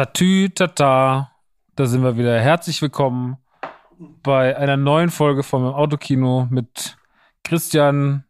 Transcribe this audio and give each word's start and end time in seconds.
Tatü, 0.00 0.48
tata. 0.48 1.30
Da 1.76 1.84
sind 1.84 2.02
wir 2.02 2.16
wieder. 2.16 2.40
Herzlich 2.40 2.80
willkommen 2.80 3.36
bei 4.22 4.56
einer 4.56 4.78
neuen 4.78 5.10
Folge 5.10 5.42
vom 5.42 5.62
Autokino 5.66 6.48
mit 6.50 6.96
Christian, 7.44 8.24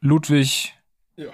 Ludwig, 0.00 0.74
Ja. 1.14 1.30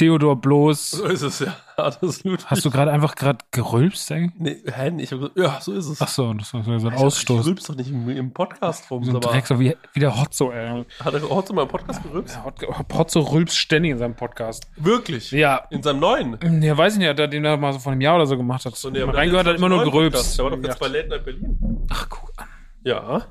Theodor 0.00 0.40
Bloß. 0.40 0.92
So 0.92 1.04
ist 1.04 1.20
es 1.20 1.40
ja. 1.40 1.54
Ludwig. 2.00 2.40
Hast 2.46 2.64
du 2.64 2.70
gerade 2.70 2.90
einfach 2.90 3.14
gerade 3.14 3.38
gerülpst, 3.50 4.10
ey? 4.10 4.30
Nee, 4.38 4.56
hä? 4.64 4.90
Ich 4.96 5.12
hab 5.12 5.18
gesagt, 5.18 5.38
ja, 5.38 5.60
so 5.60 5.74
ist 5.74 5.88
es. 5.88 6.00
Ach 6.00 6.08
so, 6.08 6.32
das 6.32 6.54
war 6.54 6.62
so 6.62 6.88
ein 6.88 6.94
Ausstoß. 6.94 7.46
rülpst 7.46 7.68
doch 7.68 7.74
nicht 7.74 7.90
im, 7.90 8.08
im 8.08 8.32
Podcast 8.32 8.90
rum. 8.90 9.04
So 9.04 9.12
ein 9.12 9.20
Dreck, 9.20 9.46
so 9.46 9.60
wie, 9.60 9.76
wie 9.92 10.00
der 10.00 10.18
Hotzo, 10.18 10.52
ey. 10.52 10.86
hat 11.04 11.12
er 11.12 11.28
heute 11.28 11.52
mal 11.52 11.62
im 11.64 11.68
Podcast 11.68 12.02
gerülpst? 12.02 12.42
Hot- 12.42 12.66
Hotzo 12.96 13.20
rülpst 13.20 13.58
ständig 13.58 13.92
in 13.92 13.98
seinem 13.98 14.16
Podcast. 14.16 14.70
Wirklich? 14.76 15.32
Ja. 15.32 15.66
In 15.68 15.82
seinem 15.82 16.00
neuen? 16.00 16.62
Ja, 16.62 16.78
weiß 16.78 16.94
ich 16.94 16.98
nicht, 17.00 17.08
hat 17.08 17.18
er 17.20 17.28
den 17.28 17.42
da 17.42 17.58
mal 17.58 17.74
so 17.74 17.78
vor 17.78 17.92
einem 17.92 18.00
Jahr 18.00 18.16
oder 18.16 18.26
so 18.26 18.38
gemacht 18.38 18.64
hat. 18.64 18.76
So, 18.76 18.88
nee, 18.88 19.02
aber 19.02 19.14
reingehört 19.14 19.44
der 19.44 19.52
hat 19.52 19.58
immer 19.58 19.68
nur 19.68 19.84
gerülpst. 19.84 20.38
Der 20.38 20.44
war 20.46 20.56
doch 20.56 20.62
jetzt 20.62 20.78
bei 20.78 20.88
Late 20.88 21.08
Night 21.08 21.24
Berlin. 21.26 21.86
Ach, 21.90 22.08
guck 22.08 22.32
an. 22.38 22.48
Ja. 22.84 23.26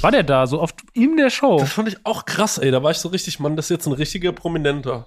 War 0.00 0.10
der 0.10 0.22
da 0.22 0.46
so 0.46 0.58
oft 0.62 0.76
in 0.94 1.18
der 1.18 1.28
Show? 1.28 1.58
Das 1.58 1.70
fand 1.72 1.88
ich 1.88 1.98
auch 2.04 2.24
krass, 2.24 2.56
ey. 2.56 2.70
Da 2.70 2.82
war 2.82 2.92
ich 2.92 2.98
so 2.98 3.10
richtig, 3.10 3.40
Mann, 3.40 3.56
das 3.56 3.66
ist 3.66 3.70
jetzt 3.70 3.86
ein 3.86 3.92
richtiger 3.92 4.32
Prominenter. 4.32 5.06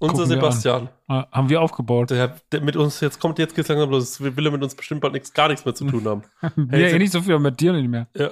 Unser 0.00 0.26
Sebastian. 0.26 0.88
Äh, 1.08 1.22
Haben 1.30 1.48
wir 1.48 1.60
aufgebaut. 1.60 2.10
Der, 2.10 2.34
der 2.50 2.60
mit 2.62 2.74
uns, 2.76 3.00
jetzt 3.00 3.20
kommt, 3.20 3.38
jetzt 3.38 3.54
geht's 3.54 3.68
langsam 3.68 3.90
los. 3.90 4.20
Will 4.20 4.46
er 4.46 4.50
mit 4.52 4.62
uns 4.62 4.74
bestimmt 4.74 5.00
bald 5.02 5.12
nichts, 5.12 5.32
gar 5.32 5.48
nichts 5.48 5.64
mehr 5.64 5.74
zu 5.74 5.84
tun 5.84 6.04
haben. 6.06 6.22
Hey, 6.70 6.92
eh 6.94 6.98
nicht 6.98 7.12
so 7.12 7.20
viel, 7.22 7.38
mit 7.38 7.60
dir 7.60 7.72
nicht 7.72 7.88
mehr. 7.88 8.06
Ja. 8.16 8.30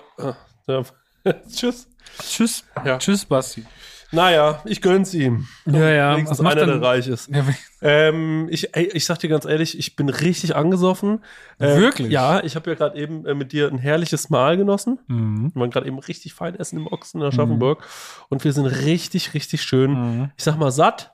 ja. 0.67 0.83
Tschüss. 1.53 1.87
Tschüss. 2.23 2.65
Ja. 2.85 2.99
Tschüss, 2.99 3.25
Basti. 3.25 3.65
Naja, 4.11 4.63
ich 4.65 4.81
gönn's 4.81 5.13
ihm. 5.13 5.47
Ja, 5.67 5.91
ja. 5.91 6.13
Wenigstens 6.17 6.41
einer, 6.41 6.55
denn- 6.55 6.81
der 6.81 6.81
reich 6.81 7.07
ist. 7.09 7.29
Ja, 7.29 7.45
Ähm, 7.83 8.49
ich, 8.51 8.75
ey, 8.75 8.89
ich 8.95 9.05
sag 9.05 9.19
dir 9.19 9.29
ganz 9.29 9.45
ehrlich, 9.45 9.79
ich 9.79 9.97
bin 9.97 10.09
richtig 10.09 10.57
angesoffen. 10.57 11.23
Äh, 11.59 11.77
Wirklich? 11.77 12.11
Ja, 12.11 12.43
ich 12.43 12.57
habe 12.57 12.71
ja 12.71 12.77
gerade 12.77 12.99
eben 12.99 13.27
äh, 13.27 13.35
mit 13.35 13.53
dir 13.53 13.69
ein 13.71 13.77
herrliches 13.77 14.31
Mahl 14.31 14.57
genossen. 14.57 14.99
Mhm. 15.09 15.51
Wir 15.55 15.61
waren 15.61 15.71
gerade 15.71 15.87
eben 15.87 15.99
richtig 15.99 16.33
fein 16.33 16.55
essen 16.55 16.79
im 16.79 16.87
Ochsen 16.87 17.21
in 17.21 17.27
Aschaffenburg. 17.29 17.85
Und 18.31 18.43
wir 18.45 18.55
sind 18.55 18.65
richtig, 18.65 19.35
richtig 19.35 19.61
schön, 19.63 19.91
Mhm. 19.93 20.31
ich 20.39 20.45
sag 20.45 20.59
mal, 20.59 20.71
satt. 20.71 21.13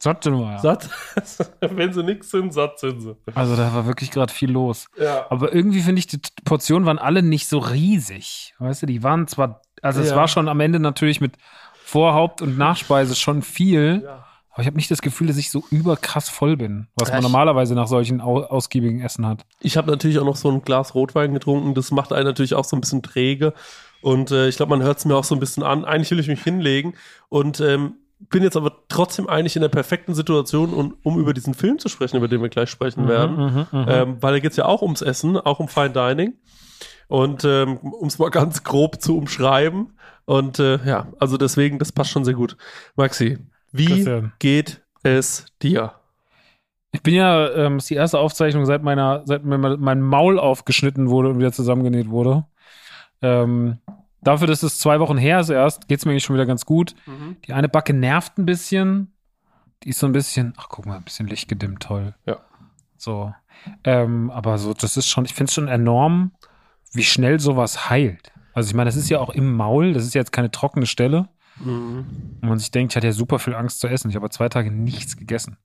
Satte 0.00 0.30
nur. 0.30 0.58
Satt. 0.58 0.88
Wenn 1.60 1.92
sie 1.92 2.04
nix 2.04 2.30
sind, 2.30 2.54
satt 2.54 2.78
sind 2.78 3.00
sie. 3.00 3.16
Also 3.34 3.56
da 3.56 3.74
war 3.74 3.86
wirklich 3.86 4.10
gerade 4.12 4.32
viel 4.32 4.50
los. 4.50 4.86
Ja. 4.96 5.26
Aber 5.28 5.52
irgendwie 5.52 5.80
finde 5.80 5.98
ich, 5.98 6.06
die 6.06 6.20
Portionen 6.44 6.86
waren 6.86 6.98
alle 6.98 7.22
nicht 7.22 7.48
so 7.48 7.58
riesig. 7.58 8.54
Weißt 8.60 8.82
du, 8.82 8.86
die 8.86 9.02
waren 9.02 9.26
zwar, 9.26 9.60
also 9.82 10.00
es 10.00 10.10
Ja. 10.10 10.16
war 10.16 10.28
schon 10.28 10.48
am 10.48 10.60
Ende 10.60 10.78
natürlich 10.78 11.20
mit 11.20 11.32
Vorhaupt- 11.84 12.42
und 12.42 12.58
Nachspeise 12.58 13.16
schon 13.16 13.42
viel, 13.42 14.02
ja. 14.04 14.24
aber 14.52 14.60
ich 14.60 14.66
habe 14.66 14.76
nicht 14.76 14.90
das 14.90 15.00
Gefühl, 15.02 15.26
dass 15.26 15.38
ich 15.38 15.50
so 15.50 15.64
überkrass 15.70 16.28
voll 16.28 16.56
bin, 16.56 16.86
was 16.96 17.10
man 17.10 17.22
normalerweise 17.22 17.74
nach 17.74 17.86
solchen 17.88 18.20
au 18.20 18.42
ausgiebigen 18.42 19.00
Essen 19.00 19.26
hat. 19.26 19.46
Ich 19.60 19.76
habe 19.78 19.90
natürlich 19.90 20.18
auch 20.18 20.24
noch 20.26 20.36
so 20.36 20.50
ein 20.50 20.62
Glas 20.62 20.94
Rotwein 20.94 21.32
getrunken. 21.32 21.74
Das 21.74 21.90
macht 21.90 22.12
einen 22.12 22.26
natürlich 22.26 22.54
auch 22.54 22.64
so 22.64 22.76
ein 22.76 22.80
bisschen 22.82 23.02
träge. 23.02 23.54
Und 24.02 24.30
äh, 24.30 24.48
ich 24.48 24.56
glaube, 24.56 24.70
man 24.70 24.82
hört 24.82 24.98
es 24.98 25.06
mir 25.06 25.16
auch 25.16 25.24
so 25.24 25.34
ein 25.34 25.40
bisschen 25.40 25.62
an. 25.64 25.84
Eigentlich 25.84 26.10
will 26.12 26.20
ich 26.20 26.28
mich 26.28 26.42
hinlegen 26.42 26.94
und 27.30 27.58
ähm, 27.60 27.94
bin 28.18 28.42
jetzt 28.42 28.56
aber 28.56 28.72
trotzdem 28.88 29.28
eigentlich 29.28 29.56
in 29.56 29.62
der 29.62 29.68
perfekten 29.68 30.14
Situation, 30.14 30.74
um, 30.74 30.96
um 31.02 31.18
über 31.18 31.32
diesen 31.32 31.54
Film 31.54 31.78
zu 31.78 31.88
sprechen, 31.88 32.16
über 32.16 32.28
den 32.28 32.42
wir 32.42 32.48
gleich 32.48 32.70
sprechen 32.70 33.08
werden. 33.08 33.36
Mhm, 33.36 33.42
mhm, 33.42 33.80
mhm. 33.80 33.86
Ähm, 33.88 34.16
weil 34.20 34.32
da 34.34 34.38
geht 34.40 34.50
es 34.50 34.56
ja 34.56 34.66
auch 34.66 34.82
ums 34.82 35.02
Essen, 35.02 35.36
auch 35.36 35.60
um 35.60 35.68
Fine 35.68 35.90
Dining. 35.90 36.34
Und 37.06 37.44
ähm, 37.44 37.78
um 37.78 38.08
es 38.08 38.18
mal 38.18 38.30
ganz 38.30 38.64
grob 38.64 39.00
zu 39.00 39.16
umschreiben. 39.16 39.94
Und 40.26 40.58
äh, 40.58 40.78
ja, 40.84 41.08
also 41.18 41.38
deswegen, 41.38 41.78
das 41.78 41.92
passt 41.92 42.10
schon 42.10 42.24
sehr 42.24 42.34
gut. 42.34 42.56
Maxi, 42.96 43.38
wie 43.72 43.86
Christian. 43.86 44.32
geht 44.38 44.82
es 45.02 45.46
dir? 45.62 45.94
Ich 46.92 47.02
bin 47.02 47.14
ja, 47.14 47.50
ähm, 47.52 47.78
ist 47.78 47.88
die 47.88 47.94
erste 47.94 48.18
Aufzeichnung 48.18 48.66
seit 48.66 48.82
meiner, 48.82 49.22
seit 49.24 49.44
mir 49.44 49.58
mein 49.58 49.80
mein 49.80 50.02
Maul 50.02 50.38
aufgeschnitten 50.38 51.08
wurde 51.08 51.30
und 51.30 51.38
wieder 51.38 51.52
zusammengenäht 51.52 52.10
wurde. 52.10 52.44
Ähm, 53.22 53.78
dafür, 54.22 54.46
dass 54.46 54.62
es 54.62 54.78
zwei 54.78 55.00
Wochen 55.00 55.18
her 55.18 55.40
ist 55.40 55.50
erst, 55.50 55.88
geht 55.88 55.98
es 55.98 56.04
mir 56.04 56.12
eigentlich 56.12 56.24
schon 56.24 56.34
wieder 56.34 56.46
ganz 56.46 56.64
gut. 56.66 56.94
Die 57.46 57.52
eine 57.52 57.68
Backe 57.68 57.94
nervt 57.94 58.38
ein 58.38 58.46
bisschen. 58.46 59.12
Die 59.84 59.90
ist 59.90 59.98
so 59.98 60.06
ein 60.06 60.12
bisschen, 60.12 60.54
ach 60.56 60.68
guck 60.68 60.86
mal, 60.86 60.96
ein 60.96 61.04
bisschen 61.04 61.28
Licht 61.28 61.48
gedimmt, 61.48 61.82
toll. 61.82 62.14
Ja. 62.26 62.38
So. 62.96 63.32
Ähm, 63.84 64.30
aber 64.30 64.58
so, 64.58 64.74
das 64.74 64.96
ist 64.96 65.08
schon, 65.08 65.24
ich 65.24 65.34
finde 65.34 65.48
es 65.48 65.54
schon 65.54 65.68
enorm, 65.68 66.32
wie 66.92 67.04
schnell 67.04 67.38
sowas 67.38 67.90
heilt. 67.90 68.32
Also 68.54 68.68
ich 68.68 68.74
meine, 68.74 68.88
das 68.88 68.96
ist 68.96 69.08
ja 69.08 69.20
auch 69.20 69.30
im 69.30 69.54
Maul, 69.54 69.92
das 69.92 70.04
ist 70.04 70.14
ja 70.14 70.20
jetzt 70.20 70.32
keine 70.32 70.50
trockene 70.50 70.86
Stelle. 70.86 71.28
Mhm. 71.60 72.06
Und 72.40 72.48
man 72.48 72.58
sich 72.58 72.70
denkt, 72.70 72.92
ich 72.92 72.96
hatte 72.96 73.06
ja 73.06 73.12
super 73.12 73.38
viel 73.38 73.54
Angst 73.54 73.80
zu 73.80 73.88
essen. 73.88 74.10
Ich 74.10 74.16
habe 74.16 74.30
zwei 74.30 74.48
Tage 74.48 74.70
nichts 74.70 75.16
gegessen. 75.16 75.58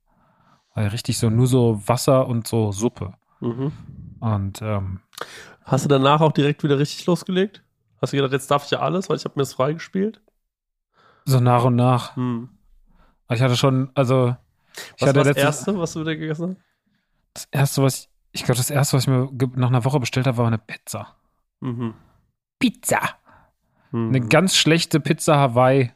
Weil 0.74 0.88
richtig 0.88 1.18
so, 1.18 1.30
nur 1.30 1.46
so 1.46 1.82
Wasser 1.86 2.26
und 2.26 2.46
so 2.46 2.72
Suppe. 2.72 3.14
Mhm. 3.40 3.72
Und 4.20 4.62
ähm, 4.62 5.00
Hast 5.64 5.84
du 5.84 5.88
danach 5.88 6.20
auch 6.20 6.32
direkt 6.32 6.62
wieder 6.62 6.78
richtig 6.78 7.06
losgelegt? 7.06 7.63
Hast 8.04 8.12
du 8.12 8.16
gedacht, 8.16 8.32
jetzt 8.32 8.50
darf 8.50 8.64
ich 8.64 8.70
ja 8.70 8.80
alles, 8.80 9.08
weil 9.08 9.16
ich 9.16 9.24
habe 9.24 9.34
mir 9.36 9.42
das 9.42 9.54
freigespielt? 9.54 10.20
so 11.26 11.40
nach 11.40 11.64
und 11.64 11.74
nach. 11.74 12.16
Hm. 12.16 12.50
Ich 13.30 13.40
hatte 13.40 13.56
schon, 13.56 13.90
also 13.94 14.36
ich 14.96 15.02
Was 15.02 15.08
hatte 15.08 15.16
war 15.16 15.24
das 15.24 15.36
Erste, 15.36 15.78
was 15.78 15.94
du 15.94 16.00
wieder 16.00 16.16
gegessen 16.16 16.58
das 17.34 17.48
erste, 17.50 17.82
was 17.82 17.98
ich, 17.98 18.08
ich 18.32 18.44
glaube, 18.44 18.58
das 18.58 18.70
erste, 18.70 18.96
was 18.96 19.04
ich 19.04 19.08
mir 19.08 19.28
nach 19.56 19.68
einer 19.68 19.84
Woche 19.84 20.00
bestellt 20.00 20.26
habe, 20.26 20.38
war 20.38 20.46
eine 20.46 20.58
Pizza. 20.58 21.00
hast? 21.00 21.16
Mhm. 21.60 21.94
Pizza. 22.58 23.00
Mhm. 23.90 24.08
Eine 24.08 24.20
ganz 24.20 24.56
schlechte 24.56 25.00
Pizza 25.00 25.36
Hawaii. 25.36 25.92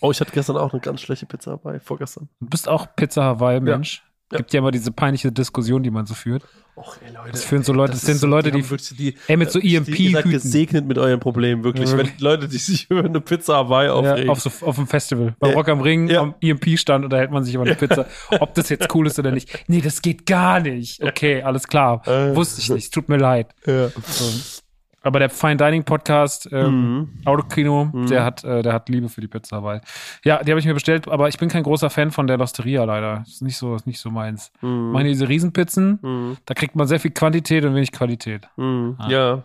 oh, 0.00 0.10
ich 0.10 0.20
hatte 0.20 0.32
gestern 0.32 0.56
auch 0.56 0.72
eine 0.72 0.80
ganz 0.80 1.00
schlechte 1.00 1.26
Pizza 1.26 1.52
dabei, 1.52 1.80
vorgestern. 1.80 2.28
Du 2.40 2.48
bist 2.48 2.68
auch 2.68 2.94
Pizza 2.94 3.24
Hawaii, 3.24 3.60
Mensch. 3.60 4.04
Ja. 4.32 4.38
Gibt 4.38 4.52
ja 4.52 4.58
immer 4.58 4.72
diese 4.72 4.90
peinliche 4.90 5.30
Diskussion, 5.30 5.82
die 5.84 5.90
man 5.90 6.04
so 6.06 6.14
führt. 6.14 6.42
Och, 6.74 6.96
ey, 7.06 7.12
Leute. 7.14 7.30
Das 7.30 7.44
führen 7.44 7.62
so 7.62 7.72
Leute- 7.72 7.92
das 7.92 8.02
sind 8.02 8.18
so 8.18 8.26
Leute, 8.26 8.50
die- 8.50 8.68
wirklich 8.68 8.94
die 8.96 9.14
Ey, 9.28 9.36
mit 9.36 9.50
so 9.50 9.60
die- 9.60 9.68
Ihr 9.68 9.82
seid 10.12 10.24
gesegnet 10.24 10.84
mit 10.86 10.98
euren 10.98 11.20
Problemen, 11.20 11.62
wirklich. 11.64 11.90
Ja, 11.90 11.96
Wenn 11.96 12.10
Leute, 12.18 12.48
die 12.48 12.58
sich 12.58 12.86
über 12.90 13.04
eine 13.04 13.20
Pizza 13.20 13.54
Hawaii 13.54 13.88
aufregen. 13.88 14.26
Ja, 14.26 14.32
auf, 14.32 14.40
so, 14.40 14.50
auf 14.66 14.74
dem 14.76 14.86
Festival. 14.86 15.34
Bei 15.38 15.48
Ja. 15.50 15.54
Rock 15.54 15.68
am 15.68 15.80
Ring, 15.80 16.14
am 16.14 16.34
EMP-Stand 16.42 17.04
unterhält 17.04 17.30
man 17.30 17.44
sich 17.44 17.54
über 17.54 17.64
eine 17.64 17.76
Pizza. 17.76 18.06
Ob 18.40 18.52
das 18.54 18.68
jetzt 18.68 18.92
cool 18.94 19.06
ist 19.06 19.18
oder 19.18 19.30
nicht. 19.30 19.48
Nee, 19.68 19.80
das 19.80 20.02
geht 20.02 20.26
gar 20.26 20.60
nicht. 20.60 21.02
Okay, 21.02 21.42
alles 21.42 21.66
klar. 21.68 22.02
Äh. 22.06 22.34
Wusste 22.36 22.60
ich 22.60 22.68
nicht. 22.68 22.92
Tut 22.92 23.08
mir 23.08 23.16
leid. 23.18 23.54
ja. 23.66 23.88
So. 23.88 24.62
Aber 25.06 25.18
der 25.20 25.30
Fine 25.30 25.56
Dining 25.56 25.84
Podcast, 25.84 26.48
ähm, 26.52 26.66
Mhm. 26.96 27.08
Autokino, 27.24 27.90
der 28.10 28.24
hat, 28.24 28.42
äh, 28.44 28.62
der 28.62 28.72
hat 28.72 28.88
Liebe 28.88 29.08
für 29.08 29.20
die 29.20 29.28
Pizza 29.28 29.56
dabei. 29.56 29.80
Ja, 30.24 30.42
die 30.42 30.50
habe 30.50 30.58
ich 30.60 30.66
mir 30.66 30.74
bestellt, 30.74 31.08
aber 31.08 31.28
ich 31.28 31.38
bin 31.38 31.48
kein 31.48 31.62
großer 31.62 31.90
Fan 31.90 32.10
von 32.10 32.26
der 32.26 32.38
Losteria 32.38 32.84
leider. 32.84 33.22
Ist 33.26 33.40
nicht 33.42 33.56
so, 33.56 33.74
ist 33.76 33.86
nicht 33.86 34.00
so 34.00 34.10
meins. 34.10 34.50
Mhm. 34.60 34.90
Meine 34.92 35.08
diese 35.08 35.28
Riesenpizzen, 35.28 35.98
Mhm. 36.02 36.36
da 36.44 36.54
kriegt 36.54 36.74
man 36.76 36.86
sehr 36.88 36.98
viel 37.00 37.12
Quantität 37.12 37.64
und 37.64 37.74
wenig 37.74 37.92
Qualität. 37.92 38.48
Mhm. 38.56 38.96
Ah. 38.98 39.08
Ja. 39.08 39.42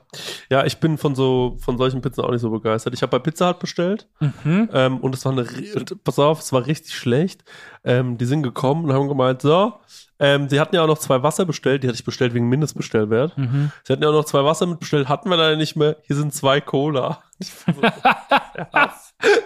Ja, 0.49 0.65
ich 0.65 0.79
bin 0.79 0.97
von 0.97 1.15
so 1.15 1.57
von 1.59 1.77
solchen 1.77 2.01
Pizzen 2.01 2.23
auch 2.23 2.31
nicht 2.31 2.41
so 2.41 2.49
begeistert. 2.49 2.93
Ich 2.93 3.01
habe 3.01 3.11
bei 3.11 3.19
Pizza 3.19 3.49
Hut 3.49 3.59
bestellt. 3.59 4.07
Mhm. 4.19 4.69
Ähm, 4.73 4.97
und 4.97 5.13
es 5.15 5.23
war 5.25 5.31
eine, 5.31 5.45
pass 6.03 6.17
auf, 6.19 6.39
es 6.39 6.51
war 6.51 6.65
richtig 6.65 6.95
schlecht. 6.95 7.43
Ähm, 7.83 8.17
die 8.17 8.25
sind 8.25 8.43
gekommen 8.43 8.85
und 8.85 8.93
haben 8.93 9.07
gemeint, 9.07 9.41
so, 9.41 9.73
ähm, 10.21 10.47
sie 10.47 10.59
hatten 10.59 10.75
ja 10.75 10.83
auch 10.83 10.87
noch 10.87 10.99
zwei 10.99 11.23
Wasser 11.23 11.45
bestellt, 11.45 11.83
die 11.83 11.87
hatte 11.87 11.95
ich 11.97 12.05
bestellt 12.05 12.33
wegen 12.33 12.47
Mindestbestellwert. 12.47 13.37
Mhm. 13.37 13.71
Sie 13.83 13.91
hatten 13.91 14.03
ja 14.03 14.09
auch 14.09 14.13
noch 14.13 14.25
zwei 14.25 14.43
Wasser 14.45 14.67
mitbestellt, 14.67 15.09
hatten 15.09 15.29
wir 15.29 15.35
leider 15.35 15.55
nicht 15.57 15.75
mehr. 15.75 15.97
Hier 16.03 16.15
sind 16.15 16.33
zwei 16.33 16.61
Cola. 16.61 17.23
So, 17.39 17.81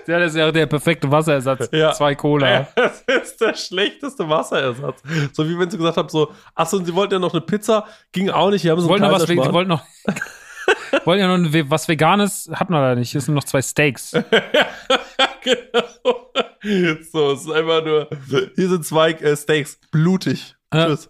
Ja, 0.08 0.20
das 0.20 0.32
ist 0.32 0.38
ja 0.38 0.52
der 0.52 0.68
perfekte 0.68 1.10
Wasserersatz. 1.12 1.70
Ja. 1.72 1.92
Zwei 1.94 2.16
Cola. 2.16 2.68
das 2.76 3.02
ist 3.08 3.42
der 3.42 3.56
schlechteste 3.56 4.28
Wasserersatz. 4.30 5.02
So 5.34 5.48
wie 5.50 5.58
wenn 5.58 5.70
sie 5.70 5.78
gesagt 5.78 5.98
haben, 5.98 6.10
so, 6.10 6.32
achso, 6.54 6.78
und 6.78 6.86
sie 6.86 6.94
wollten 6.94 7.14
ja 7.14 7.20
noch 7.20 7.34
eine 7.34 7.42
Pizza, 7.42 7.86
ging 8.12 8.30
auch 8.30 8.50
nicht, 8.52 8.62
hier 8.62 8.72
haben 8.72 8.82
sie 8.82 8.88
wollten 8.88 9.04
noch 9.06 9.12
was, 9.12 9.24
sie 9.24 9.36
wollten 9.38 9.70
noch, 9.70 9.84
wollten 11.06 11.22
ja 11.22 11.28
noch 11.28 11.36
ein- 11.52 11.70
was 11.70 11.88
Veganes, 11.88 12.50
hatten 12.54 12.74
wir 12.74 12.80
leider 12.82 12.96
nicht. 13.00 13.12
Hier 13.12 13.22
sind 13.22 13.34
noch 13.34 13.44
zwei 13.44 13.62
Steaks. 13.62 14.12
genau. 15.44 16.32
So, 17.12 17.32
es 17.32 17.42
ist 17.42 17.52
einfach 17.52 17.84
nur, 17.84 18.10
hier 18.56 18.70
sind 18.70 18.86
zwei 18.86 19.12
äh, 19.12 19.36
Steaks, 19.36 19.80
blutig. 19.92 20.56
Ja. 20.75 20.88
Tschüss. 20.88 21.10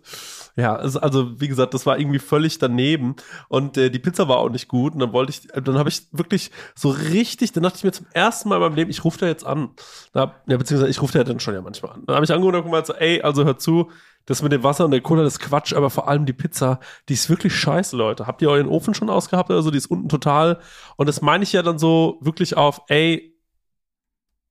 Ja, 0.58 0.74
also 0.74 1.42
wie 1.42 1.50
gesagt, 1.50 1.74
das 1.74 1.86
war 1.86 2.00
irgendwie 2.00 2.20
völlig 2.20 2.60
daneben 2.60 3.18
und 3.50 3.76
äh, 3.76 3.90
die 3.90 4.00
Pizza 4.00 4.30
war 4.30 4.38
auch 4.38 4.50
nicht 4.50 4.70
gut 4.70 4.94
und 4.94 5.00
dann 5.00 5.12
wollte 5.12 5.32
ich, 5.32 5.54
äh, 5.54 5.62
dann 5.62 5.78
habe 5.78 5.90
ich 5.90 6.04
wirklich 6.14 6.50
so 6.76 6.92
richtig, 6.92 7.52
dann 7.52 7.64
dachte 7.64 7.76
ich 7.78 7.84
mir 7.84 7.92
zum 7.92 8.06
ersten 8.14 8.48
Mal 8.48 8.56
in 8.56 8.62
meinem 8.62 8.76
Leben, 8.76 8.90
ich 8.90 9.04
rufe 9.04 9.18
da 9.18 9.26
jetzt 9.26 9.46
an. 9.46 9.72
Da, 10.14 10.36
ja, 10.48 10.56
beziehungsweise 10.56 10.90
ich 10.90 11.02
rufe 11.02 11.18
da 11.18 11.26
dann 11.26 11.42
schon 11.42 11.56
ja 11.56 11.62
manchmal 11.62 11.92
an. 11.92 12.04
Dann 12.06 12.16
habe 12.16 12.24
ich 12.24 12.32
angerufen 12.32 12.56
und 12.56 12.64
gemeint 12.64 12.86
so, 12.86 12.94
ey, 12.94 13.22
also 13.22 13.44
hört 13.44 13.62
zu, 13.62 13.92
das 14.26 14.42
mit 14.42 14.54
dem 14.54 14.64
Wasser 14.64 14.86
und 14.86 14.92
der 14.92 15.02
Cola, 15.02 15.24
das 15.24 15.40
Quatsch, 15.40 15.74
aber 15.74 15.90
vor 15.90 16.08
allem 16.08 16.26
die 16.26 16.32
Pizza, 16.32 16.80
die 17.10 17.14
ist 17.16 17.30
wirklich 17.30 17.54
scheiße, 17.54 17.98
Leute. 17.98 18.26
Habt 18.26 18.42
ihr 18.42 18.50
euren 18.50 18.70
Ofen 18.70 18.94
schon 18.94 19.10
ausgehabt? 19.10 19.52
Also 19.52 19.72
die 19.72 19.78
ist 19.78 19.88
unten 19.88 20.08
total 20.08 20.62
und 20.96 21.10
das 21.10 21.22
meine 21.22 21.44
ich 21.44 21.52
ja 21.52 21.64
dann 21.64 21.80
so 21.80 22.18
wirklich 22.22 22.56
auf, 22.56 22.82
ey, 22.88 23.36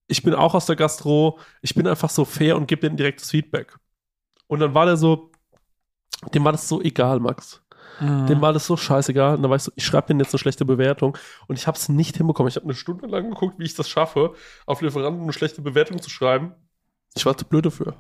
ich 0.07 0.23
bin 0.23 0.35
auch 0.35 0.55
aus 0.55 0.67
der 0.67 0.77
Gastro, 0.77 1.39
ich 1.63 1.75
bin 1.75 1.87
einfach 1.87 2.11
so 2.11 2.27
fair 2.27 2.57
und 2.59 2.67
gebe 2.69 2.83
denen 2.83 2.99
direktes 2.99 3.31
Feedback. 3.31 3.79
Und 4.47 4.61
dann 4.61 4.75
war 4.75 4.87
der 4.87 4.97
so, 4.97 5.31
dem 6.33 6.45
war 6.45 6.53
das 6.53 6.69
so 6.69 6.81
egal, 6.83 7.21
Max. 7.21 7.61
Dem 8.01 8.41
war 8.41 8.53
das 8.53 8.67
so 8.67 8.77
scheißegal. 8.77 9.37
Und 9.37 9.43
da 9.43 9.49
war 9.49 9.57
ich 9.57 9.63
so, 9.63 9.73
ich 9.77 9.85
schreibe 9.85 10.09
denen 10.09 10.21
jetzt 10.21 10.35
eine 10.35 10.41
schlechte 10.41 10.65
Bewertung. 10.65 11.17
Und 11.47 11.57
ich 11.57 11.67
habe 11.69 11.77
es 11.77 11.89
nicht 11.89 12.17
hinbekommen. 12.17 12.49
Ich 12.49 12.57
habe 12.57 12.65
eine 12.65 12.75
Stunde 12.75 13.07
lang 13.07 13.31
geguckt, 13.31 13.59
wie 13.59 13.65
ich 13.65 13.75
das 13.75 13.89
schaffe, 13.89 14.35
auf 14.67 14.81
Lieferanten 14.81 15.23
eine 15.23 15.33
schlechte 15.33 15.63
Bewertung 15.63 16.03
zu 16.03 16.11
schreiben. 16.11 16.53
Ich 17.15 17.25
war 17.25 17.37
zu 17.37 17.45
blöd 17.45 17.67
dafür. 17.67 17.95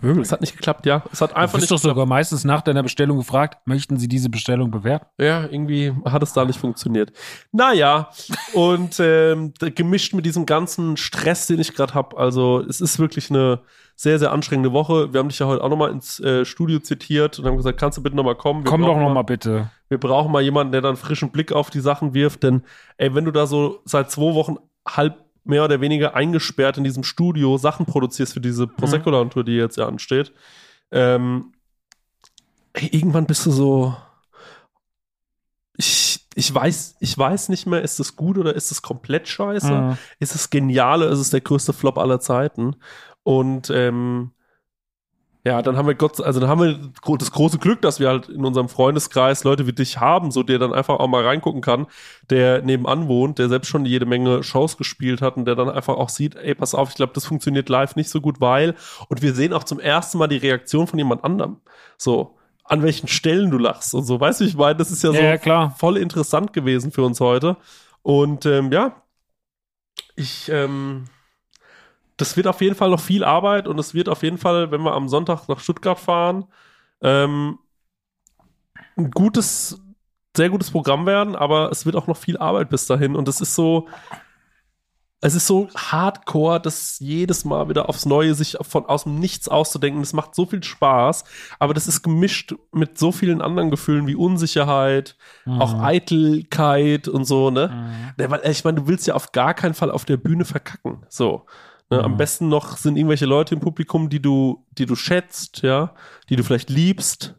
Wirklich? 0.00 0.26
Es 0.26 0.32
hat 0.32 0.40
nicht 0.40 0.56
geklappt, 0.56 0.86
ja. 0.86 1.02
Es 1.12 1.20
hat 1.20 1.32
Du 1.32 1.36
einfach 1.36 1.54
bist 1.54 1.70
nicht 1.70 1.70
doch 1.70 1.78
sogar 1.78 2.06
meistens 2.06 2.44
nach 2.44 2.62
deiner 2.62 2.82
Bestellung 2.82 3.18
gefragt, 3.18 3.66
möchten 3.66 3.96
Sie 3.98 4.08
diese 4.08 4.28
Bestellung 4.28 4.70
bewerten? 4.70 5.06
Ja, 5.18 5.42
irgendwie 5.42 5.92
hat 6.04 6.22
es 6.22 6.32
da 6.32 6.44
nicht 6.44 6.58
funktioniert. 6.58 7.12
Naja, 7.50 8.10
und 8.52 8.96
ähm, 9.00 9.52
gemischt 9.58 10.14
mit 10.14 10.24
diesem 10.24 10.46
ganzen 10.46 10.96
Stress, 10.96 11.46
den 11.46 11.58
ich 11.58 11.74
gerade 11.74 11.94
habe. 11.94 12.16
Also 12.16 12.60
es 12.60 12.80
ist 12.80 12.98
wirklich 12.98 13.30
eine 13.30 13.62
sehr, 14.00 14.20
sehr 14.20 14.30
anstrengende 14.30 14.72
Woche. 14.72 15.12
Wir 15.12 15.18
haben 15.18 15.28
dich 15.28 15.40
ja 15.40 15.46
heute 15.46 15.62
auch 15.62 15.68
nochmal 15.68 15.90
ins 15.90 16.20
äh, 16.20 16.44
Studio 16.44 16.78
zitiert 16.78 17.36
und 17.36 17.46
haben 17.46 17.56
gesagt, 17.56 17.80
kannst 17.80 17.98
du 17.98 18.02
bitte 18.02 18.14
nochmal 18.14 18.36
kommen? 18.36 18.62
Wir 18.62 18.70
Komm 18.70 18.82
doch 18.82 18.90
brauchen 18.90 19.02
noch 19.02 19.12
mal 19.12 19.22
bitte. 19.22 19.72
Wir 19.88 19.98
brauchen 19.98 20.30
mal 20.30 20.40
jemanden, 20.40 20.70
der 20.70 20.82
dann 20.82 20.96
frischen 20.96 21.32
Blick 21.32 21.50
auf 21.52 21.68
die 21.68 21.80
Sachen 21.80 22.14
wirft. 22.14 22.44
Denn, 22.44 22.62
ey, 22.96 23.12
wenn 23.16 23.24
du 23.24 23.32
da 23.32 23.46
so 23.46 23.80
seit 23.84 24.12
zwei 24.12 24.34
Wochen 24.34 24.54
halb 24.86 25.18
mehr 25.42 25.64
oder 25.64 25.80
weniger 25.80 26.14
eingesperrt 26.14 26.78
in 26.78 26.84
diesem 26.84 27.02
Studio 27.02 27.56
Sachen 27.56 27.86
produzierst 27.86 28.34
für 28.34 28.40
diese 28.40 28.68
Prosecco-Tour, 28.68 29.42
die 29.42 29.56
jetzt 29.56 29.76
ja 29.76 29.88
ansteht, 29.88 30.32
ähm, 30.92 31.52
ey, 32.74 32.86
irgendwann 32.92 33.26
bist 33.26 33.46
du 33.46 33.50
so. 33.50 33.96
Ich, 35.76 36.24
ich 36.36 36.54
weiß, 36.54 36.98
ich 37.00 37.18
weiß 37.18 37.48
nicht 37.48 37.66
mehr, 37.66 37.82
ist 37.82 37.98
das 37.98 38.14
gut 38.14 38.38
oder 38.38 38.54
ist 38.54 38.70
es 38.70 38.80
komplett 38.80 39.26
scheiße? 39.26 39.72
Mhm. 39.72 39.98
Ist 40.20 40.36
es 40.36 40.50
genial 40.50 41.02
oder 41.02 41.10
ist 41.10 41.18
es 41.18 41.30
der 41.30 41.40
größte 41.40 41.72
Flop 41.72 41.98
aller 41.98 42.20
Zeiten? 42.20 42.76
Und 43.28 43.68
ähm, 43.68 44.30
ja, 45.44 45.60
dann 45.60 45.76
haben 45.76 45.86
wir 45.86 45.94
Gott, 45.94 46.18
also 46.18 46.40
dann 46.40 46.48
haben 46.48 46.62
wir 46.62 47.18
das 47.18 47.30
große 47.30 47.58
Glück, 47.58 47.82
dass 47.82 48.00
wir 48.00 48.08
halt 48.08 48.30
in 48.30 48.42
unserem 48.42 48.70
Freundeskreis 48.70 49.44
Leute 49.44 49.66
wie 49.66 49.74
dich 49.74 50.00
haben, 50.00 50.30
so 50.30 50.42
der 50.42 50.58
dann 50.58 50.72
einfach 50.72 50.98
auch 50.98 51.08
mal 51.08 51.22
reingucken 51.22 51.60
kann, 51.60 51.88
der 52.30 52.62
nebenan 52.62 53.06
wohnt, 53.06 53.38
der 53.38 53.50
selbst 53.50 53.68
schon 53.68 53.84
jede 53.84 54.06
Menge 54.06 54.42
Shows 54.42 54.78
gespielt 54.78 55.20
hat 55.20 55.36
und 55.36 55.44
der 55.44 55.56
dann 55.56 55.68
einfach 55.68 55.96
auch 55.96 56.08
sieht, 56.08 56.36
ey, 56.36 56.54
pass 56.54 56.74
auf, 56.74 56.88
ich 56.88 56.94
glaube, 56.94 57.12
das 57.12 57.26
funktioniert 57.26 57.68
live 57.68 57.96
nicht 57.96 58.08
so 58.08 58.22
gut, 58.22 58.40
weil 58.40 58.74
und 59.10 59.20
wir 59.20 59.34
sehen 59.34 59.52
auch 59.52 59.64
zum 59.64 59.78
ersten 59.78 60.16
Mal 60.16 60.28
die 60.28 60.38
Reaktion 60.38 60.86
von 60.86 60.98
jemand 60.98 61.22
anderem. 61.22 61.58
So, 61.98 62.38
an 62.64 62.82
welchen 62.82 63.08
Stellen 63.08 63.50
du 63.50 63.58
lachst 63.58 63.92
und 63.92 64.04
so. 64.04 64.18
Weißt 64.18 64.40
du, 64.40 64.44
ich 64.46 64.56
meine, 64.56 64.76
das 64.76 64.90
ist 64.90 65.02
ja 65.02 65.10
so 65.10 65.18
Ja, 65.18 65.24
ja, 65.24 65.36
klar. 65.36 65.74
voll 65.78 65.98
interessant 65.98 66.54
gewesen 66.54 66.92
für 66.92 67.02
uns 67.02 67.20
heute. 67.20 67.58
Und 68.00 68.46
ähm, 68.46 68.72
ja, 68.72 69.02
ich, 70.16 70.48
ähm, 70.48 71.04
das 72.18 72.36
wird 72.36 72.46
auf 72.46 72.60
jeden 72.60 72.74
Fall 72.74 72.90
noch 72.90 73.00
viel 73.00 73.24
Arbeit 73.24 73.66
und 73.66 73.78
es 73.78 73.94
wird 73.94 74.08
auf 74.08 74.22
jeden 74.22 74.38
Fall, 74.38 74.70
wenn 74.70 74.82
wir 74.82 74.92
am 74.92 75.08
Sonntag 75.08 75.48
nach 75.48 75.60
Stuttgart 75.60 75.98
fahren, 75.98 76.44
ähm, 77.00 77.58
ein 78.96 79.10
gutes, 79.10 79.80
sehr 80.36 80.50
gutes 80.50 80.70
Programm 80.70 81.06
werden, 81.06 81.34
aber 81.36 81.70
es 81.70 81.86
wird 81.86 81.96
auch 81.96 82.06
noch 82.06 82.16
viel 82.16 82.36
Arbeit 82.36 82.68
bis 82.68 82.86
dahin 82.86 83.16
und 83.16 83.28
es 83.28 83.40
ist 83.40 83.54
so, 83.54 83.88
es 85.20 85.34
ist 85.34 85.48
so 85.48 85.68
hardcore, 85.76 86.60
das 86.60 87.00
jedes 87.00 87.44
Mal 87.44 87.68
wieder 87.68 87.88
aufs 87.88 88.06
Neue 88.06 88.34
sich 88.34 88.56
von 88.60 88.86
aus 88.86 89.02
dem 89.02 89.18
Nichts 89.18 89.48
auszudenken. 89.48 90.00
Das 90.00 90.12
macht 90.12 90.34
so 90.36 90.46
viel 90.46 90.62
Spaß, 90.62 91.24
aber 91.58 91.74
das 91.74 91.88
ist 91.88 92.02
gemischt 92.02 92.54
mit 92.72 92.98
so 92.98 93.10
vielen 93.10 93.42
anderen 93.42 93.70
Gefühlen 93.70 94.06
wie 94.06 94.14
Unsicherheit, 94.14 95.16
auch 95.58 95.74
Mhm. 95.74 95.80
Eitelkeit 95.80 97.08
und 97.08 97.24
so, 97.24 97.50
ne? 97.50 98.14
Mhm. 98.16 98.30
Weil, 98.30 98.48
ich 98.48 98.62
meine, 98.64 98.80
du 98.80 98.86
willst 98.86 99.08
ja 99.08 99.14
auf 99.14 99.32
gar 99.32 99.54
keinen 99.54 99.74
Fall 99.74 99.90
auf 99.90 100.04
der 100.04 100.18
Bühne 100.18 100.44
verkacken. 100.44 101.04
So. 101.08 101.46
Ne? 101.90 102.02
Am 102.04 102.12
Mhm. 102.12 102.16
besten 102.18 102.48
noch 102.48 102.76
sind 102.76 102.96
irgendwelche 102.96 103.26
Leute 103.26 103.54
im 103.54 103.60
Publikum, 103.60 104.08
die 104.10 104.20
du, 104.20 104.66
die 104.72 104.86
du 104.86 104.94
schätzt, 104.94 105.62
ja, 105.62 105.94
die 106.28 106.36
du 106.36 106.44
vielleicht 106.44 106.70
liebst, 106.70 107.36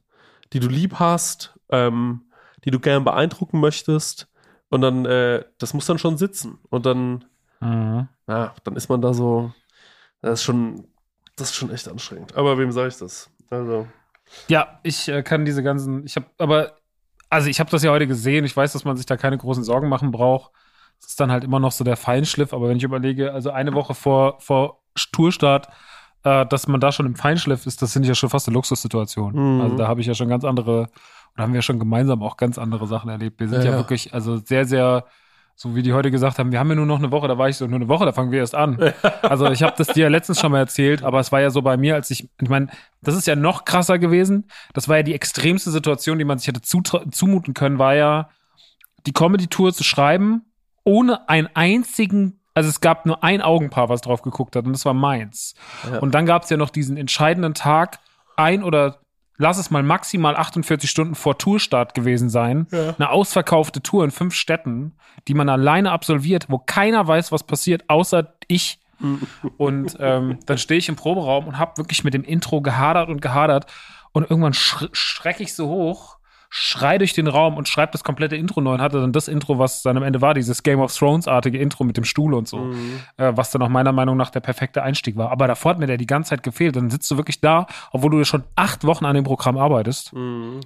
die 0.54 0.60
du 0.60 0.68
lieb 0.68 0.96
hast, 1.00 1.58
ähm, 1.70 2.32
die 2.66 2.72
du 2.72 2.80
gern 2.80 3.04
beeindrucken 3.04 3.60
möchtest. 3.60 4.28
Und 4.70 4.82
dann, 4.82 5.06
äh, 5.06 5.44
das 5.58 5.74
muss 5.74 5.86
dann 5.86 5.98
schon 6.00 6.18
sitzen. 6.18 6.60
Und 6.70 6.86
dann, 6.86 7.26
Mhm. 7.62 8.08
ja, 8.28 8.54
dann 8.64 8.76
ist 8.76 8.90
man 8.90 9.02
da 9.02 9.14
so, 9.14 9.52
das 10.22 10.40
ist 10.40 10.44
schon, 10.44 10.88
das 11.36 11.50
ist 11.50 11.56
schon 11.56 11.72
echt 11.72 11.88
anstrengend. 11.88 12.36
Aber 12.36 12.58
wem 12.58 12.72
sage 12.72 12.88
ich 12.90 12.98
das? 12.98 13.30
Also, 13.50 13.88
Ja, 14.48 14.80
ich 14.84 15.08
äh, 15.10 15.24
kann 15.24 15.46
diese 15.46 15.64
ganzen, 15.64 16.06
ich 16.06 16.16
habe, 16.16 16.28
aber, 16.38 16.78
also 17.30 17.50
ich 17.50 17.60
habe 17.60 17.70
das 17.72 17.84
ja 17.84 17.92
heute 17.92 18.08
gesehen, 18.08 18.46
ich 18.46 18.56
weiß, 18.56 18.74
dass 18.74 18.86
man 18.86 18.96
sich 18.98 19.06
da 19.06 19.18
keine 19.18 19.38
großen 19.38 19.64
Sorgen 19.64 19.90
machen 19.90 20.12
braucht. 20.12 20.52
Es 21.00 21.08
ist 21.08 21.20
dann 21.20 21.32
halt 21.32 21.44
immer 21.44 21.60
noch 21.60 21.72
so 21.72 21.84
der 21.84 21.98
Feinschliff, 21.98 22.54
aber 22.54 22.70
wenn 22.70 22.78
ich 22.78 22.84
überlege, 22.84 23.34
also 23.34 23.52
eine 23.52 23.74
Woche 23.74 23.94
vor, 23.94 24.40
vor 24.40 24.82
Tourstart, 25.12 25.70
äh, 26.24 26.46
dass 26.46 26.68
man 26.68 26.80
da 26.80 26.92
schon 26.92 27.06
im 27.06 27.16
Feinschliff 27.16 27.66
ist, 27.66 27.82
das 27.82 27.94
sind 27.94 28.06
ja 28.06 28.16
schon 28.16 28.30
fast 28.30 28.48
eine 28.48 28.56
Luxussituation. 28.56 29.56
Mhm. 29.56 29.62
Also 29.62 29.78
da 29.78 29.88
habe 29.88 30.02
ich 30.02 30.08
ja 30.08 30.14
schon 30.14 30.30
ganz 30.30 30.44
andere, 30.44 30.90
oder 31.34 31.44
haben 31.44 31.54
wir 31.54 31.62
schon 31.62 31.80
gemeinsam 31.80 32.22
auch 32.22 32.38
ganz 32.38 32.58
andere 32.58 32.88
Sachen 32.88 33.10
erlebt. 33.10 33.40
Wir 33.40 33.48
sind 33.48 33.64
Ja, 33.64 33.72
ja, 33.72 33.78
wirklich, 33.78 34.14
also 34.14 34.38
sehr, 34.38 34.66
sehr, 34.66 35.06
so 35.56 35.76
wie 35.76 35.82
die 35.82 35.94
heute 35.94 36.12
gesagt 36.12 36.40
haben, 36.40 36.52
wir 36.52 36.60
haben 36.60 36.70
ja 36.70 36.76
nur 36.76 36.86
noch 36.86 37.00
eine 37.00 37.12
Woche, 37.12 37.28
da 37.28 37.38
war 37.38 37.50
ich 37.50 37.58
so, 37.58 37.68
nur 37.68 37.76
eine 37.76 37.88
Woche, 37.90 38.06
da 38.06 38.14
fangen 38.14 38.32
wir 38.32 38.40
erst 38.40 38.56
an. 38.56 38.78
Also 39.22 39.50
ich 39.50 39.62
habe 39.64 39.76
das 39.78 39.88
dir 39.88 40.04
ja 40.04 40.10
letztens 40.10 40.40
schon 40.40 40.52
mal 40.52 40.60
erzählt, 40.60 41.04
aber 41.04 41.20
es 41.20 41.32
war 41.32 41.42
ja 41.42 41.50
so 41.50 41.62
bei 41.62 41.76
mir, 41.76 41.96
als 41.96 42.10
ich, 42.12 42.30
ich 42.42 42.50
meine, 42.50 42.68
das 43.02 43.16
ist 43.16 43.28
ja 43.28 43.36
noch 43.36 43.66
krasser 43.66 44.00
gewesen. 44.00 44.50
Das 44.74 44.88
war 44.88 44.98
ja 44.98 45.04
die 45.04 45.14
extremste 45.14 45.72
Situation, 45.72 46.18
die 46.18 46.26
man 46.26 46.38
sich 46.38 46.48
hätte 46.48 46.62
zumuten 46.62 47.54
können, 47.54 47.78
war 47.78 47.96
ja 47.96 48.30
die 49.06 49.14
Comedy-Tour 49.14 49.74
zu 49.74 49.84
schreiben, 49.84 50.49
ohne 50.84 51.28
einen 51.30 51.50
einzigen, 51.54 52.40
also 52.54 52.70
es 52.70 52.82
gab 52.82 53.06
nur 53.06 53.24
ein 53.24 53.42
Augenpaar, 53.42 53.90
was 53.90 54.02
drauf 54.02 54.22
geguckt 54.22 54.56
hat, 54.56 54.66
und 54.66 54.74
das 54.74 54.86
war 54.86 54.94
meins. 54.94 55.56
Ja. 55.90 56.00
Und 56.00 56.14
dann 56.14 56.26
gab 56.26 56.44
es 56.44 56.50
ja 56.50 56.58
noch 56.58 56.70
diesen 56.70 56.98
entscheidenden 56.98 57.54
Tag, 57.54 58.00
ein 58.36 58.64
oder 58.64 59.00
lass 59.40 59.58
es 59.58 59.72
mal 59.72 59.82
maximal 59.82 60.36
48 60.36 60.90
Stunden 60.90 61.16
vor 61.16 61.38
Tourstart 61.40 61.96
gewesen 61.96 62.30
sein. 62.30 62.68
Ja. 62.72 62.94
Eine 62.98 63.10
ausverkaufte 63.10 63.82
Tour 63.82 64.04
in 64.04 64.12
fünf 64.12 64.36
Städten, 64.36 64.98
die 65.28 65.34
man 65.34 65.50
alleine 65.50 65.92
absolviert, 65.92 66.46
wo 66.50 66.60
keiner 66.60 67.08
weiß, 67.08 67.32
was 67.32 67.44
passiert, 67.44 67.86
außer 67.88 68.36
ich. 68.48 68.80
Und 69.58 69.96
ähm, 70.00 70.40
dann 70.46 70.58
stehe 70.58 70.78
ich 70.78 70.90
im 70.90 70.98
Proberaum 70.98 71.48
und 71.48 71.58
habe 71.58 71.78
wirklich 71.78 72.04
mit 72.04 72.14
dem 72.14 72.26
Intro 72.26 72.60
gehadert 72.60 73.08
und 73.08 73.22
gehadert. 73.22 73.66
Und 74.12 74.30
irgendwann 74.30 74.52
sch 74.52 74.90
schrecke 74.92 75.42
ich 75.42 75.54
so 75.54 75.70
hoch, 75.70 76.19
schrei 76.52 76.98
durch 76.98 77.14
den 77.14 77.28
Raum 77.28 77.58
und 77.58 77.68
schreibe 77.70 77.92
das 77.92 78.04
komplette 78.04 78.36
Intro 78.36 78.60
neu 78.60 78.74
und 78.74 78.82
hatte 78.82 79.00
dann 79.00 79.12
das 79.14 79.28
Intro, 79.28 79.60
was 79.60 79.84
dann 79.84 79.98
am 79.98 80.04
Ende 80.04 80.20
war, 80.22 80.34
dieses 80.34 80.64
Game 80.64 80.80
of 80.80 80.96
Thrones-artige 80.96 81.60
Intro 81.60 81.84
mit 81.84 81.96
dem 81.96 82.04
Stuhl 82.06 82.34
und 82.34 82.48
so, 82.48 82.58
Mhm. 82.58 83.00
äh, 83.18 83.32
was 83.36 83.52
dann 83.52 83.62
auch 83.62 83.70
meiner 83.70 83.92
Meinung 83.92 84.18
nach 84.18 84.32
der 84.32 84.40
perfekte 84.40 84.82
Einstieg 84.82 85.16
war. 85.16 85.32
Aber 85.32 85.48
davor 85.48 85.72
hat 85.72 85.80
mir 85.80 85.86
der 85.86 85.98
die 85.98 86.08
ganze 86.08 86.32
Zeit 86.32 86.42
gefehlt. 86.44 86.76
Dann 86.76 86.90
sitzt 86.90 87.10
du 87.12 87.18
wirklich 87.18 87.40
da, 87.40 87.68
obwohl 87.92 88.10
du 88.12 88.24
schon 88.26 88.44
acht 88.56 88.84
Wochen 88.84 89.06
an 89.06 89.16
dem 89.16 89.24
Programm 89.26 89.58
arbeitest, 89.58 90.12
Mhm. 90.14 90.62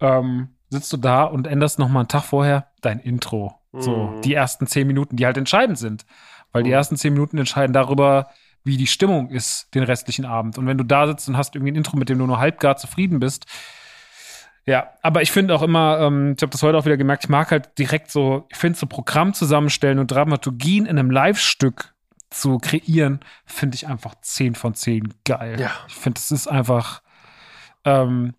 ähm, 0.00 0.48
sitzt 0.70 0.92
du 0.92 0.96
da 0.96 1.24
und 1.24 1.46
änderst 1.46 1.78
noch 1.78 1.88
mal 1.88 2.00
einen 2.00 2.08
Tag 2.08 2.24
vorher 2.24 2.68
dein 2.80 2.98
Intro. 3.00 3.54
So, 3.72 4.08
Mhm. 4.08 4.20
die 4.22 4.34
ersten 4.34 4.66
zehn 4.66 4.86
Minuten, 4.86 5.16
die 5.16 5.26
halt 5.26 5.36
entscheidend 5.36 5.78
sind. 5.78 6.06
Weil 6.52 6.62
die 6.62 6.70
Mhm. 6.70 6.74
ersten 6.76 6.96
zehn 6.96 7.12
Minuten 7.12 7.36
entscheiden 7.38 7.72
darüber, 7.74 8.28
wie 8.64 8.76
die 8.78 8.86
Stimmung 8.86 9.28
ist 9.30 9.74
den 9.74 9.82
restlichen 9.82 10.24
Abend. 10.24 10.56
Und 10.58 10.66
wenn 10.66 10.78
du 10.78 10.84
da 10.84 11.06
sitzt 11.06 11.28
und 11.28 11.36
hast 11.36 11.54
irgendwie 11.54 11.72
ein 11.72 11.76
Intro, 11.76 11.96
mit 11.96 12.08
dem 12.08 12.18
du 12.18 12.26
nur 12.26 12.38
halb 12.38 12.60
gar 12.60 12.76
zufrieden 12.76 13.20
bist, 13.20 13.46
ja, 14.68 14.88
aber 15.02 15.22
ich 15.22 15.32
finde 15.32 15.54
auch 15.54 15.62
immer, 15.62 15.98
ähm, 16.00 16.34
ich 16.36 16.42
habe 16.42 16.50
das 16.50 16.62
heute 16.62 16.76
auch 16.78 16.84
wieder 16.84 16.96
gemerkt, 16.96 17.24
ich 17.24 17.30
mag 17.30 17.50
halt 17.50 17.78
direkt 17.78 18.10
so, 18.10 18.46
ich 18.50 18.56
finde 18.56 18.78
so 18.78 18.86
Programm 18.86 19.34
zusammenstellen 19.34 19.98
und 19.98 20.10
Dramaturgien 20.10 20.86
in 20.86 20.98
einem 20.98 21.10
Live-Stück 21.10 21.94
zu 22.30 22.58
kreieren, 22.58 23.20
finde 23.46 23.74
ich 23.76 23.86
einfach 23.88 24.14
10 24.20 24.54
von 24.54 24.74
10 24.74 25.14
geil. 25.24 25.58
Ja. 25.58 25.70
Ich 25.88 25.94
finde, 25.94 26.14
das 26.20 26.30
ist 26.30 26.46
einfach, 26.46 27.00
ähm, 27.84 28.34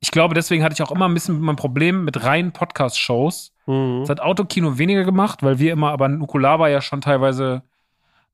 ich 0.00 0.10
glaube, 0.10 0.34
deswegen 0.34 0.64
hatte 0.64 0.72
ich 0.72 0.82
auch 0.82 0.90
immer 0.90 1.06
ein 1.06 1.12
bisschen 1.14 1.38
mein 1.40 1.56
Problem 1.56 2.04
mit 2.06 2.24
reinen 2.24 2.52
Podcast-Shows. 2.52 3.52
Mhm. 3.66 4.00
Das 4.00 4.08
hat 4.08 4.20
Autokino 4.20 4.78
weniger 4.78 5.04
gemacht, 5.04 5.42
weil 5.42 5.58
wir 5.58 5.72
immer, 5.72 5.90
aber 5.90 6.08
Nukular 6.08 6.58
war 6.58 6.70
ja 6.70 6.80
schon 6.80 7.02
teilweise, 7.02 7.62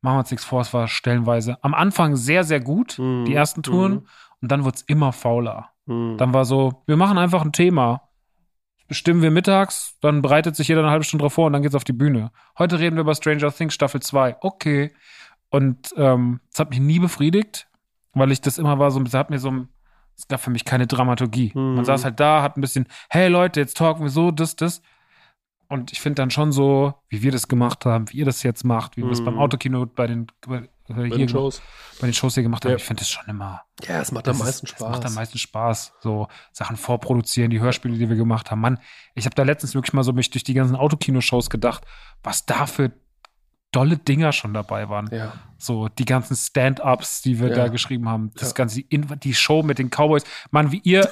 machen 0.00 0.14
wir 0.16 0.20
uns 0.20 0.30
nichts 0.30 0.46
vor, 0.46 0.60
es 0.60 0.72
war 0.72 0.86
stellenweise 0.86 1.58
am 1.62 1.74
Anfang 1.74 2.14
sehr, 2.14 2.44
sehr 2.44 2.60
gut, 2.60 2.96
Mhm. 3.00 3.24
die 3.24 3.34
ersten 3.34 3.64
Touren, 3.64 3.92
Mhm. 3.94 4.06
und 4.42 4.52
dann 4.52 4.64
wurde 4.64 4.76
es 4.76 4.82
immer 4.82 5.12
fauler. 5.12 5.70
Mhm. 5.86 6.16
Dann 6.18 6.34
war 6.34 6.44
so, 6.44 6.82
wir 6.86 6.96
machen 6.96 7.18
einfach 7.18 7.44
ein 7.44 7.52
Thema. 7.52 8.02
Das 8.78 8.86
bestimmen 8.88 9.22
wir 9.22 9.30
mittags, 9.30 9.96
dann 10.00 10.22
bereitet 10.22 10.54
sich 10.56 10.68
jeder 10.68 10.80
eine 10.82 10.90
halbe 10.90 11.04
Stunde 11.04 11.22
drauf 11.22 11.32
vor 11.34 11.46
und 11.46 11.52
dann 11.52 11.62
geht's 11.62 11.74
auf 11.74 11.84
die 11.84 11.92
Bühne. 11.92 12.30
Heute 12.58 12.78
reden 12.78 12.96
wir 12.96 13.00
über 13.02 13.14
Stranger 13.14 13.52
Things 13.52 13.74
Staffel 13.74 14.00
2. 14.00 14.36
Okay. 14.40 14.92
Und 15.50 15.92
ähm, 15.96 16.40
das 16.50 16.60
hat 16.60 16.70
mich 16.70 16.80
nie 16.80 16.98
befriedigt, 16.98 17.68
weil 18.12 18.30
ich 18.32 18.40
das 18.40 18.58
immer 18.58 18.78
war 18.78 18.90
so, 18.90 19.00
es 19.02 19.14
hat 19.14 19.30
mir 19.30 19.38
so, 19.38 19.66
es 20.16 20.28
gab 20.28 20.40
für 20.40 20.50
mich 20.50 20.64
keine 20.64 20.86
Dramaturgie. 20.86 21.52
Mhm. 21.54 21.76
Man 21.76 21.84
saß 21.84 22.04
halt 22.04 22.20
da, 22.20 22.42
hat 22.42 22.56
ein 22.56 22.60
bisschen, 22.60 22.86
hey 23.10 23.28
Leute, 23.28 23.60
jetzt 23.60 23.76
talken 23.76 24.02
wir 24.02 24.10
so, 24.10 24.30
das, 24.30 24.56
das. 24.56 24.82
Und 25.68 25.92
ich 25.92 26.00
finde 26.00 26.22
dann 26.22 26.30
schon 26.30 26.52
so, 26.52 26.94
wie 27.08 27.22
wir 27.22 27.32
das 27.32 27.48
gemacht 27.48 27.86
haben, 27.86 28.10
wie 28.12 28.18
ihr 28.18 28.24
das 28.24 28.42
jetzt 28.44 28.64
macht, 28.64 28.96
wie 28.96 29.02
wir 29.02 29.10
es 29.10 29.20
Mhm. 29.20 29.24
beim 29.24 29.38
Autokino 29.38 29.84
bei 29.86 30.06
den, 30.06 30.26
bei, 30.88 30.94
äh, 30.94 30.96
Bei 30.96 31.06
hier, 31.08 31.16
den 31.18 31.28
Shows. 31.28 31.62
bei 32.00 32.06
den 32.06 32.14
Shows 32.14 32.34
hier 32.34 32.42
gemacht 32.42 32.64
haben. 32.64 32.70
Ja. 32.72 32.76
Ich 32.76 32.84
finde 32.84 33.00
das 33.00 33.08
schon 33.10 33.24
immer 33.28 33.62
Ja, 33.86 34.00
es 34.00 34.12
macht 34.12 34.26
am 34.28 34.34
ist- 34.36 34.42
meisten 34.42 34.66
Das 34.66 34.76
Spaß. 34.76 34.90
macht 34.90 35.04
am 35.06 35.14
meisten 35.14 35.38
Spaß. 35.38 35.92
So 36.00 36.28
Sachen 36.52 36.76
vorproduzieren, 36.76 37.50
die 37.50 37.60
Hörspiele, 37.60 37.96
die 37.98 38.08
wir 38.08 38.16
gemacht 38.16 38.50
haben. 38.50 38.60
Mann, 38.60 38.78
ich 39.14 39.24
habe 39.26 39.34
da 39.34 39.42
letztens 39.42 39.74
wirklich 39.74 39.92
mal 39.92 40.02
so 40.04 40.12
mich 40.12 40.30
durch 40.30 40.44
die 40.44 40.54
ganzen 40.54 40.76
Autokino-Shows 40.76 41.50
gedacht, 41.50 41.84
was 42.22 42.46
da 42.46 42.66
für 42.66 42.92
dolle 43.72 43.98
Dinger 43.98 44.32
schon 44.32 44.54
dabei 44.54 44.88
waren. 44.88 45.08
Ja. 45.12 45.32
So 45.58 45.88
die 45.88 46.04
ganzen 46.06 46.36
Stand-ups, 46.36 47.20
die 47.22 47.40
wir 47.40 47.48
Ja. 47.50 47.54
da 47.56 47.68
geschrieben 47.68 48.08
haben. 48.08 48.30
Das 48.36 48.54
ganze, 48.54 48.82
die 48.82 49.34
Show 49.34 49.62
mit 49.62 49.78
den 49.78 49.90
Cowboys. 49.90 50.24
Mann, 50.50 50.72
wie 50.72 50.80
ihr, 50.84 51.08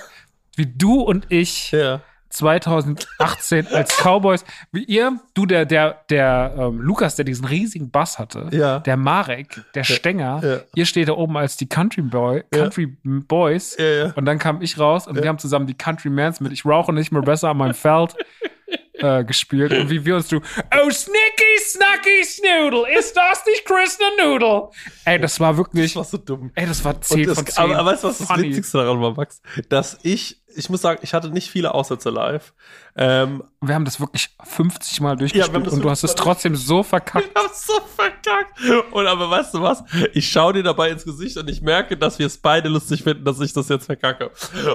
wie 0.56 0.66
du 0.66 1.00
und 1.02 1.26
ich 1.30 1.72
Ja. 1.72 2.00
2018 2.34 3.66
als 3.68 3.96
Cowboys, 4.02 4.44
wie 4.72 4.84
ihr, 4.84 5.18
du, 5.34 5.46
der, 5.46 5.64
der, 5.64 6.02
der 6.10 6.54
ähm, 6.58 6.80
Lukas, 6.80 7.16
der 7.16 7.24
diesen 7.24 7.44
riesigen 7.44 7.90
Bass 7.90 8.18
hatte, 8.18 8.48
Ja. 8.52 8.80
der 8.80 8.96
Marek, 8.96 9.62
der 9.74 9.84
Stenger, 9.84 10.40
ja. 10.42 10.58
ihr 10.74 10.86
steht 10.86 11.08
da 11.08 11.12
oben 11.12 11.36
als 11.36 11.56
die 11.56 11.66
Country 11.68 12.02
Boy, 12.02 12.44
Country 12.50 12.86
Boys. 13.04 13.76
Ja, 13.78 13.84
ja. 13.84 14.12
Und 14.16 14.24
dann 14.26 14.38
kam 14.38 14.62
ich 14.62 14.78
raus 14.78 15.06
und 15.06 15.16
wir 15.20 15.28
haben 15.28 15.38
zusammen 15.38 15.66
die 15.66 15.74
Country 15.74 16.10
Mans 16.10 16.40
mit 16.40 16.52
Ich 16.52 16.64
rauche 16.64 16.92
nicht 16.92 17.12
mehr 17.12 17.22
besser 17.22 17.50
an 17.50 17.56
meinem 17.56 17.74
Feld 17.74 18.14
äh, 18.94 19.24
gespielt. 19.24 19.72
Und 19.72 19.90
wie 19.90 20.04
wir 20.04 20.16
uns 20.16 20.28
du, 20.28 20.36
oh 20.38 20.90
Snicky, 20.90 21.58
Snacky, 21.60 22.24
Snoodle, 22.24 22.84
ist 22.98 23.16
das 23.16 23.44
nicht 23.46 23.64
Chris 23.64 23.98
Noodle? 24.18 24.68
Ey, 25.04 25.18
das 25.18 25.40
war 25.40 25.56
wirklich, 25.56 25.92
Das 25.94 25.96
war 25.96 26.04
so 26.04 26.16
dumm. 26.18 26.50
ey, 26.54 26.66
das 26.66 26.84
war 26.84 27.00
10 27.00 27.28
Und 27.28 27.34
von 27.36 27.44
das, 27.44 27.54
10. 27.54 27.64
aber, 27.64 27.76
aber 27.78 27.90
weißt 27.92 28.04
du, 28.04 28.08
was 28.08 28.18
das. 28.18 28.38
Witzigste 28.38 28.78
daran 28.78 29.00
war, 29.00 29.14
Max? 29.14 29.42
Dass 29.68 29.98
ich, 30.02 30.40
ich 30.56 30.70
muss 30.70 30.80
sagen, 30.82 31.00
ich 31.02 31.14
hatte 31.14 31.30
nicht 31.30 31.50
viele 31.50 31.74
Aussätze 31.74 32.10
live. 32.10 32.52
Ähm, 32.96 33.42
Wir 33.60 33.74
haben 33.74 33.84
das 33.84 34.00
wirklich 34.00 34.30
50 34.44 35.00
Mal 35.00 35.10
Ja, 35.10 35.16
durchgespielt 35.16 35.66
das 35.66 35.72
und 35.72 35.82
du 35.82 35.90
hast 35.90 36.04
es 36.04 36.10
50 36.12 36.18
Mal 36.18 36.24
trotzdem 36.32 36.56
so 36.56 36.82
verkackt. 36.82 37.26
ich 37.28 37.42
hab's 37.42 37.66
so 37.66 37.74
verkackt. 37.96 38.58
Und 38.92 39.06
aber 39.06 39.30
weißt 39.30 39.54
du 39.54 39.62
was? 39.62 39.82
Ich 40.12 40.30
schaue 40.30 40.52
dir 40.54 40.62
dabei 40.62 40.90
ins 40.90 41.04
Gesicht 41.04 41.36
und 41.36 41.48
ich 41.50 41.60
merke, 41.62 41.96
dass 41.96 42.18
wir 42.18 42.26
es 42.26 42.38
beide 42.38 42.68
lustig 42.68 43.02
finden, 43.02 43.24
dass 43.24 43.40
ich 43.40 43.52
das 43.52 43.68
jetzt 43.68 43.86
verkacke. 43.86 44.30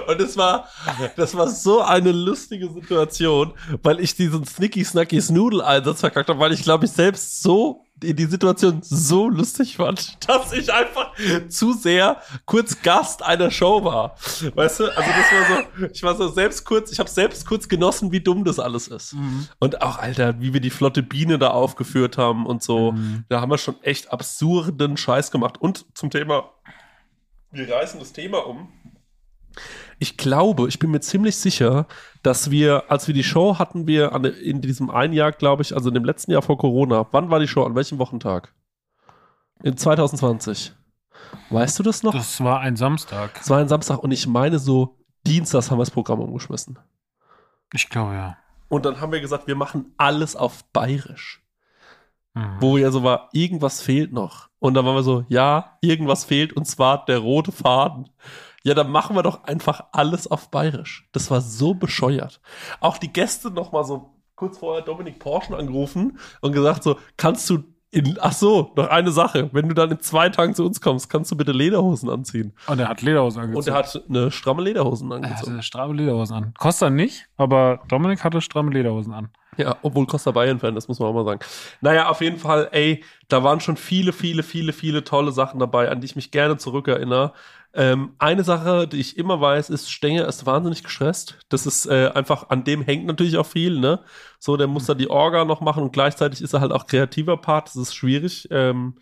Und 0.06 0.20
es 0.20 0.36
war, 0.36 0.68
das 1.16 1.34
war 1.36 1.48
so 1.48 1.80
eine 1.82 2.12
lustige 2.12 2.68
Situation, 2.70 3.54
weil 3.82 4.00
ich 4.00 4.14
diesen 4.14 4.44
Snicky 4.44 4.84
Snacky 4.84 5.20
Snoodle 5.20 5.64
Einsatz 5.64 6.00
verkackt 6.00 6.28
habe, 6.28 6.38
weil 6.38 6.52
ich 6.52 6.62
glaube 6.62 6.84
ich 6.84 6.92
selbst 6.92 7.42
so 7.42 7.84
in 8.02 8.16
die 8.16 8.26
Situation 8.26 8.80
so 8.82 9.28
lustig 9.28 9.76
fand, 9.76 10.16
dass 10.28 10.52
ich 10.52 10.72
einfach 10.72 11.12
zu 11.48 11.72
sehr 11.72 12.20
kurz 12.46 12.82
Gast 12.82 13.22
einer 13.22 13.50
Show 13.50 13.84
war. 13.84 14.16
Weißt 14.54 14.80
du? 14.80 14.84
Also 14.96 15.10
das 15.10 15.32
war 15.32 15.56
so, 15.56 15.86
ich 15.92 16.02
war 16.02 16.14
so 16.16 16.28
selbst 16.28 16.64
kurz, 16.64 16.92
ich 16.92 16.98
habe 16.98 17.10
selbst 17.10 17.46
kurz 17.46 17.68
genossen, 17.68 18.12
wie 18.12 18.20
dumm 18.20 18.44
das 18.44 18.58
alles 18.58 18.88
ist. 18.88 19.14
Und 19.58 19.82
auch, 19.82 19.98
Alter, 19.98 20.40
wie 20.40 20.52
wir 20.52 20.60
die 20.60 20.70
flotte 20.70 21.02
Biene 21.02 21.38
da 21.38 21.50
aufgeführt 21.50 22.18
haben 22.18 22.46
und 22.46 22.62
so. 22.62 22.94
Da 23.28 23.40
haben 23.40 23.50
wir 23.50 23.58
schon 23.58 23.80
echt 23.82 24.12
absurden 24.12 24.96
Scheiß 24.96 25.30
gemacht. 25.30 25.60
Und 25.60 25.86
zum 25.94 26.10
Thema, 26.10 26.50
wir 27.50 27.70
reißen 27.70 27.98
das 27.98 28.12
Thema 28.12 28.46
um. 28.46 28.68
Ich 30.02 30.16
glaube, 30.16 30.66
ich 30.66 30.78
bin 30.78 30.90
mir 30.90 31.00
ziemlich 31.00 31.36
sicher, 31.36 31.86
dass 32.22 32.50
wir, 32.50 32.90
als 32.90 33.06
wir 33.06 33.14
die 33.14 33.22
Show 33.22 33.58
hatten, 33.58 33.86
wir 33.86 34.14
an, 34.14 34.24
in 34.24 34.62
diesem 34.62 34.88
einen 34.88 35.12
Jahr, 35.12 35.30
glaube 35.30 35.62
ich, 35.62 35.74
also 35.74 35.90
in 35.90 35.94
dem 35.94 36.04
letzten 36.04 36.32
Jahr 36.32 36.40
vor 36.40 36.56
Corona, 36.56 37.06
wann 37.12 37.30
war 37.30 37.38
die 37.38 37.46
Show? 37.46 37.64
An 37.64 37.74
welchem 37.74 37.98
Wochentag? 37.98 38.54
In 39.62 39.76
2020. 39.76 40.72
Weißt 41.50 41.78
du 41.78 41.82
das 41.82 42.02
noch? 42.02 42.14
Das 42.14 42.42
war 42.42 42.60
ein 42.60 42.76
Samstag. 42.76 43.38
Es 43.38 43.50
war 43.50 43.58
ein 43.58 43.68
Samstag 43.68 43.98
und 43.98 44.10
ich 44.10 44.26
meine 44.26 44.58
so, 44.58 44.96
Dienstags 45.26 45.70
haben 45.70 45.78
wir 45.78 45.82
das 45.82 45.90
Programm 45.90 46.20
umgeschmissen. 46.20 46.78
Ich 47.74 47.90
glaube, 47.90 48.14
ja. 48.14 48.38
Und 48.68 48.86
dann 48.86 49.00
haben 49.02 49.12
wir 49.12 49.20
gesagt, 49.20 49.46
wir 49.48 49.56
machen 49.56 49.92
alles 49.98 50.34
auf 50.34 50.64
Bayerisch. 50.72 51.42
Mhm. 52.34 52.56
Wo 52.60 52.78
ja 52.78 52.90
so 52.90 53.02
war, 53.02 53.28
irgendwas 53.32 53.82
fehlt 53.82 54.12
noch. 54.12 54.48
Und 54.60 54.74
dann 54.74 54.84
waren 54.86 54.94
wir 54.94 55.02
so, 55.02 55.24
ja, 55.28 55.76
irgendwas 55.80 56.24
fehlt 56.24 56.52
und 56.52 56.66
zwar 56.66 57.04
der 57.04 57.18
rote 57.18 57.52
Faden. 57.52 58.08
Ja, 58.62 58.74
dann 58.74 58.90
machen 58.90 59.16
wir 59.16 59.22
doch 59.22 59.44
einfach 59.44 59.84
alles 59.92 60.26
auf 60.26 60.50
Bayerisch. 60.50 61.08
Das 61.12 61.30
war 61.30 61.40
so 61.40 61.74
bescheuert. 61.74 62.40
Auch 62.80 62.98
die 62.98 63.12
Gäste 63.12 63.50
noch 63.50 63.72
mal 63.72 63.84
so 63.84 64.10
kurz 64.36 64.58
vorher 64.58 64.82
Dominik 64.82 65.18
Porschen 65.18 65.54
angerufen 65.54 66.18
und 66.40 66.52
gesagt 66.52 66.82
so, 66.82 66.98
kannst 67.16 67.48
du 67.50 67.64
in, 67.92 68.18
ach 68.20 68.32
so, 68.32 68.72
noch 68.76 68.88
eine 68.88 69.10
Sache. 69.10 69.50
Wenn 69.52 69.68
du 69.68 69.74
dann 69.74 69.90
in 69.90 70.00
zwei 70.00 70.28
Tagen 70.28 70.54
zu 70.54 70.64
uns 70.64 70.80
kommst, 70.80 71.10
kannst 71.10 71.30
du 71.32 71.36
bitte 71.36 71.52
Lederhosen 71.52 72.08
anziehen. 72.08 72.52
Und 72.68 72.78
er 72.78 72.88
hat 72.88 73.02
Lederhosen 73.02 73.42
angezogen. 73.42 73.58
Und 73.58 73.68
er 73.68 73.74
hat 73.74 74.02
eine 74.08 74.30
stramme 74.30 74.62
Lederhosen 74.62 75.10
er 75.10 75.16
angezogen. 75.16 75.52
hatte 75.54 75.62
stramme 75.62 75.94
Lederhosen 75.94 76.36
an. 76.36 76.54
Costa 76.56 76.88
nicht, 76.88 77.28
aber 77.36 77.80
Dominik 77.88 78.22
hatte 78.22 78.40
stramme 78.40 78.70
Lederhosen 78.70 79.12
an. 79.12 79.30
Ja, 79.56 79.76
obwohl 79.82 80.06
Costa 80.06 80.30
Bayern-Fan, 80.30 80.76
das 80.76 80.86
muss 80.86 81.00
man 81.00 81.08
auch 81.08 81.14
mal 81.14 81.24
sagen. 81.24 81.40
Naja, 81.80 82.08
auf 82.08 82.20
jeden 82.20 82.38
Fall, 82.38 82.68
ey, 82.70 83.02
da 83.28 83.42
waren 83.42 83.60
schon 83.60 83.76
viele, 83.76 84.12
viele, 84.12 84.44
viele, 84.44 84.72
viele 84.72 85.02
tolle 85.02 85.32
Sachen 85.32 85.58
dabei, 85.58 85.90
an 85.90 86.00
die 86.00 86.06
ich 86.06 86.16
mich 86.16 86.30
gerne 86.30 86.56
zurückerinnere. 86.56 87.32
Ähm, 87.72 88.14
eine 88.18 88.42
Sache, 88.42 88.88
die 88.88 88.98
ich 88.98 89.16
immer 89.16 89.40
weiß, 89.40 89.70
ist, 89.70 89.90
Stenger 89.90 90.26
ist 90.26 90.44
wahnsinnig 90.44 90.82
gestresst. 90.82 91.38
Das 91.48 91.66
ist 91.66 91.86
äh, 91.86 92.10
einfach, 92.14 92.50
an 92.50 92.64
dem 92.64 92.82
hängt 92.82 93.06
natürlich 93.06 93.36
auch 93.36 93.46
viel, 93.46 93.78
ne? 93.78 94.00
So, 94.38 94.56
der 94.56 94.66
muss 94.66 94.86
da 94.86 94.94
die 94.94 95.08
Orga 95.08 95.44
noch 95.44 95.60
machen 95.60 95.82
und 95.84 95.92
gleichzeitig 95.92 96.42
ist 96.42 96.52
er 96.52 96.60
halt 96.60 96.72
auch 96.72 96.86
kreativer 96.86 97.36
Part. 97.36 97.68
Das 97.68 97.76
ist 97.76 97.94
schwierig. 97.94 98.48
Ähm, 98.50 98.96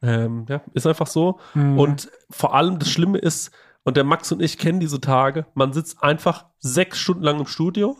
ähm, 0.00 0.46
ja, 0.48 0.62
ist 0.74 0.86
einfach 0.86 1.06
so. 1.06 1.38
Mhm. 1.54 1.78
Und 1.78 2.10
vor 2.30 2.54
allem 2.54 2.78
das 2.78 2.90
Schlimme 2.90 3.18
ist, 3.18 3.50
und 3.84 3.96
der 3.96 4.04
Max 4.04 4.30
und 4.32 4.42
ich 4.42 4.58
kennen 4.58 4.80
diese 4.80 5.00
Tage, 5.00 5.46
man 5.54 5.72
sitzt 5.72 6.02
einfach 6.02 6.46
sechs 6.58 6.98
Stunden 6.98 7.22
lang 7.22 7.40
im 7.40 7.46
Studio 7.46 7.96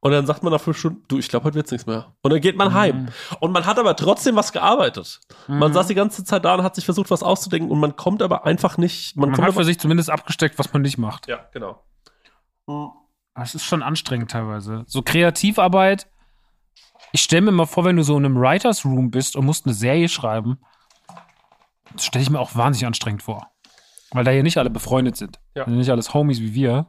und 0.00 0.12
dann 0.12 0.26
sagt 0.26 0.42
man 0.42 0.52
nach 0.52 0.60
fünf 0.60 0.78
Stunden, 0.78 1.02
du, 1.08 1.18
ich 1.18 1.28
glaube, 1.28 1.44
heute 1.44 1.56
wird's 1.56 1.70
nichts 1.70 1.86
mehr. 1.86 2.14
Und 2.22 2.32
dann 2.32 2.40
geht 2.40 2.56
man 2.56 2.72
heim. 2.72 3.08
Und 3.40 3.52
man 3.52 3.66
hat 3.66 3.78
aber 3.78 3.94
trotzdem 3.96 4.34
was 4.34 4.52
gearbeitet. 4.52 5.20
Man 5.46 5.72
saß 5.72 5.88
die 5.88 5.94
ganze 5.94 6.24
Zeit 6.24 6.44
da 6.44 6.54
und 6.54 6.62
hat 6.62 6.74
sich 6.74 6.86
versucht, 6.86 7.10
was 7.10 7.22
auszudenken 7.22 7.70
und 7.70 7.80
man 7.80 7.96
kommt 7.96 8.22
aber 8.22 8.46
einfach 8.46 8.78
nicht, 8.78 9.16
man, 9.16 9.30
Man 9.30 9.36
kommt 9.36 9.48
hat 9.48 9.54
für 9.54 9.64
sich 9.64 9.78
zumindest 9.78 10.08
abgesteckt, 10.08 10.58
was 10.58 10.72
man 10.72 10.82
nicht 10.82 10.96
macht. 10.96 11.28
Ja, 11.28 11.46
genau. 11.52 11.84
Es 13.34 13.54
ist 13.54 13.64
schon 13.64 13.82
anstrengend 13.82 14.30
teilweise. 14.30 14.84
So 14.86 15.02
Kreativarbeit. 15.02 16.08
Ich 17.12 17.22
stelle 17.22 17.42
mir 17.42 17.52
mal 17.52 17.66
vor, 17.66 17.84
wenn 17.84 17.96
du 17.96 18.02
so 18.02 18.16
in 18.16 18.24
einem 18.24 18.36
Writers 18.36 18.84
Room 18.84 19.10
bist 19.10 19.36
und 19.36 19.44
musst 19.44 19.66
eine 19.66 19.74
Serie 19.74 20.08
schreiben, 20.08 20.60
das 21.92 22.06
stelle 22.06 22.22
ich 22.22 22.30
mir 22.30 22.38
auch 22.38 22.54
wahnsinnig 22.54 22.86
anstrengend 22.86 23.22
vor. 23.22 23.50
Weil 24.12 24.24
da 24.24 24.30
hier 24.30 24.42
nicht 24.42 24.58
alle 24.58 24.70
befreundet 24.70 25.16
sind. 25.16 25.40
Ja. 25.54 25.64
Sind 25.64 25.76
nicht 25.76 25.90
alles 25.90 26.14
Homies 26.14 26.40
wie 26.40 26.54
wir. 26.54 26.86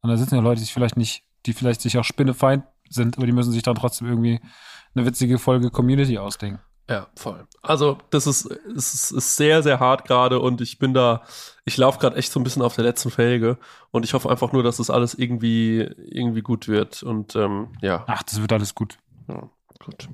Und 0.00 0.10
da 0.10 0.16
sitzen 0.16 0.34
ja 0.34 0.40
Leute, 0.40 0.56
die 0.56 0.64
sich 0.64 0.74
vielleicht 0.74 0.96
nicht, 0.96 1.24
die 1.46 1.52
vielleicht 1.52 1.80
sich 1.80 1.98
auch 1.98 2.04
spinnefeind 2.04 2.64
sind, 2.88 3.16
aber 3.16 3.26
die 3.26 3.32
müssen 3.32 3.52
sich 3.52 3.62
dann 3.62 3.74
trotzdem 3.74 4.08
irgendwie 4.08 4.40
eine 4.94 5.06
witzige 5.06 5.38
Folge 5.38 5.70
Community 5.70 6.18
ausdenken. 6.18 6.60
Ja, 6.88 7.06
voll. 7.16 7.46
Also, 7.62 7.98
das 8.10 8.26
ist, 8.26 8.44
ist, 8.44 9.10
ist 9.10 9.36
sehr, 9.36 9.62
sehr 9.62 9.80
hart 9.80 10.04
gerade 10.04 10.38
und 10.38 10.60
ich 10.60 10.78
bin 10.78 10.92
da, 10.92 11.22
ich 11.64 11.78
laufe 11.78 11.98
gerade 11.98 12.16
echt 12.16 12.30
so 12.30 12.38
ein 12.38 12.44
bisschen 12.44 12.60
auf 12.60 12.74
der 12.74 12.84
letzten 12.84 13.10
Felge 13.10 13.56
und 13.90 14.04
ich 14.04 14.12
hoffe 14.12 14.28
einfach 14.28 14.52
nur, 14.52 14.62
dass 14.62 14.76
das 14.76 14.90
alles 14.90 15.14
irgendwie, 15.14 15.78
irgendwie 15.80 16.42
gut 16.42 16.68
wird 16.68 17.02
und 17.02 17.36
ähm, 17.36 17.68
ja, 17.80 18.04
Ach, 18.06 18.22
das 18.22 18.40
wird 18.40 18.52
alles 18.52 18.74
gut. 18.74 18.98
ja 19.28 19.48
gut. 19.84 20.08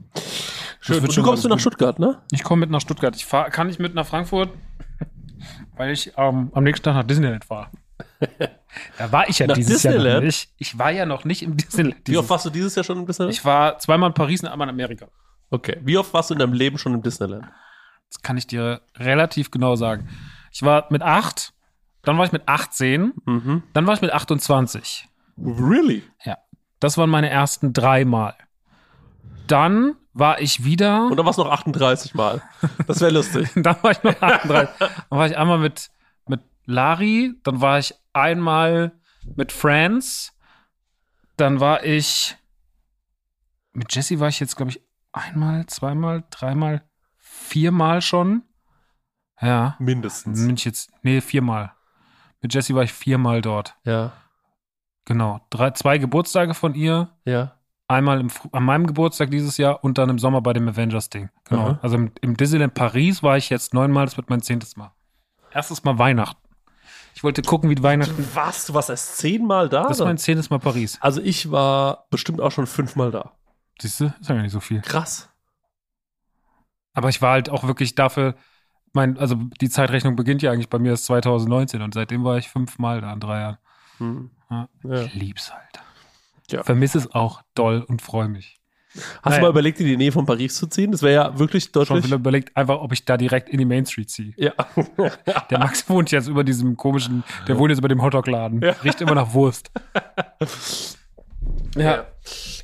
Schön. 0.81 1.03
Und 1.03 1.17
du 1.17 1.23
kommst 1.23 1.45
du 1.45 1.49
nach 1.49 1.57
gut. 1.57 1.63
Stuttgart, 1.63 1.99
ne? 1.99 2.23
Ich 2.31 2.43
komme 2.45 2.61
mit 2.61 2.71
nach 2.71 2.81
Stuttgart. 2.81 3.15
Ich 3.17 3.27
fahr, 3.27 3.51
kann 3.51 3.67
nicht 3.67 3.81
mit 3.81 3.95
nach 3.95 4.07
Frankfurt, 4.07 4.51
weil 5.77 5.91
ich 5.91 6.13
ähm, 6.17 6.51
am 6.53 6.65
nächsten 6.65 6.85
Tag 6.85 6.95
nach 6.95 7.05
Disneyland 7.05 7.45
fahre. 7.45 7.71
Da 8.99 9.11
war 9.11 9.29
ich 9.29 9.39
ja 9.41 9.47
Nach 9.49 9.55
dieses 9.57 9.83
Jahr 9.83 9.95
noch 9.95 10.00
Disneyland? 10.03 10.27
nicht. 10.27 10.50
Ich 10.59 10.79
war 10.79 10.91
ja 10.93 11.05
noch 11.05 11.25
nicht 11.25 11.43
im 11.43 11.57
Disneyland. 11.57 11.97
Wie 12.07 12.17
oft 12.19 12.31
warst 12.31 12.47
du 12.47 12.50
dieses 12.50 12.75
Jahr 12.77 12.85
schon 12.85 12.99
im 12.99 13.07
Disneyland? 13.07 13.37
ich 13.37 13.45
war 13.45 13.79
zweimal 13.79 14.11
in 14.11 14.15
Paris 14.15 14.43
und 14.43 14.49
einmal 14.49 14.69
in 14.69 14.75
Amerika. 14.75 15.09
okay. 15.50 15.79
Wie 15.83 15.99
oft 15.99 16.12
warst 16.15 16.31
du 16.31 16.35
in 16.35 16.39
deinem 16.41 16.53
Leben 16.53 16.79
schon 16.79 16.95
im 16.95 17.03
Disneyland? 17.03 17.47
Das 18.09 18.23
kann 18.23 18.37
ich 18.37 18.47
dir 18.47 18.81
relativ 18.97 19.50
genau 19.50 19.75
sagen. 19.75 20.09
Ich 20.53 20.62
war 20.62 20.87
mit 20.91 21.03
acht, 21.03 21.53
dann 22.03 22.17
war 22.19 22.25
ich 22.25 22.33
mit 22.33 22.43
18, 22.47 23.12
Mhm. 23.25 23.62
dann 23.73 23.87
war 23.87 23.95
ich 23.95 24.03
mit 24.03 24.12
28. 24.12 25.09
Really? 25.39 26.05
Ja. 26.25 26.39
Das 26.79 26.97
waren 26.97 27.11
meine 27.11 27.29
ersten 27.31 27.73
drei 27.73 28.05
Mal. 28.05 28.35
Dann 29.47 29.95
war 30.12 30.41
ich 30.41 30.65
wieder. 30.65 31.07
Und 31.07 31.17
dann 31.17 31.27
warst 31.27 31.39
du 31.39 31.45
noch 31.45 31.50
38 31.53 32.15
Mal. 32.15 32.43
Das 32.87 33.00
wäre 33.00 33.12
lustig. 33.12 33.49
dann 33.57 33.77
war 33.83 33.91
ich 33.93 34.03
noch 34.03 34.21
38. 34.21 34.75
dann 34.79 35.19
war 35.19 35.27
ich 35.27 35.37
einmal 35.37 35.59
mit, 35.59 35.91
mit 36.27 36.41
Lari, 36.67 37.35
dann 37.43 37.61
war 37.61 37.79
ich 37.79 37.95
einmal 38.12 38.93
mit 39.37 39.52
Friends, 39.52 40.37
dann 41.37 41.61
war 41.61 41.85
ich 41.85 42.37
mit 43.73 43.95
Jesse 43.95 44.21
war 44.21 44.29
ich 44.29 44.40
jetzt, 44.40 44.57
glaube 44.57 44.73
ich, 44.73 44.81
einmal, 45.12 45.67
zweimal, 45.67 46.25
dreimal, 46.31 46.83
viermal 47.19 48.02
schon. 48.02 48.43
Ja. 49.40 49.76
Mindestens. 49.79 50.45
Bin 50.45 50.55
ich 50.55 50.64
jetzt, 50.64 50.90
nee, 51.02 51.21
viermal. 51.21 51.73
Mit 52.43 52.55
Jesse 52.55 52.75
war 52.75 52.83
ich 52.83 52.93
viermal 52.93 53.43
dort. 53.43 53.76
Ja. 53.85 54.12
Genau. 55.05 55.40
Drei, 55.50 55.71
zwei 55.71 55.99
Geburtstage 55.99 56.55
von 56.55 56.75
ihr. 56.75 57.11
Ja. 57.25 57.57
Einmal 57.88 58.21
im, 58.21 58.31
an 58.52 58.62
meinem 58.62 58.87
Geburtstag 58.87 59.31
dieses 59.31 59.57
Jahr 59.57 59.83
und 59.83 59.99
dann 59.99 60.11
im 60.11 60.19
Sommer 60.19 60.40
bei 60.43 60.52
dem 60.52 60.69
Avengers-Ding. 60.69 61.31
Genau. 61.45 61.62
Aha. 61.62 61.79
Also 61.83 61.97
im, 61.97 62.12
im 62.21 62.37
Disneyland 62.37 62.75
Paris 62.75 63.23
war 63.23 63.37
ich 63.37 63.50
jetzt 63.50 63.75
neunmal, 63.75 64.05
das 64.05 64.17
wird 64.17 64.31
mein 64.31 64.43
zehntes 64.43 64.76
Mal. 64.76 64.93
Erstes 65.52 65.83
Mal 65.83 65.99
Weihnachten. 65.99 66.40
Ich 67.14 67.25
wollte 67.25 67.43
gucken, 67.43 67.69
wie 67.71 67.83
Weihnachten. 67.83 68.29
Was? 68.35 68.67
Du 68.67 68.75
warst 68.75 68.90
erst 68.90 69.19
zehnmal 69.19 69.69
da? 69.69 69.85
Das 69.88 69.99
ist 69.99 70.05
mein 70.05 70.19
zehntes 70.19 70.50
Mal 70.50 70.59
Paris. 70.59 70.99
also 71.00 71.21
ich 71.21 71.50
war 71.50 72.07
bestimmt 72.11 72.40
auch 72.40 72.52
schon 72.52 72.67
fünfmal 72.67 73.11
da. 73.11 73.33
Siehst 73.81 74.00
du? 74.00 74.07
Ist 74.21 74.29
ja 74.29 74.35
gar 74.35 74.43
nicht 74.43 74.52
so 74.52 74.61
viel. 74.61 74.81
Krass. 74.83 75.29
Aber 76.93 77.09
ich 77.09 77.23
war 77.23 77.33
halt 77.33 77.50
auch 77.50 77.64
wirklich 77.64 77.95
dafür, 77.95 78.35
mein, 78.93 79.17
also 79.19 79.37
die 79.61 79.69
Zeitrechnung 79.71 80.17
beginnt 80.17 80.43
ja 80.43 80.50
eigentlich 80.52 80.69
bei 80.69 80.79
mir 80.79 80.90
erst 80.90 81.05
2019 81.07 81.81
und 81.83 81.95
seitdem 81.95 82.25
war 82.25 82.37
ich 82.38 82.49
fünfmal 82.49 83.00
da 83.00 83.12
in 83.12 83.21
drei 83.21 83.40
Jahren. 83.40 83.59
Hm. 83.99 84.31
Ja. 84.50 84.69
Ja. 84.85 85.02
Ich 85.02 85.14
lieb's 85.14 85.52
halt. 85.52 85.81
Ja. 86.50 86.64
Vermisse 86.64 86.99
es 86.99 87.14
auch 87.14 87.43
doll 87.55 87.85
und 87.87 88.02
freue 88.02 88.29
mich. 88.29 88.60
Hast 88.92 89.25
Naja. 89.25 89.37
du 89.37 89.42
mal 89.42 89.50
überlegt, 89.50 89.78
in 89.80 89.87
die 89.87 89.97
Nähe 89.97 90.11
von 90.11 90.26
Paris 90.26 90.56
zu 90.56 90.66
ziehen? 90.66 90.90
Das 90.90 91.02
wäre 91.02 91.14
ja 91.14 91.38
wirklich 91.38 91.64
Schon 91.64 91.73
deutlich. 91.85 92.04
wieder 92.06 92.16
überlegt, 92.16 92.56
einfach, 92.56 92.80
ob 92.80 92.92
ich 92.92 93.04
da 93.04 93.16
direkt 93.16 93.49
in 93.49 93.59
die 93.59 93.64
Main 93.64 93.87
Street 93.87 94.11
ziehe. 94.11 94.32
Ja. 94.37 94.52
Der 95.50 95.59
Max 95.61 95.88
wohnt 95.88 96.11
jetzt 96.11 96.26
über 96.28 96.42
diesem 96.42 96.76
komischen, 96.76 97.23
der 97.47 97.56
wohnt 97.59 97.70
jetzt 97.70 97.78
über 97.78 97.88
dem 97.88 98.02
Hotdog-Laden. 98.02 98.61
Ja. 98.62 98.73
Riecht 98.82 99.00
immer 99.00 99.14
nach 99.14 99.32
Wurst. 99.32 99.70
Ja. 101.76 102.06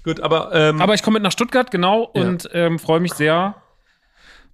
Gut, 0.05 0.21
aber, 0.21 0.53
ähm, 0.55 0.81
Aber 0.81 0.95
ich 0.95 1.03
komme 1.03 1.15
mit 1.15 1.23
nach 1.23 1.33
Stuttgart, 1.33 1.71
genau, 1.71 2.11
Ja. 2.15 2.23
und 2.23 2.49
ähm, 2.53 2.79
freue 2.79 3.01
mich 3.01 3.15
sehr. 3.15 3.55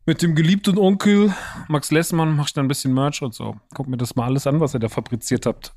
Mit 0.05 0.21
dem 0.21 0.35
geliebten 0.35 0.79
Onkel 0.79 1.33
Max 1.69 1.91
Lessmann 1.91 2.35
mache 2.35 2.49
ich 2.49 2.53
dann 2.55 2.65
ein 2.65 2.69
bisschen 2.69 2.93
Merch 2.93 3.23
und 3.23 3.35
so. 3.35 3.57
Guck 3.75 3.87
mir 3.89 3.97
das 3.97 4.17
mal 4.17 4.25
alles 4.27 4.47
an, 4.47 4.61
was 4.61 4.75
ihr 4.75 4.81
da 4.81 4.89
fabriziert 4.89 5.47
habt. 5.47 5.73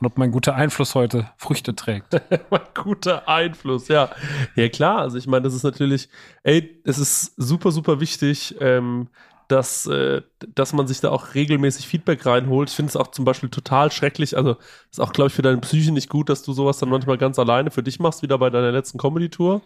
Und 0.00 0.06
ob 0.06 0.18
mein 0.18 0.32
guter 0.32 0.54
Einfluss 0.56 0.94
heute 0.94 1.28
Früchte 1.36 1.76
trägt. 1.76 2.14
ein 2.50 2.60
guter 2.74 3.28
Einfluss, 3.28 3.88
ja. 3.88 4.10
Ja, 4.56 4.68
klar. 4.68 4.98
Also 4.98 5.16
ich 5.16 5.26
meine, 5.26 5.42
das 5.42 5.54
ist 5.54 5.62
natürlich, 5.62 6.08
ey, 6.42 6.80
es 6.84 6.98
ist 6.98 7.34
super, 7.36 7.70
super 7.70 8.00
wichtig, 8.00 8.56
ähm, 8.60 9.08
dass, 9.48 9.86
äh, 9.86 10.22
dass 10.54 10.72
man 10.72 10.86
sich 10.86 11.00
da 11.00 11.10
auch 11.10 11.34
regelmäßig 11.34 11.86
Feedback 11.86 12.24
reinholt. 12.26 12.70
Ich 12.70 12.76
finde 12.76 12.90
es 12.90 12.96
auch 12.96 13.08
zum 13.08 13.24
Beispiel 13.24 13.48
total 13.50 13.92
schrecklich. 13.92 14.36
Also 14.36 14.56
ist 14.90 15.00
auch, 15.00 15.12
glaube 15.12 15.28
ich, 15.28 15.34
für 15.34 15.42
deine 15.42 15.58
Psyche 15.58 15.92
nicht 15.92 16.08
gut, 16.08 16.28
dass 16.30 16.42
du 16.42 16.52
sowas 16.52 16.78
dann 16.78 16.88
manchmal 16.88 17.18
ganz 17.18 17.38
alleine 17.38 17.70
für 17.70 17.82
dich 17.82 18.00
machst, 18.00 18.22
wieder 18.22 18.38
bei 18.38 18.50
deiner 18.50 18.72
letzten 18.72 18.98
Comedy-Tour. 18.98 19.60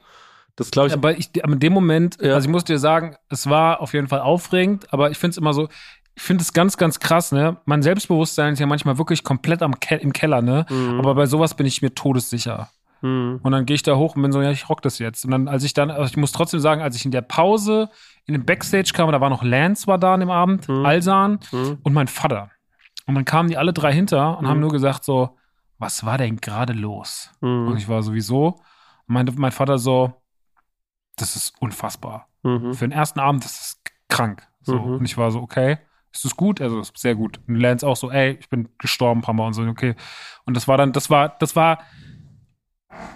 Das 0.56 0.70
glaube 0.70 0.88
ich. 0.88 0.94
Aber 0.94 1.16
ich, 1.16 1.28
aber 1.42 1.52
in 1.52 1.60
dem 1.60 1.72
Moment, 1.74 2.16
Ja. 2.20 2.34
also 2.34 2.46
ich 2.46 2.50
muss 2.52 2.64
dir 2.64 2.78
sagen, 2.78 3.16
es 3.28 3.48
war 3.48 3.80
auf 3.80 3.92
jeden 3.92 4.08
Fall 4.08 4.20
aufregend, 4.20 4.92
aber 4.92 5.10
ich 5.10 5.18
finde 5.18 5.32
es 5.32 5.36
immer 5.38 5.52
so, 5.52 5.68
ich 6.16 6.22
finde 6.22 6.42
es 6.42 6.52
ganz, 6.52 6.76
ganz 6.76 6.98
krass, 6.98 7.30
ne? 7.30 7.58
Mein 7.66 7.82
Selbstbewusstsein 7.82 8.54
ist 8.54 8.58
ja 8.58 8.66
manchmal 8.66 8.98
wirklich 8.98 9.22
komplett 9.22 9.62
am 9.62 9.78
Ke 9.78 9.96
im 9.96 10.12
Keller, 10.12 10.42
ne? 10.42 10.66
Mhm. 10.70 10.98
Aber 10.98 11.14
bei 11.14 11.26
sowas 11.26 11.54
bin 11.54 11.66
ich 11.66 11.82
mir 11.82 11.94
todessicher. 11.94 12.70
Hm. 13.02 13.40
Und 13.42 13.52
dann 13.52 13.66
gehe 13.66 13.74
ich 13.74 13.82
da 13.82 13.94
hoch 13.96 14.16
und 14.16 14.22
bin 14.22 14.32
so, 14.32 14.40
ja, 14.40 14.50
ich 14.50 14.70
rock 14.70 14.80
das 14.80 14.98
jetzt. 14.98 15.26
Und 15.26 15.30
dann, 15.30 15.48
als 15.48 15.62
ich 15.64 15.74
dann, 15.74 15.90
also 15.90 16.04
ich 16.06 16.16
muss 16.16 16.32
trotzdem 16.32 16.60
sagen, 16.60 16.80
als 16.80 16.96
ich 16.96 17.04
in 17.04 17.10
der 17.10 17.20
Pause 17.20 17.90
in 18.24 18.32
den 18.32 18.46
Backstage 18.46 18.92
kam, 18.94 19.12
da 19.12 19.20
war 19.20 19.28
noch 19.28 19.42
Lance 19.42 19.86
war 19.86 19.98
da 19.98 20.14
an 20.14 20.20
dem 20.20 20.30
Abend, 20.30 20.66
Mhm. 20.68 20.86
Alsan 20.86 21.38
Hm. 21.50 21.78
und 21.82 21.92
mein 21.92 22.08
Vater. 22.08 22.50
Und 23.06 23.14
dann 23.14 23.26
kamen 23.26 23.50
die 23.50 23.58
alle 23.58 23.74
drei 23.74 23.92
hinter 23.92 24.38
und 24.38 24.44
Mhm. 24.44 24.48
haben 24.48 24.60
nur 24.60 24.70
gesagt 24.72 25.04
so, 25.04 25.36
was 25.78 26.06
war 26.06 26.16
denn 26.16 26.38
gerade 26.38 26.72
los? 26.72 27.30
Und 27.40 27.68
Hm. 27.68 27.76
ich 27.76 27.86
war 27.86 28.02
sowieso, 28.02 28.46
und 29.06 29.14
meinte 29.14 29.32
mein 29.36 29.52
Vater 29.52 29.76
so, 29.76 30.14
das 31.16 31.36
ist 31.36 31.52
unfassbar. 31.60 32.28
Mhm. 32.42 32.72
Für 32.72 32.88
den 32.88 32.92
ersten 32.92 33.20
Abend, 33.20 33.44
das 33.44 33.60
ist 33.60 33.80
krank. 34.08 34.42
So. 34.62 34.74
Mhm. 34.78 34.94
Und 34.96 35.04
ich 35.04 35.16
war 35.18 35.30
so, 35.30 35.40
okay, 35.40 35.78
ist 36.16 36.24
das 36.24 36.36
gut? 36.36 36.60
Also, 36.60 36.80
ist 36.80 36.96
sehr 36.98 37.14
gut. 37.14 37.40
Und 37.46 37.56
Lance 37.56 37.86
auch 37.86 37.96
so, 37.96 38.10
ey, 38.10 38.36
ich 38.40 38.48
bin 38.48 38.68
gestorben 38.78 39.20
ein 39.20 39.22
paar 39.22 39.34
Mal 39.34 39.46
und 39.46 39.54
so, 39.54 39.62
okay. 39.62 39.94
Und 40.44 40.56
das 40.56 40.68
war 40.68 40.76
dann, 40.76 40.92
das 40.92 41.10
war, 41.10 41.36
das 41.38 41.56
war, 41.56 41.78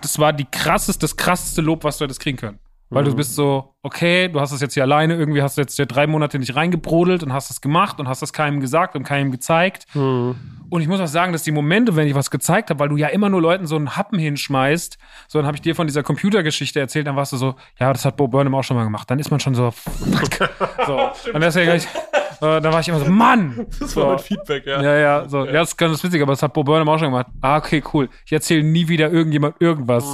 das 0.02 0.18
war 0.18 0.32
die 0.32 0.44
krasseste, 0.44 1.00
das 1.00 1.16
krasseste 1.16 1.62
Lob, 1.62 1.84
was 1.84 1.98
du 1.98 2.04
hättest 2.04 2.20
kriegen 2.20 2.36
können. 2.36 2.58
Weil 2.92 3.04
du 3.04 3.12
Mhm. 3.12 3.16
bist 3.16 3.36
so, 3.36 3.74
okay, 3.82 4.28
du 4.28 4.40
hast 4.40 4.52
das 4.52 4.60
jetzt 4.60 4.74
hier 4.74 4.82
alleine, 4.82 5.14
irgendwie 5.14 5.42
hast 5.42 5.56
du 5.56 5.60
jetzt 5.62 5.76
hier 5.76 5.86
drei 5.86 6.06
Monate 6.08 6.38
nicht 6.40 6.56
reingebrodelt 6.56 7.22
und 7.22 7.32
hast 7.32 7.48
das 7.48 7.60
gemacht 7.60 8.00
und 8.00 8.08
hast 8.08 8.20
das 8.20 8.32
keinem 8.32 8.60
gesagt 8.60 8.96
und 8.96 9.04
keinem 9.04 9.30
gezeigt. 9.30 9.86
Hm. 9.92 10.34
Und 10.70 10.82
ich 10.82 10.88
muss 10.88 11.00
auch 11.00 11.06
sagen, 11.06 11.32
dass 11.32 11.42
die 11.44 11.52
Momente, 11.52 11.94
wenn 11.96 12.06
ich 12.08 12.14
was 12.14 12.30
gezeigt 12.30 12.70
habe, 12.70 12.80
weil 12.80 12.88
du 12.88 12.96
ja 12.96 13.08
immer 13.08 13.28
nur 13.28 13.40
Leuten 13.40 13.66
so 13.66 13.76
einen 13.76 13.96
Happen 13.96 14.18
hinschmeißt, 14.18 14.98
so 15.28 15.38
dann 15.38 15.46
habe 15.46 15.56
ich 15.56 15.62
dir 15.62 15.74
von 15.76 15.86
dieser 15.86 16.02
Computergeschichte 16.02 16.78
erzählt, 16.80 17.06
dann 17.06 17.16
warst 17.16 17.32
du 17.32 17.36
so, 17.36 17.54
ja, 17.78 17.92
das 17.92 18.04
hat 18.04 18.16
Bo 18.16 18.26
Burnham 18.28 18.54
auch 18.54 18.64
schon 18.64 18.76
mal 18.76 18.84
gemacht. 18.84 19.08
Dann 19.10 19.18
ist 19.20 19.30
man 19.30 19.38
schon 19.40 19.54
so, 19.54 19.70
fuck. 19.70 20.50
so. 20.86 21.10
Und 21.32 21.40
deswegen, 21.40 21.70
hab 21.70 21.76
ich, 21.76 21.86
äh, 21.86 22.60
dann 22.60 22.72
war 22.72 22.80
ich 22.80 22.88
immer 22.88 22.98
so, 23.00 23.10
Mann! 23.10 23.66
Das 23.78 23.92
so. 23.92 24.00
war 24.02 24.08
mein 24.10 24.18
Feedback, 24.18 24.66
ja. 24.66 24.82
Ja, 24.82 24.96
ja, 24.96 25.28
so. 25.28 25.44
Ja, 25.44 25.52
das 25.52 25.70
ist 25.70 25.76
ganz 25.76 26.02
witzig, 26.02 26.22
aber 26.22 26.32
das 26.32 26.42
hat 26.42 26.52
Bo 26.52 26.62
Burnham 26.64 26.88
auch 26.88 26.98
schon 26.98 27.08
gemacht. 27.08 27.26
Ah, 27.40 27.56
okay, 27.56 27.82
cool. 27.92 28.08
Ich 28.26 28.32
erzähle 28.32 28.62
nie 28.64 28.88
wieder 28.88 29.10
irgendjemand 29.10 29.56
irgendwas. 29.60 30.04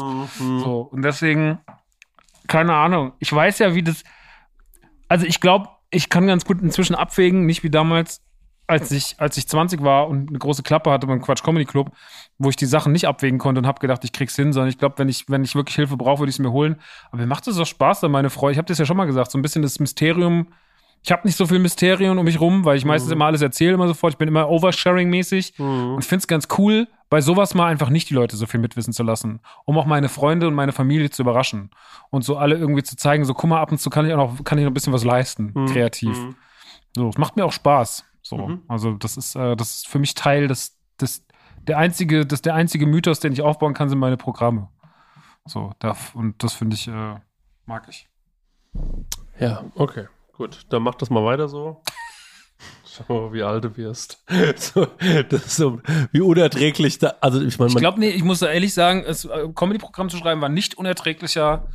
Mhm. 0.40 0.60
So. 0.60 0.88
Und 0.92 1.02
deswegen, 1.02 1.58
keine 2.46 2.74
Ahnung. 2.74 3.12
Ich 3.18 3.32
weiß 3.32 3.58
ja, 3.60 3.74
wie 3.74 3.82
das. 3.82 4.02
Also 5.08 5.26
ich 5.26 5.40
glaube, 5.40 5.68
ich 5.90 6.08
kann 6.08 6.26
ganz 6.26 6.44
gut 6.44 6.60
inzwischen 6.62 6.94
abwägen, 6.94 7.46
nicht 7.46 7.62
wie 7.62 7.70
damals, 7.70 8.22
als 8.66 8.90
ich, 8.90 9.14
als 9.18 9.36
ich 9.36 9.46
20 9.46 9.82
war 9.82 10.08
und 10.08 10.28
eine 10.28 10.38
große 10.38 10.64
Klappe 10.64 10.90
hatte 10.90 11.06
beim 11.06 11.22
Quatsch 11.22 11.44
Comedy 11.44 11.64
Club, 11.64 11.92
wo 12.38 12.48
ich 12.50 12.56
die 12.56 12.66
Sachen 12.66 12.90
nicht 12.92 13.06
abwägen 13.06 13.38
konnte 13.38 13.60
und 13.60 13.66
habe 13.66 13.78
gedacht, 13.78 14.02
ich 14.04 14.12
krieg's 14.12 14.34
hin, 14.34 14.52
sondern 14.52 14.68
ich 14.68 14.78
glaube, 14.78 14.98
wenn 14.98 15.08
ich, 15.08 15.28
wenn 15.28 15.44
ich 15.44 15.54
wirklich 15.54 15.76
Hilfe 15.76 15.96
brauche, 15.96 16.18
würde 16.20 16.30
ich 16.30 16.36
es 16.36 16.40
mir 16.40 16.50
holen. 16.50 16.76
Aber 17.10 17.18
mir 17.18 17.26
macht 17.28 17.46
es 17.46 17.58
auch 17.58 17.66
Spaß, 17.66 18.00
dann 18.00 18.10
meine 18.10 18.30
Freude. 18.30 18.52
Ich 18.52 18.58
habe 18.58 18.66
das 18.66 18.78
ja 18.78 18.84
schon 18.84 18.96
mal 18.96 19.04
gesagt, 19.06 19.30
so 19.30 19.38
ein 19.38 19.42
bisschen 19.42 19.62
das 19.62 19.78
Mysterium. 19.78 20.48
Ich 21.04 21.12
habe 21.12 21.22
nicht 21.24 21.36
so 21.36 21.46
viel 21.46 21.60
Mysterien 21.60 22.18
um 22.18 22.24
mich 22.24 22.40
rum, 22.40 22.64
weil 22.64 22.76
ich 22.76 22.84
meistens 22.84 23.12
immer 23.12 23.26
alles 23.26 23.40
erzähle, 23.40 23.74
immer 23.74 23.86
sofort. 23.86 24.14
Ich 24.14 24.18
bin 24.18 24.26
immer 24.26 24.48
Oversharing-mäßig 24.50 25.54
Mhm. 25.58 25.94
und 25.94 26.04
finde 26.04 26.20
es 26.22 26.26
ganz 26.26 26.48
cool, 26.58 26.88
bei 27.08 27.20
sowas 27.20 27.54
mal 27.54 27.66
einfach 27.66 27.88
nicht 27.88 28.10
die 28.10 28.14
Leute 28.14 28.36
so 28.36 28.46
viel 28.46 28.60
mitwissen 28.60 28.92
zu 28.92 29.02
lassen, 29.02 29.40
um 29.64 29.78
auch 29.78 29.86
meine 29.86 30.08
Freunde 30.08 30.48
und 30.48 30.54
meine 30.54 30.72
Familie 30.72 31.10
zu 31.10 31.22
überraschen 31.22 31.70
und 32.10 32.22
so 32.24 32.36
alle 32.36 32.56
irgendwie 32.56 32.82
zu 32.82 32.96
zeigen, 32.96 33.24
so 33.24 33.32
guck 33.34 33.48
mal, 33.50 33.60
ab 33.60 33.70
und 33.70 33.78
zu 33.78 33.90
kann 33.90 34.06
ich 34.06 34.12
auch 34.12 34.16
noch, 34.38 34.44
kann 34.44 34.58
ich 34.58 34.64
noch 34.64 34.70
ein 34.70 34.74
bisschen 34.74 34.92
was 34.92 35.04
leisten, 35.04 35.52
Mhm. 35.54 35.66
kreativ. 35.66 36.18
Mhm. 36.18 36.36
So, 36.96 37.08
es 37.08 37.18
macht 37.18 37.36
mir 37.36 37.44
auch 37.44 37.52
Spaß. 37.52 38.04
So, 38.22 38.36
Mhm. 38.38 38.62
also 38.68 38.92
das 38.94 39.16
ist, 39.16 39.36
äh, 39.36 39.54
das 39.56 39.76
ist 39.76 39.88
für 39.88 39.98
mich 40.00 40.14
Teil 40.14 40.48
des, 40.48 40.76
des, 41.00 41.24
der 41.68 41.78
einzige, 41.78 42.26
das 42.26 42.42
der 42.42 42.54
einzige 42.54 42.86
Mythos, 42.86 43.20
den 43.20 43.32
ich 43.32 43.42
aufbauen 43.42 43.74
kann, 43.74 43.88
sind 43.88 43.98
meine 43.98 44.16
Programme. 44.16 44.68
So, 45.44 45.72
darf, 45.78 46.14
und 46.16 46.42
das 46.42 46.54
finde 46.54 46.74
ich, 46.74 46.88
äh, 46.88 47.14
mag 47.66 47.86
ich. 47.88 48.08
Ja, 49.38 49.64
okay. 49.76 50.08
Gut, 50.36 50.66
dann 50.70 50.82
mach 50.82 50.96
das 50.96 51.08
mal 51.08 51.24
weiter 51.24 51.48
so. 51.48 51.82
Schau 52.96 53.26
mal, 53.26 53.32
wie 53.32 53.42
alt 53.42 53.64
du 53.64 53.76
wirst. 53.76 54.22
So, 54.56 54.86
das 55.28 55.46
ist 55.46 55.56
so, 55.56 55.80
wie 56.12 56.20
unerträglich 56.20 56.98
da. 56.98 57.14
Also, 57.20 57.40
ich 57.42 57.58
meine, 57.58 57.70
Ich 57.70 57.76
glaube, 57.76 58.00
nee, 58.00 58.10
ich 58.10 58.22
muss 58.24 58.38
da 58.40 58.48
ehrlich 58.48 58.72
sagen, 58.74 59.04
es, 59.06 59.24
äh, 59.24 59.48
Comedy-Programm 59.54 60.08
zu 60.08 60.16
schreiben 60.16 60.40
war 60.40 60.48
nicht 60.48 60.76
unerträglicher 60.78 61.66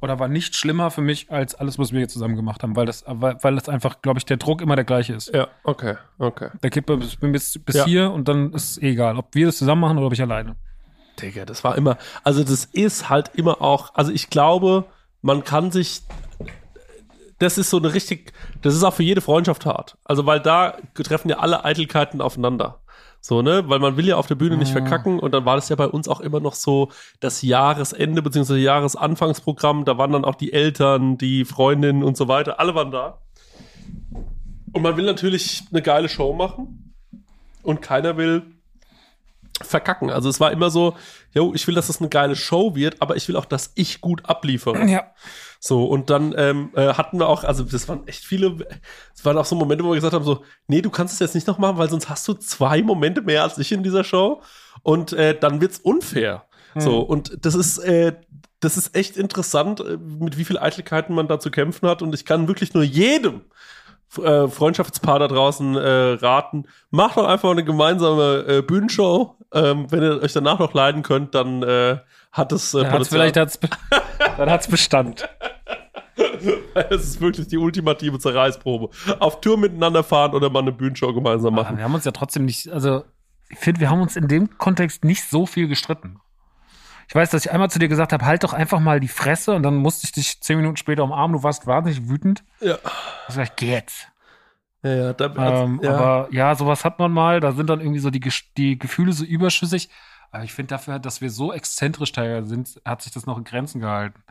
oder 0.00 0.18
war 0.18 0.28
nicht 0.28 0.54
schlimmer 0.54 0.90
für 0.90 1.00
mich 1.00 1.30
als 1.30 1.54
alles, 1.54 1.78
was 1.78 1.92
wir 1.92 1.98
hier 2.00 2.08
zusammen 2.08 2.36
gemacht 2.36 2.62
haben, 2.62 2.76
weil 2.76 2.84
das, 2.86 3.04
weil, 3.06 3.36
weil 3.42 3.54
das 3.54 3.68
einfach, 3.68 4.02
glaube 4.02 4.18
ich, 4.18 4.26
der 4.26 4.36
Druck 4.36 4.60
immer 4.60 4.76
der 4.76 4.84
gleiche 4.84 5.14
ist. 5.14 5.32
Ja, 5.34 5.48
okay, 5.64 5.94
okay. 6.18 6.50
Der 6.62 6.70
geht 6.70 6.84
bis, 6.86 7.16
bis, 7.16 7.58
bis 7.58 7.74
Ja. 7.76 7.84
hier 7.86 8.10
und 8.12 8.28
dann 8.28 8.52
ist 8.52 8.72
es 8.72 8.78
egal, 8.78 9.16
ob 9.16 9.34
wir 9.34 9.46
das 9.46 9.56
zusammen 9.56 9.80
machen 9.80 9.96
oder 9.98 10.08
ob 10.08 10.12
ich 10.12 10.20
alleine. 10.20 10.56
Digga, 11.20 11.46
das 11.46 11.64
war 11.64 11.76
immer, 11.78 11.96
also 12.24 12.44
das 12.44 12.66
ist 12.66 13.08
halt 13.08 13.30
immer 13.34 13.62
auch, 13.62 13.94
also 13.94 14.12
ich 14.12 14.28
glaube, 14.28 14.84
man 15.22 15.44
kann 15.44 15.70
sich, 15.70 16.02
das 17.38 17.58
ist 17.58 17.70
so 17.70 17.78
eine 17.78 17.92
richtig, 17.92 18.32
das 18.62 18.74
ist 18.74 18.82
auch 18.82 18.94
für 18.94 19.02
jede 19.02 19.20
Freundschaft 19.20 19.66
hart. 19.66 19.96
Also 20.04 20.26
weil 20.26 20.40
da 20.40 20.76
treffen 20.94 21.28
ja 21.28 21.38
alle 21.38 21.64
Eitelkeiten 21.64 22.20
aufeinander. 22.20 22.80
So, 23.20 23.42
ne? 23.42 23.68
Weil 23.68 23.80
man 23.80 23.96
will 23.96 24.06
ja 24.06 24.16
auf 24.16 24.26
der 24.28 24.36
Bühne 24.36 24.56
nicht 24.56 24.70
Ah. 24.70 24.80
verkacken 24.80 25.18
und 25.18 25.32
dann 25.32 25.44
war 25.44 25.56
das 25.56 25.68
ja 25.68 25.74
bei 25.76 25.88
uns 25.88 26.06
auch 26.08 26.20
immer 26.20 26.38
noch 26.40 26.54
so 26.54 26.90
das 27.20 27.42
Jahresende 27.42 28.22
beziehungsweise 28.22 28.60
Jahresanfangsprogramm. 28.60 29.84
Da 29.84 29.98
waren 29.98 30.12
dann 30.12 30.24
auch 30.24 30.36
die 30.36 30.52
Eltern, 30.52 31.18
die 31.18 31.44
Freundinnen 31.44 32.04
und 32.04 32.16
so 32.16 32.28
weiter. 32.28 32.60
Alle 32.60 32.74
waren 32.74 32.92
da. 32.92 33.18
Und 34.72 34.82
man 34.82 34.96
will 34.96 35.04
natürlich 35.06 35.64
eine 35.72 35.82
geile 35.82 36.08
Show 36.08 36.34
machen 36.34 36.94
und 37.62 37.82
keiner 37.82 38.16
will 38.16 38.42
verkacken. 39.62 40.10
Also 40.10 40.28
es 40.28 40.38
war 40.38 40.52
immer 40.52 40.70
so, 40.70 40.94
yo, 41.32 41.52
ich 41.54 41.66
will, 41.66 41.74
dass 41.74 41.86
das 41.86 42.00
eine 42.00 42.10
geile 42.10 42.36
Show 42.36 42.74
wird, 42.74 43.00
aber 43.00 43.16
ich 43.16 43.26
will 43.26 43.36
auch, 43.36 43.46
dass 43.46 43.72
ich 43.74 44.00
gut 44.00 44.24
abliefere. 44.26 44.86
Ja. 44.86 45.04
So, 45.60 45.84
und 45.84 46.10
dann 46.10 46.34
ähm, 46.36 46.70
äh, 46.74 46.94
hatten 46.94 47.18
wir 47.18 47.28
auch, 47.28 47.44
also 47.44 47.64
das 47.64 47.88
waren 47.88 48.06
echt 48.06 48.24
viele, 48.24 48.56
es 49.14 49.24
waren 49.24 49.38
auch 49.38 49.44
so 49.44 49.56
Momente, 49.56 49.84
wo 49.84 49.90
wir 49.90 49.96
gesagt 49.96 50.14
haben, 50.14 50.24
so, 50.24 50.42
nee, 50.66 50.82
du 50.82 50.90
kannst 50.90 51.14
es 51.14 51.20
jetzt 51.20 51.34
nicht 51.34 51.46
noch 51.46 51.58
machen, 51.58 51.78
weil 51.78 51.90
sonst 51.90 52.08
hast 52.08 52.26
du 52.28 52.34
zwei 52.34 52.82
Momente 52.82 53.22
mehr 53.22 53.42
als 53.42 53.58
ich 53.58 53.72
in 53.72 53.82
dieser 53.82 54.04
Show 54.04 54.42
und 54.82 55.12
äh, 55.12 55.38
dann 55.38 55.60
wird's 55.60 55.78
unfair. 55.78 56.44
So, 56.78 57.00
und 57.00 57.38
das 57.40 57.54
ist, 57.54 57.78
äh, 57.78 58.12
das 58.60 58.76
ist 58.76 58.94
echt 58.94 59.16
interessant, 59.16 59.80
äh, 59.80 59.96
mit 59.96 60.36
wie 60.36 60.44
viel 60.44 60.58
Eitelkeiten 60.58 61.14
man 61.14 61.26
da 61.26 61.40
zu 61.40 61.50
kämpfen 61.50 61.88
hat 61.88 62.02
und 62.02 62.14
ich 62.14 62.26
kann 62.26 62.48
wirklich 62.48 62.74
nur 62.74 62.82
jedem 62.82 63.42
äh, 64.22 64.48
Freundschaftspaar 64.48 65.18
da 65.18 65.28
draußen 65.28 65.76
äh, 65.76 65.88
raten, 66.20 66.64
macht 66.90 67.16
doch 67.16 67.26
einfach 67.26 67.50
eine 67.50 67.64
gemeinsame 67.64 68.44
äh, 68.46 68.62
Bühnenshow. 68.62 69.36
Ähm, 69.52 69.90
wenn 69.90 70.02
ihr 70.02 70.22
euch 70.22 70.32
danach 70.32 70.58
noch 70.58 70.74
leiden 70.74 71.02
könnt, 71.02 71.34
dann 71.34 71.62
äh, 71.62 71.98
hat 72.36 72.52
es 72.52 72.74
äh, 72.74 72.82
Dann 72.82 72.92
hat's 72.92 73.08
vielleicht 73.08 73.36
hat's, 73.36 73.58
dann 74.36 74.50
hat's 74.50 74.68
Bestand. 74.68 75.28
Es 76.74 77.02
ist 77.02 77.20
wirklich 77.20 77.48
die 77.48 77.58
ultimative 77.58 78.18
Zerreißprobe. 78.18 78.90
Auf 79.18 79.40
Tour 79.40 79.58
miteinander 79.58 80.02
fahren 80.02 80.34
oder 80.34 80.50
mal 80.50 80.60
eine 80.60 80.72
Bühnenshow 80.72 81.12
gemeinsam 81.12 81.54
Aber 81.54 81.64
machen. 81.64 81.76
wir 81.78 81.84
haben 81.84 81.94
uns 81.94 82.04
ja 82.04 82.12
trotzdem 82.12 82.44
nicht, 82.44 82.68
also 82.68 83.04
ich 83.48 83.58
finde, 83.58 83.80
wir 83.80 83.90
haben 83.90 84.00
uns 84.00 84.16
in 84.16 84.28
dem 84.28 84.58
Kontext 84.58 85.04
nicht 85.04 85.24
so 85.28 85.46
viel 85.46 85.68
gestritten. 85.68 86.20
Ich 87.08 87.14
weiß, 87.14 87.30
dass 87.30 87.44
ich 87.44 87.52
einmal 87.52 87.70
zu 87.70 87.78
dir 87.78 87.88
gesagt 87.88 88.12
habe, 88.12 88.24
halt 88.24 88.42
doch 88.42 88.52
einfach 88.52 88.80
mal 88.80 88.98
die 88.98 89.08
Fresse 89.08 89.52
und 89.54 89.62
dann 89.62 89.76
musste 89.76 90.04
ich 90.04 90.12
dich 90.12 90.40
zehn 90.40 90.56
Minuten 90.56 90.76
später 90.76 91.04
umarmen, 91.04 91.36
du 91.36 91.42
warst 91.42 91.66
wahnsinnig 91.66 92.08
wütend. 92.08 92.44
Ja. 92.60 92.78
Ich 93.22 93.26
gesagt, 93.28 93.56
geh 93.56 93.72
jetzt. 93.72 94.08
Ja, 94.82 94.94
ja, 94.94 95.12
da, 95.12 95.26
also, 95.26 95.64
Ähm, 95.64 95.80
ja. 95.82 95.94
Aber 95.94 96.28
ja, 96.32 96.54
sowas 96.54 96.84
hat 96.84 96.98
man 96.98 97.12
mal, 97.12 97.40
da 97.40 97.52
sind 97.52 97.70
dann 97.70 97.80
irgendwie 97.80 98.00
so 98.00 98.10
die, 98.10 98.20
die 98.56 98.78
Gefühle 98.78 99.12
so 99.12 99.24
überschüssig. 99.24 99.88
Aber 100.36 100.44
ich 100.44 100.52
finde 100.52 100.68
dafür, 100.68 100.98
dass 100.98 101.22
wir 101.22 101.30
so 101.30 101.50
exzentrisch 101.50 102.12
teilweise 102.12 102.46
sind, 102.46 102.78
hat 102.84 103.00
sich 103.00 103.10
das 103.10 103.24
noch 103.24 103.38
in 103.38 103.44
Grenzen 103.44 103.80
gehalten. 103.80 104.22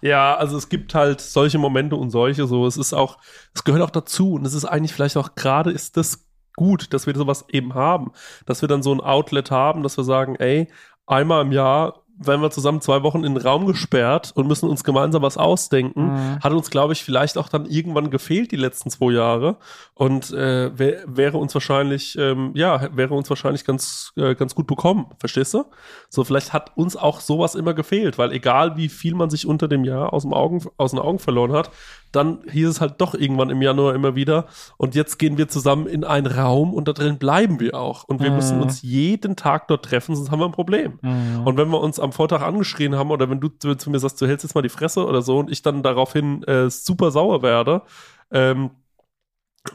ja, 0.00 0.34
also 0.34 0.56
es 0.56 0.68
gibt 0.68 0.92
halt 0.92 1.20
solche 1.20 1.58
Momente 1.58 1.94
und 1.94 2.10
solche 2.10 2.48
so. 2.48 2.66
Es 2.66 2.76
ist 2.76 2.92
auch, 2.92 3.18
es 3.54 3.62
gehört 3.62 3.82
auch 3.82 3.90
dazu 3.90 4.32
und 4.32 4.44
es 4.44 4.54
ist 4.54 4.64
eigentlich 4.64 4.92
vielleicht 4.92 5.16
auch 5.16 5.36
gerade 5.36 5.70
ist 5.70 5.96
das 5.96 6.26
gut, 6.56 6.92
dass 6.92 7.06
wir 7.06 7.14
sowas 7.14 7.44
eben 7.48 7.74
haben, 7.74 8.10
dass 8.44 8.60
wir 8.60 8.68
dann 8.68 8.82
so 8.82 8.92
ein 8.92 9.00
Outlet 9.00 9.52
haben, 9.52 9.84
dass 9.84 9.96
wir 9.96 10.02
sagen, 10.02 10.34
ey, 10.34 10.68
einmal 11.06 11.42
im 11.42 11.52
Jahr 11.52 12.01
werden 12.26 12.42
wir 12.42 12.50
zusammen 12.50 12.80
zwei 12.80 13.02
Wochen 13.02 13.24
in 13.24 13.34
den 13.34 13.42
Raum 13.42 13.66
gesperrt 13.66 14.32
und 14.34 14.46
müssen 14.46 14.68
uns 14.68 14.84
gemeinsam 14.84 15.22
was 15.22 15.36
ausdenken. 15.36 16.12
Mhm. 16.12 16.40
Hat 16.40 16.52
uns, 16.52 16.70
glaube 16.70 16.92
ich, 16.92 17.04
vielleicht 17.04 17.38
auch 17.38 17.48
dann 17.48 17.66
irgendwann 17.66 18.10
gefehlt 18.10 18.52
die 18.52 18.56
letzten 18.56 18.90
zwei 18.90 19.12
Jahre 19.12 19.56
und 19.94 20.30
äh, 20.32 20.76
wär, 20.78 21.04
wäre 21.06 21.38
uns 21.38 21.54
wahrscheinlich, 21.54 22.16
ähm, 22.18 22.52
ja, 22.54 22.88
wäre 22.96 23.14
uns 23.14 23.28
wahrscheinlich 23.30 23.64
ganz, 23.64 24.12
äh, 24.16 24.34
ganz 24.34 24.54
gut 24.54 24.66
bekommen. 24.66 25.06
Verstehst 25.18 25.54
du? 25.54 25.64
So, 26.08 26.24
vielleicht 26.24 26.52
hat 26.52 26.76
uns 26.76 26.96
auch 26.96 27.20
sowas 27.20 27.54
immer 27.54 27.74
gefehlt, 27.74 28.18
weil 28.18 28.32
egal 28.32 28.76
wie 28.76 28.88
viel 28.88 29.14
man 29.14 29.30
sich 29.30 29.46
unter 29.46 29.68
dem 29.68 29.84
Jahr 29.84 30.12
aus, 30.12 30.22
dem 30.22 30.32
Augen, 30.32 30.64
aus 30.76 30.90
den 30.90 31.00
Augen 31.00 31.18
verloren 31.18 31.52
hat, 31.52 31.70
dann 32.12 32.40
hieß 32.50 32.68
es 32.68 32.80
halt 32.80 33.00
doch 33.00 33.14
irgendwann 33.14 33.50
im 33.50 33.60
Januar 33.62 33.94
immer 33.94 34.14
wieder. 34.14 34.46
Und 34.76 34.94
jetzt 34.94 35.18
gehen 35.18 35.38
wir 35.38 35.48
zusammen 35.48 35.86
in 35.86 36.04
einen 36.04 36.26
Raum 36.26 36.72
und 36.74 36.86
da 36.86 36.92
drin 36.92 37.18
bleiben 37.18 37.58
wir 37.58 37.74
auch. 37.74 38.04
Und 38.04 38.20
wir 38.20 38.30
Mhm. 38.30 38.36
müssen 38.36 38.60
uns 38.62 38.82
jeden 38.82 39.34
Tag 39.34 39.68
dort 39.68 39.84
treffen, 39.84 40.14
sonst 40.14 40.30
haben 40.30 40.40
wir 40.40 40.46
ein 40.46 40.52
Problem. 40.52 40.98
Mhm. 41.02 41.46
Und 41.46 41.56
wenn 41.56 41.68
wir 41.70 41.80
uns 41.80 41.98
am 41.98 42.12
Vortag 42.12 42.42
angeschrien 42.42 42.96
haben 42.96 43.10
oder 43.10 43.28
wenn 43.30 43.40
du 43.40 43.48
zu, 43.48 43.90
mir 43.90 43.98
sagst, 43.98 44.20
du 44.20 44.26
hältst 44.26 44.44
jetzt 44.44 44.54
mal 44.54 44.62
die 44.62 44.68
Fresse 44.68 45.06
oder 45.06 45.22
so 45.22 45.38
und 45.38 45.50
ich 45.50 45.62
dann 45.62 45.82
daraufhin 45.82 46.42
äh, 46.44 46.70
super 46.70 47.10
sauer 47.10 47.42
werde, 47.42 47.82
ähm, 48.30 48.70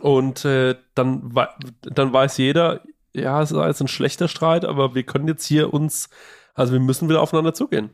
und 0.02 0.44
äh, 0.46 0.76
dann, 0.96 1.34
dann 1.82 2.12
weiß 2.14 2.38
jeder, 2.38 2.82
ja, 3.14 3.42
es 3.42 3.52
ist 3.52 3.58
jetzt 3.58 3.82
ein 3.82 3.88
schlechter 3.88 4.28
Streit, 4.28 4.66
aber 4.66 4.96
wir 4.96 5.04
können 5.04 5.28
jetzt 5.28 5.46
hier 5.46 5.74
uns, 5.74 6.10
also 6.54 6.74
wir 6.74 6.80
müssen 6.80 7.10
wieder 7.10 7.22
aufeinander 7.22 7.54
zugehen. 7.54 7.92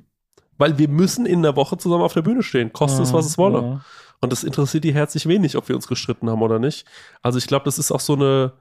Weil 0.57 0.77
wir 0.77 0.87
müssen 0.87 1.25
in 1.25 1.41
der 1.41 1.55
Woche 1.55 1.77
zusammen 1.77 2.03
auf 2.03 2.13
der 2.13 2.21
Bühne 2.21 2.43
stehen, 2.43 2.73
koste 2.73 3.01
es, 3.01 3.13
was 3.13 3.25
es 3.25 3.37
wolle. 3.37 3.61
Mhm. 3.61 3.81
Und 4.23 4.31
das 4.31 4.45
interessiert 4.45 4.85
die 4.85 4.93
herzlich 4.93 5.27
wenig, 5.27 5.57
ob 5.57 5.67
wir 5.67 5.75
uns 5.75 5.85
gestritten 5.85 6.29
haben 6.29 6.41
oder 6.41 6.57
nicht. 6.57 6.87
Also 7.21 7.37
ich 7.37 7.45
glaube, 7.45 7.65
das 7.65 7.77
ist 7.77 7.91
auch 7.91 7.99
so 7.99 8.13
eine 8.13 8.53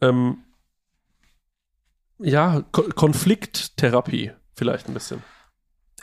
ähm, 0.00 0.44
ja, 2.20 2.62
Ko 2.70 2.82
Konflikttherapie 2.94 4.30
vielleicht 4.54 4.86
ein 4.86 4.94
bisschen. 4.94 5.24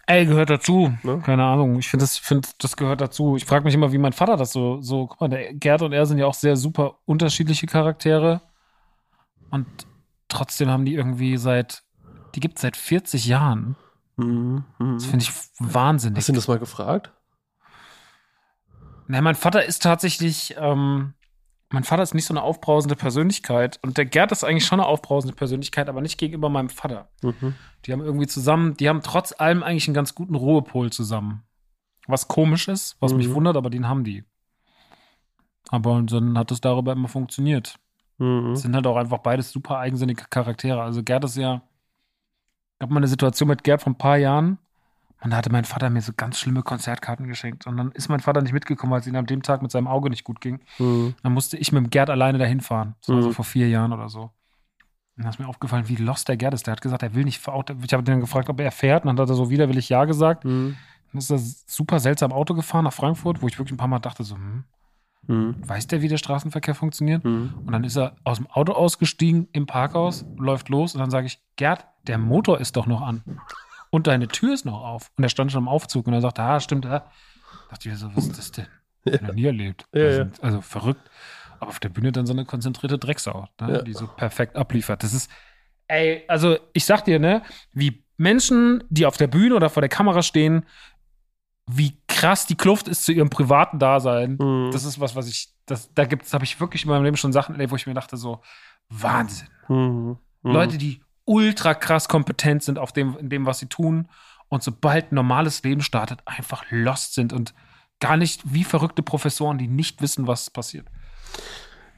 Ey, 0.05 0.25
gehört 0.25 0.49
dazu. 0.49 0.93
Ne? 1.03 1.21
Keine 1.25 1.45
Ahnung. 1.45 1.79
Ich 1.79 1.87
finde, 1.87 2.03
das, 2.03 2.17
find, 2.17 2.61
das 2.61 2.75
gehört 2.75 2.99
dazu. 2.99 3.37
Ich 3.37 3.45
frage 3.45 3.63
mich 3.63 3.73
immer, 3.73 3.93
wie 3.93 3.97
mein 3.97 4.11
Vater 4.11 4.35
das 4.35 4.51
so, 4.51 4.81
so, 4.81 5.07
guck 5.07 5.21
mal, 5.21 5.29
der 5.29 5.53
Gerd 5.53 5.81
und 5.81 5.93
er 5.93 6.05
sind 6.05 6.17
ja 6.17 6.25
auch 6.25 6.33
sehr 6.33 6.57
super 6.57 6.99
unterschiedliche 7.05 7.67
Charaktere. 7.67 8.41
Und 9.49 9.65
trotzdem 10.27 10.67
haben 10.67 10.83
die 10.83 10.93
irgendwie 10.93 11.37
seit, 11.37 11.83
die 12.35 12.41
gibt 12.41 12.57
es 12.57 12.63
seit 12.63 12.75
40 12.75 13.27
Jahren. 13.27 13.77
Mhm. 14.17 14.65
Mhm. 14.77 14.93
Das 14.95 15.05
finde 15.05 15.23
ich 15.23 15.31
wahnsinnig. 15.59 16.17
Hast 16.17 16.27
du 16.27 16.33
das 16.33 16.49
mal 16.49 16.59
gefragt? 16.59 17.13
Na, 19.07 19.21
mein 19.21 19.35
Vater 19.35 19.65
ist 19.65 19.83
tatsächlich, 19.83 20.55
ähm, 20.57 21.13
mein 21.69 21.83
Vater 21.83 22.03
ist 22.03 22.13
nicht 22.13 22.25
so 22.25 22.33
eine 22.33 22.41
aufbrausende 22.41 22.95
Persönlichkeit. 22.95 23.79
Und 23.83 23.97
der 23.97 24.05
Gerd 24.05 24.31
ist 24.31 24.43
eigentlich 24.43 24.65
schon 24.65 24.79
eine 24.79 24.87
aufbrausende 24.87 25.35
Persönlichkeit, 25.35 25.89
aber 25.89 26.01
nicht 26.01 26.17
gegenüber 26.17 26.49
meinem 26.49 26.69
Vater. 26.69 27.09
Mhm. 27.21 27.55
Die 27.85 27.91
haben 27.93 28.01
irgendwie 28.01 28.27
zusammen, 28.27 28.75
die 28.77 28.89
haben 28.89 29.01
trotz 29.03 29.33
allem 29.39 29.63
eigentlich 29.63 29.87
einen 29.87 29.95
ganz 29.95 30.15
guten 30.15 30.35
Ruhepol 30.35 30.91
zusammen. 30.91 31.43
Was 32.07 32.27
komisch 32.27 32.67
ist, 32.67 32.97
was 32.99 33.13
mich 33.13 33.27
Mhm. 33.27 33.33
wundert, 33.35 33.57
aber 33.57 33.69
den 33.69 33.87
haben 33.87 34.03
die. 34.03 34.23
Aber 35.69 36.01
dann 36.03 36.37
hat 36.37 36.51
es 36.51 36.61
darüber 36.61 36.91
immer 36.93 37.07
funktioniert. 37.07 37.79
Mhm. 38.17 38.55
Sind 38.55 38.75
halt 38.75 38.85
auch 38.87 38.97
einfach 38.97 39.17
beides 39.19 39.51
super 39.51 39.79
eigensinnige 39.79 40.25
Charaktere. 40.29 40.81
Also 40.81 41.03
Gerd 41.03 41.23
ist 41.25 41.35
ja, 41.37 41.61
ich 42.77 42.81
habe 42.83 42.93
mal 42.93 42.99
eine 42.99 43.07
Situation 43.07 43.49
mit 43.49 43.63
Gerd 43.63 43.81
vor 43.81 43.91
ein 43.91 43.97
paar 43.97 44.17
Jahren. 44.17 44.59
Und 45.25 45.31
da 45.31 45.37
hatte 45.37 45.51
mein 45.51 45.65
Vater 45.65 45.89
mir 45.89 46.01
so 46.01 46.13
ganz 46.15 46.39
schlimme 46.39 46.61
Konzertkarten 46.61 47.27
geschenkt. 47.27 47.65
Und 47.65 47.77
dann 47.77 47.91
ist 47.93 48.09
mein 48.09 48.19
Vater 48.19 48.41
nicht 48.41 48.53
mitgekommen, 48.53 48.91
weil 48.93 48.99
es 49.01 49.07
ihm 49.07 49.15
an 49.15 49.25
dem 49.25 49.41
Tag 49.41 49.61
mit 49.63 49.71
seinem 49.71 49.87
Auge 49.87 50.09
nicht 50.11 50.23
gut 50.23 50.39
ging. 50.39 50.59
Mhm. 50.79 51.15
Dann 51.23 51.33
musste 51.33 51.57
ich 51.57 51.71
mit 51.71 51.83
dem 51.83 51.89
Gerd 51.89 52.09
alleine 52.11 52.37
dahin 52.37 52.61
fahren. 52.61 52.95
Das 53.01 53.09
war 53.09 53.21
so 53.23 53.29
Mhm. 53.29 53.33
vor 53.33 53.43
vier 53.43 53.67
Jahren 53.67 53.91
oder 53.91 54.07
so. 54.07 54.21
Und 55.17 55.23
dann 55.23 55.29
ist 55.29 55.39
mir 55.39 55.47
aufgefallen, 55.47 55.87
wie 55.89 55.95
lost 55.95 56.29
der 56.29 56.37
Gerd 56.37 56.53
ist. 56.53 56.67
Der 56.67 56.73
hat 56.73 56.81
gesagt, 56.81 57.01
er 57.01 57.15
will 57.15 57.23
nicht. 57.23 57.41
Ich 57.41 57.47
habe 57.93 58.03
den 58.03 58.19
gefragt, 58.19 58.49
ob 58.49 58.59
er 58.59 58.71
fährt. 58.71 59.03
Und 59.03 59.07
dann 59.15 59.19
hat 59.23 59.29
er 59.29 59.35
so 59.35 59.49
widerwillig 59.49 59.89
Ja 59.89 60.05
gesagt. 60.05 60.45
Mhm. 60.45 60.77
Dann 61.11 61.17
ist 61.19 61.31
er 61.31 61.39
super 61.39 61.99
seltsam 61.99 62.31
Auto 62.31 62.53
gefahren 62.53 62.83
nach 62.83 62.93
Frankfurt, 62.93 63.41
wo 63.41 63.47
ich 63.47 63.57
wirklich 63.57 63.73
ein 63.73 63.77
paar 63.77 63.87
Mal 63.87 63.99
dachte, 63.99 64.23
so, 64.23 64.35
hm, 64.35 64.63
Mhm. 65.27 65.55
weiß 65.67 65.87
der, 65.87 66.03
wie 66.03 66.07
der 66.07 66.17
Straßenverkehr 66.17 66.75
funktioniert? 66.75 67.23
Mhm. 67.25 67.53
Und 67.65 67.71
dann 67.71 67.83
ist 67.83 67.95
er 67.97 68.15
aus 68.23 68.37
dem 68.37 68.45
Auto 68.45 68.73
ausgestiegen 68.73 69.47
im 69.53 69.65
Parkhaus, 69.65 70.23
läuft 70.37 70.69
los 70.69 70.93
und 70.93 70.99
dann 70.99 71.09
sage 71.09 71.25
ich, 71.25 71.39
Gerd, 71.55 71.83
der 72.05 72.19
Motor 72.19 72.59
ist 72.59 72.75
doch 72.77 72.85
noch 72.85 73.01
an. 73.01 73.23
Und 73.95 74.07
deine 74.07 74.27
Tür 74.27 74.53
ist 74.53 74.65
noch 74.65 74.83
auf. 74.83 75.09
Und 75.15 75.23
er 75.23 75.29
stand 75.29 75.53
schon 75.53 75.63
im 75.63 75.67
Aufzug 75.69 76.05
und 76.07 76.11
er 76.11 76.19
sagte, 76.19 76.41
ah, 76.41 76.59
stimmt, 76.59 76.83
ja. 76.83 77.09
Dachte 77.69 77.79
ich 77.79 77.85
mir 77.85 77.95
so, 77.95 78.13
was 78.13 78.25
ist 78.27 78.37
das 78.37 78.51
denn? 78.51 78.67
Ja. 79.07 79.21
Noch 79.21 79.35
nie 79.35 79.45
erlebt. 79.45 79.85
Ja, 79.93 80.03
also, 80.03 80.21
ja. 80.21 80.29
also 80.41 80.61
verrückt. 80.61 81.11
Aber 81.59 81.69
auf 81.69 81.79
der 81.79 81.89
Bühne 81.89 82.11
dann 82.11 82.25
so 82.25 82.33
eine 82.33 82.43
konzentrierte 82.43 82.97
Drecksau, 82.97 83.47
ne, 83.61 83.83
die 83.83 83.93
so 83.93 84.07
perfekt 84.07 84.55
abliefert. 84.55 85.03
Das 85.03 85.13
ist, 85.13 85.29
ey, 85.87 86.23
also 86.27 86.57
ich 86.73 86.85
sag 86.85 87.05
dir, 87.05 87.19
ne, 87.19 87.43
wie 87.71 88.03
Menschen, 88.17 88.83
die 88.89 89.05
auf 89.05 89.15
der 89.15 89.27
Bühne 89.27 89.53
oder 89.53 89.69
vor 89.69 89.81
der 89.81 89.89
Kamera 89.89 90.23
stehen, 90.23 90.65
wie 91.67 92.01
krass 92.07 92.47
die 92.47 92.55
Kluft 92.55 92.87
ist 92.87 93.05
zu 93.05 93.11
ihrem 93.11 93.29
privaten 93.29 93.77
Dasein. 93.77 94.39
Mhm. 94.41 94.71
Das 94.71 94.85
ist 94.85 94.99
was, 94.99 95.15
was 95.15 95.29
ich, 95.29 95.53
das, 95.67 95.93
da 95.93 96.05
gibt's, 96.05 96.33
habe 96.33 96.43
ich 96.43 96.59
wirklich 96.59 96.83
in 96.83 96.89
meinem 96.89 97.03
Leben 97.03 97.15
schon 97.15 97.31
Sachen 97.31 97.53
erlebt, 97.53 97.71
wo 97.71 97.75
ich 97.75 97.85
mir 97.85 97.93
dachte, 97.93 98.17
so, 98.17 98.41
Wahnsinn. 98.89 99.49
Mhm. 99.67 100.17
Mhm. 100.41 100.51
Leute, 100.51 100.79
die 100.79 101.04
ultra 101.25 101.73
krass 101.73 102.07
kompetent 102.07 102.63
sind 102.63 102.77
auf 102.79 102.91
dem, 102.91 103.17
in 103.17 103.29
dem, 103.29 103.45
was 103.45 103.59
sie 103.59 103.67
tun 103.67 104.07
und 104.49 104.63
sobald 104.63 105.11
ein 105.11 105.15
normales 105.15 105.63
Leben 105.63 105.81
startet, 105.81 106.19
einfach 106.25 106.63
lost 106.69 107.13
sind 107.15 107.33
und 107.33 107.53
gar 107.99 108.17
nicht 108.17 108.41
wie 108.45 108.63
verrückte 108.63 109.01
Professoren, 109.03 109.57
die 109.57 109.67
nicht 109.67 110.01
wissen, 110.01 110.27
was 110.27 110.49
passiert. 110.49 110.87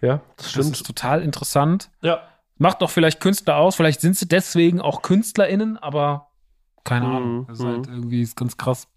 Ja, 0.01 0.21
das 0.37 0.45
Das 0.45 0.49
stimmt. 0.51 0.71
ist 0.75 0.85
total 0.85 1.21
interessant. 1.21 1.89
ja. 2.01 2.21
Macht 2.59 2.81
doch 2.81 2.89
vielleicht 2.89 3.19
Künstler 3.19 3.57
aus, 3.57 3.75
vielleicht 3.75 4.01
sind 4.01 4.17
sie 4.17 4.27
deswegen 4.27 4.81
auch 4.81 5.03
KünstlerInnen, 5.03 5.77
aber 5.77 6.31
keine 6.83 7.05
Mhm, 7.05 7.15
Ahnung. 7.15 7.47
Das 7.47 7.59
ist 7.59 7.63
mhm. 7.65 7.67
halt 7.67 7.87
irgendwie 7.87 8.21
ist 8.23 8.35
ganz 8.35 8.57
krass. 8.57 8.87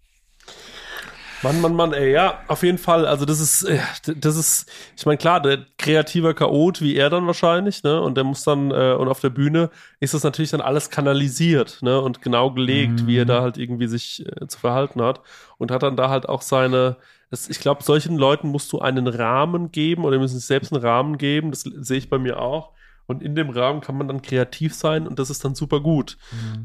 Mann, 1.43 1.59
Mann, 1.61 1.75
Mann, 1.75 1.93
ey, 1.93 2.11
ja, 2.11 2.39
auf 2.47 2.61
jeden 2.61 2.77
Fall. 2.77 3.07
Also 3.07 3.25
das 3.25 3.39
ist, 3.39 3.63
äh, 3.63 3.79
das 4.15 4.35
ist, 4.37 4.69
ich 4.95 5.05
meine, 5.05 5.17
klar, 5.17 5.41
der 5.41 5.65
kreativer 5.77 6.35
Chaot 6.35 6.81
wie 6.81 6.95
er 6.95 7.09
dann 7.09 7.25
wahrscheinlich, 7.25 7.81
ne? 7.83 7.99
Und 7.99 8.15
der 8.15 8.23
muss 8.23 8.43
dann, 8.43 8.69
äh, 8.69 8.93
und 8.93 9.07
auf 9.07 9.21
der 9.21 9.31
Bühne 9.31 9.71
ist 9.99 10.13
das 10.13 10.23
natürlich 10.23 10.51
dann 10.51 10.61
alles 10.61 10.91
kanalisiert, 10.91 11.79
ne? 11.81 11.99
Und 11.99 12.21
genau 12.21 12.51
gelegt, 12.51 13.01
Mhm. 13.01 13.07
wie 13.07 13.17
er 13.17 13.25
da 13.25 13.41
halt 13.41 13.57
irgendwie 13.57 13.87
sich 13.87 14.23
äh, 14.25 14.47
zu 14.47 14.59
verhalten 14.59 15.01
hat. 15.01 15.21
Und 15.57 15.71
hat 15.71 15.81
dann 15.83 15.95
da 15.97 16.09
halt 16.09 16.29
auch 16.29 16.41
seine, 16.43 16.97
das, 17.31 17.49
ich 17.49 17.59
glaube, 17.59 17.83
solchen 17.83 18.17
Leuten 18.17 18.49
musst 18.49 18.71
du 18.71 18.79
einen 18.79 19.07
Rahmen 19.07 19.71
geben 19.71 20.05
oder 20.05 20.19
müssen 20.19 20.37
sich 20.37 20.45
selbst 20.45 20.71
einen 20.71 20.83
Rahmen 20.83 21.17
geben. 21.17 21.49
Das 21.51 21.61
sehe 21.61 21.97
ich 21.97 22.09
bei 22.09 22.19
mir 22.19 22.39
auch. 22.39 22.71
Und 23.07 23.21
in 23.21 23.35
dem 23.35 23.49
Rahmen 23.49 23.81
kann 23.81 23.97
man 23.97 24.07
dann 24.07 24.21
kreativ 24.21 24.73
sein 24.73 25.07
und 25.07 25.19
das 25.19 25.29
ist 25.29 25.43
dann 25.43 25.55
super 25.55 25.81
gut. 25.81 26.17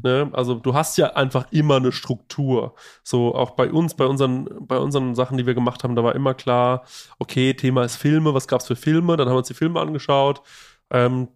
Ne? 0.03 0.29
Also 0.33 0.55
du 0.55 0.73
hast 0.73 0.97
ja 0.97 1.13
einfach 1.13 1.51
immer 1.51 1.77
eine 1.77 1.91
Struktur. 1.91 2.75
So 3.03 3.35
auch 3.35 3.51
bei 3.51 3.71
uns, 3.71 3.95
bei 3.95 4.05
unseren, 4.05 4.47
bei 4.61 4.77
unseren 4.77 5.15
Sachen, 5.15 5.37
die 5.37 5.45
wir 5.45 5.55
gemacht 5.55 5.83
haben, 5.83 5.95
da 5.95 6.03
war 6.03 6.15
immer 6.15 6.33
klar, 6.33 6.83
okay, 7.19 7.53
Thema 7.53 7.83
ist 7.83 7.97
Filme, 7.97 8.33
was 8.33 8.47
gab's 8.47 8.67
für 8.67 8.75
Filme? 8.75 9.17
Dann 9.17 9.27
haben 9.27 9.35
wir 9.35 9.39
uns 9.39 9.49
die 9.49 9.53
Filme 9.53 9.79
angeschaut. 9.79 10.41
Ähm, 10.89 11.27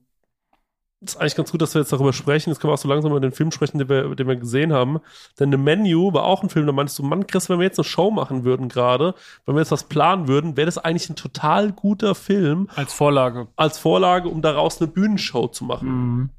ist 1.04 1.18
eigentlich 1.20 1.36
ganz 1.36 1.52
gut, 1.52 1.62
dass 1.62 1.74
wir 1.74 1.82
jetzt 1.82 1.92
darüber 1.92 2.14
sprechen. 2.14 2.52
Jetzt 2.52 2.60
können 2.60 2.70
wir 2.70 2.76
auch 2.76 2.80
so 2.80 2.88
langsam 2.88 3.12
über 3.12 3.20
den 3.20 3.32
Film 3.32 3.52
sprechen, 3.52 3.80
den 3.80 3.90
wir, 3.90 4.16
den 4.16 4.28
wir 4.28 4.36
gesehen 4.36 4.72
haben. 4.72 5.00
Denn 5.40 5.52
The 5.52 5.58
Menu 5.58 6.14
war 6.14 6.24
auch 6.24 6.44
ein 6.44 6.50
Film, 6.50 6.68
da 6.68 6.72
meinst 6.72 6.98
du, 7.00 7.04
Mann, 7.04 7.26
Chris, 7.26 7.50
wenn 7.50 7.58
wir 7.58 7.66
jetzt 7.66 7.80
eine 7.80 7.86
Show 7.86 8.12
machen 8.12 8.44
würden 8.44 8.70
gerade, 8.70 9.16
wenn 9.46 9.56
wir 9.56 9.62
jetzt 9.62 9.72
was 9.72 9.86
planen 9.86 10.28
würden, 10.28 10.58
wäre 10.58 10.68
das 10.68 10.78
eigentlich 10.78 11.10
ein 11.10 11.16
total 11.16 11.72
guter 11.72 12.14
Film 12.14 12.70
Als 12.76 12.94
Vorlage. 12.94 13.48
als 13.56 13.80
Vorlage, 13.80 14.30
um 14.30 14.44
daraus 14.44 14.80
eine 14.80 14.92
Bühnenshow 14.92 15.48
zu 15.48 15.66
machen. 15.66 15.88
Mhm. 15.90 16.30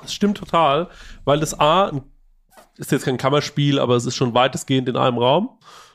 Das 0.00 0.12
stimmt 0.12 0.38
total, 0.38 0.88
weil 1.24 1.38
das 1.38 1.58
A 1.60 1.92
ist 2.76 2.90
jetzt 2.90 3.04
kein 3.04 3.18
Kammerspiel, 3.18 3.78
aber 3.78 3.94
es 3.94 4.04
ist 4.04 4.16
schon 4.16 4.34
weitestgehend 4.34 4.88
in 4.88 4.96
einem 4.96 5.18
Raum. 5.18 5.50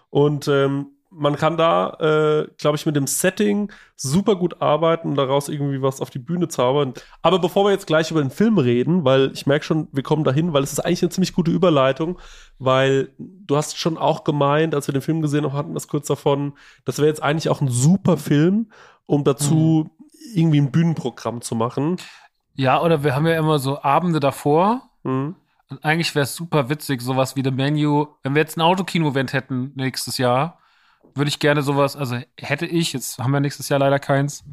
Und 0.09 0.47
ähm, 0.47 0.87
man 1.17 1.35
kann 1.35 1.57
da, 1.57 1.97
äh, 1.99 2.47
glaube 2.57 2.77
ich, 2.77 2.85
mit 2.85 2.95
dem 2.95 3.07
Setting 3.07 3.71
super 3.95 4.35
gut 4.35 4.61
arbeiten 4.61 5.09
und 5.09 5.15
daraus 5.15 5.49
irgendwie 5.49 5.81
was 5.81 5.99
auf 5.99 6.11
die 6.11 6.19
Bühne 6.19 6.47
zaubern. 6.47 6.93
Aber 7.23 7.39
bevor 7.39 7.65
wir 7.65 7.71
jetzt 7.71 7.87
gleich 7.87 8.11
über 8.11 8.21
den 8.21 8.29
Film 8.29 8.59
reden, 8.59 9.03
weil 9.03 9.31
ich 9.33 9.47
merke 9.47 9.65
schon, 9.65 9.87
wir 9.91 10.03
kommen 10.03 10.23
dahin, 10.23 10.53
weil 10.53 10.63
es 10.63 10.71
ist 10.71 10.79
eigentlich 10.79 11.01
eine 11.01 11.09
ziemlich 11.09 11.33
gute 11.33 11.51
Überleitung, 11.51 12.19
weil 12.59 13.09
du 13.17 13.57
hast 13.57 13.77
schon 13.77 13.97
auch 13.97 14.23
gemeint, 14.23 14.75
als 14.75 14.87
wir 14.87 14.93
den 14.93 15.01
Film 15.01 15.21
gesehen 15.21 15.43
haben, 15.43 15.53
hatten 15.53 15.73
das 15.73 15.87
kurz 15.87 16.07
davon, 16.07 16.53
das 16.85 16.99
wäre 16.99 17.07
jetzt 17.07 17.23
eigentlich 17.23 17.49
auch 17.49 17.61
ein 17.61 17.69
super 17.69 18.17
Film, 18.17 18.71
um 19.07 19.23
dazu 19.23 19.89
irgendwie 20.35 20.61
ein 20.61 20.71
Bühnenprogramm 20.71 21.41
zu 21.41 21.55
machen. 21.55 21.97
Ja, 22.53 22.81
oder 22.81 23.03
wir 23.03 23.15
haben 23.15 23.25
ja 23.25 23.37
immer 23.37 23.57
so 23.59 23.81
Abende 23.81 24.19
davor. 24.19 24.83
Mhm. 25.03 25.35
Und 25.69 25.83
eigentlich 25.83 26.13
wäre 26.15 26.23
es 26.23 26.35
super 26.35 26.69
witzig, 26.69 27.01
sowas 27.01 27.35
wie 27.35 27.43
The 27.43 27.51
Menu. 27.51 28.07
Wenn 28.23 28.35
wir 28.35 28.41
jetzt 28.41 28.57
ein 28.57 28.61
Autokino-Event 28.61 29.33
hätten 29.33 29.73
nächstes 29.75 30.17
Jahr, 30.17 30.59
würde 31.17 31.29
ich 31.29 31.39
gerne 31.39 31.61
sowas, 31.61 31.95
also 31.95 32.17
hätte 32.39 32.65
ich, 32.65 32.93
jetzt 32.93 33.19
haben 33.19 33.31
wir 33.31 33.39
nächstes 33.39 33.69
Jahr 33.69 33.79
leider 33.79 33.99
keins, 33.99 34.43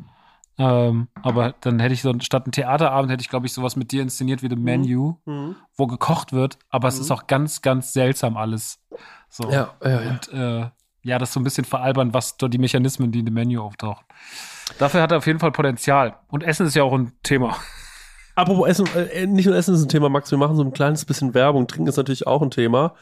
ähm, 0.59 1.09
aber 1.23 1.55
dann 1.61 1.81
hätte 1.81 1.95
ich 1.95 2.03
so, 2.03 2.13
statt 2.21 2.47
ein 2.47 2.53
Theaterabend 2.53 3.11
hätte 3.11 3.21
ich, 3.23 3.29
glaube 3.29 3.47
ich, 3.47 3.53
sowas 3.53 3.75
mit 3.77 3.91
dir 3.93 4.03
inszeniert 4.03 4.43
wie 4.43 4.49
The 4.49 4.57
Menu, 4.57 5.17
Mhm. 5.27 5.57
wo 5.77 5.87
gekocht 5.87 6.33
wird, 6.33 6.59
aber 6.71 6.89
es 6.89 6.99
ist 6.99 7.11
auch 7.11 7.27
ganz, 7.27 7.61
ganz 7.63 7.93
seltsam 7.93 8.37
alles. 8.37 8.79
So. 9.29 9.51
Ja, 9.51 9.75
ja, 9.83 10.01
ja. 10.01 10.11
Und 10.11 10.33
äh, 10.33 10.71
ja, 11.03 11.19
das 11.19 11.33
so 11.33 11.41
ein 11.41 11.45
bisschen 11.45 11.65
veralbern, 11.65 12.15
was 12.15 12.37
dort 12.37 12.55
die 12.55 12.59
Mechanismen, 12.59 13.11
die 13.13 13.19
in 13.19 13.25
dem 13.27 13.35
Menü 13.35 13.59
auftauchen. 13.59 14.05
Dafür 14.79 15.03
hat 15.03 15.11
er 15.13 15.19
auf 15.19 15.27
jeden 15.27 15.39
Fall 15.41 15.53
Potenzial. 15.53 16.17
Und 16.29 16.43
Essen 16.43 16.67
ist 16.67 16.75
ja 16.77 16.83
auch 16.83 16.95
ein 16.95 17.13
Thema. 17.23 17.57
Apropos 18.37 18.67
Essen, 18.69 18.87
äh, 18.97 19.27
nicht 19.27 19.47
nur 19.47 19.55
Essen 19.55 19.75
ist 19.75 19.83
ein 19.83 19.89
Thema, 19.89 20.09
Max, 20.09 20.31
wir 20.31 20.39
machen 20.39 20.57
so 20.57 20.63
ein 20.63 20.73
kleines 20.73 21.05
bisschen 21.05 21.35
Werbung. 21.35 21.67
Trinken 21.67 21.89
ist 21.89 21.97
natürlich 21.97 22.27
auch 22.27 22.41
ein 22.43 22.51
Thema. 22.51 22.95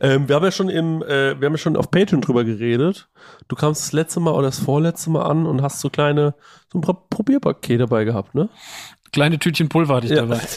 Ähm, 0.00 0.28
wir 0.28 0.36
haben 0.36 0.44
ja 0.44 0.50
schon 0.50 0.68
im, 0.70 1.02
äh, 1.02 1.38
wir 1.40 1.46
haben 1.46 1.52
ja 1.54 1.58
schon 1.58 1.76
auf 1.76 1.90
Patreon 1.90 2.20
drüber 2.22 2.44
geredet. 2.44 3.08
Du 3.48 3.56
kamst 3.56 3.82
das 3.82 3.92
letzte 3.92 4.20
Mal 4.20 4.32
oder 4.32 4.46
das 4.48 4.58
vorletzte 4.58 5.10
Mal 5.10 5.22
an 5.24 5.46
und 5.46 5.60
hast 5.62 5.80
so 5.80 5.90
kleine, 5.90 6.34
so 6.72 6.78
ein 6.78 6.80
Pro- 6.82 6.94
Probierpaket 7.10 7.80
dabei 7.80 8.04
gehabt, 8.04 8.34
ne? 8.34 8.48
Kleine 9.12 9.38
Tütchen 9.38 9.68
Pulver 9.68 9.96
hatte 9.96 10.06
ich 10.06 10.12
Ja. 10.12 10.22
dabei. 10.22 10.40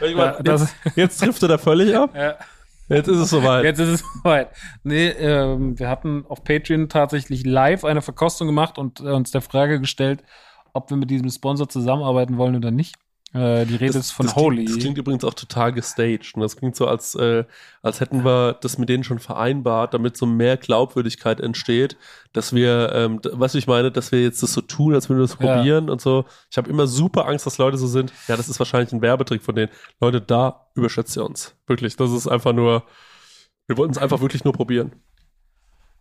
Ich 0.00 0.10
Ja, 0.10 0.16
mein, 0.36 0.44
das- 0.44 0.74
jetzt, 0.84 0.96
jetzt 0.96 1.18
trifft 1.20 1.42
er 1.42 1.48
da 1.48 1.58
völlig 1.58 1.94
ab. 1.96 2.10
Ja. 2.16 2.34
Jetzt 2.88 3.08
ist 3.08 3.18
es 3.18 3.30
soweit. 3.30 3.64
Jetzt 3.64 3.78
ist 3.78 3.88
es 3.88 4.04
soweit. 4.22 4.48
Nee, 4.84 5.08
ähm, 5.08 5.78
wir 5.78 5.88
hatten 5.88 6.24
auf 6.28 6.44
Patreon 6.44 6.88
tatsächlich 6.88 7.44
live 7.46 7.84
eine 7.84 8.02
Verkostung 8.02 8.46
gemacht 8.48 8.78
und 8.78 9.00
äh, 9.00 9.04
uns 9.04 9.30
der 9.30 9.40
Frage 9.40 9.80
gestellt, 9.80 10.22
ob 10.72 10.90
wir 10.90 10.96
mit 10.96 11.10
diesem 11.10 11.30
Sponsor 11.30 11.68
zusammenarbeiten 11.68 12.36
wollen 12.38 12.56
oder 12.56 12.70
nicht. 12.70 12.96
Äh, 13.34 13.64
die 13.64 13.76
Rede 13.76 13.98
ist 13.98 14.10
von 14.10 14.26
das 14.26 14.36
Holy. 14.36 14.56
Klingt, 14.56 14.70
das 14.70 14.78
klingt 14.78 14.98
übrigens 14.98 15.24
auch 15.24 15.32
total 15.32 15.72
gestaged. 15.72 16.34
Und 16.34 16.42
das 16.42 16.56
klingt 16.56 16.76
so, 16.76 16.86
als, 16.86 17.14
äh, 17.14 17.44
als 17.80 18.00
hätten 18.00 18.24
wir 18.24 18.58
das 18.60 18.76
mit 18.76 18.88
denen 18.90 19.04
schon 19.04 19.20
vereinbart, 19.20 19.94
damit 19.94 20.16
so 20.18 20.26
mehr 20.26 20.58
Glaubwürdigkeit 20.58 21.40
entsteht, 21.40 21.96
dass 22.34 22.52
wir, 22.54 22.92
ähm, 22.94 23.20
du, 23.22 23.30
ich 23.54 23.66
meine, 23.66 23.90
dass 23.90 24.12
wir 24.12 24.22
jetzt 24.22 24.42
das 24.42 24.52
so 24.52 24.60
tun, 24.60 24.94
als 24.94 25.08
würden 25.08 25.20
wir 25.20 25.26
das 25.26 25.38
Ja. 25.40 25.54
probieren 25.56 25.88
und 25.88 26.00
so. 26.00 26.26
Ich 26.50 26.58
habe 26.58 26.68
immer 26.68 26.86
super 26.86 27.26
Angst, 27.26 27.46
dass 27.46 27.56
Leute 27.58 27.78
so 27.78 27.86
sind. 27.86 28.12
Ja, 28.28 28.36
das 28.36 28.48
ist 28.50 28.58
wahrscheinlich 28.58 28.92
ein 28.92 29.00
Werbetrick 29.00 29.42
von 29.42 29.54
denen. 29.54 29.70
Leute, 30.00 30.20
da 30.20 30.66
überschätzt 30.74 31.16
ihr 31.16 31.24
uns. 31.24 31.54
Wirklich. 31.66 31.96
Das 31.96 32.12
ist 32.12 32.28
einfach 32.28 32.52
nur, 32.52 32.82
wir 33.66 33.78
wollten 33.78 33.92
es 33.92 33.98
einfach 33.98 34.20
wirklich 34.20 34.44
nur 34.44 34.52
probieren. 34.52 34.92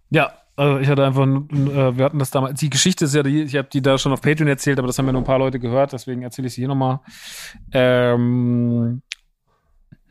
Ja, 0.09 0.33
also 0.55 0.79
ich 0.79 0.87
hatte 0.89 1.05
einfach, 1.05 1.25
äh, 1.25 1.97
wir 1.97 2.05
hatten 2.05 2.19
das 2.19 2.31
damals, 2.31 2.59
die 2.59 2.69
Geschichte 2.69 3.05
ist 3.05 3.15
ja, 3.15 3.23
die, 3.23 3.43
ich 3.43 3.55
habe 3.55 3.69
die 3.71 3.81
da 3.81 3.97
schon 3.97 4.11
auf 4.11 4.21
Patreon 4.21 4.47
erzählt, 4.47 4.77
aber 4.79 4.87
das 4.87 4.97
haben 4.97 5.05
ja 5.05 5.13
nur 5.13 5.21
ein 5.21 5.25
paar 5.25 5.39
Leute 5.39 5.59
gehört, 5.59 5.93
deswegen 5.93 6.21
erzähle 6.21 6.47
ich 6.47 6.53
sie 6.53 6.61
hier 6.61 6.67
nochmal. 6.67 6.99
Ähm, 7.71 9.01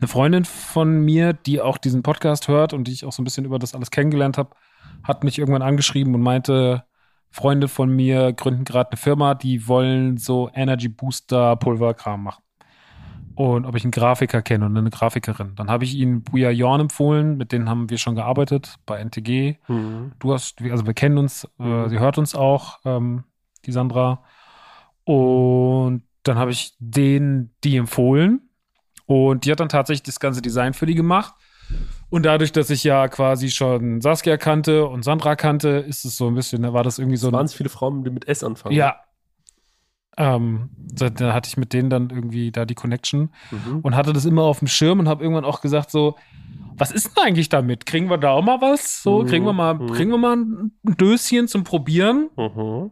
eine 0.01 0.09
Freundin 0.09 0.45
von 0.47 1.05
mir, 1.05 1.35
die 1.35 1.61
auch 1.61 1.77
diesen 1.77 2.03
Podcast 2.03 2.49
hört 2.49 2.73
und 2.73 2.85
die 2.85 2.93
ich 2.93 3.05
auch 3.05 3.13
so 3.13 3.21
ein 3.21 3.25
bisschen 3.25 3.45
über 3.45 3.59
das 3.59 3.75
alles 3.75 3.91
kennengelernt 3.91 4.39
habe, 4.39 4.57
hat 5.03 5.25
mich 5.25 5.39
irgendwann 5.39 5.63
angeschrieben 5.63 6.15
und 6.15 6.23
meinte, 6.23 6.85
Freunde 7.31 7.69
von 7.69 7.95
mir 7.95 8.33
gründen 8.33 8.65
gerade 8.65 8.91
eine 8.91 8.97
Firma, 8.97 9.35
die 9.35 9.69
wollen 9.69 10.17
so 10.17 10.51
Energy 10.55 10.89
Booster 10.89 11.55
Pulverkram 11.57 12.25
machen. 12.25 12.43
Und 13.41 13.65
ob 13.65 13.75
ich 13.75 13.85
einen 13.85 13.91
Grafiker 13.91 14.43
kenne 14.43 14.67
und 14.67 14.77
eine 14.77 14.91
Grafikerin. 14.91 15.55
Dann 15.55 15.71
habe 15.71 15.85
ich 15.85 15.95
ihnen 15.95 16.23
Buja 16.23 16.51
Jorn 16.51 16.81
empfohlen, 16.83 17.39
mit 17.39 17.53
denen 17.53 17.71
haben 17.71 17.89
wir 17.89 17.97
schon 17.97 18.15
gearbeitet 18.15 18.77
bei 18.85 18.99
NTG 18.99 19.57
du 20.19 20.33
hast, 20.35 20.61
also 20.61 20.85
wir 20.87 20.93
kennen 20.95 21.17
uns, 21.17 21.45
äh, 21.59 21.63
Mhm. 21.63 21.89
sie 21.89 21.99
hört 21.99 22.19
uns 22.19 22.35
auch, 22.35 22.81
ähm, 22.85 23.25
die 23.65 23.73
Sandra. 23.73 24.23
Und 25.05 26.03
dann 26.23 26.39
habe 26.39 26.51
ich 26.51 26.75
denen 26.79 27.55
die 27.65 27.77
empfohlen. 27.77 28.49
Und 29.07 29.45
die 29.45 29.51
hat 29.53 29.61
dann 29.61 29.69
tatsächlich 29.69 30.03
das 30.03 30.21
ganze 30.21 30.43
Design 30.43 30.75
für 30.75 30.87
die 30.87 30.95
gemacht. 30.95 31.35
Und 32.11 32.27
dadurch, 32.27 32.53
dass 32.53 32.69
ich 32.71 32.85
ja 32.85 33.09
quasi 33.09 33.51
schon 33.51 34.01
Saskia 34.01 34.37
kannte 34.37 34.87
und 34.87 35.03
Sandra 35.05 35.35
kannte, 35.37 35.69
ist 35.69 36.05
es 36.05 36.17
so 36.17 36.27
ein 36.29 36.35
bisschen, 36.35 36.63
da 36.63 36.73
war 36.73 36.83
das 36.83 36.99
irgendwie 36.99 37.17
so 37.17 37.29
ein. 37.29 37.33
ganz 37.33 37.55
viele 37.55 37.71
Frauen, 37.71 38.05
die 38.05 38.11
mit 38.11 38.29
S 38.29 38.45
anfangen. 38.45 38.75
Ja. 38.75 38.97
Ähm, 40.17 40.71
da, 40.77 41.33
hatte 41.33 41.49
ich 41.49 41.57
mit 41.57 41.73
denen 41.73 41.89
dann 41.89 42.11
irgendwie 42.11 42.51
da 42.51 42.65
die 42.65 42.75
Connection 42.75 43.31
Mhm. 43.51 43.81
und 43.83 43.95
hatte 43.97 44.13
das 44.13 44.25
immer 44.25 44.43
auf 44.43 44.59
dem 44.59 44.69
Schirm 44.69 44.99
und 44.99 45.09
habe 45.09 45.23
irgendwann 45.23 45.45
auch 45.45 45.61
gesagt 45.61 45.91
so, 45.91 46.17
was 46.77 46.91
ist 46.91 47.17
denn 47.17 47.25
eigentlich 47.25 47.49
damit? 47.49 47.87
Kriegen 47.87 48.11
wir 48.11 48.19
da 48.19 48.31
auch 48.31 48.43
mal 48.45 48.61
was? 48.61 49.03
So, 49.03 49.23
Mhm, 49.23 49.27
kriegen 49.27 49.45
wir 49.47 49.53
mal, 49.53 49.75
mhm. 49.75 49.87
kriegen 49.93 50.11
wir 50.11 50.19
mal 50.19 50.37
ein 50.37 50.73
Döschen 50.85 51.47
zum 51.49 51.63
Probieren, 51.65 52.29
Mhm. 52.37 52.91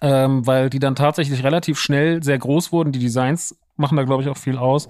ähm, 0.00 0.46
weil 0.46 0.70
die 0.70 0.78
dann 0.78 0.94
tatsächlich 0.94 1.42
relativ 1.42 1.78
schnell 1.78 2.22
sehr 2.22 2.38
groß 2.38 2.72
wurden. 2.72 2.92
Die 2.92 2.98
Designs 3.00 3.58
machen 3.76 3.96
da 3.96 4.04
glaube 4.04 4.22
ich 4.22 4.28
auch 4.28 4.36
viel 4.36 4.56
aus. 4.58 4.88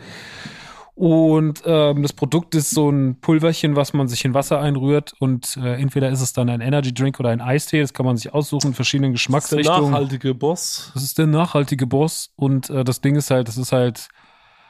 Und 0.95 1.63
ähm, 1.65 2.03
das 2.03 2.13
Produkt 2.13 2.55
ist 2.55 2.71
so 2.71 2.91
ein 2.91 3.19
Pulverchen, 3.21 3.77
was 3.77 3.95
man 3.95 4.09
sich 4.09 4.25
in 4.27 4.35
Wasser 4.35 4.61
einrührt 4.61 5.15
und 5.21 5.57
äh, 5.57 5.81
entweder 5.81 6.11
ist 6.11 6.21
es 6.21 6.35
dann 6.35 6.51
ein 6.51 6.61
Energy 6.61 6.93
Drink 6.93 7.19
oder 7.19 7.31
ein 7.31 7.41
Eistee. 7.41 7.81
Das 7.81 7.95
kann 7.95 8.05
man 8.05 8.19
sich 8.19 8.35
aussuchen 8.35 8.69
in 8.69 8.75
verschiedenen 8.75 9.15
Das 9.15 9.23
ist 9.23 9.29
der 9.29 9.41
Geschmacksrichtungen. 9.41 9.91
nachhaltige 9.91 10.35
Boss. 10.35 10.91
Das 10.93 11.03
ist 11.03 11.17
der 11.17 11.27
nachhaltige 11.27 11.87
Boss 11.87 12.31
und 12.37 12.69
äh, 12.69 12.85
das 12.85 13.01
Ding 13.01 13.17
ist 13.17 13.31
halt, 13.31 13.49
das 13.49 13.57
ist 13.57 13.73
halt 13.73 14.09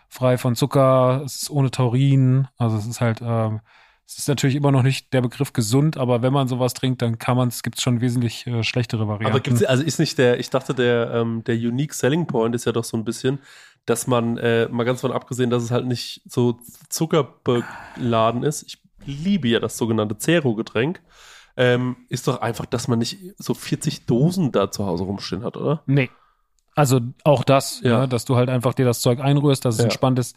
frei 0.08 0.38
von 0.38 0.54
Zucker, 0.54 1.22
es 1.24 1.42
ist 1.42 1.50
ohne 1.50 1.70
Taurin, 1.72 2.46
also 2.56 2.76
es 2.76 2.86
ist 2.86 3.00
halt, 3.00 3.20
ähm, 3.20 3.60
es 4.06 4.18
ist 4.18 4.28
natürlich 4.28 4.56
immer 4.56 4.70
noch 4.70 4.82
nicht 4.82 5.12
der 5.12 5.22
Begriff 5.22 5.52
gesund, 5.54 5.96
aber 5.96 6.22
wenn 6.22 6.32
man 6.32 6.46
sowas 6.46 6.74
trinkt, 6.74 7.02
dann 7.02 7.18
kann 7.18 7.36
man 7.36 7.48
es, 7.48 7.62
gibt 7.62 7.78
es 7.78 7.82
schon 7.82 8.00
wesentlich 8.00 8.46
äh, 8.46 8.62
schlechtere 8.62 9.08
Varianten. 9.08 9.26
Aber 9.32 9.40
gibt's, 9.40 9.64
also 9.64 9.82
ist 9.82 9.98
nicht 9.98 10.18
der, 10.18 10.38
ich 10.38 10.50
dachte, 10.50 10.74
der, 10.74 11.12
ähm, 11.14 11.42
der 11.44 11.54
Unique 11.56 11.94
Selling 11.94 12.26
Point 12.26 12.54
ist 12.54 12.66
ja 12.66 12.72
doch 12.72 12.84
so 12.84 12.96
ein 12.96 13.04
bisschen, 13.04 13.38
dass 13.86 14.06
man, 14.06 14.38
äh, 14.38 14.68
mal 14.68 14.84
ganz 14.84 15.00
von 15.00 15.12
abgesehen, 15.12 15.50
dass 15.50 15.62
es 15.62 15.70
halt 15.70 15.86
nicht 15.86 16.22
so 16.26 16.58
zuckerbeladen 16.88 18.42
ist. 18.42 18.62
Ich 18.62 18.78
liebe 19.04 19.48
ja 19.48 19.60
das 19.60 19.76
sogenannte 19.76 20.18
Zero-Getränk. 20.18 21.00
Ähm, 21.56 21.96
ist 22.08 22.28
doch 22.28 22.40
einfach, 22.40 22.64
dass 22.66 22.88
man 22.88 22.98
nicht 22.98 23.18
so 23.36 23.52
40 23.54 24.06
Dosen 24.06 24.52
da 24.52 24.70
zu 24.70 24.86
Hause 24.86 25.04
rumstehen 25.04 25.44
hat, 25.44 25.56
oder? 25.56 25.82
Nee. 25.86 26.10
Also 26.74 27.00
auch 27.24 27.44
das, 27.44 27.80
Ja. 27.82 27.90
ja. 28.00 28.06
dass 28.06 28.24
du 28.24 28.36
halt 28.36 28.48
einfach 28.48 28.72
dir 28.72 28.86
das 28.86 29.02
Zeug 29.02 29.20
einrührst, 29.20 29.64
dass 29.64 29.74
es 29.74 29.80
Ja. 29.80 29.84
entspannt 29.84 30.18
ist. 30.18 30.36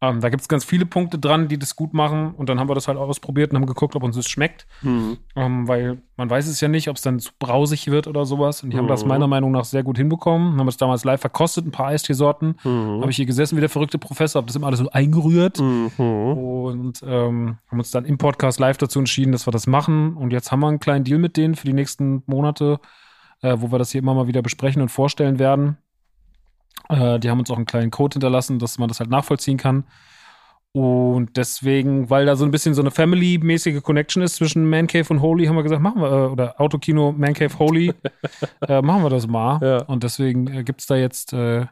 Ähm, 0.00 0.20
da 0.20 0.28
gibt 0.28 0.42
es 0.42 0.48
ganz 0.48 0.64
viele 0.64 0.84
Punkte 0.84 1.18
dran, 1.18 1.48
die 1.48 1.58
das 1.58 1.76
gut 1.76 1.94
machen. 1.94 2.34
Und 2.34 2.48
dann 2.48 2.60
haben 2.60 2.68
wir 2.68 2.74
das 2.74 2.88
halt 2.88 2.98
ausprobiert 2.98 3.52
und 3.52 3.56
haben 3.56 3.66
geguckt, 3.66 3.96
ob 3.96 4.02
uns 4.02 4.16
das 4.16 4.28
schmeckt. 4.28 4.66
Hm. 4.80 5.16
Ähm, 5.36 5.66
weil 5.66 6.02
man 6.16 6.28
weiß 6.28 6.46
es 6.46 6.60
ja 6.60 6.68
nicht, 6.68 6.88
ob 6.88 6.96
es 6.96 7.02
dann 7.02 7.20
zu 7.20 7.30
brausig 7.38 7.90
wird 7.90 8.06
oder 8.06 8.26
sowas. 8.26 8.62
Und 8.62 8.70
die 8.70 8.76
haben 8.76 8.88
das 8.88 9.02
Mhm. 9.02 9.08
meiner 9.08 9.26
Meinung 9.26 9.50
nach 9.52 9.64
sehr 9.64 9.82
gut 9.82 9.96
hinbekommen. 9.96 10.58
Haben 10.58 10.68
es 10.68 10.76
damals 10.76 11.04
live 11.04 11.20
verkostet, 11.20 11.64
ein 11.66 11.70
paar 11.70 11.86
Eisteesorten. 11.86 12.56
Mhm. 12.64 13.00
Habe 13.00 13.10
ich 13.10 13.16
hier 13.16 13.26
gesessen 13.26 13.56
wie 13.56 13.60
der 13.60 13.70
verrückte 13.70 13.98
Professor, 13.98 14.40
habe 14.40 14.46
das 14.46 14.56
immer 14.56 14.66
alles 14.66 14.80
so 14.80 14.90
eingerührt. 14.90 15.60
Mhm. 15.60 15.90
Und 15.96 17.02
ähm, 17.06 17.58
haben 17.70 17.78
uns 17.78 17.90
dann 17.90 18.04
im 18.04 18.18
Podcast 18.18 18.60
live 18.60 18.76
dazu 18.76 18.98
entschieden, 18.98 19.32
dass 19.32 19.46
wir 19.46 19.52
das 19.52 19.66
machen. 19.66 20.16
Und 20.16 20.32
jetzt 20.32 20.52
haben 20.52 20.60
wir 20.60 20.68
einen 20.68 20.80
kleinen 20.80 21.04
Deal 21.04 21.18
mit 21.18 21.36
denen 21.36 21.54
für 21.54 21.66
die 21.66 21.72
nächsten 21.72 22.22
Monate, 22.26 22.78
äh, 23.42 23.56
wo 23.58 23.72
wir 23.72 23.78
das 23.78 23.90
hier 23.92 24.00
immer 24.00 24.14
mal 24.14 24.26
wieder 24.26 24.42
besprechen 24.42 24.82
und 24.82 24.90
vorstellen 24.90 25.38
werden. 25.38 25.78
Äh, 26.88 27.18
die 27.18 27.30
haben 27.30 27.38
uns 27.38 27.50
auch 27.50 27.56
einen 27.56 27.66
kleinen 27.66 27.90
Code 27.90 28.14
hinterlassen, 28.14 28.58
dass 28.58 28.78
man 28.78 28.88
das 28.88 29.00
halt 29.00 29.10
nachvollziehen 29.10 29.56
kann. 29.56 29.84
Und 30.72 31.36
deswegen, 31.36 32.10
weil 32.10 32.26
da 32.26 32.34
so 32.34 32.44
ein 32.44 32.50
bisschen 32.50 32.74
so 32.74 32.82
eine 32.82 32.90
Family-mäßige 32.90 33.80
Connection 33.80 34.24
ist 34.24 34.34
zwischen 34.34 34.68
Man 34.68 34.88
Cave 34.88 35.06
und 35.08 35.20
Holy, 35.20 35.46
haben 35.46 35.54
wir 35.54 35.62
gesagt, 35.62 35.80
machen 35.80 36.02
wir, 36.02 36.10
äh, 36.10 36.26
oder 36.26 36.60
Autokino 36.60 37.12
Man 37.12 37.32
Cave 37.32 37.56
Holy, 37.60 37.94
äh, 38.68 38.82
machen 38.82 39.04
wir 39.04 39.10
das 39.10 39.28
mal. 39.28 39.60
Ja. 39.62 39.82
Und 39.84 40.02
deswegen 40.02 40.48
äh, 40.48 40.64
gibt's 40.64 40.86
da 40.86 40.96
jetzt, 40.96 41.32
äh, 41.32 41.66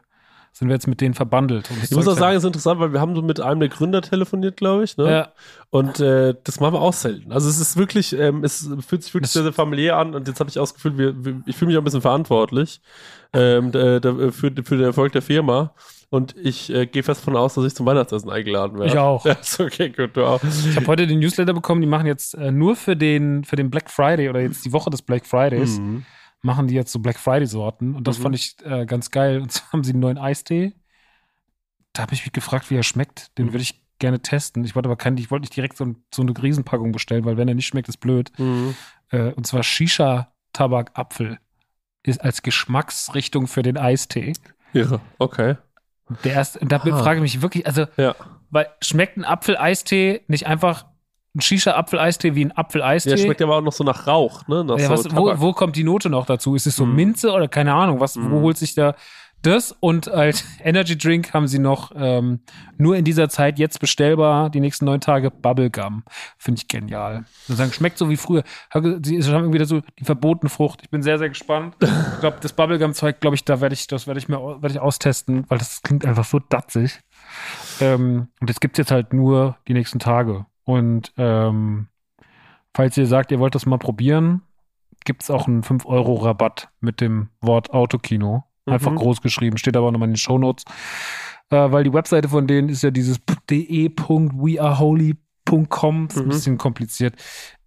sind 0.55 0.67
wir 0.69 0.75
jetzt 0.75 0.87
mit 0.87 1.01
denen 1.01 1.13
verbandelt. 1.15 1.67
Das 1.69 1.89
Ich 1.89 1.95
muss 1.95 2.07
auch 2.07 2.15
sagen, 2.17 2.37
es 2.37 2.43
ist 2.43 2.47
interessant, 2.47 2.79
weil 2.79 2.93
wir 2.93 3.01
haben 3.01 3.15
so 3.15 3.21
mit 3.23 3.39
einem 3.41 3.59
der 3.59 3.69
Gründer 3.69 4.01
telefoniert, 4.03 4.55
glaube 4.55 4.83
ich. 4.83 4.95
Ne? 4.97 5.09
ja, 5.11 5.27
Und 5.71 5.99
äh, 5.99 6.35
das 6.43 6.59
machen 6.59 6.75
wir 6.75 6.81
auch 6.81 6.93
selten. 6.93 7.31
Also 7.31 7.49
es 7.49 7.59
ist 7.59 7.75
wirklich, 7.75 8.13
ähm, 8.17 8.43
es 8.43 8.69
fühlt 8.87 9.03
sich 9.03 9.13
wirklich 9.13 9.29
Das- 9.29 9.33
sehr, 9.33 9.43
sehr 9.43 9.53
familiär 9.53 9.97
an 9.97 10.13
und 10.13 10.27
jetzt 10.27 10.39
habe 10.39 10.49
ich 10.51 10.59
auch 10.59 10.63
das 10.63 10.75
Gefühl, 10.75 10.97
wir, 10.97 11.25
wir, 11.25 11.41
ich 11.47 11.55
fühle 11.55 11.69
mich 11.69 11.77
auch 11.77 11.81
ein 11.81 11.85
bisschen 11.85 12.01
verantwortlich 12.01 12.81
ähm, 13.33 13.71
da, 13.71 13.99
da, 13.99 14.13
für, 14.31 14.51
für 14.63 14.77
den 14.77 14.81
Erfolg 14.85 15.11
der 15.11 15.23
Firma. 15.23 15.73
Und 16.11 16.35
ich 16.37 16.71
äh, 16.71 16.85
gehe 16.85 17.01
fest 17.01 17.21
davon 17.21 17.35
aus, 17.35 17.55
dass 17.55 17.65
ich 17.65 17.73
zum 17.73 17.87
Weihnachtsessen 17.87 18.29
eingeladen 18.29 18.77
werde. 18.77 18.91
Ich 18.93 18.99
auch. 18.99 19.25
Ist 19.41 19.59
okay, 19.59 19.89
gut, 19.89 20.15
du 20.15 20.23
auch. 20.23 20.39
Ich 20.43 20.75
habe 20.75 20.85
heute 20.85 21.07
den 21.07 21.17
Newsletter 21.17 21.55
bekommen, 21.55 21.81
die 21.81 21.87
machen 21.87 22.05
jetzt 22.05 22.35
äh, 22.35 22.51
nur 22.51 22.75
für 22.75 22.95
den, 22.95 23.43
für 23.43 23.55
den 23.55 23.71
Black 23.71 23.89
Friday 23.89 24.29
oder 24.29 24.39
jetzt 24.41 24.63
die 24.63 24.71
Woche 24.71 24.91
des 24.91 25.01
Black 25.01 25.25
Fridays, 25.25 25.79
Mhm. 25.79 26.05
Machen 26.43 26.67
die 26.67 26.75
jetzt 26.75 26.91
so 26.91 26.99
Black 26.99 27.17
Friday-Sorten 27.17 27.95
und 27.95 28.07
das 28.07 28.19
Mhm. 28.19 28.23
fand 28.23 28.35
ich 28.35 28.55
äh, 28.63 28.85
ganz 28.85 29.09
geil. 29.11 29.41
Und 29.41 29.51
zwar 29.51 29.71
haben 29.73 29.83
sie 29.83 29.91
einen 29.93 29.99
neuen 30.01 30.17
Eistee. 30.19 30.73
Da 31.93 32.03
habe 32.03 32.13
ich 32.13 32.23
mich 32.25 32.33
gefragt, 32.33 32.69
wie 32.69 32.75
er 32.75 32.83
schmeckt. 32.83 33.37
Den 33.37 33.47
Mhm. 33.47 33.53
würde 33.53 33.63
ich 33.63 33.81
gerne 33.99 34.21
testen. 34.21 34.63
Ich 34.65 34.75
wollte 34.75 34.89
aber 34.89 34.97
keinen, 34.97 35.17
ich 35.17 35.31
wollte 35.31 35.43
nicht 35.43 35.55
direkt 35.55 35.77
so, 35.77 35.85
ein, 35.85 36.03
so 36.13 36.21
eine 36.21 36.33
Riesenpackung 36.41 36.91
bestellen, 36.91 37.23
weil 37.25 37.37
wenn 37.37 37.47
er 37.47 37.55
nicht 37.55 37.67
schmeckt, 37.67 37.87
ist 37.89 37.97
blöd. 37.97 38.31
Mhm. 38.37 38.75
Äh, 39.09 39.31
und 39.33 39.47
zwar 39.47 39.63
Shisha-Tabak-Apfel 39.63 41.39
ist 42.03 42.21
als 42.21 42.41
Geschmacksrichtung 42.41 43.47
für 43.47 43.61
den 43.63 43.77
Eistee. 43.77 44.33
Ja, 44.73 44.99
okay. 45.19 45.55
Der 46.23 46.33
erste, 46.33 46.59
und 46.59 46.71
da 46.71 46.77
Ah. 46.77 46.97
frage 47.03 47.17
ich 47.17 47.21
mich 47.21 47.41
wirklich, 47.41 47.65
also 47.65 47.85
Ja. 47.97 48.15
Weil 48.49 48.67
schmeckt 48.81 49.17
ein 49.17 49.23
Apfeleistee 49.25 50.21
nicht 50.27 50.45
einfach 50.45 50.85
ein 51.35 51.41
Shisha-Apfeleistee 51.41 52.35
wie 52.35 52.45
ein 52.45 52.51
Apfeleistee? 52.51 53.09
Der 53.09 53.17
schmeckt 53.17 53.41
aber 53.41 53.57
auch 53.57 53.61
noch 53.61 53.73
so 53.73 53.83
nach 53.83 54.05
Rauch, 54.07 54.47
ne? 54.47 54.63
Nach 54.63 54.77
ja, 54.77 54.85
so 54.85 54.91
was, 55.05 55.15
wo, 55.15 55.33
wo 55.39 55.53
kommt 55.53 55.75
die 55.75 55.83
Note 55.83 56.09
noch 56.09 56.25
dazu? 56.25 56.55
Ist 56.55 56.67
es 56.67 56.75
so 56.75 56.85
Mhm. 56.85 56.95
Minze 56.95 57.31
oder 57.31 57.47
keine 57.47 57.73
Ahnung? 57.73 57.99
Was, 57.99 58.15
Mhm. 58.15 58.31
Wo 58.31 58.41
holt 58.41 58.57
sich 58.57 58.75
da 58.75 58.95
das? 59.41 59.71
Und 59.79 60.09
als 60.09 60.45
Energy 60.63 60.97
Drink 60.97 61.33
haben 61.33 61.47
sie 61.47 61.59
noch 61.59 61.91
ähm, 61.95 62.41
nur 62.77 62.95
in 62.95 63.03
dieser 63.03 63.29
Zeit 63.29 63.57
jetzt 63.59 63.79
bestellbar, 63.79 64.49
die 64.51 64.59
nächsten 64.59 64.85
neun 64.85 65.01
Tage, 65.01 65.31
Bubblegum. 65.31 66.03
Finde 66.37 66.59
ich 66.61 66.67
genial. 66.67 67.25
Sie 67.47 67.55
sagen, 67.55 67.73
schmeckt 67.73 67.97
so 67.97 68.09
wie 68.09 68.15
früher. 68.15 68.43
Sie 68.71 68.79
haben 68.79 69.01
irgendwie 69.03 69.53
wieder 69.55 69.65
so 69.65 69.81
die 69.99 70.05
verbotene 70.05 70.49
Frucht. 70.49 70.81
Ich 70.83 70.91
bin 70.91 71.01
sehr, 71.01 71.17
sehr 71.17 71.29
gespannt. 71.29 71.75
Ich 71.81 72.19
glaube, 72.19 72.37
das 72.41 72.53
Bubblegum-Zeug, 72.53 73.19
glaube 73.19 73.35
ich, 73.35 73.43
da 73.43 73.59
werde 73.59 73.73
ich, 73.73 73.87
das 73.87 74.05
werde 74.07 74.19
ich 74.19 74.29
mir 74.29 74.37
werde 74.39 74.69
ich 74.69 74.79
austesten, 74.79 75.45
weil 75.49 75.57
das 75.57 75.81
klingt 75.81 76.05
einfach 76.05 76.25
so 76.25 76.39
datzig. 76.39 76.99
Ähm, 77.81 78.27
und 78.39 78.49
das 78.49 78.59
gibt's 78.59 78.77
jetzt 78.77 78.91
halt 78.91 79.13
nur 79.13 79.57
die 79.67 79.73
nächsten 79.73 79.97
Tage. 79.99 80.45
Und 80.65 81.11
ähm, 81.17 81.87
falls 82.73 82.97
ihr 82.97 83.07
sagt, 83.07 83.31
ihr 83.31 83.39
wollt 83.39 83.55
das 83.55 83.65
mal 83.65 83.77
probieren, 83.79 84.41
gibt's 85.05 85.29
auch 85.29 85.47
einen 85.47 85.63
5-Euro-Rabatt 85.63 86.69
mit 86.79 87.01
dem 87.01 87.29
Wort 87.41 87.71
Autokino. 87.73 88.43
Einfach 88.65 88.91
Mhm. 88.91 88.95
groß 88.97 89.21
geschrieben, 89.21 89.57
steht 89.57 89.75
aber 89.75 89.91
nochmal 89.91 90.07
in 90.07 90.13
den 90.13 90.17
Shownotes. 90.17 90.63
äh, 91.49 91.71
weil 91.71 91.83
die 91.83 91.91
Webseite 91.93 92.29
von 92.29 92.47
denen 92.47 92.69
ist 92.69 92.81
ja 92.83 92.89
dieses 92.89 93.19
de.weareholy.com. 93.49 96.07
Ist 96.07 96.17
ein 96.17 96.23
Mhm. 96.25 96.29
bisschen 96.29 96.57
kompliziert. 96.57 97.15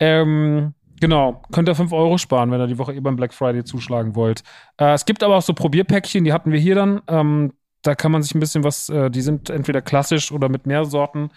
Ähm, 0.01 0.75
genau, 1.01 1.43
könnt 1.53 1.69
ihr 1.69 1.75
5 1.75 1.93
Euro 1.93 2.19
sparen, 2.19 2.51
wenn 2.51 2.61
ihr 2.61 2.67
die 2.67 2.79
Woche 2.79 2.95
eh 2.95 3.01
beim 3.01 3.17
Black 3.17 3.35
Friday 3.35 3.65
zuschlagen 3.65 4.15
wollt. 4.17 4.43
Äh, 4.79 4.95
es 4.95 5.05
gibt 5.05 5.23
aber 5.23 5.37
auch 5.37 5.43
so 5.43 5.53
Probierpäckchen, 5.55 6.25
die 6.25 6.33
hatten 6.33 6.53
wir 6.53 6.59
hier 6.59 6.75
dann. 6.75 7.01
Ähm, 7.09 7.53
da 7.83 7.95
kann 7.95 8.13
man 8.13 8.23
sich 8.23 8.35
ein 8.35 8.41
bisschen 8.41 8.65
was, 8.65 8.89
äh, 8.89 9.11
die 9.11 9.21
sind 9.21 9.51
entweder 9.51 9.83
klassisch 9.83 10.33
oder 10.33 10.49
mit 10.49 10.67
mehr 10.67 10.85
Sorten. 10.85 11.31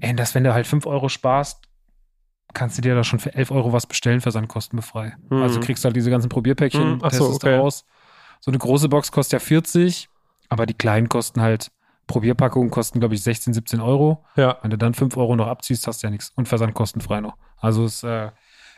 Ey, 0.00 0.14
das, 0.14 0.34
wenn 0.34 0.44
du 0.44 0.54
halt 0.54 0.66
5 0.66 0.86
Euro 0.86 1.08
sparst, 1.08 1.62
kannst 2.54 2.78
du 2.78 2.82
dir 2.82 2.94
da 2.94 3.04
schon 3.04 3.18
für 3.18 3.34
11 3.34 3.50
Euro 3.50 3.72
was 3.72 3.86
bestellen, 3.86 4.20
versandkostenbefrei. 4.20 5.16
Mhm. 5.28 5.42
Also 5.42 5.60
kriegst 5.60 5.84
halt 5.84 5.94
diese 5.96 6.10
ganzen 6.10 6.28
Probierpäckchen, 6.28 6.94
Mhm, 6.94 6.98
ach 7.02 7.12
so, 7.12 7.24
testest 7.26 7.44
okay. 7.44 7.56
da 7.56 7.60
aus. 7.60 7.84
So 8.40 8.50
eine 8.50 8.58
große 8.58 8.88
Box 8.88 9.12
kostet 9.12 9.34
ja 9.34 9.38
40, 9.38 10.08
aber 10.48 10.66
die 10.66 10.74
kleinen 10.74 11.08
kosten 11.08 11.40
halt, 11.40 11.70
Probierpackungen 12.06 12.70
kosten, 12.70 12.98
glaube 12.98 13.14
ich, 13.14 13.22
16, 13.22 13.54
17 13.54 13.80
Euro. 13.80 14.24
Ja. 14.34 14.58
Wenn 14.62 14.70
du 14.70 14.78
dann 14.78 14.94
5 14.94 15.16
Euro 15.16 15.36
noch 15.36 15.46
abziehst, 15.46 15.86
hast 15.86 16.02
du 16.02 16.08
ja 16.08 16.10
nichts. 16.10 16.32
Und 16.34 16.48
versandkostenfrei 16.48 17.20
noch. 17.20 17.36
Also 17.56 17.84
es 17.84 18.02
äh, 18.02 18.30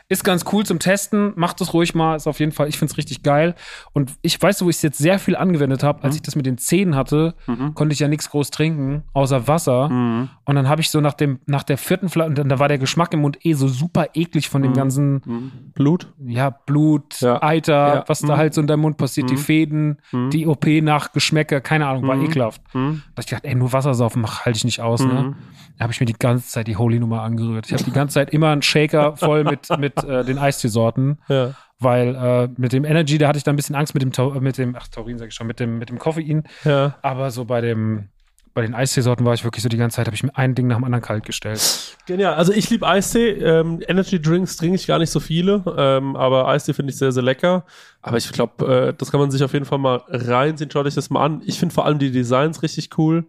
ist 0.09 0.23
ganz 0.23 0.45
cool 0.51 0.65
zum 0.65 0.79
Testen. 0.79 1.33
Macht 1.35 1.59
es 1.61 1.73
ruhig 1.73 1.95
mal. 1.95 2.15
Ist 2.15 2.27
auf 2.27 2.39
jeden 2.39 2.51
Fall, 2.51 2.67
ich 2.67 2.77
finde 2.77 2.91
es 2.91 2.97
richtig 2.97 3.23
geil. 3.23 3.55
Und 3.93 4.11
ich 4.21 4.39
weiß, 4.39 4.63
wo 4.63 4.69
ich 4.69 4.75
es 4.75 4.81
jetzt 4.81 4.97
sehr 4.99 5.17
viel 5.17 5.35
angewendet 5.35 5.81
habe. 5.83 6.03
Als 6.03 6.13
Mhm. 6.13 6.17
ich 6.17 6.21
das 6.23 6.35
mit 6.35 6.45
den 6.45 6.57
Zähnen 6.57 6.95
hatte, 6.95 7.33
Mhm. 7.47 7.73
konnte 7.73 7.93
ich 7.93 7.99
ja 7.99 8.07
nichts 8.07 8.29
groß 8.29 8.51
trinken, 8.51 9.03
außer 9.13 9.47
Wasser. 9.47 9.89
Mhm. 9.89 10.29
Und 10.45 10.55
dann 10.55 10.67
habe 10.69 10.81
ich 10.81 10.89
so 10.89 10.99
nach 11.01 11.13
dem, 11.13 11.39
nach 11.47 11.63
der 11.63 11.77
vierten 11.77 12.09
Flasche, 12.09 12.29
und 12.29 12.37
dann 12.37 12.49
da 12.49 12.59
war 12.59 12.67
der 12.67 12.77
Geschmack 12.77 13.13
im 13.13 13.21
Mund 13.21 13.43
eh 13.45 13.53
so 13.53 13.67
super 13.67 14.07
eklig 14.13 14.49
von 14.49 14.61
dem 14.61 14.71
Mhm. 14.71 14.75
ganzen, 14.75 15.13
Mhm. 15.25 15.51
Blut. 15.73 16.07
ja, 16.25 16.49
Blut, 16.49 17.19
Ja. 17.21 17.41
Eiter, 17.41 17.95
Ja. 17.95 18.03
was 18.07 18.19
da 18.19 18.33
Mhm. 18.33 18.37
halt 18.37 18.53
so 18.53 18.61
in 18.61 18.67
deinem 18.67 18.81
Mund 18.81 18.97
passiert, 18.97 19.29
die. 19.29 19.37
Fäden, 19.37 19.97
die 20.31 20.47
OP 20.47 20.81
nach 20.81 21.11
Geschmäcker, 21.11 21.59
keine 21.61 21.87
Ahnung, 21.87 22.07
war 22.07 22.17
ekelhaft. 22.21 22.61
Mhm. 22.73 23.01
Da 23.15 23.19
ich 23.21 23.27
gedacht, 23.27 23.45
ey, 23.45 23.55
nur 23.55 23.73
Wasser 23.73 23.93
saufen, 23.93 24.21
mach, 24.21 24.45
halte 24.45 24.57
ich 24.57 24.63
nicht 24.63 24.79
aus, 24.81 25.03
ne? 25.03 25.35
Da 25.77 25.83
habe 25.83 25.91
ich 25.93 25.99
mir 25.99 26.05
die 26.05 26.13
ganze 26.13 26.47
Zeit 26.49 26.67
die 26.67 26.75
Holy-Nummer 26.77 27.23
angerührt. 27.23 27.65
Ich 27.65 27.73
habe 27.73 27.83
die 27.83 27.91
ganze 27.91 28.13
Zeit 28.15 28.29
immer 28.29 28.49
einen 28.51 28.61
Shaker 28.61 29.17
voll 29.17 29.43
mit, 29.43 29.67
mit 29.79 29.92
äh, 29.97 30.23
den 30.23 30.37
Eistee-Sorten, 30.37 31.19
Ja. 31.27 31.53
weil 31.79 32.15
äh, 32.15 32.49
mit 32.57 32.73
dem 32.73 32.85
Energy, 32.85 33.17
da 33.17 33.27
hatte 33.27 33.37
ich 33.37 33.43
da 33.43 33.51
ein 33.51 33.55
bisschen 33.55 33.75
Angst 33.75 33.93
mit 33.93 34.01
dem, 34.03 34.11
mit 34.41 34.57
dem 34.57 34.75
ach, 34.75 34.87
Taurin 34.87 35.17
sag 35.17 35.27
ich 35.29 35.33
schon, 35.35 35.47
mit 35.47 35.59
dem, 35.59 35.77
mit 35.77 35.89
dem 35.89 35.99
Koffein. 35.99 36.43
Ja. 36.63 36.95
Aber 37.01 37.31
so 37.31 37.45
bei 37.45 37.61
dem, 37.61 38.09
bei 38.53 38.61
den 38.61 38.75
Eistee-Sorten 38.75 39.25
war 39.25 39.33
ich 39.33 39.43
wirklich 39.43 39.63
so 39.63 39.69
die 39.69 39.77
ganze 39.77 39.95
Zeit, 39.95 40.05
habe 40.05 40.15
ich 40.15 40.23
mir 40.23 40.35
ein 40.37 40.53
Ding 40.53 40.67
nach 40.67 40.77
dem 40.77 40.83
anderen 40.83 41.03
kalt 41.03 41.25
gestellt. 41.25 41.97
Genial. 42.05 42.35
Also 42.35 42.53
ich 42.53 42.69
liebe 42.69 42.87
Eistee. 42.87 43.31
Ähm, 43.31 43.81
Energy 43.87 44.21
Drinks 44.21 44.57
trinke 44.57 44.75
ich 44.75 44.85
gar 44.85 44.99
nicht 44.99 45.09
so 45.09 45.19
viele, 45.19 45.63
ähm, 45.75 46.15
aber 46.15 46.47
Eistee 46.47 46.73
finde 46.73 46.91
ich 46.91 46.97
sehr, 46.97 47.11
sehr 47.11 47.23
lecker. 47.23 47.65
Aber 48.01 48.17
ich 48.17 48.31
glaube, 48.31 48.89
äh, 48.89 48.93
das 48.95 49.11
kann 49.11 49.19
man 49.19 49.31
sich 49.31 49.43
auf 49.43 49.53
jeden 49.53 49.65
Fall 49.65 49.79
mal 49.79 50.03
reinziehen. 50.07 50.69
Schaut 50.69 50.85
euch 50.85 50.93
das 50.93 51.09
mal 51.09 51.23
an. 51.23 51.41
Ich 51.45 51.57
finde 51.57 51.73
vor 51.73 51.85
allem 51.85 51.99
die 51.99 52.11
Designs 52.11 52.61
richtig 52.61 52.89
cool 52.97 53.25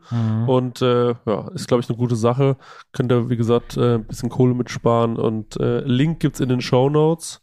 und 0.47 0.83
äh, 0.83 1.15
ja, 1.27 1.49
ist 1.55 1.69
glaube 1.69 1.83
ich 1.83 1.89
eine 1.89 1.97
gute 1.97 2.17
Sache. 2.17 2.57
Könnt 2.93 3.13
ihr, 3.13 3.31
wie 3.31 3.37
gesagt, 3.37 3.77
äh, 3.77 3.95
ein 3.95 4.05
bisschen 4.05 4.29
Kohle 4.29 4.55
mitsparen 4.55 5.17
und 5.17 5.59
äh, 5.61 5.81
Link 5.81 6.21
gibt's 6.21 6.41
in 6.41 6.49
den 6.49 6.61
Show 6.61 6.91
Notes. 6.91 7.41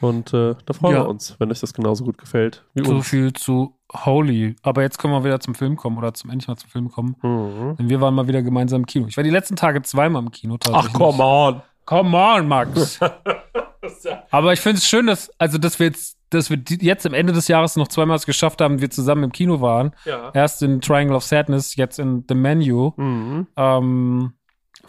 Und 0.00 0.32
äh, 0.32 0.54
da 0.64 0.72
freuen 0.72 0.94
Ja. 0.96 1.02
wir 1.02 1.08
uns, 1.08 1.36
wenn 1.38 1.50
euch 1.50 1.60
das 1.60 1.74
genauso 1.74 2.04
gut 2.04 2.16
gefällt 2.18 2.64
wie 2.74 2.84
So 2.84 2.96
uns. 2.96 3.08
viel 3.08 3.32
zu 3.32 3.74
Holy. 3.92 4.56
Aber 4.62 4.82
jetzt 4.82 4.98
können 4.98 5.12
wir 5.12 5.24
wieder 5.24 5.40
zum 5.40 5.54
Film 5.54 5.76
kommen 5.76 5.98
oder 5.98 6.14
zum 6.14 6.30
endlich 6.30 6.48
mal 6.48 6.56
zum 6.56 6.70
Film 6.70 6.90
kommen. 6.90 7.16
Mhm. 7.22 7.76
Denn 7.76 7.88
wir 7.90 8.00
waren 8.00 8.14
mal 8.14 8.26
wieder 8.28 8.42
gemeinsam 8.42 8.80
im 8.82 8.86
Kino. 8.86 9.06
Ich 9.08 9.16
war 9.16 9.24
die 9.24 9.30
letzten 9.30 9.56
Tage 9.56 9.82
zweimal 9.82 10.22
im 10.22 10.30
Kino. 10.30 10.56
Ach, 10.72 10.92
come 10.92 11.22
on. 11.22 11.62
Come 11.86 12.16
on, 12.16 12.46
Max. 12.48 13.00
Aber 14.30 14.52
ich 14.52 14.60
finde 14.60 14.78
es 14.78 14.86
schön, 14.86 15.06
dass, 15.06 15.30
also, 15.38 15.58
dass 15.58 15.78
wir 15.78 15.86
jetzt, 15.88 16.16
dass 16.30 16.50
wir 16.50 16.58
jetzt 16.80 17.04
am 17.06 17.14
Ende 17.14 17.32
des 17.32 17.48
Jahres 17.48 17.76
noch 17.76 17.88
zweimal 17.88 18.16
es 18.16 18.26
geschafft 18.26 18.60
haben, 18.60 18.80
wir 18.80 18.90
zusammen 18.90 19.24
im 19.24 19.32
Kino 19.32 19.60
waren. 19.60 19.92
Ja. 20.04 20.30
Erst 20.32 20.62
in 20.62 20.80
Triangle 20.80 21.16
of 21.16 21.24
Sadness, 21.24 21.74
jetzt 21.76 21.98
in 21.98 22.24
The 22.28 22.34
Menu. 22.34 22.92
Mhm. 22.96 23.46
Ähm, 23.56 24.32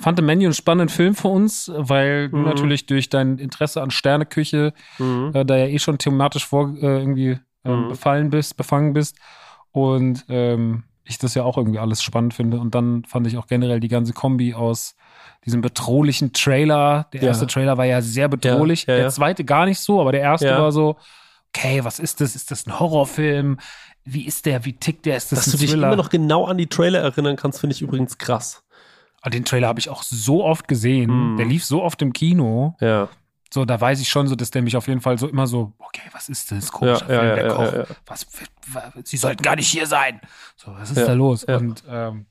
fand 0.01 0.17
The 0.17 0.23
Menu 0.23 0.45
einen 0.45 0.53
spannenden 0.53 0.89
Film 0.89 1.15
für 1.15 1.27
uns, 1.29 1.71
weil 1.73 2.29
du 2.29 2.37
Mhm. 2.37 2.43
natürlich 2.45 2.85
durch 2.85 3.09
dein 3.09 3.37
Interesse 3.37 3.81
an 3.81 3.91
Sterneküche 3.91 4.73
Mhm. 4.99 5.31
äh, 5.33 5.45
da 5.45 5.55
ja 5.57 5.67
eh 5.67 5.79
schon 5.79 5.97
thematisch 5.97 6.45
vor 6.45 6.73
äh, 6.81 6.99
irgendwie 6.99 7.39
ähm, 7.63 7.83
Mhm. 7.83 7.87
befallen 7.89 8.29
bist, 8.31 8.57
befangen 8.57 8.93
bist. 8.93 9.15
Und 9.71 10.25
ähm, 10.29 10.83
ich 11.03 11.17
das 11.17 11.33
ja 11.35 11.43
auch 11.43 11.57
irgendwie 11.57 11.79
alles 11.79 12.01
spannend 12.03 12.33
finde. 12.33 12.59
Und 12.59 12.73
dann 12.75 13.03
fand 13.05 13.27
ich 13.27 13.37
auch 13.37 13.47
generell 13.47 13.79
die 13.79 13.87
ganze 13.87 14.13
Kombi 14.13 14.53
aus 14.53 14.95
diesem 15.45 15.61
bedrohlichen 15.61 16.33
Trailer. 16.33 17.07
Der 17.13 17.21
Ja. 17.21 17.27
erste 17.29 17.47
Trailer 17.47 17.77
war 17.77 17.85
ja 17.85 18.01
sehr 18.01 18.27
bedrohlich. 18.27 18.85
Ja, 18.87 18.95
ja, 18.95 18.99
der 19.01 19.09
zweite 19.09 19.43
gar 19.43 19.65
nicht 19.65 19.79
so, 19.79 19.99
aber 20.01 20.11
der 20.11 20.21
erste 20.21 20.49
war 20.57 20.71
so, 20.71 20.97
okay, 21.55 21.83
was 21.83 21.99
ist 21.99 22.21
das? 22.21 22.35
Ist 22.35 22.51
das 22.51 22.65
ein 22.67 22.79
Horrorfilm? 22.79 23.57
Wie 24.05 24.25
ist 24.25 24.45
der? 24.45 24.65
Wie 24.65 24.73
tickt 24.73 25.05
der? 25.05 25.17
Ist 25.17 25.31
das 25.31 25.39
Dass 25.39 25.47
ein 25.47 25.51
du 25.51 25.57
dich 25.57 25.69
Thriller? 25.71 25.87
immer 25.87 25.95
noch 25.95 26.09
genau 26.09 26.45
an 26.45 26.57
die 26.57 26.67
Trailer 26.67 26.99
erinnern 26.99 27.35
kannst, 27.35 27.59
finde 27.59 27.75
ich 27.75 27.81
übrigens 27.81 28.17
krass. 28.17 28.63
Ah, 29.21 29.29
Den 29.29 29.45
Trailer 29.45 29.67
habe 29.67 29.79
ich 29.79 29.89
auch 29.89 30.03
so 30.03 30.43
oft 30.43 30.67
gesehen. 30.67 31.33
Mhm. 31.33 31.37
Der 31.37 31.45
lief 31.45 31.63
so 31.63 31.83
oft 31.83 32.01
im 32.01 32.11
Kino. 32.13 32.75
Ja. 32.79 33.07
So, 33.53 33.65
da 33.65 33.79
weiß 33.79 33.99
ich 33.99 34.07
schon 34.09 34.27
so, 34.27 34.35
dass 34.35 34.49
der 34.49 34.61
mich 34.61 34.77
auf 34.77 34.87
jeden 34.87 35.01
Fall 35.01 35.17
so 35.17 35.27
immer 35.27 35.45
so, 35.45 35.73
okay, 35.79 36.07
was 36.13 36.29
ist 36.29 36.51
das? 36.51 36.71
Komischer 36.71 37.01
ja, 37.11 37.19
Film, 37.19 37.29
ja, 37.29 37.35
der 37.35 37.45
ja, 37.47 37.53
Koch. 37.83 37.95
Was, 38.05 38.25
wa- 38.67 38.93
sie 39.03 39.17
sollten 39.17 39.43
gar 39.43 39.55
nicht 39.57 39.67
hier 39.67 39.85
sein. 39.87 40.21
So, 40.55 40.71
was 40.73 40.89
ist 40.91 41.05
da 41.05 41.13
los? 41.13 41.43
Und 41.43 41.83
ähm, 41.89 42.27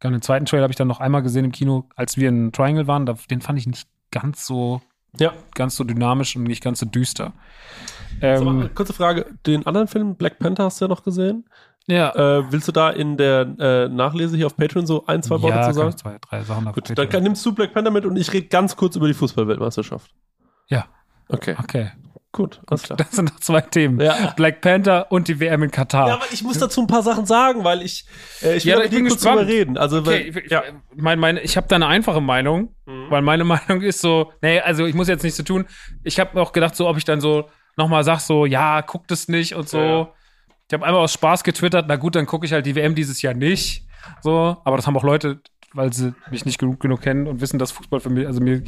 dann 0.00 0.12
den 0.12 0.20
zweiten 0.22 0.46
Trailer 0.46 0.64
habe 0.64 0.72
ich 0.72 0.76
dann 0.76 0.88
noch 0.88 0.98
einmal 1.00 1.22
gesehen 1.22 1.44
im 1.44 1.52
Kino, 1.52 1.88
als 1.94 2.16
wir 2.16 2.28
in 2.28 2.50
Triangle 2.52 2.86
waren. 2.88 3.06
Den 3.30 3.40
fand 3.40 3.58
ich 3.58 3.66
nicht 3.68 3.88
ganz 4.10 4.44
so, 4.46 4.82
Ja. 5.18 5.32
ganz 5.54 5.76
so 5.76 5.84
dynamisch 5.84 6.34
und 6.34 6.42
nicht 6.42 6.62
ganz 6.62 6.80
so 6.80 6.86
düster. 6.86 7.32
Ähm, 8.20 8.44
mal, 8.44 8.68
kurze 8.68 8.92
Frage. 8.92 9.26
Den 9.46 9.66
anderen 9.66 9.86
Film, 9.88 10.16
Black 10.16 10.40
Panther, 10.40 10.64
hast 10.64 10.80
du 10.80 10.86
ja 10.86 10.88
noch 10.88 11.04
gesehen. 11.04 11.44
Ja, 11.86 12.10
Äh, 12.38 12.50
willst 12.52 12.66
du 12.68 12.72
da 12.72 12.90
in 12.90 13.16
der 13.16 13.42
äh, 13.58 13.88
Nachlese 13.88 14.36
hier 14.36 14.46
auf 14.46 14.56
Patreon 14.56 14.86
so 14.86 15.04
ein, 15.06 15.22
zwei 15.22 15.40
Worte 15.42 15.56
ja, 15.56 15.62
zu 15.62 15.66
kann 15.66 15.74
sagen? 15.74 15.88
ich 15.90 15.96
zwei, 15.96 16.16
drei 16.20 16.42
Sachen 16.42 16.64
Gut, 16.66 16.84
davon 16.84 16.94
dann 16.96 17.08
kann, 17.08 17.22
nimmst 17.22 17.44
du 17.44 17.52
Black 17.54 17.72
Panther 17.74 17.90
mit 17.90 18.04
und 18.06 18.16
ich 18.16 18.32
rede 18.32 18.46
ganz 18.48 18.76
kurz 18.76 18.96
über 18.96 19.06
die 19.06 19.14
Fußballweltmeisterschaft. 19.14 20.10
Ja. 20.68 20.86
Okay, 21.28 21.56
Okay, 21.58 21.90
gut, 22.32 22.60
alles 22.66 22.82
klar. 22.84 22.96
das 22.98 23.10
sind 23.12 23.26
noch 23.32 23.40
zwei 23.40 23.60
Themen. 23.62 24.00
Ja. 24.00 24.32
Black 24.36 24.60
Panther 24.60 25.10
und 25.12 25.28
die 25.28 25.40
WM 25.40 25.62
in 25.62 25.70
Katar. 25.70 26.08
Ja, 26.08 26.14
aber 26.14 26.24
ich 26.32 26.42
muss 26.42 26.58
dazu 26.58 26.80
ein 26.80 26.86
paar 26.86 27.02
Sachen 27.02 27.26
sagen, 27.26 27.64
weil 27.64 27.82
ich, 27.82 28.06
äh, 28.42 28.56
ich 28.56 28.64
will 28.64 28.72
Ja, 28.72 28.76
mit 28.78 28.86
ich 28.86 28.90
dir 28.90 28.96
bin 28.96 29.08
kurz 29.08 29.20
gespannt. 29.22 29.40
drüber 29.42 29.50
reden. 29.52 29.76
Also, 29.78 29.98
Okay, 29.98 30.34
weil, 30.34 30.42
ich, 30.44 30.50
ja. 30.50 30.62
mein, 30.94 31.18
meine, 31.18 31.40
ich 31.40 31.56
habe 31.56 31.66
da 31.68 31.76
eine 31.76 31.86
einfache 31.86 32.20
Meinung, 32.20 32.74
Mhm. 32.86 33.06
weil 33.10 33.22
meine 33.22 33.44
Meinung 33.44 33.80
ist 33.82 34.00
so, 34.00 34.32
nee, 34.42 34.60
also 34.60 34.84
ich 34.86 34.94
muss 34.94 35.08
jetzt 35.08 35.22
nichts 35.22 35.36
zu 35.36 35.44
tun. 35.44 35.64
Ich 36.02 36.18
habe 36.20 36.40
auch 36.40 36.52
gedacht, 36.52 36.76
so 36.76 36.88
ob 36.88 36.96
ich 36.98 37.04
dann 37.04 37.20
so 37.20 37.48
nochmal 37.76 38.04
sag, 38.04 38.20
so, 38.20 38.46
ja, 38.46 38.80
guckt 38.82 39.10
es 39.10 39.28
nicht 39.28 39.54
und 39.54 39.68
so. 39.68 39.78
Ja. 39.78 40.08
Ich 40.68 40.74
habe 40.74 40.84
einmal 40.86 41.02
aus 41.02 41.12
Spaß 41.12 41.44
getwittert, 41.44 41.86
na 41.88 41.96
gut, 41.96 42.14
dann 42.16 42.26
gucke 42.26 42.46
ich 42.46 42.52
halt 42.52 42.64
die 42.66 42.74
WM 42.74 42.94
dieses 42.94 43.20
Jahr 43.22 43.34
nicht. 43.34 43.86
So, 44.22 44.56
aber 44.64 44.76
das 44.76 44.86
haben 44.86 44.96
auch 44.96 45.02
Leute, 45.04 45.40
weil 45.74 45.92
sie 45.92 46.14
mich 46.30 46.44
nicht 46.46 46.58
genug, 46.58 46.80
genug 46.80 47.00
kennen 47.02 47.26
und 47.26 47.40
wissen, 47.40 47.58
dass 47.58 47.70
Fußball 47.72 48.00
für 48.00 48.10
mich, 48.10 48.26
also 48.26 48.40
mir 48.40 48.62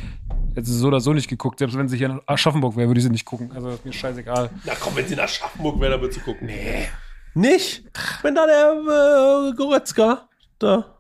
jetzt 0.55 0.67
so 0.69 0.89
oder 0.89 1.01
so 1.01 1.13
nicht 1.13 1.29
geguckt. 1.29 1.59
Selbst 1.59 1.77
wenn 1.79 1.89
sie 1.89 1.97
hier 1.97 2.11
in 2.11 2.21
Aschaffenburg 2.27 2.77
wäre, 2.77 2.89
würde 2.89 2.99
ich 2.99 3.05
sie 3.05 3.11
nicht 3.11 3.25
gucken. 3.25 3.51
Also 3.53 3.71
ist 3.71 3.85
mir 3.85 3.93
scheißegal. 3.93 4.51
Na 4.65 4.73
komm, 4.79 4.95
wenn 4.97 5.07
sie 5.07 5.17
nach 5.17 5.29
Schaffenburg 5.29 5.81
wäre, 5.81 5.93
dann 5.93 6.01
würdest 6.03 6.21
du 6.21 6.25
gucken. 6.25 6.47
Nee. 6.47 6.89
Nicht? 7.35 7.85
Wenn 8.23 8.35
da 8.35 8.47
der 8.47 9.51
äh, 9.51 9.55
Goretzka, 9.55 10.29
da, 10.59 10.97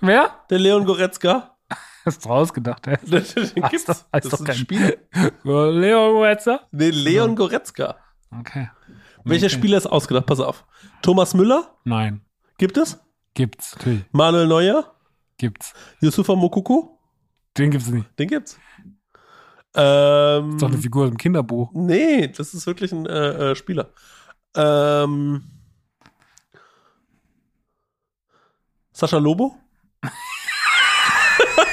Wer? 0.00 0.30
der 0.48 0.58
Leon 0.58 0.84
Goretzka, 0.84 1.56
Hast 2.04 2.24
du 2.24 2.28
rausgedacht, 2.30 2.86
ey? 2.86 2.96
den, 3.04 3.22
gibt's. 3.68 3.84
doch- 3.84 4.04
das 4.10 4.22
doch 4.24 4.32
ist 4.32 4.40
ein 4.40 4.44
kein- 4.46 4.56
Spieler. 4.56 4.92
Leo 5.44 6.12
Goetzer? 6.14 6.60
Nee, 6.72 6.88
Leon 6.90 7.36
Goretzka. 7.36 7.96
Okay. 8.38 8.70
Welcher 9.24 9.46
Okay. 9.46 9.54
Spieler 9.56 9.78
ist 9.78 9.86
ausgedacht? 9.86 10.26
Pass 10.26 10.40
auf. 10.40 10.64
Thomas 11.02 11.34
Müller? 11.34 11.76
Nein. 11.84 12.20
Gibt 12.58 12.76
es? 12.76 12.98
Gibt's. 13.34 13.76
Natürlich. 13.76 14.04
Manuel 14.12 14.46
Neuer? 14.46 14.94
Gibt's. 15.38 15.72
Yusufa 16.00 16.34
Mokuku? 16.34 16.96
Den 17.56 17.70
gibt's 17.70 17.88
nicht. 17.88 18.06
Den 18.18 18.28
gibt's. 18.28 18.58
Ähm, 19.74 20.50
ist 20.54 20.62
doch 20.62 20.68
eine 20.68 20.78
Figur 20.78 21.06
im 21.06 21.16
Kinderbuch. 21.16 21.70
nee, 21.74 22.26
das 22.28 22.54
ist 22.54 22.66
wirklich 22.66 22.92
ein 22.92 23.06
äh, 23.06 23.50
äh, 23.52 23.54
Spieler. 23.54 23.90
Ähm, 24.56 25.44
Sascha 28.92 29.18
Lobo? 29.18 29.56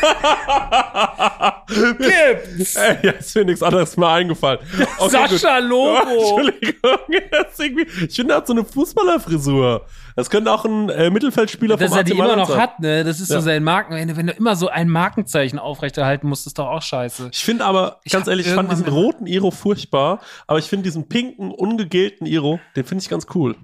Gibt's! 1.67 2.75
Ey, 2.75 2.97
ja, 3.03 3.11
ist 3.11 3.35
mir 3.35 3.45
nichts 3.45 3.61
anderes 3.63 3.97
mehr 3.97 4.09
eingefallen. 4.09 4.59
Okay, 4.73 4.87
gut. 4.99 5.11
Sascha 5.11 5.57
Lobo! 5.59 5.97
Entschuldigung. 6.09 6.97
Das 7.31 7.53
ist 7.53 7.59
irgendwie, 7.59 7.87
ich 8.07 8.15
finde, 8.15 8.33
er 8.33 8.37
hat 8.37 8.47
so 8.47 8.53
eine 8.53 8.63
Fußballerfrisur. 8.63 9.85
Das 10.15 10.29
könnte 10.29 10.51
auch 10.51 10.65
ein 10.65 10.89
äh, 10.89 11.09
Mittelfeldspieler 11.11 11.77
Dass 11.77 11.89
vom 11.89 11.97
er 11.99 12.03
die 12.03 12.13
immer 12.13 12.35
noch 12.35 12.49
sein. 12.49 12.59
hat, 12.61 12.79
ne? 12.79 13.03
Das 13.03 13.19
ist 13.19 13.29
Ja. 13.29 13.35
so 13.39 13.45
sein 13.45 13.63
Marken. 13.63 13.93
Wenn 14.15 14.27
du, 14.27 14.33
immer 14.33 14.55
so 14.55 14.67
ein 14.67 14.89
Markenzeichen 14.89 15.59
aufrechterhalten 15.59 16.27
musst, 16.27 16.47
ist 16.47 16.57
doch 16.57 16.67
auch 16.67 16.81
scheiße. 16.81 17.29
Ich 17.31 17.43
finde 17.43 17.65
aber, 17.65 17.99
Ich 18.03 18.13
ganz 18.13 18.27
ehrlich, 18.27 18.47
ich 18.47 18.53
fand 18.53 18.71
diesen 18.71 18.87
roten 18.87 19.27
Iro 19.27 19.51
furchtbar, 19.51 20.19
aber 20.47 20.57
ich 20.59 20.65
finde 20.65 20.83
diesen 20.83 21.07
pinken, 21.07 21.51
ungegelten 21.51 22.25
Iro, 22.25 22.59
den 22.75 22.85
finde 22.85 23.03
ich 23.03 23.09
ganz 23.09 23.27
cool. 23.35 23.55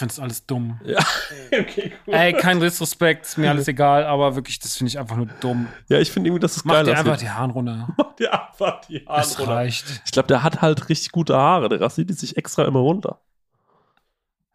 Ich 0.00 0.02
finde 0.02 0.14
das 0.14 0.20
alles 0.20 0.46
dumm. 0.46 0.80
Ja, 0.82 0.98
okay, 1.60 1.92
cool. 2.06 2.14
Ey, 2.14 2.32
kein 2.32 2.58
Disrespekt, 2.58 3.26
ist 3.26 3.36
mir 3.36 3.50
alles 3.50 3.68
egal, 3.68 4.04
aber 4.06 4.34
wirklich, 4.34 4.58
das 4.58 4.74
finde 4.76 4.88
ich 4.88 4.98
einfach 4.98 5.14
nur 5.16 5.26
dumm. 5.40 5.66
Ja, 5.90 5.98
ich 5.98 6.10
finde 6.10 6.28
irgendwie, 6.30 6.40
dass 6.40 6.56
es 6.56 6.64
Mach 6.64 6.72
geil 6.72 6.84
dir 6.86 6.96
einfach 6.96 7.18
die 7.18 7.28
Haare 7.28 7.52
runter. 7.52 7.88
Mach 7.98 8.14
dir 8.16 8.32
einfach 8.32 8.80
die 8.86 9.04
Haare 9.06 9.18
Das 9.20 9.38
runter. 9.38 9.52
reicht. 9.52 9.84
Ich 10.06 10.12
glaube, 10.12 10.28
der 10.28 10.42
hat 10.42 10.62
halt 10.62 10.88
richtig 10.88 11.12
gute 11.12 11.36
Haare. 11.36 11.68
Der 11.68 11.82
rasiert 11.82 12.08
die 12.08 12.14
sich 12.14 12.38
extra 12.38 12.64
immer 12.64 12.78
runter. 12.80 13.20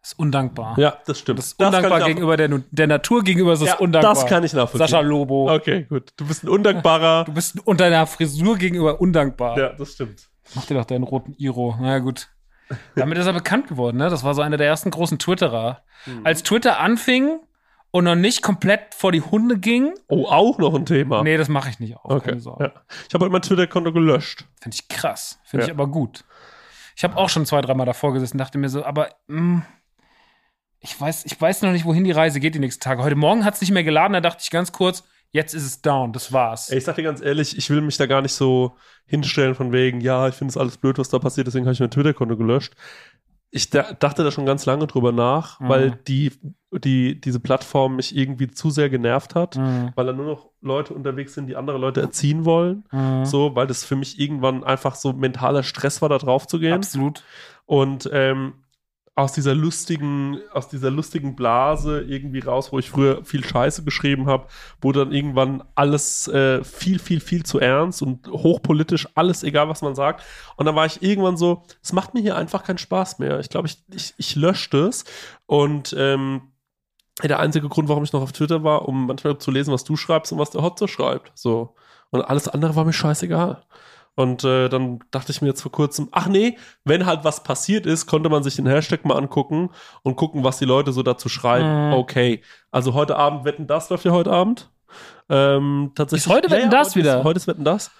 ist 0.02 0.18
undankbar. 0.18 0.76
Ja, 0.80 0.98
das 1.06 1.20
stimmt. 1.20 1.38
Das 1.38 1.46
ist 1.46 1.58
kann 1.58 1.68
undankbar 1.68 2.00
gegenüber 2.06 2.36
der, 2.36 2.48
der 2.72 2.86
Natur 2.88 3.22
gegenüber 3.22 3.52
ist 3.52 3.60
es 3.60 3.68
Ja, 3.68 3.76
undankbar. 3.76 4.14
das 4.14 4.26
kann 4.26 4.42
ich 4.42 4.52
nachvollziehen. 4.52 4.78
Sascha 4.88 5.00
Lobo. 5.00 5.54
Okay, 5.54 5.84
gut. 5.84 6.10
Du 6.16 6.26
bist 6.26 6.42
ein 6.42 6.48
undankbarer. 6.48 7.22
Du 7.24 7.32
bist 7.34 7.56
unter 7.64 7.84
deiner 7.88 8.08
Frisur 8.08 8.56
gegenüber 8.56 9.00
undankbar. 9.00 9.56
ja, 9.56 9.68
das 9.74 9.92
stimmt. 9.92 10.28
Mach 10.56 10.64
dir 10.64 10.74
doch 10.74 10.84
deinen 10.86 11.04
roten 11.04 11.34
Iro. 11.38 11.76
Na 11.80 11.90
ja, 11.92 11.98
gut. 12.00 12.28
Damit 12.94 13.18
ist 13.18 13.26
er 13.26 13.32
bekannt 13.32 13.68
geworden, 13.68 13.96
ne? 13.98 14.08
Das 14.10 14.24
war 14.24 14.34
so 14.34 14.42
einer 14.42 14.56
der 14.56 14.66
ersten 14.66 14.90
großen 14.90 15.18
Twitterer. 15.18 15.82
Mhm. 16.06 16.20
Als 16.24 16.42
Twitter 16.42 16.80
anfing 16.80 17.38
und 17.92 18.04
noch 18.04 18.14
nicht 18.16 18.42
komplett 18.42 18.94
vor 18.94 19.12
die 19.12 19.20
Hunde 19.22 19.58
ging, 19.58 19.94
Oh, 20.08 20.26
auch 20.26 20.58
noch 20.58 20.74
ein 20.74 20.84
Thema. 20.86 21.22
nee, 21.22 21.36
das 21.36 21.48
mache 21.48 21.70
ich 21.70 21.78
nicht 21.80 21.96
auch. 21.96 22.04
okay. 22.06 22.36
Ja. 22.36 22.72
Ich 23.08 23.14
habe 23.14 23.24
heute 23.24 23.30
mein 23.32 23.42
Twitter-Konto 23.42 23.92
gelöscht. 23.92 24.44
Finde 24.60 24.74
ich 24.74 24.88
krass. 24.88 25.38
Finde 25.44 25.64
Ja. 25.64 25.68
ich 25.68 25.74
aber 25.74 25.86
gut. 25.86 26.24
Ich 26.96 27.04
habe 27.04 27.16
auch 27.16 27.28
schon 27.28 27.46
zwei, 27.46 27.60
dreimal 27.60 27.86
davor 27.86 28.12
gesessen 28.12 28.34
und 28.34 28.38
dachte 28.38 28.58
mir 28.58 28.68
so, 28.68 28.84
aber 28.84 29.10
mh, 29.28 29.62
ich, 30.80 31.00
weiß, 31.00 31.24
ich 31.26 31.40
weiß 31.40 31.62
noch 31.62 31.72
nicht, 31.72 31.84
wohin 31.84 32.04
die 32.04 32.12
Reise 32.12 32.40
geht 32.40 32.54
die 32.54 32.58
nächsten 32.58 32.82
Tage. 32.82 33.02
Heute 33.02 33.16
Morgen 33.16 33.44
hat 33.44 33.54
es 33.54 33.60
nicht 33.60 33.70
mehr 33.72 33.84
geladen, 33.84 34.12
da 34.12 34.20
dachte 34.20 34.42
ich 34.42 34.50
ganz 34.50 34.72
kurz, 34.72 35.04
jetzt 35.32 35.54
ist 35.54 35.64
es 35.64 35.82
down, 35.82 36.12
das 36.12 36.32
war's. 36.32 36.70
Ey, 36.70 36.78
ich 36.78 36.84
sag 36.84 36.96
dir 36.96 37.02
ganz 37.02 37.20
ehrlich, 37.20 37.56
ich 37.56 37.68
will 37.70 37.80
mich 37.80 37.96
da 37.96 38.06
gar 38.06 38.22
nicht 38.22 38.32
so 38.32 38.76
hinstellen 39.06 39.54
von 39.54 39.72
wegen, 39.72 40.00
ja, 40.00 40.28
ich 40.28 40.34
finde 40.34 40.50
es 40.50 40.56
alles 40.56 40.76
blöd, 40.78 40.98
was 40.98 41.08
da 41.08 41.18
passiert, 41.18 41.46
deswegen 41.46 41.66
habe 41.66 41.74
ich 41.74 41.80
mein 41.80 41.90
Twitter-Konto 41.90 42.36
gelöscht. 42.36 42.74
Ich 43.50 43.70
da, 43.70 43.92
dachte 43.92 44.24
da 44.24 44.30
schon 44.32 44.44
ganz 44.44 44.66
lange 44.66 44.86
drüber 44.86 45.12
nach, 45.12 45.60
Mhm. 45.60 45.68
weil 45.68 45.90
die, 46.08 46.32
die, 46.72 47.20
diese 47.20 47.38
Plattform 47.40 47.96
mich 47.96 48.14
irgendwie 48.16 48.48
zu 48.50 48.70
sehr 48.70 48.90
genervt 48.90 49.34
hat, 49.34 49.56
Mhm. 49.56 49.92
weil 49.94 50.06
da 50.06 50.12
nur 50.12 50.26
noch 50.26 50.50
Leute 50.60 50.92
unterwegs 50.94 51.34
sind, 51.34 51.46
die 51.46 51.56
andere 51.56 51.78
Leute 51.78 52.00
erziehen 52.00 52.44
wollen. 52.44 52.84
Mhm. 52.90 53.24
So, 53.24 53.54
weil 53.54 53.66
das 53.68 53.84
für 53.84 53.96
mich 53.96 54.18
irgendwann 54.18 54.64
einfach 54.64 54.96
so 54.96 55.12
mentaler 55.12 55.62
Stress 55.62 56.02
war, 56.02 56.08
da 56.08 56.18
drauf 56.18 56.46
zu 56.48 56.58
gehen. 56.58 56.72
Absolut. 56.74 57.22
Und 57.66 58.10
ähm, 58.12 58.54
aus 59.16 59.32
dieser 59.32 59.54
lustigen, 59.54 60.38
aus 60.52 60.68
dieser 60.68 60.90
lustigen 60.90 61.36
Blase 61.36 62.02
irgendwie 62.02 62.40
raus, 62.40 62.70
wo 62.70 62.78
ich 62.78 62.90
früher 62.90 63.24
viel 63.24 63.42
Scheiße 63.42 63.82
geschrieben 63.82 64.26
habe, 64.26 64.46
wurde 64.82 65.06
dann 65.06 65.12
irgendwann 65.12 65.64
alles 65.74 66.28
äh, 66.28 66.62
viel, 66.62 66.98
viel, 66.98 67.20
viel 67.20 67.42
zu 67.42 67.58
ernst 67.58 68.02
und 68.02 68.28
hochpolitisch, 68.28 69.08
alles 69.14 69.42
egal, 69.42 69.70
was 69.70 69.80
man 69.80 69.94
sagt. 69.94 70.22
Und 70.56 70.66
dann 70.66 70.76
war 70.76 70.84
ich 70.84 71.02
irgendwann 71.02 71.38
so, 71.38 71.62
es 71.82 71.94
macht 71.94 72.12
mir 72.12 72.20
hier 72.20 72.36
einfach 72.36 72.62
keinen 72.62 72.76
Spaß 72.76 73.18
mehr. 73.18 73.40
Ich 73.40 73.48
glaube, 73.48 73.68
ich, 73.68 73.82
ich, 73.90 74.12
ich 74.18 74.36
lösche 74.36 74.68
das. 74.70 75.04
Und 75.46 75.96
ähm, 75.98 76.52
der 77.22 77.38
einzige 77.38 77.70
Grund, 77.70 77.88
warum 77.88 78.04
ich 78.04 78.12
noch 78.12 78.20
auf 78.20 78.32
Twitter 78.32 78.64
war, 78.64 78.86
um 78.86 79.06
manchmal 79.06 79.38
zu 79.38 79.50
lesen, 79.50 79.72
was 79.72 79.84
du 79.84 79.96
schreibst 79.96 80.30
und 80.32 80.38
was 80.38 80.50
der 80.50 80.62
Hotzo 80.62 80.86
schreibt. 80.86 81.32
So. 81.34 81.74
Und 82.10 82.20
alles 82.20 82.48
andere 82.48 82.76
war 82.76 82.84
mir 82.84 82.92
scheißegal. 82.92 83.64
Und 84.16 84.44
äh, 84.44 84.68
dann 84.68 85.00
dachte 85.10 85.30
ich 85.30 85.42
mir 85.42 85.48
jetzt 85.48 85.60
vor 85.60 85.70
kurzem, 85.70 86.08
ach 86.10 86.26
nee, 86.26 86.58
wenn 86.84 87.06
halt 87.06 87.22
was 87.22 87.44
passiert 87.44 87.86
ist, 87.86 88.06
konnte 88.06 88.30
man 88.30 88.42
sich 88.42 88.56
den 88.56 88.66
Hashtag 88.66 89.04
mal 89.04 89.16
angucken 89.16 89.70
und 90.02 90.16
gucken, 90.16 90.42
was 90.42 90.58
die 90.58 90.64
Leute 90.64 90.92
so 90.92 91.02
dazu 91.02 91.28
schreiben. 91.28 91.88
Mhm. 91.88 91.92
Okay. 91.92 92.42
Also 92.70 92.94
heute 92.94 93.16
Abend 93.16 93.44
wetten 93.44 93.66
das 93.66 93.90
läuft 93.90 94.06
ja 94.06 94.12
heute 94.12 94.32
Abend. 94.32 94.70
Ähm, 95.28 95.92
tatsächlich. 95.94 96.26
Ist 96.26 96.32
heute 96.32 96.50
Wetten, 96.50 96.70
das 96.70 96.88
heute 96.88 96.98
wieder? 96.98 97.18
Ist, 97.18 97.24
heute 97.24 97.36
ist 97.36 97.46
wetten 97.46 97.64
das. 97.64 97.90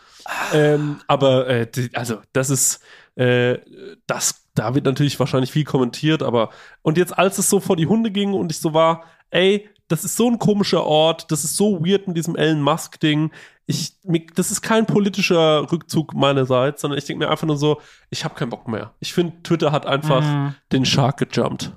Ähm, 0.52 1.00
aber 1.06 1.46
äh, 1.48 1.70
die, 1.70 1.90
also 1.94 2.18
das 2.32 2.50
ist 2.50 2.80
äh, 3.16 3.58
das, 4.06 4.46
da 4.54 4.74
wird 4.74 4.84
natürlich 4.84 5.18
wahrscheinlich 5.20 5.52
viel 5.52 5.64
kommentiert, 5.64 6.22
aber 6.22 6.50
und 6.82 6.98
jetzt 6.98 7.16
als 7.16 7.38
es 7.38 7.50
so 7.50 7.60
vor 7.60 7.76
die 7.76 7.86
Hunde 7.86 8.10
ging 8.10 8.32
und 8.32 8.50
ich 8.50 8.60
so 8.60 8.74
war, 8.74 9.04
ey, 9.30 9.68
das 9.88 10.04
ist 10.04 10.16
so 10.16 10.28
ein 10.30 10.38
komischer 10.38 10.84
Ort, 10.84 11.30
das 11.30 11.44
ist 11.44 11.56
so 11.56 11.84
weird 11.84 12.06
mit 12.08 12.16
diesem 12.16 12.36
Elon 12.36 12.60
Musk 12.62 12.98
Ding. 13.00 13.30
Ich, 13.66 13.94
das 14.34 14.50
ist 14.50 14.62
kein 14.62 14.86
politischer 14.86 15.70
Rückzug 15.72 16.14
meinerseits, 16.14 16.80
sondern 16.82 16.98
ich 16.98 17.04
denke 17.04 17.24
mir 17.24 17.30
einfach 17.30 17.46
nur 17.46 17.56
so, 17.56 17.80
ich 18.10 18.24
habe 18.24 18.34
keinen 18.34 18.50
Bock 18.50 18.68
mehr. 18.68 18.94
Ich 19.00 19.12
finde, 19.12 19.42
Twitter 19.42 19.72
hat 19.72 19.86
einfach 19.86 20.22
Mhm. 20.22 20.54
den 20.72 20.84
Shark 20.84 21.16
gejumpt. 21.18 21.72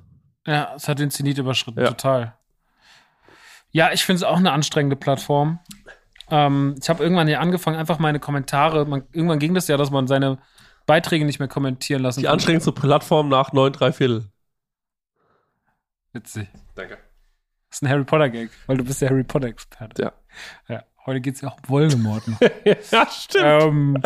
Ja, 0.45 0.73
es 0.75 0.87
hat 0.87 0.99
den 0.99 1.11
Zenit 1.11 1.37
überschritten, 1.37 1.79
Ja. 1.81 1.87
total. 1.87 2.35
Ja, 3.71 3.91
ich 3.91 4.03
finde 4.03 4.17
es 4.17 4.23
auch 4.23 4.37
eine 4.37 4.51
anstrengende 4.51 4.95
Plattform. 4.95 5.59
Ähm, 6.31 6.75
ich 6.81 6.89
habe 6.89 7.03
irgendwann 7.03 7.27
hier 7.27 7.39
angefangen, 7.41 7.77
einfach 7.77 7.99
meine 7.99 8.19
Kommentare, 8.19 8.85
man, 8.85 9.03
irgendwann 9.11 9.39
ging 9.39 9.53
das 9.53 9.67
ja, 9.67 9.77
dass 9.77 9.89
man 9.91 10.07
seine 10.07 10.37
Beiträge 10.85 11.25
nicht 11.25 11.39
mehr 11.39 11.47
kommentieren 11.47 12.01
lassen 12.01 12.19
Die 12.19 12.27
anstrengendste 12.27 12.71
Plattform 12.71 13.29
nach 13.29 13.51
9 13.53 13.71
3 13.73 13.91
Viertel. 13.91 14.25
Witzig. 16.13 16.47
Danke. 16.75 16.97
Das 17.69 17.77
ist 17.77 17.83
ein 17.83 17.89
Harry 17.89 18.03
Potter-Gag, 18.03 18.49
weil 18.67 18.77
du 18.77 18.83
bist 18.83 19.01
der 19.01 19.09
Harry 19.09 19.23
Potter-Experte. 19.23 20.01
Ja. 20.01 20.13
ja. 20.67 20.83
Heute 21.05 21.21
geht 21.21 21.35
es 21.35 21.41
ja 21.41 21.49
auch 21.49 21.57
um 21.57 21.69
Voldemort. 21.69 22.27
noch. 22.27 22.39
ja, 22.65 23.07
stimmt. 23.09 23.43
ähm, 23.43 23.97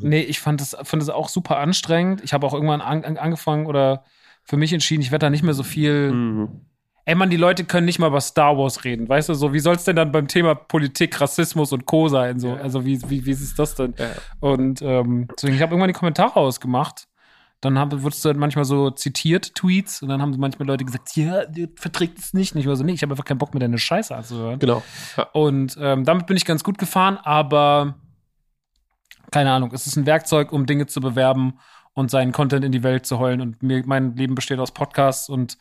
nee, 0.00 0.20
ich 0.20 0.40
fand 0.40 0.60
das, 0.60 0.76
fand 0.82 1.02
das 1.02 1.08
auch 1.08 1.28
super 1.28 1.58
anstrengend. 1.58 2.22
Ich 2.22 2.32
habe 2.32 2.46
auch 2.46 2.54
irgendwann 2.54 2.80
an, 2.80 3.04
an, 3.04 3.16
angefangen 3.16 3.66
oder 3.66 4.04
für 4.44 4.56
mich 4.56 4.72
entschieden, 4.72 5.02
ich 5.02 5.10
werde 5.10 5.26
da 5.26 5.30
nicht 5.30 5.42
mehr 5.42 5.54
so 5.54 5.62
viel. 5.62 6.12
Mhm. 6.12 6.60
Ey, 7.06 7.14
Mann, 7.14 7.28
die 7.28 7.36
Leute 7.36 7.64
können 7.64 7.84
nicht 7.84 7.98
mal 7.98 8.06
über 8.06 8.20
Star 8.20 8.56
Wars 8.56 8.84
reden. 8.84 9.08
Weißt 9.08 9.28
du, 9.28 9.34
so, 9.34 9.52
wie 9.52 9.58
soll 9.58 9.74
es 9.74 9.84
denn 9.84 9.96
dann 9.96 10.10
beim 10.10 10.26
Thema 10.26 10.54
Politik, 10.54 11.20
Rassismus 11.20 11.72
und 11.72 11.84
Co. 11.84 12.08
sein? 12.08 12.38
So? 12.38 12.48
Ja. 12.48 12.56
Also, 12.56 12.86
wie, 12.86 12.98
wie, 13.10 13.26
wie 13.26 13.30
ist 13.30 13.58
das 13.58 13.74
denn? 13.74 13.94
Ja. 13.98 14.10
Und 14.40 14.80
ähm, 14.80 15.28
deswegen, 15.36 15.54
ich 15.54 15.60
habe 15.60 15.72
irgendwann 15.72 15.88
die 15.88 15.94
Kommentare 15.94 16.36
ausgemacht. 16.36 17.06
Dann 17.64 18.02
wurdest 18.02 18.24
du 18.24 18.28
halt 18.28 18.38
manchmal 18.38 18.64
so 18.64 18.90
zitiert, 18.90 19.54
Tweets, 19.54 20.02
und 20.02 20.08
dann 20.08 20.22
haben 20.22 20.34
manchmal 20.38 20.68
Leute 20.68 20.84
gesagt, 20.84 21.16
ja, 21.16 21.44
der 21.46 21.68
verträgt 21.76 22.18
es 22.18 22.34
nicht. 22.34 22.54
Und 22.54 22.60
ich 22.60 22.66
war 22.66 22.76
so, 22.76 22.84
nee, 22.84 22.92
ich 22.92 23.02
habe 23.02 23.12
einfach 23.12 23.24
keinen 23.24 23.38
Bock, 23.38 23.54
mir 23.54 23.60
deine 23.60 23.78
Scheiße 23.78 24.14
anzuhören. 24.14 24.58
Genau. 24.58 24.82
Ja. 25.16 25.24
Und 25.32 25.76
ähm, 25.80 26.04
damit 26.04 26.26
bin 26.26 26.36
ich 26.36 26.44
ganz 26.44 26.62
gut 26.64 26.78
gefahren, 26.78 27.18
aber 27.22 27.96
keine 29.30 29.50
Ahnung, 29.52 29.70
es 29.72 29.86
ist 29.86 29.96
ein 29.96 30.06
Werkzeug, 30.06 30.52
um 30.52 30.66
Dinge 30.66 30.86
zu 30.86 31.00
bewerben 31.00 31.58
und 31.92 32.10
seinen 32.10 32.32
Content 32.32 32.64
in 32.64 32.72
die 32.72 32.82
Welt 32.82 33.06
zu 33.06 33.18
heulen. 33.18 33.40
Und 33.40 33.62
mir, 33.62 33.82
mein 33.86 34.14
Leben 34.16 34.34
besteht 34.34 34.58
aus 34.58 34.72
Podcasts 34.72 35.28
und 35.28 35.58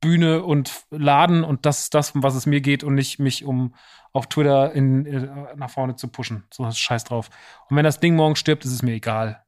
Bühne 0.00 0.44
und 0.44 0.84
Laden 0.90 1.42
und 1.42 1.66
das 1.66 1.84
ist 1.84 1.94
das, 1.94 2.12
um 2.12 2.22
was 2.22 2.34
es 2.34 2.46
mir 2.46 2.60
geht 2.60 2.84
und 2.84 2.94
nicht 2.94 3.18
mich 3.18 3.44
um 3.44 3.74
auf 4.12 4.28
Twitter 4.28 4.72
in, 4.72 5.06
äh, 5.06 5.28
nach 5.56 5.70
vorne 5.70 5.96
zu 5.96 6.08
pushen. 6.08 6.44
So 6.52 6.70
scheiß 6.70 7.04
drauf. 7.04 7.30
Und 7.68 7.76
wenn 7.76 7.84
das 7.84 8.00
Ding 8.00 8.14
morgen 8.14 8.36
stirbt, 8.36 8.64
ist 8.64 8.72
es 8.72 8.82
mir 8.82 8.92
egal. 8.92 9.42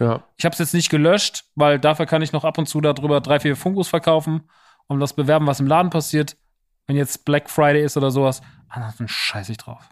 Ja. 0.00 0.22
Ich 0.36 0.44
habe 0.44 0.52
es 0.52 0.58
jetzt 0.58 0.74
nicht 0.74 0.90
gelöscht, 0.90 1.44
weil 1.54 1.78
dafür 1.78 2.06
kann 2.06 2.22
ich 2.22 2.32
noch 2.32 2.44
ab 2.44 2.58
und 2.58 2.66
zu 2.68 2.80
darüber 2.80 3.20
drei, 3.20 3.40
vier 3.40 3.56
Funkos 3.56 3.88
verkaufen 3.88 4.48
und 4.86 5.00
das 5.00 5.12
bewerben, 5.12 5.46
was 5.46 5.60
im 5.60 5.66
Laden 5.66 5.90
passiert. 5.90 6.36
Wenn 6.86 6.96
jetzt 6.96 7.24
Black 7.24 7.50
Friday 7.50 7.82
ist 7.84 7.96
oder 7.96 8.10
sowas, 8.10 8.40
ansonsten 8.68 9.08
scheiße 9.08 9.52
ich 9.52 9.58
drauf. 9.58 9.88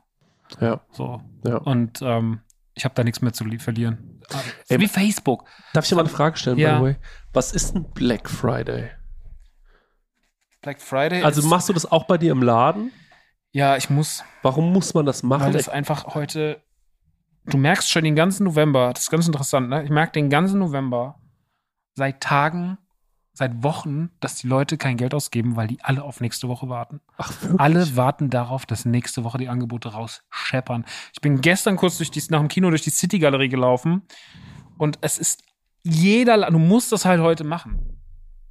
Ja. 0.61 0.81
So. 0.93 1.21
Ja. 1.45 1.57
Und 1.59 2.01
ähm, 2.03 2.41
ich 2.75 2.85
habe 2.85 2.95
da 2.95 3.05
nichts 3.05 3.21
mehr 3.21 3.33
zu 3.33 3.45
li- 3.45 3.59
verlieren. 3.59 4.21
Ey, 4.69 4.81
Wie 4.81 4.89
Facebook. 4.89 5.45
Darf 5.73 5.85
ich 5.85 5.89
dir 5.91 5.97
mal 5.97 6.03
eine 6.03 6.09
Frage 6.11 6.37
stellen, 6.37 6.59
Ja. 6.59 6.73
by 6.73 6.77
the 6.79 6.83
way? 6.85 6.97
Was 7.33 7.53
ist 7.53 7.75
ein 7.75 7.91
Black 7.93 8.31
Friday? 8.31 8.91
Black 10.63 10.81
Friday. 10.81 11.23
Also 11.23 11.41
ist, 11.41 11.47
machst 11.47 11.69
du 11.69 11.73
das 11.73 11.91
auch 11.91 12.05
bei 12.05 12.19
dir 12.19 12.33
im 12.33 12.43
Laden? 12.43 12.93
ja, 13.53 13.77
ich 13.77 13.89
muss, 13.89 14.23
Warum 14.43 14.73
muss 14.73 14.93
man 14.95 15.07
das 15.07 15.23
machen? 15.23 15.45
weil 15.47 15.53
das 15.53 15.69
einfach 15.69 16.15
heute. 16.15 16.63
Du 17.47 17.59
merkst 17.59 17.91
schon 17.91 18.05
den 18.05 18.17
ganzen 18.17 18.45
November, 18.45 18.93
das 18.93 19.05
ist 19.05 19.11
ganz 19.11 19.27
interessant, 19.27 19.69
ne? 19.69 19.85
Ich 19.85 19.91
merke 19.91 20.13
den 20.13 20.31
ganzen 20.31 20.59
November 20.59 21.21
seit 21.95 22.21
Tagen, 22.21 22.79
seit 23.33 23.63
Wochen, 23.63 24.11
dass 24.21 24.37
die 24.37 24.49
Leute 24.49 24.79
kein 24.79 24.97
Geld 24.97 25.15
ausgeben, 25.15 25.57
weil 25.57 25.69
die 25.69 25.83
alle 25.83 26.03
auf 26.03 26.21
nächste 26.21 26.49
Woche 26.49 26.69
warten. 26.69 27.01
Ach, 27.19 27.31
wirklich? 27.43 27.61
Alle 27.61 27.97
warten 27.97 28.31
darauf, 28.31 28.67
dass 28.67 28.85
nächste 28.85 29.25
Woche 29.25 29.39
die 29.39 29.49
Angebote 29.49 29.91
rausscheppern. 29.91 30.85
Ich 31.13 31.21
bin 31.21 31.41
gestern 31.41 31.77
kurz 31.77 31.99
durch 31.99 32.11
die, 32.11 32.23
nach 32.31 32.41
dem 32.41 32.49
Kino 32.49 32.71
durch 32.71 32.83
die 32.83 32.91
City 32.91 33.19
Galerie 33.19 33.49
gelaufen 33.49 34.03
und 34.79 34.99
es 35.03 35.19
ist 35.19 35.43
jeder, 35.83 36.51
du 36.51 36.59
musst 36.59 36.91
das 36.91 37.05
halt 37.05 37.21
heute 37.21 37.45
machen. 37.45 38.01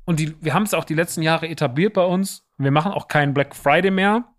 Und 0.06 0.20
die, 0.20 0.36
wir 0.42 0.54
haben 0.54 0.64
es 0.64 0.74
auch 0.74 0.86
die 0.86 0.94
letzten 0.94 1.22
Jahre 1.22 1.50
etabliert 1.50 1.94
bei 1.94 2.06
uns. 2.06 2.44
Wir 2.58 2.72
machen 2.72 2.92
auch 2.92 3.08
keinen 3.08 3.34
Black 3.34 3.56
Friday 3.56 3.92
mehr. 3.92 4.35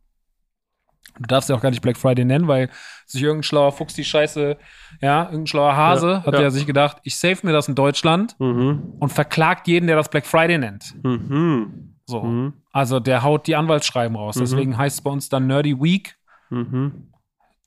Du 1.18 1.26
darfst 1.26 1.48
ja 1.48 1.56
auch 1.56 1.60
gar 1.60 1.70
nicht 1.70 1.80
Black 1.82 1.96
Friday 1.96 2.24
nennen, 2.24 2.46
weil 2.48 2.68
sich 3.06 3.22
irgendein 3.22 3.42
schlauer 3.44 3.72
Fuchs 3.72 3.94
die 3.94 4.04
Scheiße, 4.04 4.56
ja, 5.00 5.24
irgendein 5.24 5.46
schlauer 5.46 5.76
Hase 5.76 6.08
Ja, 6.10 6.22
hat 6.26 6.34
ja. 6.34 6.40
ja 6.42 6.50
sich 6.50 6.66
gedacht, 6.66 6.98
ich 7.04 7.16
save 7.16 7.38
mir 7.42 7.52
das 7.52 7.68
in 7.68 7.74
Deutschland 7.74 8.36
Mhm. 8.38 8.94
und 8.98 9.12
verklagt 9.12 9.66
jeden, 9.68 9.86
der 9.86 9.96
das 9.96 10.08
Black 10.10 10.26
Friday 10.26 10.58
nennt. 10.58 10.94
Mhm. 11.02 11.96
So. 12.06 12.22
Mhm. 12.22 12.52
Also 12.72 13.00
der 13.00 13.22
haut 13.22 13.46
die 13.46 13.56
Anwaltsschreiben 13.56 14.16
raus. 14.16 14.36
Mhm. 14.36 14.40
Deswegen 14.40 14.76
heißt 14.76 14.98
es 14.98 15.02
bei 15.02 15.10
uns 15.10 15.28
dann 15.28 15.46
Nerdy 15.46 15.80
Week. 15.80 16.16
Mhm. 16.50 17.12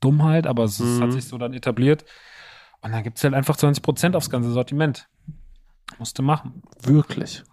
Dummheit, 0.01 0.47
aber 0.47 0.63
es 0.63 0.79
Mhm. 0.79 1.01
hat 1.01 1.11
sich 1.11 1.25
so 1.27 1.37
dann 1.37 1.53
etabliert. 1.53 2.05
Und 2.81 2.93
dann 2.93 3.03
gibt 3.03 3.17
es 3.17 3.23
halt 3.23 3.33
einfach 3.33 3.57
20% 3.57 4.15
aufs 4.15 4.29
ganze 4.29 4.51
Sortiment. 4.51 5.09
Musst 5.97 6.17
du 6.17 6.23
machen. 6.23 6.61
Wirklich. 6.83 7.43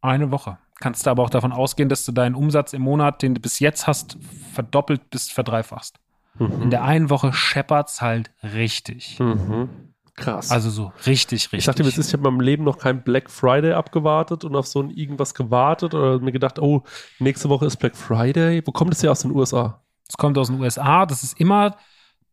Eine 0.00 0.30
Woche. 0.32 0.58
Kannst 0.80 1.06
du 1.06 1.10
aber 1.10 1.22
auch 1.22 1.30
davon 1.30 1.52
ausgehen, 1.52 1.88
dass 1.88 2.04
du 2.04 2.12
deinen 2.12 2.34
Umsatz 2.34 2.72
im 2.72 2.82
Monat, 2.82 3.22
den 3.22 3.34
du 3.34 3.40
bis 3.40 3.60
jetzt 3.60 3.86
hast, 3.86 4.18
verdoppelt 4.52 5.10
bis 5.10 5.30
verdreifachst. 5.30 5.98
Mhm. 6.38 6.62
In 6.62 6.70
der 6.70 6.82
einen 6.82 7.10
Woche 7.10 7.32
scheppert's 7.32 8.00
halt 8.00 8.30
richtig. 8.42 9.18
Mhm. 9.20 9.68
Krass. 10.14 10.50
Also 10.50 10.68
so 10.68 10.92
richtig, 11.06 11.44
richtig. 11.44 11.58
ich 11.58 11.64
sagte 11.64 11.82
mir, 11.82 11.88
es 11.88 11.96
ist, 11.96 12.08
ich 12.08 12.12
habe 12.12 12.28
in 12.28 12.34
meinem 12.34 12.44
Leben 12.44 12.64
noch 12.64 12.78
kein 12.78 13.02
Black 13.02 13.30
Friday 13.30 13.72
abgewartet 13.72 14.44
und 14.44 14.54
auf 14.54 14.66
so 14.66 14.82
ein 14.82 14.90
irgendwas 14.90 15.34
gewartet 15.34 15.94
oder 15.94 16.18
mir 16.18 16.32
gedacht, 16.32 16.58
oh, 16.58 16.82
nächste 17.18 17.48
Woche 17.48 17.66
ist 17.66 17.76
Black 17.76 17.96
Friday. 17.96 18.62
Wo 18.66 18.72
kommt 18.72 18.90
das 18.92 19.00
ja 19.02 19.10
aus 19.10 19.20
den 19.20 19.30
USA? 19.30 19.82
Es 20.06 20.16
kommt 20.16 20.36
aus 20.36 20.48
den 20.48 20.60
USA. 20.60 21.06
Das 21.06 21.22
ist 21.22 21.40
immer 21.40 21.76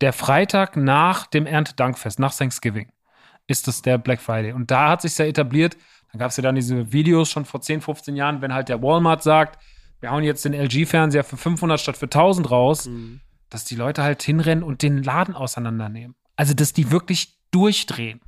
der 0.02 0.12
Freitag 0.12 0.76
nach 0.76 1.28
dem 1.28 1.46
Erntedankfest, 1.46 2.20
nach 2.20 2.36
Thanksgiving. 2.36 2.92
Ist 3.50 3.68
das 3.68 3.82
der 3.82 3.98
Black 3.98 4.22
Friday. 4.22 4.54
Und 4.54 4.72
da 4.72 4.90
hat 4.90 5.02
sich 5.02 5.18
ja 5.18 5.26
etabliert, 5.26 5.76
da 6.12 6.20
gab 6.20 6.32
es 6.32 6.38
ja 6.38 6.44
dann 6.44 6.56
diese 6.56 6.92
Videos 6.94 7.30
schon 7.30 7.46
vor 7.46 7.62
10, 7.62 7.82
15 7.82 8.16
Jahren, 8.16 8.42
wenn 8.42 8.54
halt 8.54 8.70
der 8.70 8.82
Walmart 8.82 9.24
sagt, 9.24 9.62
wir 10.02 10.12
hauen 10.12 10.24
jetzt 10.24 10.46
den 10.46 10.54
LG-Fernseher 10.54 11.24
für 11.24 11.38
500 11.38 11.80
statt 11.80 11.98
für 11.98 12.06
1000 12.10 12.50
raus, 12.50 12.88
Mhm. 12.88 13.20
dass 13.50 13.66
die 13.66 13.76
Leute 13.76 14.02
halt 14.04 14.22
hinrennen 14.24 14.64
und 14.64 14.82
den 14.82 15.04
Laden 15.04 15.36
auseinandernehmen. 15.36 16.16
Also, 16.36 16.54
dass 16.54 16.72
die 16.74 16.90
wirklich 16.92 17.38
durchdrehen. 17.52 18.22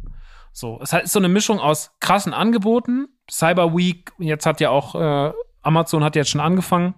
So, 0.52 0.80
es 0.82 0.92
ist 0.92 1.14
so 1.14 1.20
eine 1.20 1.30
Mischung 1.30 1.60
aus 1.60 1.92
krassen 2.02 2.34
Angeboten, 2.34 3.08
Cyber 3.30 3.74
Week, 3.76 4.12
jetzt 4.20 4.46
hat 4.46 4.60
ja 4.60 4.70
auch 4.70 4.96
äh, 4.96 5.32
Amazon 5.62 6.04
hat 6.04 6.16
jetzt 6.18 6.30
schon 6.30 6.42
angefangen, 6.42 6.96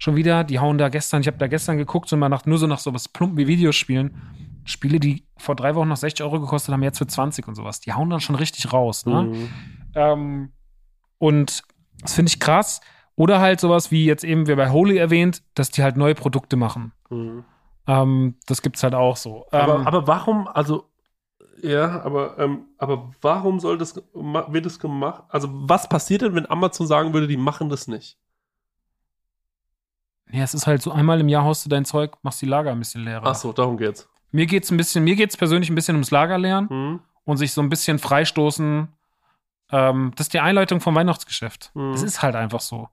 schon 0.00 0.16
wieder, 0.16 0.42
die 0.42 0.58
hauen 0.58 0.78
da 0.78 0.88
gestern, 0.88 1.20
ich 1.20 1.28
habe 1.28 1.38
da 1.38 1.46
gestern 1.46 1.76
geguckt 1.78 2.12
und 2.12 2.18
mal 2.18 2.28
nach, 2.28 2.44
nur 2.44 2.58
so 2.58 2.66
nach 2.66 2.80
sowas 2.80 3.08
plumpen 3.08 3.36
wie 3.38 3.46
Videospielen, 3.46 4.41
Spiele, 4.64 5.00
die 5.00 5.26
vor 5.36 5.56
drei 5.56 5.74
Wochen 5.74 5.88
noch 5.88 5.96
60 5.96 6.24
Euro 6.24 6.40
gekostet 6.40 6.72
haben, 6.72 6.82
jetzt 6.82 6.98
für 6.98 7.06
20 7.06 7.48
und 7.48 7.54
sowas, 7.54 7.80
die 7.80 7.92
hauen 7.92 8.10
dann 8.10 8.20
schon 8.20 8.36
richtig 8.36 8.72
raus, 8.72 9.06
ne? 9.06 9.22
Mhm. 9.22 9.48
Ähm, 9.94 10.52
und 11.18 11.62
das 12.00 12.14
finde 12.14 12.30
ich 12.30 12.40
krass. 12.40 12.80
Oder 13.14 13.40
halt 13.40 13.60
sowas 13.60 13.90
wie 13.90 14.06
jetzt 14.06 14.24
eben 14.24 14.46
wir 14.46 14.56
bei 14.56 14.70
Holy 14.70 14.96
erwähnt, 14.96 15.42
dass 15.54 15.70
die 15.70 15.82
halt 15.82 15.96
neue 15.96 16.14
Produkte 16.14 16.56
machen. 16.56 16.92
Mhm. 17.10 17.44
Ähm, 17.86 18.36
das 18.46 18.62
gibt's 18.62 18.82
halt 18.82 18.94
auch 18.94 19.16
so. 19.16 19.46
Ähm, 19.52 19.60
Aber, 19.60 19.86
aber 19.86 20.06
warum, 20.06 20.48
also, 20.48 20.88
ja, 21.62 22.00
aber, 22.02 22.38
ähm, 22.38 22.66
aber 22.78 23.10
warum 23.20 23.60
soll 23.60 23.76
das, 23.78 23.96
wird 24.14 24.66
das 24.66 24.78
gemacht? 24.78 25.24
Also, 25.28 25.48
was 25.52 25.88
passiert 25.88 26.22
denn, 26.22 26.34
wenn 26.34 26.50
Amazon 26.50 26.86
sagen 26.86 27.12
würde, 27.12 27.28
die 27.28 27.36
machen 27.36 27.68
das 27.68 27.86
nicht? 27.86 28.18
ja, 30.32 30.42
es 30.42 30.54
ist 30.54 30.66
halt 30.66 30.82
so 30.82 30.90
einmal 30.90 31.20
im 31.20 31.28
Jahr 31.28 31.44
haust 31.44 31.64
du 31.64 31.68
dein 31.68 31.84
Zeug, 31.84 32.16
machst 32.22 32.40
die 32.40 32.46
Lager 32.46 32.72
ein 32.72 32.78
bisschen 32.78 33.04
leerer. 33.04 33.26
Ach 33.26 33.34
so, 33.34 33.52
darum 33.52 33.76
geht's. 33.76 34.08
Mir 34.32 34.46
geht's 34.46 34.70
ein 34.70 34.76
bisschen, 34.76 35.04
mir 35.04 35.14
geht's 35.14 35.36
persönlich 35.36 35.70
ein 35.70 35.74
bisschen 35.74 35.94
ums 35.94 36.10
Lager 36.10 36.38
leeren 36.38 36.66
Mhm. 36.70 37.00
und 37.24 37.36
sich 37.36 37.52
so 37.52 37.60
ein 37.62 37.68
bisschen 37.68 37.98
freistoßen. 37.98 38.88
Ähm, 39.70 40.12
das 40.16 40.26
ist 40.26 40.34
die 40.34 40.40
Einleitung 40.40 40.80
vom 40.80 40.94
Weihnachtsgeschäft. 40.94 41.70
Mhm. 41.74 41.92
Das 41.92 42.02
ist 42.02 42.22
halt 42.22 42.34
einfach 42.34 42.60
so. 42.60 42.88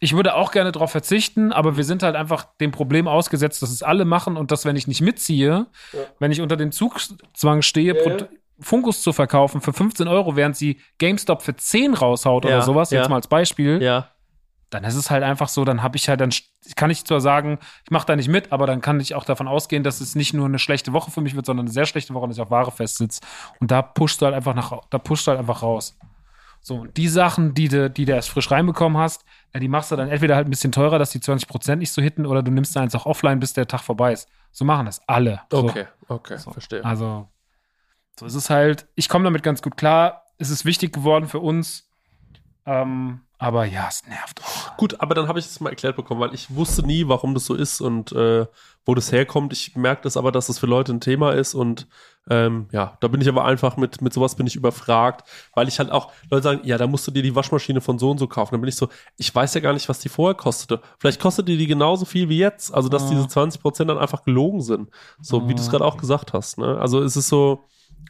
Ich 0.00 0.16
würde 0.16 0.34
auch 0.34 0.50
gerne 0.50 0.72
darauf 0.72 0.90
verzichten, 0.90 1.52
aber 1.52 1.76
wir 1.76 1.84
sind 1.84 2.02
halt 2.02 2.16
einfach 2.16 2.44
dem 2.60 2.72
Problem 2.72 3.06
ausgesetzt, 3.06 3.62
dass 3.62 3.70
es 3.70 3.84
alle 3.84 4.04
machen 4.04 4.36
und 4.36 4.50
dass, 4.50 4.64
wenn 4.64 4.74
ich 4.74 4.88
nicht 4.88 5.00
mitziehe, 5.00 5.66
Ja. 5.92 5.98
wenn 6.18 6.32
ich 6.32 6.40
unter 6.40 6.56
dem 6.56 6.72
Zugzwang 6.72 7.62
stehe, 7.62 7.94
Ja, 7.96 8.02
Pro- 8.02 8.10
ja. 8.24 8.28
Funkus 8.60 9.02
zu 9.02 9.12
verkaufen 9.12 9.60
für 9.60 9.72
15 9.72 10.06
Euro, 10.08 10.34
während 10.36 10.56
sie 10.56 10.80
GameStop 10.98 11.42
für 11.42 11.54
10 11.56 11.94
raushaut 11.94 12.44
Ja, 12.44 12.50
oder 12.50 12.62
sowas, 12.62 12.90
ja. 12.90 12.98
jetzt 13.00 13.08
mal 13.10 13.16
als 13.16 13.26
Beispiel, 13.28 13.80
Ja. 13.82 14.08
Dann 14.72 14.84
ist 14.84 14.94
es 14.94 15.10
halt 15.10 15.22
einfach 15.22 15.48
so, 15.48 15.64
dann 15.64 15.82
habe 15.82 15.96
ich 15.96 16.08
halt, 16.08 16.20
dann 16.20 16.30
kann 16.76 16.90
ich 16.90 17.04
zwar 17.04 17.20
sagen, 17.20 17.58
ich 17.84 17.90
mache 17.90 18.06
da 18.06 18.16
nicht 18.16 18.28
mit, 18.28 18.52
aber 18.52 18.66
dann 18.66 18.80
kann 18.80 19.00
ich 19.00 19.14
auch 19.14 19.24
davon 19.24 19.46
ausgehen, 19.46 19.82
dass 19.82 20.00
es 20.00 20.14
nicht 20.14 20.32
nur 20.32 20.46
eine 20.46 20.58
schlechte 20.58 20.92
Woche 20.92 21.10
für 21.10 21.20
mich 21.20 21.36
wird, 21.36 21.46
sondern 21.46 21.66
eine 21.66 21.72
sehr 21.72 21.84
schlechte 21.84 22.14
Woche, 22.14 22.26
dass 22.28 22.36
ich 22.36 22.42
auf 22.42 22.50
Ware 22.50 22.70
festsitze. 22.70 23.20
Und 23.60 23.70
da 23.70 23.82
pusht 23.82 24.20
du 24.20 24.26
halt 24.26 24.34
einfach 24.34 24.54
nach, 24.54 24.72
da 24.88 24.98
pusht 24.98 25.26
du 25.26 25.30
halt 25.30 25.40
einfach 25.40 25.62
raus. 25.62 25.98
So, 26.62 26.76
und 26.76 26.96
die 26.96 27.08
Sachen, 27.08 27.54
die 27.54 27.68
du, 27.68 27.90
die 27.90 28.04
du 28.04 28.12
erst 28.12 28.30
frisch 28.30 28.50
reinbekommen 28.50 28.96
hast, 28.96 29.24
ja, 29.52 29.60
die 29.60 29.68
machst 29.68 29.90
du 29.90 29.96
dann 29.96 30.08
entweder 30.08 30.36
halt 30.36 30.46
ein 30.46 30.50
bisschen 30.50 30.72
teurer, 30.72 30.98
dass 30.98 31.10
die 31.10 31.18
20% 31.18 31.76
nicht 31.76 31.92
so 31.92 32.00
hitten, 32.00 32.24
oder 32.24 32.42
du 32.42 32.50
nimmst 32.50 32.76
eins 32.76 32.94
auch 32.94 33.04
offline, 33.04 33.40
bis 33.40 33.52
der 33.52 33.66
Tag 33.66 33.80
vorbei 33.80 34.12
ist. 34.12 34.28
So 34.52 34.64
machen 34.64 34.86
das 34.86 35.06
alle. 35.08 35.40
So. 35.50 35.64
Okay, 35.64 35.86
okay, 36.08 36.38
So. 36.38 36.52
verstehe. 36.52 36.84
Also, 36.84 37.28
so 38.18 38.26
ist 38.26 38.34
es 38.34 38.48
halt. 38.48 38.86
Ich 38.94 39.08
komme 39.08 39.24
damit 39.24 39.42
ganz 39.42 39.60
gut 39.60 39.76
klar. 39.76 40.24
Es 40.38 40.50
ist 40.50 40.64
wichtig 40.64 40.92
geworden 40.92 41.26
für 41.26 41.40
uns. 41.40 41.88
Ähm, 42.64 43.22
aber 43.42 43.64
ja, 43.64 43.86
es 43.88 44.06
nervt 44.06 44.40
auch. 44.44 44.76
Gut, 44.76 45.00
aber 45.00 45.14
dann 45.14 45.28
habe 45.28 45.38
ich 45.38 45.46
es 45.46 45.60
mal 45.60 45.70
erklärt 45.70 45.96
bekommen, 45.96 46.20
weil 46.20 46.32
ich 46.34 46.54
wusste 46.54 46.82
nie, 46.86 47.08
warum 47.08 47.34
das 47.34 47.44
so 47.44 47.54
ist 47.54 47.80
und 47.80 48.12
äh, 48.12 48.46
wo 48.84 48.94
das 48.94 49.12
herkommt. 49.12 49.52
Ich 49.52 49.76
merke 49.76 50.02
das 50.02 50.16
aber, 50.16 50.32
dass 50.32 50.46
das 50.46 50.58
für 50.58 50.66
Leute 50.66 50.92
ein 50.92 51.00
Thema 51.00 51.32
ist 51.32 51.54
und 51.54 51.86
ähm, 52.30 52.68
ja, 52.70 52.96
da 53.00 53.08
bin 53.08 53.20
ich 53.20 53.28
aber 53.28 53.44
einfach 53.44 53.76
mit, 53.76 54.00
mit 54.00 54.12
sowas 54.12 54.36
bin 54.36 54.46
ich 54.46 54.54
überfragt, 54.54 55.28
weil 55.54 55.66
ich 55.66 55.78
halt 55.80 55.90
auch, 55.90 56.12
Leute 56.30 56.42
sagen, 56.44 56.60
ja, 56.62 56.78
da 56.78 56.86
musst 56.86 57.04
du 57.06 57.10
dir 57.10 57.22
die 57.22 57.34
Waschmaschine 57.34 57.80
von 57.80 57.98
so 57.98 58.10
und 58.12 58.18
so 58.18 58.28
kaufen. 58.28 58.54
Dann 58.54 58.60
bin 58.60 58.68
ich 58.68 58.76
so, 58.76 58.88
ich 59.16 59.34
weiß 59.34 59.54
ja 59.54 59.60
gar 59.60 59.72
nicht, 59.72 59.88
was 59.88 59.98
die 59.98 60.08
vorher 60.08 60.36
kostete. 60.36 60.80
Vielleicht 61.00 61.20
kostet 61.20 61.48
die 61.48 61.56
die 61.56 61.66
genauso 61.66 62.04
viel 62.04 62.28
wie 62.28 62.38
jetzt. 62.38 62.72
Also, 62.72 62.88
dass 62.88 63.04
Ja. 63.04 63.10
diese 63.10 63.24
20% 63.28 63.88
dann 63.88 63.98
einfach 63.98 64.22
gelogen 64.22 64.60
sind. 64.60 64.90
So, 65.20 65.48
wie 65.48 65.54
du 65.54 65.60
es 65.60 65.68
gerade 65.68 65.84
auch 65.84 65.96
gesagt 65.96 66.32
hast. 66.32 66.58
Ne? 66.58 66.78
Also, 66.78 67.02
es 67.02 67.16
ist 67.16 67.28
so, 67.28 67.64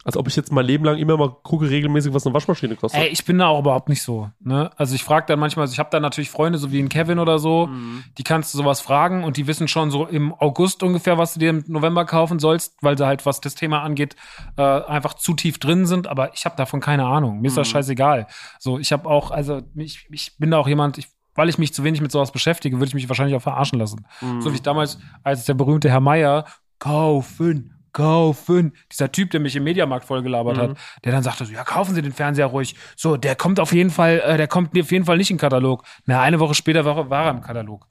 als 0.05 0.17
ob 0.17 0.27
ich 0.29 0.35
jetzt 0.37 0.51
mein 0.51 0.65
Leben 0.67 0.85
lang 0.85 0.99
immer 0.99 1.17
mal 1.17 1.31
gucke 1.43 1.69
regelmäßig, 1.71 2.13
was 2.13 2.27
eine 2.27 2.35
Waschmaschine 2.35 2.75
kostet. 2.77 3.01
Ey, 3.01 3.09
ich 3.09 3.25
bin 3.25 3.39
da 3.39 3.47
auch 3.47 3.61
überhaupt 3.61 3.89
nicht 3.89 4.03
so. 4.03 4.31
Ne? 4.41 4.71
Also 4.77 4.95
ich 4.95 5.05
frage 5.05 5.27
dann 5.29 5.39
manchmal, 5.39 5.63
also 5.65 5.73
ich 5.73 5.79
habe 5.79 5.91
da 5.91 6.01
natürlich 6.01 6.31
Freunde, 6.31 6.59
so 6.59 6.73
wie 6.73 6.81
ein 6.81 6.89
Kevin 6.89 7.19
oder 7.21 7.39
so, 7.39 7.67
Mhm. 7.69 8.03
die 8.19 8.25
kannst 8.25 8.53
du 8.53 8.59
sowas 8.59 8.81
fragen 8.81 9.23
und 9.25 9.37
die 9.37 9.47
wissen 9.47 9.69
schon 9.69 9.91
so 9.91 10.07
im 10.07 10.35
August 10.35 10.83
ungefähr, 10.83 11.19
was 11.19 11.35
du 11.35 11.41
dir 11.41 11.51
im 11.51 11.65
November 11.69 12.05
kaufen 12.05 12.39
sollst, 12.41 12.75
weil 12.81 12.99
sie 12.99 13.07
halt, 13.07 13.25
was 13.27 13.41
das 13.41 13.55
Thema 13.55 13.83
angeht, 13.83 14.17
äh, 14.57 14.63
einfach 14.63 15.15
zu 15.15 15.35
tief 15.35 15.59
drin 15.59 15.87
sind. 15.87 16.09
Aber 16.09 16.35
ich 16.35 16.45
habe 16.45 16.57
davon 16.57 16.81
keine 16.81 17.07
Ahnung. 17.07 17.41
Mir 17.41 17.49
ist 17.49 17.57
das 17.57 17.69
Mhm. 17.69 17.73
scheißegal. 17.73 18.27
So, 18.59 18.79
ich 18.79 18.93
habe 18.93 19.09
auch, 19.09 19.31
also 19.31 19.63
ich, 19.77 20.07
ich 20.11 20.37
bin 20.39 20.51
da 20.51 20.59
auch 20.59 20.69
jemand, 20.69 20.99
ich, 20.99 21.07
weil 21.35 21.49
ich 21.49 21.59
mich 21.59 21.73
zu 21.73 21.85
wenig 21.85 22.01
mit 22.01 22.11
sowas 22.13 22.33
beschäftige, 22.33 22.77
würde 22.77 22.89
ich 22.89 22.95
mich 22.95 23.09
wahrscheinlich 23.09 23.37
auch 23.37 23.43
verarschen 23.43 23.79
lassen. 23.79 24.05
Mhm. 24.21 24.41
So 24.43 24.51
wie 24.51 24.57
ich 24.57 24.63
damals, 24.63 24.99
als 25.23 25.45
der 25.45 25.55
berühmte 25.55 25.89
Herr 25.91 26.01
Meier 26.01 26.45
kaufen, 26.79 27.72
kaufen, 27.93 28.75
dieser 28.91 29.13
Typ, 29.13 29.31
der 29.31 29.41
mich 29.41 29.55
im 29.57 29.65
Mediamarkt 29.65 30.05
vollgelabert 30.07 30.57
Mhm. 30.57 30.61
hat, 30.61 30.77
der 31.05 31.13
dann 31.13 31.23
sagte 31.23 31.45
so, 31.45 31.53
ja, 31.53 31.65
kaufen 31.65 31.95
Sie 31.95 32.03
den 32.03 32.13
Fernseher 32.13 32.47
ruhig. 32.47 32.75
So, 32.97 33.17
der 33.17 33.37
kommt 33.37 33.61
auf 33.61 33.73
jeden 33.73 33.91
Fall, 33.91 34.21
äh, 34.21 34.37
der 34.37 34.49
kommt 34.49 34.79
auf 34.79 34.91
jeden 34.91 35.05
Fall 35.05 35.17
nicht 35.19 35.31
in 35.31 35.37
den 35.37 35.41
Katalog. 35.41 35.85
Na, 36.07 36.21
eine 36.21 36.41
Woche 36.41 36.55
später 36.55 36.85
war, 36.85 37.11
war 37.11 37.25
er 37.27 37.31
im 37.31 37.41
Katalog. 37.43 37.87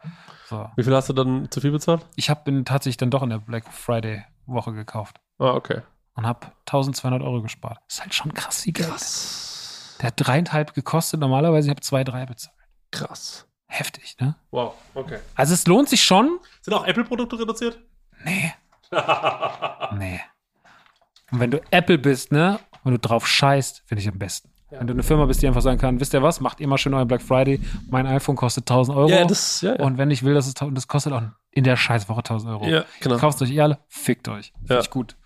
So. 0.46 0.68
Wie 0.76 0.84
viel 0.84 0.94
hast 0.96 1.08
du 1.10 1.14
dann 1.14 1.50
zu 1.50 1.62
viel 1.62 1.72
bezahlt? 1.72 2.06
Ich 2.16 2.30
habe 2.30 2.50
ihn 2.52 2.66
tatsächlich 2.66 2.98
dann 2.98 3.10
doch 3.10 3.24
in 3.24 3.30
der 3.30 3.38
Black 3.40 3.72
Friday 3.72 4.24
Woche 4.46 4.74
gekauft 4.74 5.18
Ah, 5.40 5.52
okay. 5.52 5.82
und 6.16 6.26
habe 6.26 6.48
1200 6.66 7.22
Euro 7.22 7.42
gespart. 7.42 7.78
Das 7.88 7.96
ist 7.98 8.02
halt 8.02 8.14
schon 8.14 8.34
krass 8.34 8.66
wie 8.66 8.74
Geld. 8.74 8.90
Der 10.02 10.08
hat 10.08 10.14
dreieinhalb 10.18 10.74
gekostet, 10.74 11.20
normalerweise 11.20 11.68
ich 11.68 11.70
habe 11.70 11.82
zwei, 11.82 12.04
drei 12.04 12.26
bezahlt. 12.26 12.56
Krass. 12.92 13.48
Heftig, 13.68 14.18
ne? 14.20 14.36
Wow, 14.50 14.74
okay. 14.96 15.20
Also 15.36 15.54
es 15.54 15.66
lohnt 15.68 15.88
sich 15.88 16.04
schon. 16.04 16.40
Sind 16.62 16.74
auch 16.74 16.86
Apple-Produkte 16.86 17.40
reduziert? 17.40 17.80
Nee. 18.26 18.54
nee. 19.98 20.20
Und 21.32 21.40
wenn 21.40 21.52
du 21.52 21.62
Apple 21.72 21.98
bist, 21.98 22.32
ne, 22.32 22.60
und 22.84 22.92
du 22.94 23.00
drauf 23.00 23.28
scheißt, 23.28 23.84
finde 23.86 24.02
ich 24.02 24.08
am 24.10 24.18
besten. 24.20 24.50
Wenn 24.70 24.88
du 24.88 24.94
eine 24.94 25.04
Firma 25.04 25.26
bist, 25.26 25.42
die 25.42 25.48
einfach 25.48 25.62
sagen 25.62 25.80
kann, 25.80 26.00
wisst 26.00 26.14
ihr 26.14 26.24
was, 26.24 26.40
macht 26.40 26.62
ihr 26.62 26.68
mal 26.68 26.78
schön 26.78 26.94
euren 26.94 27.08
Black 27.08 27.22
Friday, 27.22 27.60
mein 27.90 28.08
iPhone 28.08 28.38
kostet 28.38 28.64
1000 28.70 28.98
Euro. 28.98 29.10
Ja, 29.10 29.26
das, 29.26 29.62
ja, 29.62 29.76
ja. 29.76 29.84
und 29.84 29.98
wenn 29.98 30.10
ich 30.12 30.24
will, 30.24 30.34
dass 30.34 30.48
es, 30.48 30.54
und 30.62 30.76
das 30.76 30.88
kostet 30.88 31.12
auch 31.12 31.22
in 31.52 31.66
der 31.66 31.76
Scheißwoche 31.76 32.20
1000 32.20 32.52
Euro. 32.54 32.66
ja 32.68 32.86
genau. 33.02 33.18
Kauft 33.18 33.42
euch 33.42 33.52
eh 33.52 33.60
alle, 33.60 33.80
fickt 33.90 34.30
euch. 34.30 34.54
Finde 34.60 34.76
Ja. 34.76 34.80
ich 34.80 34.90
gut. 34.90 35.18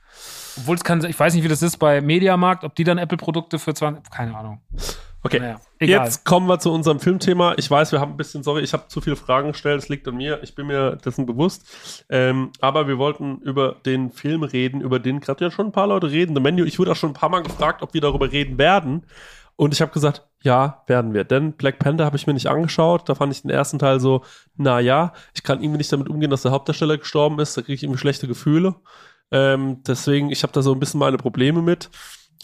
Obwohl 0.57 0.75
es 0.75 0.83
kann, 0.83 1.03
ich 1.05 1.19
weiß 1.19 1.35
nicht, 1.35 1.43
wie 1.43 1.47
das 1.47 1.61
ist 1.61 1.77
bei 1.77 2.01
Mediamarkt, 2.01 2.63
ob 2.63 2.73
die 2.75 2.83
dann 2.83 2.97
Apple-Produkte 2.97 3.59
für 3.59 3.73
20, 3.75 4.09
keine 4.09 4.35
Ahnung. 4.35 4.61
Okay, 5.25 5.39
Naja, 5.39 5.59
jetzt 5.79 6.23
kommen 6.23 6.47
wir 6.47 6.59
zu 6.59 6.71
unserem 6.71 6.99
Filmthema. 6.99 7.55
Ich 7.57 7.69
weiß, 7.69 7.91
wir 7.91 7.99
haben 7.99 8.11
ein 8.11 8.17
bisschen, 8.17 8.43
sorry, 8.43 8.61
ich 8.61 8.73
habe 8.73 8.87
zu 8.87 9.01
viele 9.01 9.15
Fragen 9.15 9.53
gestellt, 9.53 9.81
es 9.81 9.89
liegt 9.89 10.07
an 10.07 10.15
mir, 10.15 10.39
ich 10.43 10.53
bin 10.53 10.67
mir 10.67 10.97
dessen 10.97 11.25
bewusst. 11.25 12.05
Ähm, 12.09 12.51
aber 12.61 12.87
wir 12.87 12.99
wollten 12.99 13.39
über 13.39 13.75
den 13.85 14.11
Film 14.11 14.43
reden, 14.43 14.81
über 14.81 14.99
den 14.99 15.19
gerade 15.21 15.43
ja 15.43 15.51
schon 15.51 15.67
ein 15.67 15.71
paar 15.71 15.87
Leute 15.87 16.11
reden. 16.11 16.35
The 16.35 16.41
Menu, 16.41 16.63
ich 16.63 16.77
wurde 16.77 16.91
auch 16.91 16.95
schon 16.95 17.09
ein 17.09 17.15
paar 17.15 17.29
Mal 17.29 17.41
gefragt, 17.41 17.81
ob 17.81 17.95
wir 17.95 18.01
darüber 18.01 18.31
reden 18.31 18.59
werden. 18.59 19.05
Und 19.55 19.73
ich 19.73 19.81
habe 19.81 19.91
gesagt, 19.91 20.27
ja, 20.43 20.83
werden 20.85 21.13
wir. 21.13 21.23
Denn 21.23 21.53
Black 21.53 21.79
Panther 21.79 22.05
habe 22.05 22.17
ich 22.17 22.27
mir 22.27 22.33
nicht 22.33 22.47
angeschaut. 22.47 23.09
Da 23.09 23.15
fand 23.15 23.33
ich 23.33 23.41
den 23.41 23.49
ersten 23.49 23.79
Teil 23.79 23.99
so, 23.99 24.23
na 24.57 24.79
ja, 24.79 25.13
ich 25.33 25.43
kann 25.43 25.61
irgendwie 25.61 25.77
nicht 25.79 25.91
damit 25.91 26.09
umgehen, 26.09 26.29
dass 26.29 26.43
der 26.43 26.51
Hauptdarsteller 26.51 26.97
gestorben 26.97 27.39
ist. 27.39 27.57
Da 27.57 27.61
kriege 27.61 27.73
ich 27.73 27.83
irgendwie 27.83 27.99
schlechte 27.99 28.27
Gefühle. 28.27 28.75
Ähm, 29.31 29.81
deswegen, 29.87 30.29
ich 30.29 30.43
habe 30.43 30.53
da 30.53 30.61
so 30.61 30.73
ein 30.73 30.79
bisschen 30.79 30.99
meine 30.99 31.17
Probleme 31.17 31.61
mit. 31.61 31.89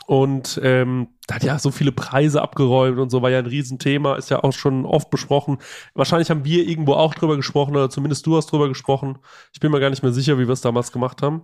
Und 0.07 0.59
ähm, 0.63 1.09
da 1.27 1.35
hat 1.35 1.43
ja 1.43 1.57
so 1.59 1.71
viele 1.71 1.91
Preise 1.91 2.41
abgeräumt 2.41 2.99
und 2.99 3.09
so 3.09 3.21
war 3.21 3.29
ja 3.29 3.39
ein 3.39 3.45
Riesenthema, 3.45 4.15
ist 4.15 4.29
ja 4.29 4.43
auch 4.43 4.51
schon 4.51 4.85
oft 4.85 5.09
besprochen. 5.09 5.59
Wahrscheinlich 5.93 6.29
haben 6.29 6.43
wir 6.43 6.67
irgendwo 6.67 6.93
auch 6.93 7.13
drüber 7.13 7.37
gesprochen 7.37 7.75
oder 7.75 7.89
zumindest 7.89 8.25
du 8.25 8.35
hast 8.35 8.51
drüber 8.51 8.67
gesprochen. 8.67 9.19
Ich 9.53 9.59
bin 9.59 9.71
mir 9.71 9.79
gar 9.79 9.89
nicht 9.89 10.03
mehr 10.03 10.11
sicher, 10.11 10.37
wie 10.37 10.47
wir 10.47 10.53
es 10.53 10.61
damals 10.61 10.91
gemacht 10.91 11.21
haben. 11.21 11.43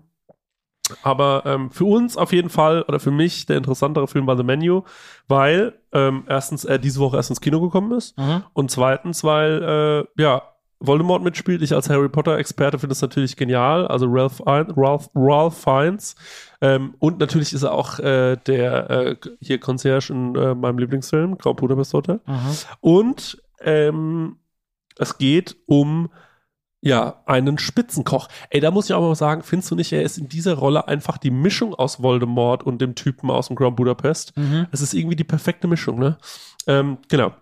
Aber 1.04 1.44
ähm, 1.46 1.70
für 1.72 1.84
uns 1.86 2.16
auf 2.18 2.32
jeden 2.32 2.50
Fall 2.50 2.82
oder 2.84 3.00
für 3.00 3.12
mich 3.12 3.46
der 3.46 3.58
interessantere 3.58 4.08
Film 4.08 4.26
war 4.26 4.38
The 4.38 4.44
Menu, 4.44 4.84
weil 5.28 5.80
ähm, 5.92 6.24
erstens 6.30 6.64
er 6.64 6.78
diese 6.80 7.00
Woche 7.02 7.18
erst 7.18 7.30
ins 7.30 7.42
Kino 7.42 7.60
gekommen 7.62 7.92
ist 7.92 8.18
Mhm. 8.18 8.44
und 8.54 8.72
zweitens, 8.72 9.24
weil 9.24 10.08
äh, 10.18 10.22
ja 10.22 10.42
Voldemort 10.80 11.24
mitspielt. 11.24 11.62
Ich 11.62 11.74
als 11.74 11.90
Harry 11.90 12.10
Potter 12.10 12.38
Experte 12.38 12.80
finde 12.80 12.94
es 12.94 13.02
natürlich 13.02 13.36
genial. 13.36 13.88
Also 13.88 14.08
Ralph, 14.10 14.42
Ralph, 14.46 15.10
Ralph 15.16 15.58
Fiennes 15.58 16.16
ähm, 16.62 16.96
und 17.00 17.20
natürlich 17.20 17.54
ist 17.54 17.64
er 17.64 17.74
auch 17.74 18.00
äh, 18.00 18.38
der 18.46 18.90
äh, 18.90 19.16
hier 19.42 19.60
Concierge 19.60 20.12
in 20.12 20.36
äh, 20.36 20.56
meinem 20.56 20.80
Lieblingsfilm 20.80 21.38
Grand 21.38 21.58
Budapest 21.58 21.94
Hotel. 21.94 22.20
Und 22.82 23.42
ähm, 23.62 24.38
es 24.98 25.18
geht 25.18 25.56
um 25.66 26.10
ja, 26.82 27.22
einen 27.26 27.58
Spitzenkoch. 27.58 28.28
Ey, 28.50 28.60
da 28.60 28.72
muss 28.72 28.86
ich 28.86 28.94
auch 28.94 29.02
mal 29.02 29.16
sagen, 29.16 29.42
findest 29.44 29.72
du 29.72 29.76
nicht, 29.76 29.92
er 29.92 30.04
ist 30.04 30.18
in 30.18 30.30
dieser 30.30 30.54
Rolle 30.54 30.88
einfach 30.88 31.18
die 31.18 31.32
Mischung 31.32 31.74
aus 31.74 32.02
Voldemort 32.02 32.64
und 32.64 32.80
dem 32.80 32.96
Typen 32.96 33.32
aus 33.32 33.48
dem 33.48 33.56
Grand 33.56 33.76
Budapest? 33.76 34.38
Mhm. 34.38 34.68
Es 34.72 34.82
ist 34.82 34.94
irgendwie 34.94 35.16
die 35.16 35.24
perfekte 35.24 35.68
Mischung, 35.68 36.00
ne? 36.00 36.18
Ähm, 36.68 37.00
genau. 37.10 37.34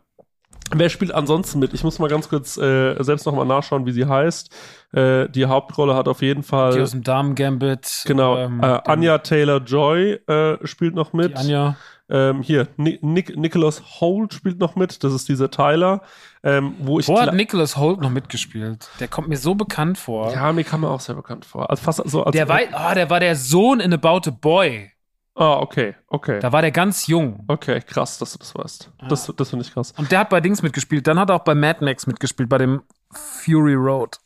Wer 0.73 0.89
spielt 0.89 1.13
ansonsten 1.13 1.59
mit? 1.59 1.73
Ich 1.73 1.83
muss 1.83 1.99
mal 1.99 2.09
ganz 2.09 2.27
kurz 2.27 2.57
äh, 2.57 3.01
selbst 3.03 3.25
noch 3.25 3.33
mal 3.33 3.45
nachschauen, 3.45 3.85
wie 3.85 3.91
sie 3.91 4.05
heißt. 4.05 4.49
Äh, 4.93 5.29
die 5.29 5.45
Hauptrolle 5.45 5.95
hat 5.95 6.07
auf 6.07 6.21
jeden 6.21 6.43
Fall. 6.43 6.73
Die 6.73 6.81
aus 6.81 6.91
dem 6.91 7.03
Damen-Gambit. 7.03 8.03
Genau. 8.05 8.37
ähm, 8.37 8.61
äh, 8.61 8.79
Anya 8.85 9.19
Taylor 9.19 9.59
Joy 9.59 10.13
äh, 10.27 10.57
spielt 10.65 10.95
noch 10.95 11.13
mit. 11.13 11.33
Die 11.33 11.35
Anja. 11.35 11.75
Ähm, 12.07 12.43
hier, 12.43 12.67
Ni 12.77 12.99
Nick 13.01 13.35
Nicholas 13.35 13.81
Holt 13.99 14.33
spielt 14.33 14.59
noch 14.59 14.75
mit. 14.75 15.03
Das 15.03 15.11
ist 15.13 15.27
dieser 15.27 15.49
Tyler. 15.49 16.01
Ähm, 16.43 16.75
wo 16.79 16.99
ich 16.99 17.07
Wo 17.07 17.19
hat 17.19 17.33
Nicholas 17.33 17.77
Holt 17.77 17.99
noch 17.99 18.11
mitgespielt? 18.11 18.89
Der 18.99 19.07
kommt 19.07 19.27
mir 19.27 19.37
so 19.37 19.55
bekannt 19.55 19.97
vor. 19.97 20.31
Ja, 20.31 20.53
mir 20.53 20.63
kam 20.63 20.83
er 20.83 20.91
auch 20.91 20.99
sehr 20.99 21.15
bekannt 21.15 21.45
vor. 21.45 21.69
Also 21.69 21.83
fast 21.83 22.01
so 22.05 22.23
als 22.23 22.33
der, 22.33 22.47
war, 22.47 22.59
oh, 22.59 22.93
der 22.93 23.09
war 23.09 23.19
der 23.19 23.35
Sohn 23.35 23.79
in 23.79 23.91
About 23.91 24.29
a 24.29 24.31
Boy. 24.31 24.91
Ah, 25.35 25.57
okay, 25.59 25.95
okay. 26.07 26.39
Da 26.39 26.53
war 26.53 26.61
der 26.61 26.71
ganz 26.71 27.07
jung. 27.07 27.43
Okay, 27.47 27.81
krass, 27.81 28.17
dass 28.17 28.31
du 28.31 28.39
das 28.39 28.55
weißt. 28.55 28.91
Das, 29.09 29.31
das 29.35 29.49
finde 29.49 29.65
ich 29.65 29.73
krass. 29.73 29.93
Und 29.97 30.09
der 30.11 30.19
hat 30.19 30.29
bei 30.29 30.39
Dings 30.39 30.61
mitgespielt. 30.61 31.05
Dann 31.07 31.19
hat 31.19 31.29
er 31.29 31.35
auch 31.35 31.43
bei 31.43 31.53
Mad 31.53 31.83
Max 31.83 32.07
mitgespielt, 32.07 32.47
bei 32.47 32.57
dem 32.57 32.83
Fury 33.11 33.73
Road. 33.73 34.17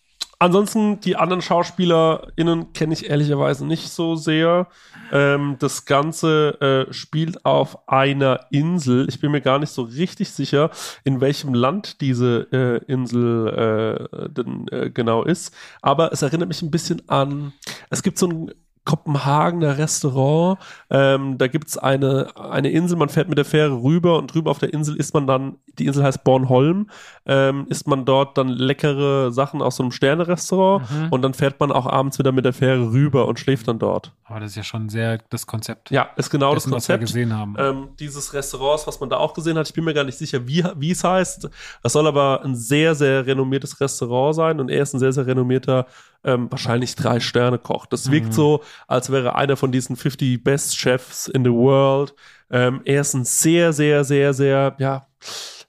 Ansonsten, 0.42 1.02
die 1.02 1.18
anderen 1.18 1.42
SchauspielerInnen 1.42 2.72
kenne 2.72 2.94
ich 2.94 3.10
ehrlicherweise 3.10 3.66
nicht 3.66 3.90
so 3.90 4.16
sehr. 4.16 4.68
Ähm, 5.12 5.58
das 5.60 5.84
Ganze 5.84 6.88
äh, 6.90 6.94
spielt 6.94 7.44
auf 7.44 7.90
einer 7.90 8.46
Insel. 8.50 9.06
Ich 9.10 9.20
bin 9.20 9.32
mir 9.32 9.42
gar 9.42 9.60
nicht 9.60 9.72
so 9.72 9.82
richtig 9.82 10.30
sicher, 10.30 10.70
in 11.04 11.20
welchem 11.20 11.54
Land 11.54 12.00
diese 12.00 12.48
äh, 12.54 12.86
Insel 12.90 14.08
äh, 14.14 14.30
denn 14.30 14.68
äh, 14.72 14.90
genau 14.92 15.24
ist. 15.24 15.54
Aber 15.82 16.14
es 16.14 16.22
erinnert 16.22 16.48
mich 16.48 16.62
ein 16.62 16.72
bisschen 16.72 17.02
an, 17.10 17.52
es 17.90 18.02
gibt 18.02 18.18
so 18.18 18.28
ein 18.28 18.52
Kopenhagener 18.90 19.78
Restaurant. 19.78 20.58
Ähm, 20.90 21.38
da 21.38 21.48
gibt's 21.48 21.78
eine, 21.78 22.28
eine 22.36 22.72
Insel, 22.72 22.98
man 22.98 23.10
fährt 23.10 23.30
mit 23.30 23.38
der 23.38 23.46
Fähre 23.46 23.82
rüber 23.84 24.18
und 24.18 24.34
drüben 24.34 24.48
auf 24.48 24.58
der 24.58 24.74
Insel 24.74 24.96
isst 24.96 25.14
man 25.14 25.28
dann, 25.28 25.58
die 25.78 25.86
Insel 25.86 26.04
heißt 26.04 26.24
Bornholm, 26.24 26.90
ähm, 27.28 27.68
isst 27.70 27.88
man 27.88 28.06
dort 28.06 28.38
dann 28.38 28.48
leckere 28.50 29.32
Sachen 29.32 29.62
aus 29.62 29.76
so 29.76 29.84
einem 29.84 29.92
Sterne-Restaurant 29.92 30.90
Mhm. 30.90 31.08
und 31.12 31.22
dann 31.22 31.34
fährt 31.34 31.60
man 31.60 31.72
auch 31.72 31.86
abends 31.86 32.18
wieder 32.20 32.32
mit 32.32 32.46
der 32.46 32.54
Fähre 32.54 32.92
rüber 32.92 33.28
und 33.28 33.40
schläft 33.40 33.68
dann 33.68 33.78
dort. 33.80 34.12
Aber 34.26 34.40
das 34.40 34.52
ist 34.52 34.56
ja 34.56 34.64
schon 34.64 34.90
sehr 34.90 35.20
das 35.30 35.46
Konzept. 35.48 35.92
Ja, 35.92 36.10
ist 36.16 36.30
genau 36.30 36.54
dessen, 36.54 36.72
das 36.72 36.84
was 36.84 36.90
wir 36.90 36.98
Konzept. 36.98 37.14
gesehen 37.14 37.38
haben. 37.38 37.56
Ähm, 37.58 37.90
dieses 38.00 38.34
Restaurants, 38.34 38.88
was 38.88 39.00
man 39.00 39.10
da 39.10 39.18
auch 39.18 39.34
gesehen 39.34 39.58
hat, 39.58 39.68
ich 39.68 39.74
bin 39.74 39.84
mir 39.84 39.94
gar 39.94 40.04
nicht 40.04 40.18
sicher, 40.18 40.48
wie, 40.48 40.64
wie 40.78 40.92
es 40.92 41.04
heißt. 41.04 41.50
Das 41.84 41.94
soll 41.94 42.08
aber 42.08 42.42
ein 42.44 42.56
sehr, 42.56 42.96
sehr 42.96 43.26
renommiertes 43.26 43.80
Restaurant 43.82 44.36
sein 44.36 44.60
und 44.60 44.70
er 44.70 44.82
ist 44.84 44.94
ein 44.94 45.00
sehr, 45.00 45.14
sehr 45.14 45.26
renommierter, 45.28 45.86
ähm, 46.24 46.52
wahrscheinlich 46.52 46.96
Drei-Sterne-Koch. 46.96 47.86
Das 47.86 48.12
wirkt 48.12 48.28
Mhm. 48.28 48.32
so, 48.34 48.64
als 48.88 49.12
wäre 49.12 49.36
einer 49.36 49.56
von 49.58 49.72
diesen 49.72 49.96
50 49.96 50.44
Best 50.44 50.78
Chefs 50.78 51.28
in 51.28 51.44
the 51.46 51.52
World. 51.52 52.14
Ähm, 52.52 52.82
er 52.86 53.02
ist 53.02 53.14
ein 53.14 53.26
sehr, 53.26 53.74
sehr, 53.74 54.04
sehr, 54.04 54.34
sehr, 54.34 54.76
ja, 54.80 55.08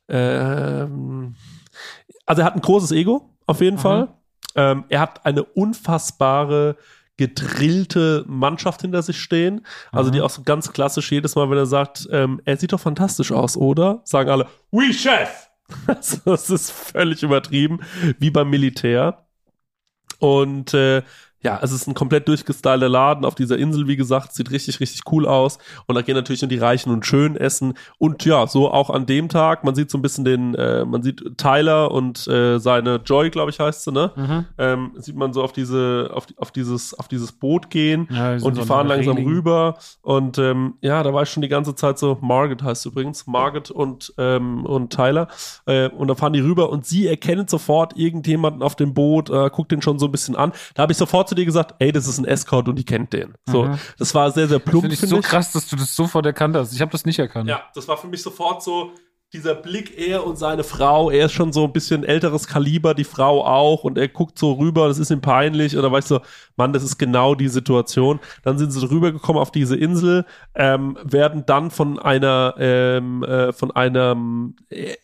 ähm, 0.08 1.34
also 2.26 2.42
er 2.42 2.46
hat 2.46 2.54
ein 2.54 2.60
großes 2.60 2.92
Ego, 2.92 3.30
auf 3.46 3.60
jeden 3.60 3.76
Mhm. 3.76 3.80
Fall. 3.80 4.08
Ähm, 4.56 4.84
er 4.88 5.00
hat 5.00 5.24
eine 5.24 5.44
unfassbare 5.44 6.76
gedrillte 7.16 8.24
Mannschaft 8.26 8.80
hinter 8.80 9.02
sich 9.02 9.20
stehen. 9.20 9.66
Also 9.92 10.08
Mhm. 10.10 10.14
die 10.14 10.20
auch 10.22 10.30
so 10.30 10.42
ganz 10.42 10.72
klassisch 10.72 11.12
jedes 11.12 11.36
Mal, 11.36 11.50
wenn 11.50 11.58
er 11.58 11.66
sagt, 11.66 12.08
ähm, 12.10 12.40
er 12.46 12.56
sieht 12.56 12.72
doch 12.72 12.80
fantastisch 12.80 13.30
aus, 13.30 13.56
oder? 13.56 14.00
Sagen 14.04 14.30
alle, 14.30 14.46
oui, 14.70 14.92
Chef! 14.92 15.28
Also, 15.86 16.16
das 16.24 16.50
ist 16.50 16.70
völlig 16.72 17.22
übertrieben, 17.22 17.80
wie 18.18 18.30
beim 18.30 18.48
Militär. 18.50 19.26
Und 20.20 20.74
äh, 20.74 21.02
ja, 21.42 21.58
es 21.62 21.72
ist 21.72 21.86
ein 21.86 21.94
komplett 21.94 22.28
durchgestylter 22.28 22.88
Laden 22.88 23.24
auf 23.24 23.34
dieser 23.34 23.56
Insel, 23.56 23.86
wie 23.88 23.96
gesagt, 23.96 24.34
sieht 24.34 24.50
richtig, 24.50 24.78
richtig 24.80 25.02
cool 25.10 25.26
aus. 25.26 25.58
Und 25.86 25.94
da 25.94 26.02
gehen 26.02 26.14
natürlich 26.14 26.42
nur 26.42 26.48
die 26.50 26.58
Reichen 26.58 26.90
und 26.90 27.06
Schönen 27.06 27.36
essen. 27.36 27.74
Und 27.98 28.24
ja, 28.24 28.46
so 28.46 28.70
auch 28.70 28.90
an 28.90 29.06
dem 29.06 29.28
Tag, 29.28 29.64
man 29.64 29.74
sieht 29.74 29.90
so 29.90 29.96
ein 29.98 30.02
bisschen 30.02 30.24
den, 30.24 30.54
äh, 30.54 30.84
man 30.84 31.02
sieht 31.02 31.38
Tyler 31.38 31.90
und 31.92 32.26
äh, 32.28 32.58
seine 32.58 32.96
Joy, 33.04 33.30
glaube 33.30 33.50
ich, 33.50 33.58
heißt 33.58 33.84
sie, 33.84 33.92
ne? 33.92 34.12
Mhm. 34.16 34.44
Ähm, 34.58 34.90
sieht 34.96 35.16
man 35.16 35.32
so 35.32 35.42
auf 35.42 35.52
diese, 35.52 36.10
auf, 36.12 36.26
die- 36.26 36.36
auf 36.38 36.50
dieses, 36.50 36.92
auf 36.98 37.08
dieses 37.08 37.32
Boot 37.32 37.70
gehen. 37.70 38.06
Ja, 38.10 38.38
sind 38.38 38.46
Und 38.46 38.54
so 38.56 38.60
die 38.62 38.66
fahren 38.66 38.86
langsam 38.88 39.16
Reling. 39.16 39.28
rüber. 39.32 39.78
Und 40.02 40.36
ähm, 40.38 40.74
ja, 40.82 41.02
da 41.02 41.14
war 41.14 41.22
ich 41.22 41.30
schon 41.30 41.40
die 41.42 41.48
ganze 41.48 41.74
Zeit 41.74 41.98
so, 41.98 42.18
Margaret 42.20 42.62
heißt 42.62 42.84
übrigens, 42.84 43.26
Margaret 43.26 43.70
und, 43.70 44.12
ähm, 44.18 44.66
und 44.66 44.92
Tyler. 44.92 45.28
Äh, 45.66 45.88
und 45.88 46.08
da 46.08 46.14
fahren 46.14 46.32
die 46.34 46.40
rüber 46.40 46.68
und 46.70 46.84
sie 46.84 47.06
erkennt 47.06 47.48
sofort 47.48 47.96
irgendjemanden 47.96 48.62
auf 48.62 48.76
dem 48.76 48.92
Boot, 48.92 49.30
äh, 49.30 49.48
guckt 49.50 49.72
den 49.72 49.80
schon 49.80 49.98
so 49.98 50.06
ein 50.06 50.12
bisschen 50.12 50.36
an. 50.36 50.52
Da 50.74 50.82
habe 50.82 50.92
ich 50.92 50.98
sofort 50.98 51.29
zu 51.30 51.34
dir 51.34 51.46
gesagt, 51.46 51.74
ey, 51.78 51.90
das 51.92 52.06
ist 52.06 52.18
ein 52.18 52.26
Escort 52.26 52.68
und 52.68 52.76
die 52.76 52.84
kennt 52.84 53.12
den. 53.14 53.34
So, 53.48 53.64
Mhm. 53.64 53.78
das 53.98 54.14
war 54.14 54.30
sehr, 54.30 54.46
sehr 54.48 54.58
plump, 54.58 54.82
Finde 54.82 54.94
ich 54.94 55.00
finde 55.00 55.14
so 55.16 55.20
ich. 55.20 55.24
krass, 55.26 55.52
dass 55.52 55.68
du 55.68 55.76
das 55.76 55.96
sofort 55.96 56.26
erkannt 56.26 56.54
hast. 56.56 56.74
Ich 56.74 56.80
habe 56.82 56.92
das 56.92 57.04
nicht 57.06 57.18
erkannt. 57.18 57.48
Ja, 57.48 57.62
das 57.74 57.88
war 57.88 57.96
für 57.96 58.08
mich 58.08 58.22
sofort 58.22 58.62
so 58.62 58.92
dieser 59.32 59.54
Blick, 59.54 59.96
er 59.96 60.26
und 60.26 60.36
seine 60.36 60.64
Frau, 60.64 61.08
er 61.08 61.26
ist 61.26 61.32
schon 61.34 61.52
so 61.52 61.62
ein 61.62 61.72
bisschen 61.72 62.02
älteres 62.02 62.48
Kaliber, 62.48 62.94
die 62.94 63.04
Frau 63.04 63.46
auch 63.46 63.84
und 63.84 63.96
er 63.96 64.08
guckt 64.08 64.36
so 64.36 64.54
rüber, 64.54 64.88
das 64.88 64.98
ist 64.98 65.12
ihm 65.12 65.20
peinlich 65.20 65.76
und 65.76 65.84
da 65.84 65.92
war 65.92 66.00
ich 66.00 66.04
so, 66.04 66.20
Mann, 66.56 66.72
das 66.72 66.82
ist 66.82 66.98
genau 66.98 67.36
die 67.36 67.46
Situation. 67.46 68.18
Dann 68.42 68.58
sind 68.58 68.72
sie 68.72 68.84
rübergekommen 68.90 69.40
auf 69.40 69.52
diese 69.52 69.76
Insel, 69.76 70.24
ähm, 70.56 70.98
werden 71.04 71.44
dann 71.46 71.70
von 71.70 72.00
einer, 72.00 72.54
ähm, 72.58 73.22
äh, 73.22 73.52
von 73.52 73.70
einem, 73.70 74.56
äh, 74.68 74.96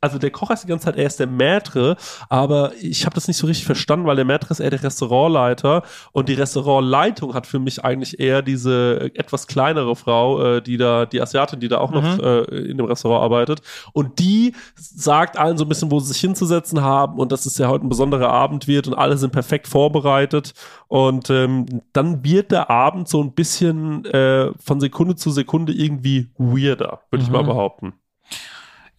also 0.00 0.18
der 0.18 0.30
Koch 0.30 0.50
heißt 0.50 0.64
die 0.64 0.68
ganze 0.68 0.86
Zeit, 0.86 0.96
er 0.96 1.06
ist 1.06 1.20
der 1.20 1.28
Maître, 1.28 1.96
aber 2.28 2.72
ich 2.80 3.04
habe 3.06 3.14
das 3.14 3.28
nicht 3.28 3.36
so 3.36 3.46
richtig 3.46 3.66
verstanden, 3.66 4.06
weil 4.06 4.16
der 4.16 4.24
Maître 4.26 4.50
ist 4.50 4.60
eher 4.60 4.70
der 4.70 4.82
Restaurantleiter 4.82 5.82
und 6.12 6.28
die 6.28 6.34
Restaurantleitung 6.34 7.34
hat 7.34 7.46
für 7.46 7.58
mich 7.58 7.84
eigentlich 7.84 8.18
eher 8.20 8.42
diese 8.42 9.10
etwas 9.14 9.46
kleinere 9.46 9.94
Frau, 9.96 10.42
äh, 10.56 10.62
die 10.62 10.76
da, 10.76 11.06
die 11.06 11.20
Asiatin, 11.20 11.60
die 11.60 11.68
da 11.68 11.78
auch 11.78 11.90
noch 11.90 12.00
Mhm. 12.16 12.20
äh, 12.24 12.40
in 12.70 12.76
dem 12.78 12.86
Restaurant 12.86 13.22
arbeitet 13.22 13.60
und 13.92 14.18
die 14.18 14.54
sagt 14.76 15.38
allen 15.38 15.58
so 15.58 15.64
ein 15.64 15.68
bisschen, 15.68 15.90
wo 15.90 16.00
sie 16.00 16.12
sich 16.12 16.20
hinzusetzen 16.20 16.80
haben 16.82 17.18
und 17.18 17.32
dass 17.32 17.46
es 17.46 17.58
ja 17.58 17.68
heute 17.68 17.84
ein 17.86 17.88
besonderer 17.90 18.30
Abend 18.30 18.66
wird 18.68 18.86
und 18.88 18.94
alle 18.94 19.16
sind 19.18 19.32
perfekt 19.32 19.68
vorbereitet 19.68 20.54
und 20.88 21.30
ähm, 21.30 21.66
dann 21.92 22.24
wird 22.24 22.52
der 22.52 22.70
Abend 22.70 23.08
so 23.08 23.22
ein 23.22 23.32
bisschen 23.32 24.04
äh, 24.06 24.50
von 24.58 24.80
Sekunde 24.80 25.16
zu 25.16 25.30
Sekunde 25.30 25.72
irgendwie 25.72 26.30
weirder, 26.38 27.00
würde 27.10 27.22
ich 27.22 27.28
Mhm. 27.28 27.34
mal 27.36 27.44
behaupten. 27.44 27.92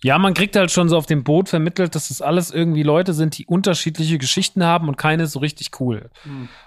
Ja, 0.04 0.18
man 0.18 0.34
kriegt 0.34 0.56
halt 0.56 0.72
schon 0.72 0.90
so 0.90 0.98
auf 0.98 1.06
dem 1.06 1.24
Boot 1.24 1.50
vermittelt, 1.50 1.94
dass 1.94 2.08
das 2.08 2.22
alles 2.22 2.50
irgendwie 2.52 2.84
Leute 2.84 3.14
sind, 3.14 3.38
die 3.38 3.46
unterschiedliche 3.46 4.18
Geschichten 4.18 4.64
haben 4.64 4.88
und 4.88 4.98
keine 4.98 5.24
ist 5.24 5.34
so 5.34 5.40
richtig 5.40 5.70
cool. 5.80 6.10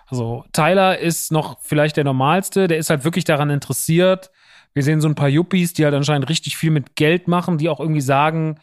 Also 0.07 0.45
Tyler 0.53 0.99
ist 0.99 1.33
noch 1.33 1.59
vielleicht 1.61 1.97
der 1.97 2.05
normalste, 2.05 2.69
der 2.69 2.79
ist 2.79 2.91
halt 2.91 3.05
wirklich 3.05 3.25
daran 3.25 3.51
interessiert. 3.51 4.31
Wir 4.73 4.83
sehen 4.85 5.01
so 5.01 5.09
ein 5.09 5.17
paar 5.17 5.29
Yuppies, 5.29 5.73
die 5.73 5.85
halt 5.85 5.95
anscheinend 5.95 6.29
richtig 6.29 6.57
viel 6.57 6.71
mit 6.71 6.95
Geld 6.97 7.27
machen, 7.27 7.59
die 7.59 7.69
auch 7.69 7.81
irgendwie 7.81 8.01
sagen, 8.01 8.61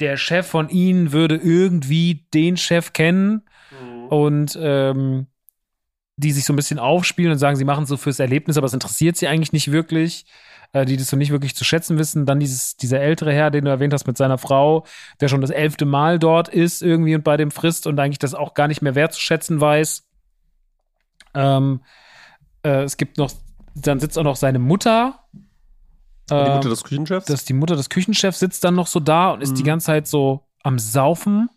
der 0.00 0.16
Chef 0.16 0.46
von 0.46 0.68
ihnen 0.68 1.12
würde 1.12 1.36
irgendwie 1.36 2.26
den 2.34 2.56
Chef 2.56 2.92
kennen 2.92 3.42
und 4.10 4.58
ähm, 4.60 5.26
die 6.16 6.32
sich 6.32 6.44
so 6.44 6.52
ein 6.52 6.56
bisschen 6.56 6.78
aufspielen 6.78 7.32
und 7.32 7.38
sagen, 7.38 7.56
sie 7.56 7.64
machen 7.64 7.84
es 7.84 7.88
so 7.88 7.96
fürs 7.96 8.18
Erlebnis, 8.18 8.58
aber 8.58 8.66
es 8.66 8.74
interessiert 8.74 9.16
sie 9.16 9.28
eigentlich 9.28 9.52
nicht 9.52 9.72
wirklich, 9.72 10.26
äh, 10.72 10.84
die 10.84 10.96
das 10.96 11.08
so 11.08 11.16
nicht 11.16 11.30
wirklich 11.32 11.54
zu 11.56 11.64
schätzen 11.64 11.98
wissen. 11.98 12.26
Dann 12.26 12.40
dieses, 12.40 12.76
dieser 12.76 13.00
ältere 13.00 13.32
Herr, 13.32 13.50
den 13.50 13.64
du 13.64 13.70
erwähnt 13.70 13.92
hast 13.92 14.06
mit 14.06 14.16
seiner 14.16 14.38
Frau, 14.38 14.84
der 15.20 15.28
schon 15.28 15.40
das 15.40 15.50
elfte 15.50 15.84
Mal 15.86 16.18
dort 16.18 16.48
ist 16.48 16.82
irgendwie 16.82 17.14
und 17.14 17.24
bei 17.24 17.36
dem 17.36 17.50
frisst 17.50 17.86
und 17.86 17.98
eigentlich 17.98 18.18
das 18.18 18.34
auch 18.34 18.54
gar 18.54 18.68
nicht 18.68 18.82
mehr 18.82 18.94
wertzuschätzen 18.94 19.60
weiß. 19.60 20.06
Ähm, 21.34 21.82
äh, 22.62 22.82
es 22.82 22.96
gibt 22.96 23.18
noch, 23.18 23.30
dann 23.74 24.00
sitzt 24.00 24.18
auch 24.18 24.24
noch 24.24 24.36
seine 24.36 24.58
Mutter. 24.58 25.20
Die 26.28 26.34
Ähm, 26.34 26.54
Mutter 26.54 26.68
des 26.68 26.84
Küchenchefs? 26.84 27.26
dass 27.26 27.44
die 27.44 27.54
Mutter 27.54 27.76
des 27.76 27.88
Küchenchefs 27.88 28.38
sitzt 28.38 28.62
dann 28.64 28.74
noch 28.74 28.86
so 28.86 29.00
da 29.00 29.30
und 29.32 29.42
ist 29.42 29.56
die 29.56 29.62
Mhm. 29.62 29.66
ganze 29.66 29.86
Zeit 29.86 30.06
so 30.06 30.46
am 30.62 30.78
Saufen. 30.78 31.48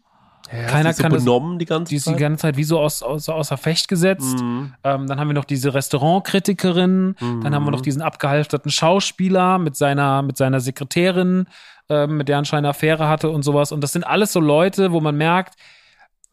Ja, 0.52 0.66
keiner 0.68 0.94
kann 0.94 1.12
so 1.12 1.16
das- 1.18 1.24
benommen 1.26 1.58
die 1.60 1.66
ganze 1.66 1.89
Die 1.89 1.96
ist 1.96 2.06
die 2.06 2.12
Zeit. 2.12 2.20
ganze 2.20 2.41
Zeit 2.44 2.58
wie 2.58 2.64
so 2.64 2.80
aus, 2.80 3.02
aus, 3.02 3.30
außer 3.30 3.58
Fecht 3.58 3.88
gesetzt. 3.88 4.39
Mhm. 4.39 4.74
Ähm, 4.84 5.08
dann 5.08 5.20
haben 5.20 5.28
wir 5.30 5.34
noch 5.34 5.46
diese 5.46 5.74
Restaurantkritikerin. 5.74 7.16
Dann 7.20 7.56
haben 7.56 7.66
wir 7.66 7.72
noch 7.72 7.82
diesen 7.82 8.02
abgehalfterten 8.02 8.72
Schauspieler 8.72 9.58
mit 9.60 9.76
seiner, 9.76 10.22
mit 10.22 10.38
seiner 10.38 10.60
Sekretärin, 10.60 11.46
ähm, 11.89 12.18
mit 12.18 12.30
der 12.30 12.38
anscheinend 12.38 12.66
eine 12.66 12.70
Affäre 12.70 13.08
hatte 13.08 13.30
und 13.30 13.44
sowas. 13.44 13.72
Und 13.72 13.82
das 13.82 13.94
sind 13.94 14.04
alles 14.06 14.34
so 14.34 14.39
Leute, 14.39 14.91
wo 14.91 15.00
man 15.02 15.16
merkt, 15.16 15.56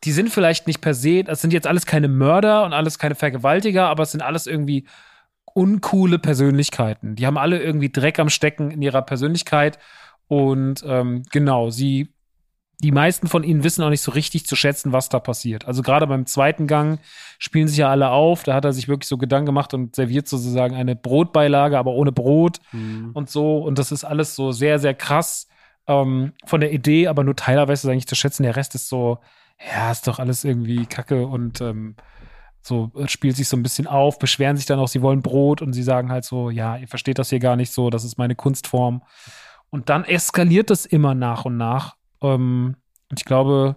die 0.05 0.13
sind 0.13 0.31
vielleicht 0.31 0.67
nicht 0.67 0.81
per 0.81 0.95
se, 0.95 1.25
das 1.25 1.43
sind 1.43 1.53
jetzt 1.53 1.67
alles 1.67 1.85
keine 1.85 2.09
Mörder 2.09 2.65
und 2.65 2.73
alles 2.73 2.99
keine 2.99 3.15
Vergewaltiger, 3.15 3.89
aber 3.89 4.03
es 4.05 4.13
sind 4.13 4.23
alles 4.23 4.47
irgendwie 4.47 4.87
uncoole 5.53 6.19
Persönlichkeiten. 6.19 7.17
Die 7.17 7.27
haben 7.27 7.37
alle 7.37 7.61
irgendwie 7.61 7.91
Dreck 7.91 8.19
am 8.19 8.31
Stecken 8.31 8.71
in 8.71 8.81
ihrer 8.83 9.03
Persönlichkeit. 9.03 9.79
Und 10.29 10.85
ähm, 10.87 11.23
genau, 11.33 11.71
sie, 11.71 12.15
die 12.83 12.93
meisten 12.93 13.27
von 13.29 13.45
ihnen 13.45 13.63
wissen 13.65 13.83
auch 13.83 13.91
nicht 13.91 14.01
so 14.01 14.11
richtig 14.13 14.47
zu 14.47 14.57
schätzen, 14.57 14.93
was 14.93 15.09
da 15.09 15.21
passiert. 15.21 15.67
Also 15.67 15.83
gerade 15.83 16.07
beim 16.07 16.27
zweiten 16.27 16.67
Gang 16.67 16.99
spielen 17.39 17.69
sich 17.69 17.77
ja 17.79 17.91
alle 17.91 18.11
auf. 18.11 18.43
Da 18.43 18.55
hat 18.55 18.65
er 18.65 18.73
sich 18.73 18.89
wirklich 18.89 19.09
so 19.09 19.19
Gedanken 19.19 19.47
gemacht 19.47 19.75
und 19.75 19.95
serviert 19.95 20.29
sozusagen 20.29 20.75
eine 20.75 20.97
Brotbeilage, 20.97 21.79
aber 21.79 21.93
ohne 21.93 22.13
Brot 22.13 22.59
Mhm. 22.73 23.11
und 23.13 23.29
so. 23.31 23.59
Und 23.59 23.79
das 23.79 23.93
ist 23.93 24.05
alles 24.05 24.35
so 24.35 24.53
sehr, 24.53 24.79
sehr 24.79 24.95
krass 24.95 25.47
ähm, 25.87 26.33
von 26.47 26.61
der 26.61 26.73
Idee, 26.73 27.09
aber 27.09 27.25
nur 27.25 27.35
es 27.37 27.85
eigentlich 27.87 28.07
zu 28.07 28.15
schätzen. 28.15 28.45
Der 28.45 28.57
Rest 28.57 28.75
ist 28.75 28.89
so, 28.89 29.19
ja, 29.75 29.91
ist 29.91 30.07
doch 30.07 30.19
alles 30.19 30.45
irgendwie 30.45 30.87
Kacke 30.87 31.27
und 31.27 31.61
ähm, 31.61 31.97
so 32.63 32.91
äh, 32.97 33.09
spielt 33.09 33.37
sich 33.37 33.49
so 33.49 33.57
ein 33.57 33.63
bisschen 33.63 33.87
auf, 33.87 34.19
beschweren 34.19 34.57
sich 34.57 34.67
dann 34.67 34.79
auch, 34.79 34.89
sie 34.89 35.03
wollen 35.03 35.23
Brot 35.23 35.63
und 35.63 35.73
sie 35.73 35.83
sagen 35.83 36.11
halt 36.11 36.25
so, 36.25 36.51
ja, 36.51 36.77
ihr 36.77 36.89
versteht 36.89 37.19
das 37.19 37.31
hier 37.31 37.41
gar 37.41 37.57
nicht 37.57 37.73
so, 37.73 37.91
das 37.91 38.05
ist 38.05 38.19
meine 38.19 38.35
Kunstform. 38.35 39.03
Und 39.71 39.89
dann 39.89 40.05
eskaliert 40.05 40.71
es 40.71 40.87
immer 40.87 41.15
nach 41.15 41.45
und 41.45 41.57
nach. 41.57 41.97
Ähm, 42.23 42.77
und 43.11 43.21
ich 43.21 43.25
glaube, 43.25 43.77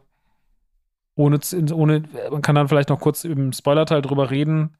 ohne, 1.15 1.39
ohne, 1.73 2.03
man 2.31 2.41
kann 2.41 2.55
dann 2.55 2.67
vielleicht 2.67 2.89
noch 2.89 2.99
kurz 2.99 3.23
im 3.23 3.53
Spoilerteil 3.53 4.01
drüber 4.01 4.31
reden, 4.31 4.77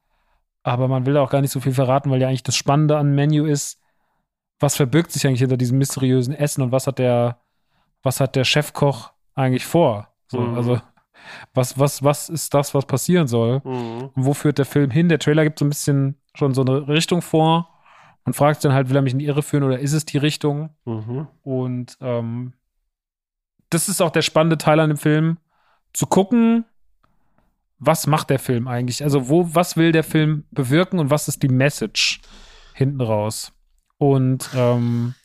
aber 0.64 0.88
man 0.88 1.06
will 1.06 1.14
da 1.14 1.22
auch 1.22 1.30
gar 1.30 1.42
nicht 1.42 1.52
so 1.52 1.60
viel 1.60 1.74
verraten, 1.74 2.10
weil 2.10 2.22
ja 2.22 2.28
eigentlich 2.28 2.44
das 2.44 2.56
Spannende 2.56 2.98
an 2.98 3.14
Menü 3.14 3.50
ist, 3.50 3.80
was 4.60 4.76
verbirgt 4.76 5.12
sich 5.12 5.28
eigentlich 5.28 5.42
hinter 5.42 5.58
diesem 5.58 5.78
mysteriösen 5.78 6.34
Essen 6.34 6.62
und 6.62 6.72
was 6.72 6.88
hat 6.88 7.00
der, 7.00 7.42
was 8.02 8.20
hat 8.20 8.36
der 8.36 8.46
Chefkoch 8.46 9.12
eigentlich 9.36 9.66
vor? 9.66 10.10
So, 10.28 10.40
Mhm. 10.40 10.56
Also, 10.56 10.82
was, 11.54 11.80
was, 11.80 12.04
was 12.04 12.30
ist 12.30 12.54
das, 12.54 12.74
was 12.74 12.86
passieren 12.86 13.28
soll? 13.28 13.62
Mhm. 13.64 14.10
Und 14.14 14.26
wo 14.26 14.34
führt 14.34 14.58
der 14.58 14.66
Film 14.66 14.92
hin? 14.92 15.10
Der 15.10 15.20
Trailer 15.20 15.44
gibt 15.44 15.60
so 15.60 15.66
ein 15.66 15.70
bisschen 15.70 16.18
schon 16.36 16.54
so 16.54 16.62
eine 16.62 16.88
Richtung 16.88 17.22
vor. 17.22 17.70
Man 18.26 18.34
fragt 18.34 18.62
sich 18.62 18.70
dann 18.70 18.76
halt, 18.76 18.90
will 18.90 18.96
er 18.96 19.02
mich 19.02 19.14
in 19.14 19.20
die 19.20 19.26
Irre 19.26 19.44
führen 19.44 19.64
oder 19.64 19.80
ist 19.80 19.94
es 19.94 20.06
die 20.06 20.18
Richtung? 20.18 20.72
Mhm. 20.86 21.28
Und 21.44 21.98
ähm, 22.02 22.54
das 23.74 23.90
ist 23.90 24.02
auch 24.02 24.12
der 24.12 24.22
spannende 24.22 24.58
Teil 24.58 24.80
an 24.80 24.90
dem 24.90 24.98
Film, 24.98 25.38
zu 25.94 26.08
gucken, 26.08 26.66
was 27.80 28.08
macht 28.08 28.30
der 28.30 28.40
Film 28.40 28.68
eigentlich? 28.68 29.04
Also, 29.04 29.30
wo, 29.30 29.54
was 29.54 29.78
will 29.78 29.92
der 29.92 30.04
Film 30.04 30.46
bewirken 30.52 31.00
und 31.00 31.10
was 31.10 31.28
ist 31.28 31.44
die 31.44 31.50
Message 31.50 32.22
hinten 32.74 33.02
raus? 33.02 33.52
Und 33.98 34.50
ähm, 34.56 35.16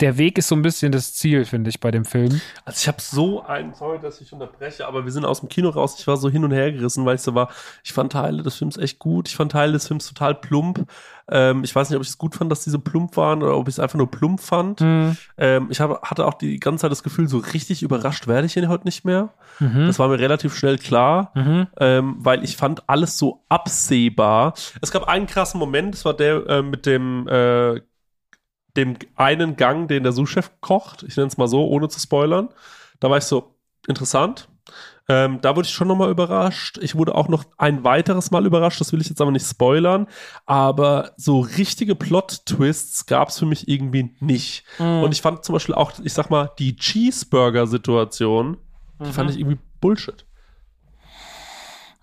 der 0.00 0.18
Weg 0.18 0.36
ist 0.38 0.48
so 0.48 0.56
ein 0.56 0.62
bisschen 0.62 0.90
das 0.90 1.14
Ziel, 1.14 1.44
finde 1.44 1.70
ich, 1.70 1.78
bei 1.78 1.90
dem 1.90 2.04
Film. 2.04 2.40
Also 2.64 2.78
ich 2.80 2.88
habe 2.88 3.00
so 3.00 3.42
einen, 3.44 3.72
sorry, 3.74 4.00
dass 4.00 4.20
ich 4.20 4.32
unterbreche, 4.32 4.86
aber 4.86 5.04
wir 5.04 5.12
sind 5.12 5.24
aus 5.24 5.40
dem 5.40 5.48
Kino 5.48 5.68
raus. 5.68 5.96
Ich 5.98 6.06
war 6.06 6.16
so 6.16 6.28
hin 6.28 6.44
und 6.44 6.50
her 6.50 6.72
gerissen, 6.72 7.04
weil 7.04 7.14
ich 7.14 7.20
so 7.20 7.34
war, 7.34 7.50
ich 7.84 7.92
fand 7.92 8.12
Teile 8.12 8.42
des 8.42 8.56
Films 8.56 8.76
echt 8.76 8.98
gut. 8.98 9.28
Ich 9.28 9.36
fand 9.36 9.52
Teile 9.52 9.72
des 9.72 9.86
Films 9.86 10.08
total 10.08 10.34
plump. 10.34 10.86
Ähm, 11.30 11.62
ich 11.62 11.74
weiß 11.74 11.88
nicht, 11.88 11.96
ob 11.96 12.02
ich 12.02 12.08
es 12.08 12.18
gut 12.18 12.34
fand, 12.34 12.50
dass 12.50 12.64
diese 12.64 12.80
plump 12.80 13.16
waren 13.16 13.42
oder 13.42 13.56
ob 13.56 13.68
ich 13.68 13.74
es 13.74 13.78
einfach 13.78 13.96
nur 13.96 14.10
plump 14.10 14.40
fand. 14.40 14.80
Mhm. 14.80 15.16
Ähm, 15.38 15.68
ich 15.70 15.80
hab, 15.80 16.02
hatte 16.02 16.26
auch 16.26 16.34
die 16.34 16.58
ganze 16.58 16.82
Zeit 16.82 16.90
das 16.90 17.04
Gefühl, 17.04 17.28
so 17.28 17.38
richtig 17.38 17.82
überrascht 17.82 18.26
werde 18.26 18.46
ich 18.46 18.56
ihn 18.56 18.68
heute 18.68 18.84
nicht 18.84 19.04
mehr. 19.04 19.32
Mhm. 19.60 19.86
Das 19.86 20.00
war 20.00 20.08
mir 20.08 20.18
relativ 20.18 20.56
schnell 20.56 20.78
klar. 20.78 21.30
Mhm. 21.34 21.68
ähm, 21.78 22.16
weil 22.18 22.42
ich 22.42 22.56
fand 22.56 22.88
alles 22.88 23.18
so 23.18 23.44
absehbar. 23.48 24.54
Es 24.80 24.90
gab 24.90 25.06
einen 25.06 25.26
krassen 25.26 25.60
Moment, 25.60 25.94
das 25.94 26.04
war 26.04 26.14
der 26.14 26.46
äh, 26.48 26.62
mit 26.62 26.86
dem 26.86 27.28
äh, 27.28 27.80
dem 28.76 28.96
einen 29.16 29.56
Gang, 29.56 29.88
den 29.88 30.02
der 30.02 30.12
Sous-Chef 30.12 30.50
kocht. 30.60 31.02
Ich 31.02 31.16
nenne 31.16 31.28
es 31.28 31.36
mal 31.36 31.48
so, 31.48 31.66
ohne 31.66 31.88
zu 31.88 32.00
spoilern. 32.00 32.48
Da 33.00 33.10
war 33.10 33.18
ich 33.18 33.24
so 33.24 33.54
interessant. 33.86 34.48
Ähm, 35.08 35.40
da 35.42 35.56
wurde 35.56 35.66
ich 35.66 35.74
schon 35.74 35.88
nochmal 35.88 36.10
überrascht. 36.10 36.78
Ich 36.80 36.94
wurde 36.94 37.14
auch 37.14 37.28
noch 37.28 37.44
ein 37.58 37.82
weiteres 37.82 38.30
Mal 38.30 38.46
überrascht. 38.46 38.80
Das 38.80 38.92
will 38.92 39.00
ich 39.00 39.08
jetzt 39.08 39.20
aber 39.20 39.32
nicht 39.32 39.46
spoilern. 39.46 40.06
Aber 40.46 41.12
so 41.16 41.40
richtige 41.40 41.94
Plot-Twists 41.96 43.06
gab 43.06 43.28
es 43.28 43.38
für 43.38 43.46
mich 43.46 43.68
irgendwie 43.68 44.14
nicht. 44.20 44.64
Mhm. 44.78 45.02
Und 45.02 45.12
ich 45.12 45.20
fand 45.20 45.44
zum 45.44 45.54
Beispiel 45.54 45.74
auch, 45.74 45.92
ich 46.02 46.12
sag 46.12 46.30
mal, 46.30 46.52
die 46.58 46.76
Cheeseburger-Situation, 46.76 48.56
die 49.04 49.12
fand 49.12 49.30
ich 49.30 49.40
irgendwie 49.40 49.58
Bullshit. 49.80 50.24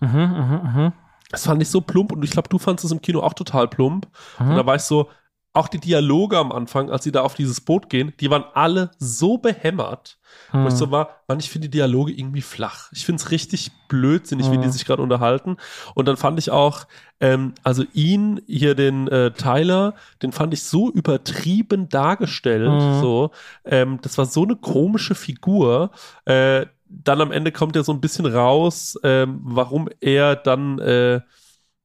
Mhm, 0.00 0.08
mhm, 0.10 0.60
mhm. 0.74 0.92
Das 1.30 1.44
fand 1.44 1.62
ich 1.62 1.68
so 1.68 1.80
plump 1.80 2.12
und 2.12 2.22
ich 2.24 2.32
glaube, 2.32 2.48
du 2.48 2.58
fandest 2.58 2.84
es 2.84 2.92
im 2.92 3.00
Kino 3.00 3.20
auch 3.20 3.34
total 3.34 3.68
plump. 3.68 4.08
Und 4.38 4.56
da 4.56 4.66
war 4.66 4.74
ich 4.74 4.82
so, 4.82 5.08
auch 5.52 5.66
die 5.66 5.80
Dialoge 5.80 6.38
am 6.38 6.52
Anfang, 6.52 6.90
als 6.90 7.02
sie 7.02 7.10
da 7.10 7.22
auf 7.22 7.34
dieses 7.34 7.60
Boot 7.60 7.90
gehen, 7.90 8.12
die 8.20 8.30
waren 8.30 8.44
alle 8.54 8.92
so 8.98 9.36
behämmert, 9.36 10.18
wo 10.52 10.68
ich 10.68 10.74
so 10.74 10.92
war, 10.92 11.22
man, 11.26 11.40
ich 11.40 11.50
finde 11.50 11.68
die 11.68 11.78
Dialoge 11.78 12.12
irgendwie 12.12 12.40
flach. 12.40 12.88
Ich 12.92 13.04
finde 13.04 13.20
es 13.20 13.32
richtig 13.32 13.72
blödsinnig, 13.88 14.50
wie 14.52 14.58
die 14.58 14.68
sich 14.68 14.84
gerade 14.84 15.02
unterhalten. 15.02 15.56
Und 15.94 16.06
dann 16.06 16.16
fand 16.16 16.38
ich 16.38 16.50
auch, 16.50 16.86
ähm, 17.20 17.54
also 17.64 17.82
ihn, 17.92 18.40
hier 18.46 18.76
den 18.76 19.08
äh, 19.08 19.32
Tyler, 19.32 19.94
den 20.22 20.30
fand 20.30 20.54
ich 20.54 20.62
so 20.62 20.88
übertrieben 20.88 21.88
dargestellt. 21.88 22.70
Mhm. 22.70 23.00
So, 23.00 23.30
ähm, 23.64 23.98
das 24.02 24.18
war 24.18 24.26
so 24.26 24.44
eine 24.44 24.54
komische 24.54 25.16
Figur. 25.16 25.90
Äh, 26.26 26.66
dann 26.88 27.20
am 27.20 27.32
Ende 27.32 27.50
kommt 27.50 27.74
ja 27.74 27.82
so 27.82 27.92
ein 27.92 28.00
bisschen 28.00 28.26
raus, 28.26 28.98
ähm, 29.02 29.40
warum 29.42 29.88
er 30.00 30.36
dann 30.36 30.78
äh, 30.78 31.20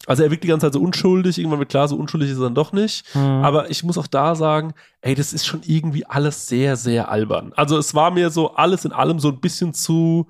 also 0.07 0.23
er 0.23 0.31
wirkt 0.31 0.43
die 0.43 0.47
ganze 0.47 0.67
Zeit 0.67 0.73
so 0.73 0.81
unschuldig, 0.81 1.37
irgendwann 1.37 1.59
wird 1.59 1.69
klar, 1.69 1.87
so 1.87 1.95
unschuldig 1.95 2.29
ist 2.31 2.37
er 2.37 2.43
dann 2.45 2.55
doch 2.55 2.71
nicht. 2.73 3.13
Mhm. 3.15 3.21
Aber 3.21 3.69
ich 3.69 3.83
muss 3.83 3.97
auch 3.97 4.07
da 4.07 4.35
sagen, 4.35 4.73
ey, 5.01 5.15
das 5.15 5.33
ist 5.33 5.45
schon 5.45 5.61
irgendwie 5.65 6.05
alles 6.05 6.47
sehr, 6.47 6.75
sehr 6.75 7.09
albern. 7.09 7.53
Also 7.55 7.77
es 7.77 7.93
war 7.95 8.11
mir 8.11 8.29
so 8.29 8.53
alles 8.55 8.85
in 8.85 8.91
allem 8.91 9.19
so 9.19 9.29
ein 9.29 9.39
bisschen 9.39 9.73
zu. 9.73 10.27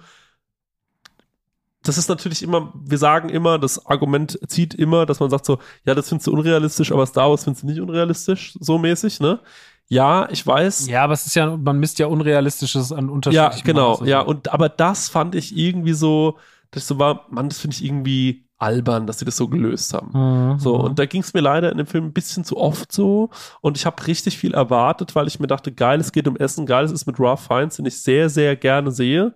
Das 1.83 1.99
ist 1.99 2.09
natürlich 2.09 2.41
immer, 2.41 2.73
wir 2.73 2.97
sagen 2.97 3.29
immer, 3.29 3.59
das 3.59 3.85
Argument 3.85 4.39
zieht 4.47 4.73
immer, 4.73 5.05
dass 5.05 5.19
man 5.19 5.29
sagt 5.29 5.45
so, 5.45 5.59
ja, 5.85 5.93
das 5.93 6.09
findest 6.09 6.25
du 6.27 6.31
unrealistisch, 6.33 6.91
aber 6.91 7.05
Star 7.05 7.29
Wars 7.29 7.43
findest 7.43 7.61
du 7.63 7.67
nicht 7.67 7.79
unrealistisch, 7.79 8.57
so 8.59 8.79
mäßig, 8.79 9.19
ne? 9.19 9.39
Ja, 9.87 10.27
ich 10.31 10.45
weiß. 10.47 10.87
Ja, 10.87 11.03
aber 11.03 11.13
es 11.13 11.27
ist 11.27 11.35
ja, 11.35 11.55
man 11.57 11.77
misst 11.79 11.99
ja 11.99 12.07
Unrealistisches 12.07 12.91
an 12.91 13.05
Ja, 13.05 13.11
unterschiedlichen 13.13 13.63
genau, 13.65 13.91
Maßen. 13.91 14.07
ja, 14.07 14.21
und 14.21 14.51
aber 14.51 14.67
das 14.67 15.09
fand 15.09 15.35
ich 15.35 15.55
irgendwie 15.55 15.93
so, 15.93 16.39
dass 16.71 16.83
ich 16.83 16.87
so 16.87 16.97
war, 16.97 17.27
Mann, 17.29 17.49
das 17.49 17.59
finde 17.59 17.75
ich 17.75 17.85
irgendwie 17.85 18.44
albern, 18.57 19.05
dass 19.07 19.19
sie 19.19 19.25
das 19.25 19.37
so 19.37 19.47
gelöst 19.47 19.93
haben. 19.93 20.11
Mhm. 20.13 20.59
So, 20.59 20.75
und 20.75 20.97
da 20.97 21.05
ging 21.05 21.21
es 21.21 21.33
mir 21.33 21.41
leider 21.41 21.71
in 21.71 21.77
dem 21.77 21.87
Film 21.87 22.05
ein 22.05 22.13
bisschen 22.13 22.43
zu 22.43 22.57
oft 22.57 22.91
so. 22.91 23.29
Und 23.61 23.77
ich 23.77 23.85
habe 23.85 24.07
richtig 24.07 24.37
viel 24.37 24.53
erwartet, 24.53 25.15
weil 25.15 25.27
ich 25.27 25.39
mir 25.39 25.47
dachte, 25.47 25.71
geil, 25.71 25.99
es 25.99 26.11
geht 26.11 26.27
um 26.27 26.37
Essen, 26.37 26.65
geil, 26.65 26.85
es 26.85 26.91
ist 26.91 27.05
mit 27.05 27.19
Ralph 27.19 27.41
Fiennes, 27.47 27.75
den 27.75 27.85
ich 27.85 28.01
sehr, 28.01 28.29
sehr 28.29 28.55
gerne 28.55 28.91
sehe. 28.91 29.33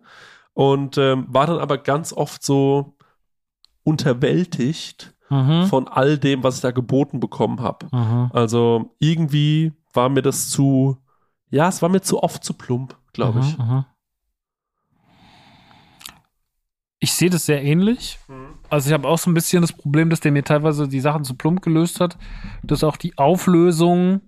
Und 0.53 0.97
ähm, 0.97 1.25
war 1.29 1.47
dann 1.47 1.59
aber 1.59 1.77
ganz 1.77 2.13
oft 2.13 2.43
so 2.43 2.95
unterwältigt 3.83 5.13
Mhm. 5.29 5.67
von 5.67 5.87
all 5.87 6.17
dem, 6.17 6.43
was 6.43 6.55
ich 6.55 6.61
da 6.61 6.71
geboten 6.71 7.19
bekommen 7.19 7.61
habe. 7.61 7.85
Mhm. 7.91 8.31
Also 8.33 8.95
irgendwie 8.99 9.73
war 9.93 10.09
mir 10.09 10.23
das 10.23 10.49
zu, 10.49 10.97
ja, 11.51 11.67
es 11.67 11.81
war 11.83 11.89
mir 11.89 12.01
zu 12.01 12.23
oft 12.23 12.43
zu 12.43 12.53
plump, 12.53 12.97
glaube 13.13 13.41
ich. 13.41 13.57
Mhm, 13.57 13.65
mhm. 13.65 13.85
Ich 16.99 17.13
sehe 17.13 17.29
das 17.29 17.45
sehr 17.45 17.63
ähnlich. 17.63 18.19
Also 18.69 18.89
ich 18.89 18.93
habe 18.93 19.07
auch 19.07 19.17
so 19.17 19.29
ein 19.29 19.33
bisschen 19.33 19.61
das 19.61 19.71
Problem, 19.71 20.09
dass 20.09 20.19
der 20.19 20.31
mir 20.31 20.43
teilweise 20.43 20.87
die 20.87 20.99
Sachen 20.99 21.23
zu 21.23 21.33
plump 21.33 21.61
gelöst 21.61 22.01
hat, 22.01 22.17
dass 22.61 22.83
auch 22.83 22.97
die 22.97 23.17
Auflösung, 23.17 24.21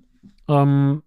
ähm, 0.48 1.04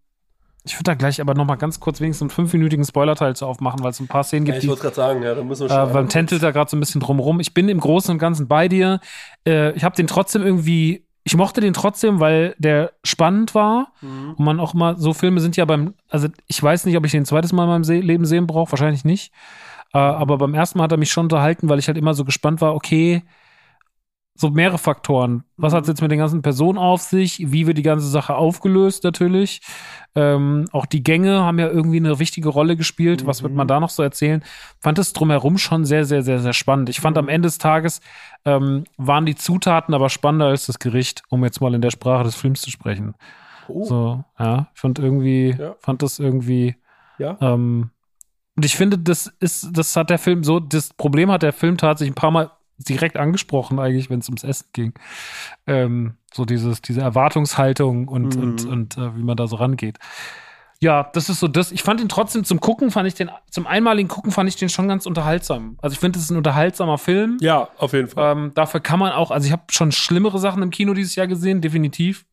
ich 0.66 0.74
würde 0.74 0.84
da 0.84 0.94
gleich 0.94 1.20
aber 1.20 1.34
noch 1.34 1.46
mal 1.46 1.56
ganz 1.56 1.80
kurz 1.80 2.00
wenigstens 2.00 2.22
einen 2.22 2.30
fünfminütigen 2.30 2.84
Spoilerteil 2.84 3.34
zu 3.34 3.46
aufmachen, 3.46 3.82
weil 3.82 3.90
es 3.90 4.00
ein 4.00 4.08
paar 4.08 4.24
Szenen 4.24 4.44
gibt, 4.44 4.62
die, 4.62 4.66
gerade 4.66 4.94
sagen, 4.94 5.22
ja, 5.22 5.34
da 5.34 5.42
müssen 5.42 5.70
äh, 5.70 5.86
beim 5.92 6.08
tänzelt 6.08 6.42
da 6.42 6.50
gerade 6.50 6.70
so 6.70 6.76
ein 6.76 6.80
bisschen 6.80 7.00
drumrum. 7.00 7.40
Ich 7.40 7.54
bin 7.54 7.68
im 7.68 7.80
Großen 7.80 8.10
und 8.10 8.18
Ganzen 8.18 8.46
bei 8.46 8.68
dir. 8.68 9.00
Äh, 9.46 9.72
ich 9.72 9.84
habe 9.84 9.96
den 9.96 10.06
trotzdem 10.06 10.42
irgendwie, 10.42 11.06
ich 11.22 11.36
mochte 11.36 11.62
den 11.62 11.72
trotzdem, 11.72 12.20
weil 12.20 12.54
der 12.58 12.92
spannend 13.04 13.54
war. 13.54 13.92
Mhm. 14.02 14.34
Und 14.36 14.44
man 14.44 14.60
auch 14.60 14.74
mal, 14.74 14.98
so 14.98 15.14
Filme 15.14 15.40
sind 15.40 15.56
ja 15.56 15.64
beim, 15.64 15.94
also 16.08 16.28
ich 16.46 16.62
weiß 16.62 16.84
nicht, 16.84 16.96
ob 16.96 17.04
ich 17.06 17.12
den 17.12 17.24
zweites 17.24 17.52
Mal 17.52 17.64
in 17.64 17.70
meinem 17.70 17.84
Se 17.84 17.96
Leben 17.96 18.26
sehen 18.26 18.46
brauche, 18.46 18.72
wahrscheinlich 18.72 19.04
nicht. 19.04 19.32
Äh, 19.94 19.98
aber 19.98 20.38
beim 20.38 20.54
ersten 20.54 20.78
Mal 20.78 20.84
hat 20.84 20.92
er 20.92 20.98
mich 20.98 21.12
schon 21.12 21.26
unterhalten, 21.26 21.68
weil 21.68 21.78
ich 21.78 21.86
halt 21.86 21.96
immer 21.98 22.14
so 22.14 22.24
gespannt 22.24 22.60
war, 22.60 22.74
okay, 22.74 23.22
so 24.36 24.50
mehrere 24.50 24.78
Faktoren. 24.78 25.44
Was 25.56 25.72
hat 25.72 25.82
es 25.82 25.88
jetzt 25.88 26.02
mit 26.02 26.10
den 26.10 26.18
ganzen 26.18 26.42
Personen 26.42 26.76
auf 26.76 27.02
sich? 27.02 27.52
Wie 27.52 27.68
wird 27.68 27.78
die 27.78 27.82
ganze 27.84 28.08
Sache 28.08 28.34
aufgelöst 28.34 29.04
natürlich? 29.04 29.60
Ähm, 30.16 30.64
auch 30.72 30.86
die 30.86 31.04
Gänge 31.04 31.44
haben 31.44 31.60
ja 31.60 31.68
irgendwie 31.68 31.98
eine 31.98 32.18
wichtige 32.18 32.48
Rolle 32.48 32.76
gespielt. 32.76 33.26
Was 33.26 33.44
wird 33.44 33.54
man 33.54 33.68
da 33.68 33.78
noch 33.78 33.90
so 33.90 34.02
erzählen? 34.02 34.42
Fand 34.80 34.98
es 34.98 35.12
drumherum 35.12 35.56
schon 35.56 35.84
sehr, 35.84 36.04
sehr, 36.04 36.22
sehr, 36.22 36.40
sehr 36.40 36.52
spannend. 36.52 36.88
Ich 36.88 37.00
fand 37.00 37.16
am 37.16 37.28
Ende 37.28 37.46
des 37.46 37.58
Tages 37.58 38.00
ähm, 38.44 38.82
waren 38.96 39.24
die 39.24 39.36
Zutaten 39.36 39.94
aber 39.94 40.10
spannender 40.10 40.46
als 40.46 40.66
das 40.66 40.80
Gericht, 40.80 41.22
um 41.28 41.44
jetzt 41.44 41.60
mal 41.60 41.72
in 41.72 41.80
der 41.80 41.92
Sprache 41.92 42.24
des 42.24 42.34
Films 42.34 42.60
zu 42.60 42.72
sprechen. 42.72 43.14
Oh, 43.68 43.84
So, 43.84 44.24
ja, 44.36 44.66
ich 44.74 44.80
fand 44.80 44.98
irgendwie, 44.98 45.54
Ja. 45.56 45.76
fand 45.78 46.02
das 46.02 46.18
irgendwie, 46.18 46.74
ja. 47.18 47.36
ähm, 47.40 47.90
und 48.56 48.64
ich 48.64 48.76
finde, 48.76 48.98
das 48.98 49.26
ist, 49.40 49.68
das 49.72 49.96
hat 49.96 50.10
der 50.10 50.18
Film 50.18 50.44
so, 50.44 50.60
das 50.60 50.92
Problem 50.94 51.30
hat 51.30 51.42
der 51.42 51.52
Film 51.52 51.76
tatsächlich 51.76 52.12
ein 52.12 52.16
paar 52.16 52.30
Mal 52.30 52.50
direkt 52.78 53.16
angesprochen, 53.16 53.78
eigentlich, 53.78 54.10
wenn 54.10 54.18
es 54.20 54.28
ums 54.28 54.42
Essen 54.44 54.66
ging. 54.72 54.94
Ähm, 55.66 56.14
so 56.32 56.44
dieses, 56.44 56.82
diese 56.82 57.00
Erwartungshaltung 57.00 58.08
und, 58.08 58.36
Mhm. 58.36 58.42
und, 58.42 58.64
und 58.66 58.96
äh, 58.98 59.16
wie 59.16 59.22
man 59.22 59.36
da 59.36 59.46
so 59.46 59.56
rangeht. 59.56 59.98
Ja, 60.80 61.08
das 61.14 61.28
ist 61.28 61.40
so 61.40 61.48
das. 61.48 61.72
Ich 61.72 61.82
fand 61.82 62.00
ihn 62.00 62.08
trotzdem 62.08 62.44
zum 62.44 62.60
Gucken, 62.60 62.90
fand 62.90 63.06
ich 63.08 63.14
den, 63.14 63.30
zum 63.50 63.66
einmaligen 63.66 64.08
Gucken 64.08 64.32
fand 64.32 64.48
ich 64.48 64.56
den 64.56 64.68
schon 64.68 64.88
ganz 64.88 65.06
unterhaltsam. 65.06 65.78
Also 65.80 65.94
ich 65.94 66.00
finde, 66.00 66.18
es 66.18 66.24
ist 66.26 66.30
ein 66.30 66.36
unterhaltsamer 66.36 66.98
Film. 66.98 67.38
Ja, 67.40 67.68
auf 67.78 67.92
jeden 67.92 68.08
Fall. 68.08 68.32
Ähm, 68.32 68.52
dafür 68.54 68.80
kann 68.80 68.98
man 68.98 69.12
auch, 69.12 69.30
also 69.30 69.46
ich 69.46 69.52
habe 69.52 69.62
schon 69.70 69.92
schlimmere 69.92 70.38
Sachen 70.38 70.62
im 70.62 70.70
Kino 70.70 70.92
dieses 70.92 71.14
Jahr 71.14 71.26
gesehen, 71.28 71.60
definitiv. 71.60 72.26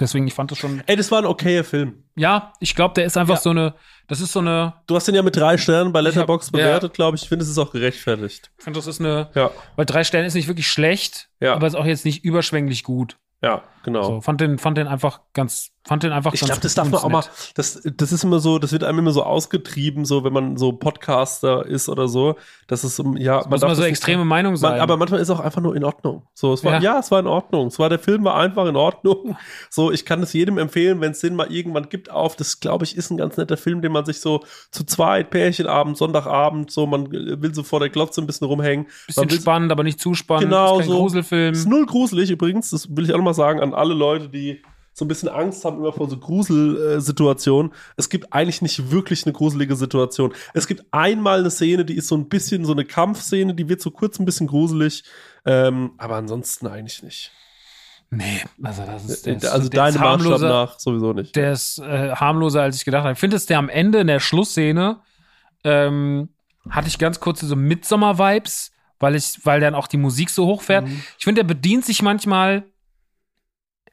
Deswegen, 0.00 0.26
ich 0.26 0.34
fand 0.34 0.50
das 0.50 0.58
schon. 0.58 0.82
Ey, 0.86 0.96
das 0.96 1.10
war 1.10 1.18
ein 1.18 1.26
okayer 1.26 1.62
Film. 1.64 2.04
Ja, 2.16 2.52
ich 2.60 2.74
glaube, 2.74 2.94
der 2.94 3.04
ist 3.04 3.16
einfach 3.16 3.34
Ja. 3.36 3.40
so 3.40 3.50
eine. 3.50 3.74
Das 4.06 4.20
ist 4.20 4.32
so 4.32 4.40
eine. 4.40 4.74
Du 4.86 4.96
hast 4.96 5.06
den 5.08 5.14
ja 5.14 5.22
mit 5.22 5.36
drei 5.36 5.56
Sternen 5.58 5.92
bei 5.92 6.00
hab- 6.02 6.26
bewertet, 6.52 6.94
glaube 6.94 7.16
ich. 7.16 7.22
Ich 7.24 7.28
finde, 7.28 7.44
es 7.44 7.50
ist 7.50 7.58
auch 7.58 7.70
gerechtfertigt. 7.72 8.50
Ich 8.58 8.64
finde, 8.64 8.78
das 8.78 8.86
ist 8.86 9.00
eine. 9.00 9.30
Ja, 9.34 9.50
Weil 9.76 9.86
drei 9.86 10.04
Sterne 10.04 10.26
ist 10.26 10.34
nicht 10.34 10.48
wirklich 10.48 10.68
schlecht, 10.68 11.28
Ja. 11.40 11.54
aber 11.54 11.66
ist 11.66 11.74
auch 11.74 11.84
jetzt 11.86 12.04
nicht 12.04 12.24
überschwänglich 12.24 12.82
gut. 12.82 13.16
ja. 13.42 13.62
genau. 13.84 14.02
So, 14.04 14.20
fand 14.22 14.40
den, 14.40 14.58
fand 14.58 14.78
den 14.78 14.86
einfach 14.88 15.20
ganz, 15.34 15.70
fand 15.86 16.02
den 16.02 16.12
einfach 16.12 16.32
Ich 16.32 16.40
glaube, 16.40 16.60
das 16.60 16.74
darf 16.74 16.88
man 16.90 17.00
auch 17.00 17.08
mal, 17.08 17.24
das, 17.54 17.82
das 17.96 18.12
ist 18.12 18.24
immer 18.24 18.40
so, 18.40 18.58
das 18.58 18.72
wird 18.72 18.84
einem 18.84 19.00
immer 19.00 19.12
so 19.12 19.22
ausgetrieben, 19.22 20.04
so 20.04 20.24
wenn 20.24 20.32
man 20.32 20.56
so 20.56 20.72
Podcaster 20.72 21.66
ist 21.66 21.88
oder 21.88 22.08
so, 22.08 22.36
dass 22.66 22.84
es, 22.84 22.98
um- 22.98 23.16
ja, 23.16 23.36
Muss 23.36 23.44
man 23.46 23.50
darf 23.52 23.60
so 23.60 23.66
das 23.68 23.78
nicht- 23.80 23.88
extreme 23.88 24.24
Meinung 24.24 24.56
sein. 24.56 24.72
Man, 24.72 24.80
aber 24.80 24.96
manchmal 24.96 25.20
ist 25.20 25.30
auch 25.30 25.40
einfach 25.40 25.60
nur 25.60 25.76
in 25.76 25.84
Ordnung. 25.84 26.22
So, 26.34 26.52
es 26.54 26.64
war, 26.64 26.74
Ja. 26.74 26.80
ja. 26.80 26.98
es 27.00 27.10
war 27.10 27.20
in 27.20 27.26
Ordnung. 27.26 27.66
Es 27.66 27.78
war, 27.78 27.88
der 27.88 27.98
Film 27.98 28.24
war 28.24 28.36
einfach 28.36 28.66
in 28.66 28.76
Ordnung. 28.76 29.36
So, 29.70 29.92
ich 29.92 30.04
kann 30.06 30.22
es 30.22 30.32
jedem 30.32 30.56
empfehlen, 30.58 31.00
wenn 31.00 31.12
es 31.12 31.20
den 31.20 31.34
mal 31.36 31.52
irgendwann 31.52 31.88
gibt 31.88 32.10
auf. 32.10 32.36
Das, 32.36 32.60
glaube 32.60 32.84
ich, 32.84 32.96
ist 32.96 33.10
ein 33.10 33.16
ganz 33.16 33.36
netter 33.36 33.56
Film, 33.56 33.82
den 33.82 33.92
man 33.92 34.04
sich 34.06 34.20
so 34.20 34.40
zu 34.70 34.84
zweit, 34.84 35.30
Pärchenabend, 35.30 35.96
Sonntagabend, 35.98 36.70
so, 36.70 36.86
man 36.86 37.10
will 37.12 37.54
so 37.54 37.62
vor 37.62 37.80
der 37.80 37.90
Glotze 37.90 38.20
ein 38.22 38.26
bisschen 38.26 38.46
rumhängen. 38.46 38.86
bisschen 39.06 39.28
spannend, 39.30 39.70
aber 39.72 39.82
nicht 39.84 40.00
zu 40.00 40.14
spannend. 40.14 40.44
Genau 40.44 40.74
ist 40.78 40.86
kein 40.86 40.88
so. 40.90 40.98
Gruselfilm. 40.98 41.52
ist 41.52 41.68
null 41.68 41.86
gruselig 41.86 42.30
übrigens. 42.30 42.70
Das 42.70 42.94
will 42.96 43.04
ich 43.04 43.12
auch 43.12 43.18
noch 43.18 43.24
mal 43.24 43.34
sagen 43.34 43.60
an 43.60 43.74
alle 43.74 43.94
Leute, 43.94 44.28
die 44.28 44.62
so 44.94 45.04
ein 45.04 45.08
bisschen 45.08 45.28
Angst 45.28 45.64
haben 45.64 45.78
immer 45.78 45.92
vor 45.92 46.08
so 46.08 46.16
Gruselsituationen. 46.16 47.72
Es 47.96 48.08
gibt 48.08 48.32
eigentlich 48.32 48.62
nicht 48.62 48.92
wirklich 48.92 49.26
eine 49.26 49.32
gruselige 49.32 49.74
Situation. 49.74 50.32
Es 50.54 50.68
gibt 50.68 50.84
einmal 50.92 51.40
eine 51.40 51.50
Szene, 51.50 51.84
die 51.84 51.96
ist 51.96 52.06
so 52.06 52.16
ein 52.16 52.28
bisschen 52.28 52.64
so 52.64 52.72
eine 52.72 52.84
Kampfszene, 52.84 53.54
die 53.54 53.68
wird 53.68 53.80
so 53.80 53.90
kurz 53.90 54.20
ein 54.20 54.24
bisschen 54.24 54.46
gruselig, 54.46 55.02
ähm, 55.44 55.92
aber 55.98 56.14
ansonsten 56.14 56.68
eigentlich 56.68 57.02
nicht. 57.02 57.32
Nee, 58.10 58.42
also 58.62 58.84
das 58.86 59.04
ist, 59.06 59.26
der 59.26 59.36
ist, 59.36 59.46
also 59.46 59.68
der 59.68 59.88
ist 59.88 59.96
deine 59.96 60.16
Maßstab 60.16 60.40
nach 60.40 60.78
sowieso 60.78 61.12
nicht. 61.12 61.34
Der 61.34 61.52
ist 61.52 61.78
äh, 61.78 62.12
harmloser, 62.12 62.62
als 62.62 62.76
ich 62.76 62.84
gedacht 62.84 63.02
habe. 63.02 63.14
Ich 63.14 63.18
finde, 63.18 63.34
dass 63.34 63.46
der 63.46 63.58
am 63.58 63.68
Ende 63.68 63.98
in 63.98 64.06
der 64.06 64.20
Schlussszene 64.20 65.00
ähm, 65.64 66.28
hatte 66.70 66.86
ich 66.86 66.98
ganz 66.98 67.18
kurze 67.18 67.46
so 67.46 67.56
Midsommer-Vibes, 67.56 68.70
weil 69.00 69.16
ich, 69.16 69.40
weil 69.44 69.60
dann 69.60 69.74
auch 69.74 69.88
die 69.88 69.96
Musik 69.96 70.30
so 70.30 70.46
hochfährt. 70.46 70.86
Mhm. 70.86 71.02
Ich 71.18 71.24
finde, 71.24 71.40
der 71.40 71.48
bedient 71.48 71.84
sich 71.84 72.02
manchmal 72.02 72.64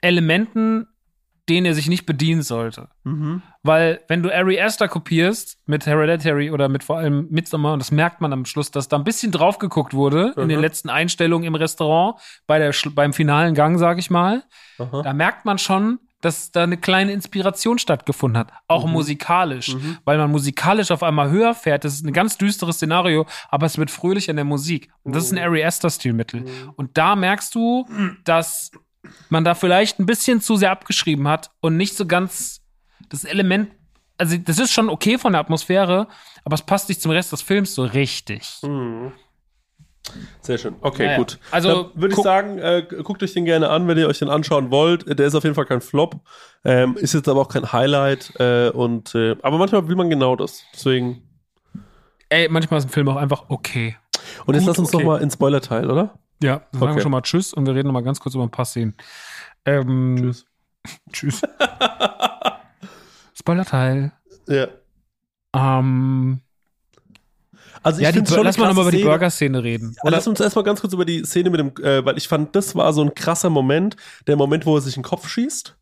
Elementen, 0.00 0.86
denen 1.48 1.66
er 1.66 1.74
sich 1.74 1.88
nicht 1.88 2.06
bedienen 2.06 2.42
sollte. 2.42 2.88
Mhm. 3.04 3.42
Weil, 3.64 4.00
wenn 4.08 4.22
du 4.22 4.30
Ari 4.32 4.60
Aster 4.60 4.86
kopierst 4.88 5.58
mit 5.66 5.86
Hereditary 5.86 6.50
oder 6.50 6.68
mit 6.68 6.84
vor 6.84 6.98
allem 6.98 7.26
Midsommar, 7.30 7.72
und 7.72 7.80
das 7.80 7.90
merkt 7.90 8.20
man 8.20 8.32
am 8.32 8.44
Schluss, 8.44 8.70
dass 8.70 8.88
da 8.88 8.96
ein 8.96 9.04
bisschen 9.04 9.32
drauf 9.32 9.58
geguckt 9.58 9.92
wurde 9.94 10.34
in 10.36 10.44
Mhm. 10.44 10.48
den 10.48 10.60
letzten 10.60 10.88
Einstellungen 10.88 11.46
im 11.46 11.54
Restaurant, 11.56 12.20
bei 12.46 12.58
der, 12.58 12.72
beim 12.94 13.12
finalen 13.12 13.54
Gang, 13.54 13.78
sag 13.78 13.98
ich 13.98 14.08
mal, 14.10 14.44
Aha. 14.78 15.02
da 15.02 15.12
merkt 15.12 15.44
man 15.44 15.58
schon, 15.58 15.98
dass 16.20 16.52
da 16.52 16.62
eine 16.62 16.76
kleine 16.76 17.10
Inspiration 17.12 17.80
stattgefunden 17.80 18.38
hat. 18.38 18.52
Auch 18.68 18.86
Mhm. 18.86 18.92
musikalisch. 18.92 19.74
Mhm. 19.74 19.98
Weil 20.04 20.18
man 20.18 20.30
musikalisch 20.30 20.92
auf 20.92 21.02
einmal 21.02 21.30
höher 21.30 21.52
fährt. 21.52 21.84
Das 21.84 21.94
ist 21.94 22.06
ein 22.06 22.12
ganz 22.12 22.38
düsteres 22.38 22.76
Szenario, 22.76 23.26
aber 23.48 23.66
es 23.66 23.76
wird 23.76 23.90
fröhlich 23.90 24.28
in 24.28 24.36
der 24.36 24.44
Musik. 24.44 24.92
Und 25.02 25.16
das 25.16 25.24
ist 25.24 25.32
ein 25.32 25.38
Mhm. 25.38 25.44
Ari 25.46 25.64
Aster-Stilmittel. 25.64 26.42
Mhm. 26.42 26.48
Und 26.76 26.96
da 26.96 27.16
merkst 27.16 27.52
du, 27.56 27.84
dass 28.24 28.70
man 29.28 29.44
da 29.44 29.54
vielleicht 29.54 29.98
ein 29.98 30.06
bisschen 30.06 30.40
zu 30.40 30.56
sehr 30.56 30.70
abgeschrieben 30.70 31.28
hat 31.28 31.50
und 31.60 31.76
nicht 31.76 31.96
so 31.96 32.06
ganz 32.06 32.60
das 33.08 33.24
Element, 33.24 33.70
also 34.18 34.36
das 34.36 34.58
ist 34.58 34.72
schon 34.72 34.88
okay 34.88 35.18
von 35.18 35.32
der 35.32 35.40
Atmosphäre, 35.40 36.08
aber 36.44 36.54
es 36.54 36.62
passt 36.62 36.88
nicht 36.88 37.02
zum 37.02 37.10
Rest 37.10 37.32
des 37.32 37.42
Films 37.42 37.74
so 37.74 37.84
richtig. 37.84 38.58
Mhm. 38.62 39.12
Sehr 40.40 40.58
schön. 40.58 40.74
Okay, 40.80 41.06
Naja. 41.06 41.18
gut. 41.18 41.38
Also, 41.52 41.90
würde 41.94 42.14
ich 42.14 42.20
sagen, 42.20 42.58
äh, 42.58 42.84
guckt 43.02 43.22
euch 43.22 43.34
den 43.34 43.44
gerne 43.44 43.70
an, 43.70 43.86
wenn 43.86 43.96
ihr 43.96 44.08
euch 44.08 44.18
den 44.18 44.28
anschauen 44.28 44.70
wollt. 44.70 45.06
Der 45.18 45.26
ist 45.26 45.34
auf 45.34 45.44
jeden 45.44 45.54
Fall 45.54 45.64
kein 45.64 45.80
Flop, 45.80 46.16
ähm, 46.64 46.96
ist 46.96 47.14
jetzt 47.14 47.28
aber 47.28 47.40
auch 47.40 47.48
kein 47.48 47.72
Highlight. 47.72 48.32
Äh, 48.40 48.70
und 48.70 49.14
äh, 49.14 49.36
aber 49.42 49.58
manchmal 49.58 49.86
will 49.88 49.94
man 49.94 50.10
genau 50.10 50.34
das. 50.34 50.64
Deswegen. 50.74 51.22
Ey, 52.28 52.48
manchmal 52.48 52.78
ist 52.78 52.86
ein 52.86 52.90
Film 52.90 53.08
auch 53.08 53.16
einfach 53.16 53.44
okay. 53.48 53.96
Und 54.44 54.54
jetzt 54.54 54.64
Gut, 54.64 54.68
lass 54.68 54.78
uns 54.78 54.92
okay. 54.92 55.04
noch 55.04 55.12
mal 55.12 55.22
in 55.22 55.30
Spoiler-Teil, 55.30 55.90
oder? 55.90 56.18
Ja, 56.40 56.58
dann 56.58 56.80
sagen 56.80 56.82
Okay. 56.84 56.94
wir 56.96 57.02
schon 57.02 57.12
mal 57.12 57.22
Tschüss 57.22 57.52
und 57.52 57.66
wir 57.66 57.74
reden 57.74 57.88
noch 57.88 57.92
mal 57.94 58.02
ganz 58.02 58.20
kurz 58.20 58.34
über 58.34 58.44
ein 58.44 58.50
paar 58.50 58.64
Szenen. 58.64 58.94
Ähm, 59.64 60.16
Tschüss. 60.16 60.44
Tschüss. 61.12 61.42
Spoiler-Teil. 63.34 64.12
Ja. 64.48 64.68
Ähm, 65.54 66.40
Also 67.82 68.00
ich 68.00 68.04
ja, 68.04 68.12
die, 68.12 68.24
schon 68.26 68.44
lass 68.44 68.58
mal 68.58 68.68
nochmal 68.68 68.84
über 68.84 68.90
die 68.90 68.98
Szene. 68.98 69.10
Burger-Szene 69.10 69.62
reden. 69.62 69.96
Aber 70.00 70.10
Lass 70.10 70.26
uns 70.26 70.40
erstmal 70.40 70.64
ganz 70.64 70.80
kurz 70.80 70.92
über 70.92 71.04
die 71.04 71.24
Szene 71.24 71.50
mit 71.50 71.60
dem, 71.60 71.72
äh, 71.84 72.04
weil 72.04 72.16
ich 72.18 72.28
fand, 72.28 72.54
das 72.56 72.74
war 72.74 72.92
so 72.92 73.02
ein 73.02 73.14
krasser 73.14 73.50
Moment, 73.50 73.96
der 74.26 74.36
Moment, 74.36 74.66
wo 74.66 74.76
er 74.76 74.80
sich 74.80 74.96
in 74.96 75.02
den 75.02 75.08
Kopf 75.08 75.28
schießt. 75.28 75.76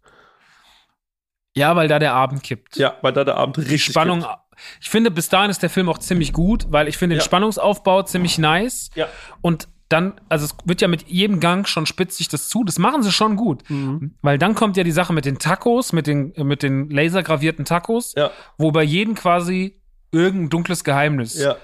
Ja, 1.57 1.75
weil 1.75 1.89
da 1.89 1.99
der 1.99 2.15
Abend 2.15 2.43
kippt. 2.43 2.77
Ja, 2.77 2.97
weil 3.03 3.13
da 3.13 3.25
der 3.25 3.37
Abend 3.37 3.57
die 3.57 3.63
richtig. 3.63 3.87
Spannung. 3.87 4.21
gibt. 4.21 4.33
Ich 4.81 4.91
finde, 4.91 5.11
bis 5.11 5.29
dahin 5.29 5.51
ist 5.51 5.63
der 5.63 5.71
Film 5.71 5.89
auch 5.89 5.99
ziemlich 5.99 6.33
gut, 6.33 6.67
weil 6.71 6.87
ich 6.87 6.97
finde 6.97 7.15
den 7.17 7.21
Ja. 7.21 7.25
Spannungsaufbau 7.25 8.03
ziemlich 8.03 8.39
nice. 8.39 8.91
Ja. 8.95 9.09
Und 9.41 9.67
dann, 9.91 10.19
also 10.29 10.47
es 10.47 10.57
wird 10.65 10.81
ja 10.81 10.89
mit 10.89 11.09
jedem 11.09 11.41
Gang 11.41 11.69
schon 11.69 11.85
spitzt 11.85 12.17
sich 12.19 12.29
das 12.29 12.49
zu. 12.49 12.65
Das 12.65 12.79
machen 12.79 13.03
sie 13.03 13.13
schon 13.13 13.37
gut. 13.37 13.69
Mhm. 13.69 14.15
Weil 14.23 14.39
dann 14.39 14.55
kommt 14.55 14.77
ja 14.79 14.85
die 14.85 14.91
Sache 14.93 15.13
mit 15.13 15.25
den 15.27 15.39
Tacos, 15.39 15.93
mit 15.93 16.07
den, 16.07 16.35
äh, 16.37 16.45
mit 16.45 16.63
den 16.63 16.89
lasergravierten 16.91 17.65
Tacos, 17.65 18.15
Ja, 18.17 18.31
wo 18.57 18.71
bei 18.73 18.83
jedem 18.85 19.15
quasi 19.17 19.81
irgendein 20.13 20.49
dunkles 20.51 20.85
Geheimnis. 20.85 21.39
ja. 21.39 21.57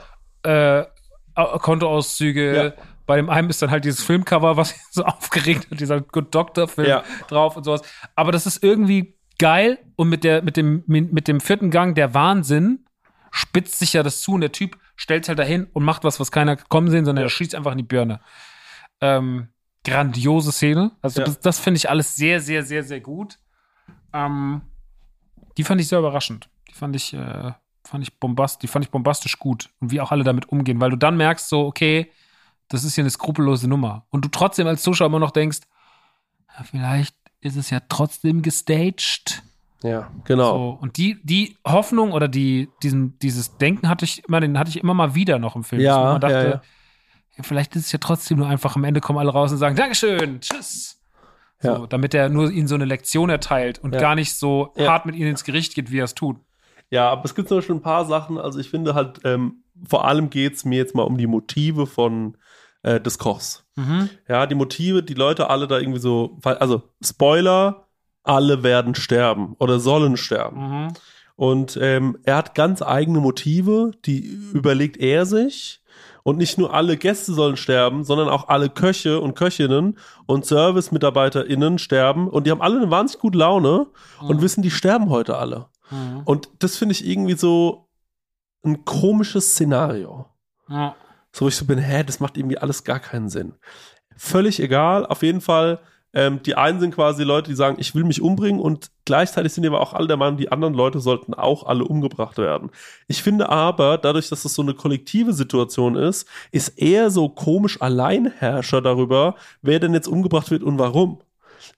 Äh, 0.42 0.86
Au- 1.34 1.58
Kontoauszüge. 1.58 2.56
Ja. 2.56 2.72
Bei 3.06 3.16
dem 3.16 3.28
einen 3.30 3.48
ist 3.50 3.62
dann 3.62 3.70
halt 3.70 3.84
dieses 3.84 4.02
Filmcover, 4.02 4.56
was 4.56 4.74
so 4.90 5.04
aufgeregt 5.04 5.70
hat, 5.70 5.78
dieser 5.80 6.00
Good 6.00 6.34
Doctor-Film 6.34 6.88
Ja. 6.88 7.04
drauf 7.28 7.56
und 7.56 7.64
sowas. 7.64 7.82
Aber 8.16 8.32
das 8.32 8.46
ist 8.46 8.62
irgendwie 8.64 9.16
geil 9.38 9.78
und 9.96 10.08
mit, 10.08 10.24
der, 10.24 10.42
mit, 10.42 10.56
dem, 10.56 10.82
mit 10.86 11.28
dem 11.28 11.40
vierten 11.40 11.70
Gang, 11.70 11.94
der 11.94 12.14
Wahnsinn, 12.14 12.86
spitzt 13.30 13.78
sich 13.78 13.92
ja 13.92 14.02
das 14.02 14.20
zu 14.22 14.32
und 14.32 14.40
der 14.40 14.50
Typ 14.52 14.78
stellt 14.96 15.28
halt 15.28 15.38
dahin 15.38 15.64
und 15.72 15.84
macht 15.84 16.04
was, 16.04 16.18
was 16.18 16.32
keiner 16.32 16.56
kommen 16.56 16.90
sehen, 16.90 17.04
sondern 17.04 17.24
er 17.24 17.28
schießt 17.30 17.54
einfach 17.54 17.72
in 17.72 17.78
die 17.78 17.84
Birne. 17.84 18.20
Ähm, 19.00 19.48
grandiose 19.84 20.52
Szene. 20.52 20.92
Also 21.02 21.20
Ja. 21.20 21.26
das, 21.26 21.40
das 21.40 21.60
finde 21.60 21.78
ich 21.78 21.88
alles 21.88 22.16
sehr, 22.16 22.40
sehr, 22.40 22.62
sehr, 22.62 22.82
sehr 22.82 23.00
gut. 23.00 23.38
Ähm, 24.12 24.62
die 25.56 25.64
fand 25.64 25.80
ich 25.80 25.88
sehr 25.88 25.98
überraschend. 25.98 26.48
Die 26.68 26.72
fand 26.74 26.96
ich, 26.96 27.14
äh, 27.14 27.52
fand 27.84 28.02
ich 28.02 28.18
bombast, 28.18 28.62
die 28.62 28.66
fand 28.66 28.84
ich 28.84 28.90
bombastisch 28.90 29.38
gut. 29.38 29.70
Und 29.80 29.90
wie 29.92 30.00
auch 30.00 30.10
alle 30.12 30.24
damit 30.24 30.48
umgehen, 30.48 30.80
weil 30.80 30.90
du 30.90 30.96
dann 30.96 31.16
merkst, 31.16 31.48
so, 31.48 31.66
okay, 31.66 32.10
das 32.68 32.82
ist 32.82 32.94
hier 32.96 33.02
eine 33.02 33.10
skrupellose 33.10 33.68
Nummer. 33.68 34.06
Und 34.10 34.24
du 34.24 34.28
trotzdem 34.28 34.66
als 34.66 34.82
Zuschauer 34.82 35.06
immer 35.06 35.20
noch 35.20 35.30
denkst, 35.30 35.60
ja, 36.58 36.64
vielleicht 36.64 37.14
ist 37.40 37.56
es 37.56 37.70
ja 37.70 37.80
trotzdem 37.88 38.42
gestaged. 38.42 39.42
Ja, 39.82 40.10
genau. 40.24 40.52
So, 40.52 40.78
und 40.80 40.96
die, 40.96 41.20
die 41.22 41.56
Hoffnung 41.66 42.12
oder 42.12 42.28
die, 42.28 42.68
diesen, 42.82 43.18
dieses 43.18 43.56
Denken 43.58 43.88
hatte 43.88 44.04
ich 44.04 44.24
immer, 44.24 44.40
den 44.40 44.58
hatte 44.58 44.70
ich 44.70 44.80
immer 44.80 44.94
mal 44.94 45.14
wieder 45.14 45.38
noch 45.38 45.54
im 45.54 45.64
Film. 45.64 45.82
Ja, 45.82 46.02
man 46.12 46.20
dachte, 46.20 46.34
ja, 46.34 46.44
ja. 46.44 46.62
ja, 47.36 47.42
vielleicht 47.42 47.76
ist 47.76 47.86
es 47.86 47.92
ja 47.92 47.98
trotzdem 47.98 48.38
nur 48.38 48.48
einfach 48.48 48.76
am 48.76 48.84
Ende 48.84 49.00
kommen 49.00 49.18
alle 49.18 49.30
raus 49.30 49.52
und 49.52 49.58
sagen, 49.58 49.76
Dankeschön, 49.76 50.40
tschüss. 50.40 51.00
Ja. 51.62 51.76
So, 51.76 51.86
damit 51.86 52.14
er 52.14 52.28
nur 52.28 52.50
ihnen 52.50 52.68
so 52.68 52.74
eine 52.74 52.84
Lektion 52.84 53.30
erteilt 53.30 53.78
und 53.78 53.92
gar 53.92 54.14
nicht 54.14 54.34
so 54.34 54.74
hart 54.78 55.06
mit 55.06 55.14
ihnen 55.16 55.30
ins 55.30 55.44
Gericht 55.44 55.74
geht, 55.74 55.90
wie 55.90 56.00
er 56.00 56.04
es 56.04 56.14
tut. 56.14 56.36
Ja, 56.90 57.10
aber 57.10 57.24
es 57.24 57.34
gibt 57.34 57.48
zum 57.48 57.58
Beispiel 57.58 57.76
ein 57.76 57.82
paar 57.82 58.04
Sachen. 58.04 58.38
Also 58.38 58.58
ich 58.58 58.70
finde 58.70 58.94
halt, 58.94 59.20
ähm, 59.24 59.64
vor 59.88 60.06
allem 60.06 60.30
geht's 60.30 60.64
mir 60.64 60.76
jetzt 60.76 60.94
mal 60.94 61.02
um 61.02 61.16
die 61.16 61.26
Motive 61.26 61.86
von 61.86 62.36
äh, 62.82 63.00
des 63.00 63.18
Kochs. 63.18 63.64
Mhm. 63.74 64.08
Ja, 64.28 64.46
die 64.46 64.54
Motive, 64.54 65.02
die 65.02 65.14
Leute 65.14 65.50
alle 65.50 65.66
da 65.66 65.78
irgendwie 65.78 65.98
so, 65.98 66.38
also 66.42 66.82
Spoiler, 67.02 67.85
alle 68.28 68.62
werden 68.62 68.94
sterben 68.94 69.54
oder 69.58 69.78
sollen 69.80 70.16
sterben. 70.16 70.60
Mhm. 70.84 70.88
Und 71.36 71.78
ähm, 71.82 72.18
er 72.24 72.36
hat 72.36 72.54
ganz 72.54 72.80
eigene 72.82 73.20
Motive, 73.20 73.92
die 74.04 74.20
überlegt 74.52 74.96
er 74.96 75.26
sich. 75.26 75.82
Und 76.22 76.38
nicht 76.38 76.58
nur 76.58 76.74
alle 76.74 76.96
Gäste 76.96 77.32
sollen 77.34 77.56
sterben, 77.56 78.02
sondern 78.02 78.28
auch 78.28 78.48
alle 78.48 78.68
Köche 78.68 79.20
und 79.20 79.34
Köchinnen 79.36 79.96
und 80.26 80.44
Service-MitarbeiterInnen 80.44 81.78
sterben. 81.78 82.28
Und 82.28 82.46
die 82.46 82.50
haben 82.50 82.62
alle 82.62 82.78
eine 82.78 82.90
wahnsinnig 82.90 83.20
gute 83.20 83.38
Laune 83.38 83.86
und 84.20 84.38
Mhm. 84.38 84.42
wissen, 84.42 84.62
die 84.62 84.70
sterben 84.70 85.08
heute 85.10 85.36
alle. 85.36 85.66
Mhm. 85.90 86.22
Und 86.24 86.48
das 86.58 86.76
finde 86.76 86.92
ich 86.92 87.06
irgendwie 87.06 87.36
so 87.36 87.88
ein 88.64 88.84
komisches 88.84 89.52
Szenario. 89.52 90.26
Ja. 90.68 90.96
So, 91.32 91.44
wo 91.44 91.48
ich 91.48 91.56
so 91.56 91.64
bin, 91.64 91.78
hä, 91.78 92.02
das 92.02 92.18
macht 92.18 92.36
irgendwie 92.36 92.58
alles 92.58 92.82
gar 92.82 92.98
keinen 92.98 93.28
Sinn. 93.28 93.54
Völlig 94.16 94.58
egal, 94.60 95.06
auf 95.06 95.22
jeden 95.22 95.40
Fall. 95.40 95.78
Ähm, 96.16 96.42
die 96.42 96.54
einen 96.54 96.80
sind 96.80 96.94
quasi 96.94 97.24
Leute, 97.24 97.50
die 97.50 97.54
sagen, 97.54 97.76
ich 97.78 97.94
will 97.94 98.02
mich 98.02 98.22
umbringen 98.22 98.58
und 98.58 98.90
gleichzeitig 99.04 99.52
sind 99.52 99.66
aber 99.66 99.82
auch 99.82 99.92
alle 99.92 100.06
der 100.06 100.16
Meinung, 100.16 100.38
die 100.38 100.50
anderen 100.50 100.72
Leute 100.72 100.98
sollten 100.98 101.34
auch 101.34 101.66
alle 101.66 101.84
umgebracht 101.84 102.38
werden. 102.38 102.70
Ich 103.06 103.22
finde 103.22 103.50
aber, 103.50 103.98
dadurch, 103.98 104.30
dass 104.30 104.42
das 104.42 104.54
so 104.54 104.62
eine 104.62 104.72
kollektive 104.72 105.34
Situation 105.34 105.94
ist, 105.94 106.26
ist 106.52 106.70
er 106.78 107.10
so 107.10 107.28
komisch 107.28 107.82
Alleinherrscher 107.82 108.80
darüber, 108.80 109.34
wer 109.60 109.78
denn 109.78 109.92
jetzt 109.92 110.08
umgebracht 110.08 110.50
wird 110.50 110.62
und 110.62 110.78
warum. 110.78 111.20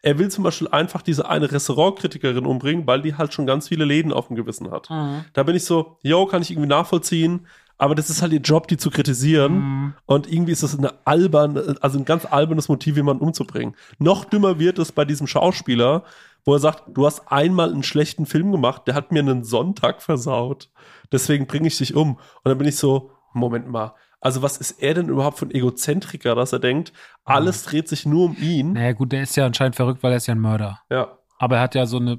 Er 0.03 0.20
will 0.20 0.30
zum 0.30 0.45
Beispiel 0.45 0.68
einfach 0.68 1.03
diese 1.03 1.28
eine 1.28 1.51
Restaurantkritikerin 1.51 2.47
umbringen, 2.47 2.86
weil 2.86 3.03
die 3.03 3.16
halt 3.16 3.34
schon 3.34 3.47
ganz 3.47 3.66
viele 3.66 3.84
Läden 3.84 4.12
auf 4.12 4.28
dem 4.28 4.36
Gewissen 4.36 4.70
hat. 4.70 4.89
Mhm. 4.89 5.24
Da 5.32 5.43
bin 5.43 5.57
ich 5.57 5.64
so, 5.64 5.99
yo, 6.03 6.26
kann 6.26 6.43
ich 6.43 6.53
irgendwie 6.53 6.68
nachvollziehen, 6.68 7.49
aber 7.79 7.95
das 7.95 8.11
ist 8.11 8.20
halt 8.20 8.33
ihr 8.33 8.41
Job, 8.41 8.68
die 8.68 8.76
zu 8.76 8.91
kritisieren. 8.91 9.53
Mhm. 9.53 9.95
Und 10.05 10.31
irgendwie 10.31 10.53
ist 10.53 10.64
das 10.64 10.76
eine 10.76 10.95
albern, 11.07 11.76
also 11.81 11.99
ein 11.99 12.05
ganz 12.05 12.26
albernes 12.26 12.68
Motiv, 12.68 12.97
jemanden 12.97 13.24
umzubringen. 13.24 13.76
Noch 13.99 14.24
dümmer 14.24 14.59
wird 14.59 14.79
es 14.79 14.93
bei 14.93 15.05
diesem 15.05 15.26
Schauspieler, 15.26 16.03
wo 16.45 16.55
er 16.55 16.59
sagt, 16.59 16.85
du 16.89 17.07
hast 17.07 17.31
einmal 17.31 17.72
einen 17.72 17.85
schlechten 17.85 18.26
Film 18.26 18.53
gemacht, 18.53 18.83
der 18.87 18.95
hat 18.95 19.12
mir 19.12 19.20
einen 19.20 19.45
Sonntag 19.45 20.03
versaut. 20.03 20.70
Deswegen 21.12 21.47
bringe 21.47 21.68
ich 21.68 21.79
dich 21.79 21.95
um. 21.95 22.16
Und 22.16 22.45
dann 22.45 22.59
bin 22.59 22.66
ich 22.66 22.76
so, 22.76 23.12
Moment 23.33 23.68
mal. 23.68 23.95
Also 24.20 24.43
was 24.43 24.57
ist 24.57 24.83
er 24.83 24.95
denn 24.95 25.09
überhaupt 25.09 25.39
für 25.39 25.47
ein 25.47 25.55
Egozentriker, 25.55 26.35
dass 26.35 26.53
er 26.53 26.59
denkt, 26.59 26.93
alles 27.24 27.62
dreht 27.62 27.89
sich 27.89 28.05
nur 28.05 28.24
um 28.24 28.37
ihn? 28.37 28.72
Naja, 28.72 28.93
gut, 28.93 29.12
der 29.12 29.22
ist 29.22 29.37
ja 29.37 29.47
anscheinend 29.47 29.76
verrückt, 29.76 30.03
weil 30.03 30.12
er 30.12 30.16
ist 30.16 30.26
ja 30.26 30.35
ein 30.35 30.41
Mörder. 30.41 30.81
Ja. 30.91 31.18
Aber 31.39 31.57
er 31.57 31.62
hat 31.62 31.76
ja 31.76 31.87
so 31.87 31.99
eine. 31.99 32.18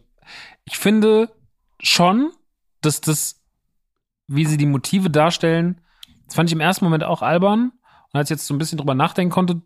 Ich 0.63 0.77
finde 0.77 1.29
schon, 1.81 2.31
dass 2.81 3.01
das, 3.01 3.38
wie 4.29 4.45
sie 4.45 4.57
die 4.57 4.65
Motive 4.65 5.09
darstellen, 5.09 5.81
das 6.25 6.35
fand 6.35 6.49
ich 6.49 6.53
im 6.53 6.61
ersten 6.61 6.85
Moment 6.85 7.03
auch 7.03 7.21
albern. 7.21 7.71
Und 8.11 8.17
als 8.17 8.29
ich 8.29 8.35
jetzt 8.35 8.47
so 8.47 8.53
ein 8.53 8.59
bisschen 8.59 8.77
drüber 8.77 8.93
nachdenken 8.93 9.31
konnte, 9.31 9.61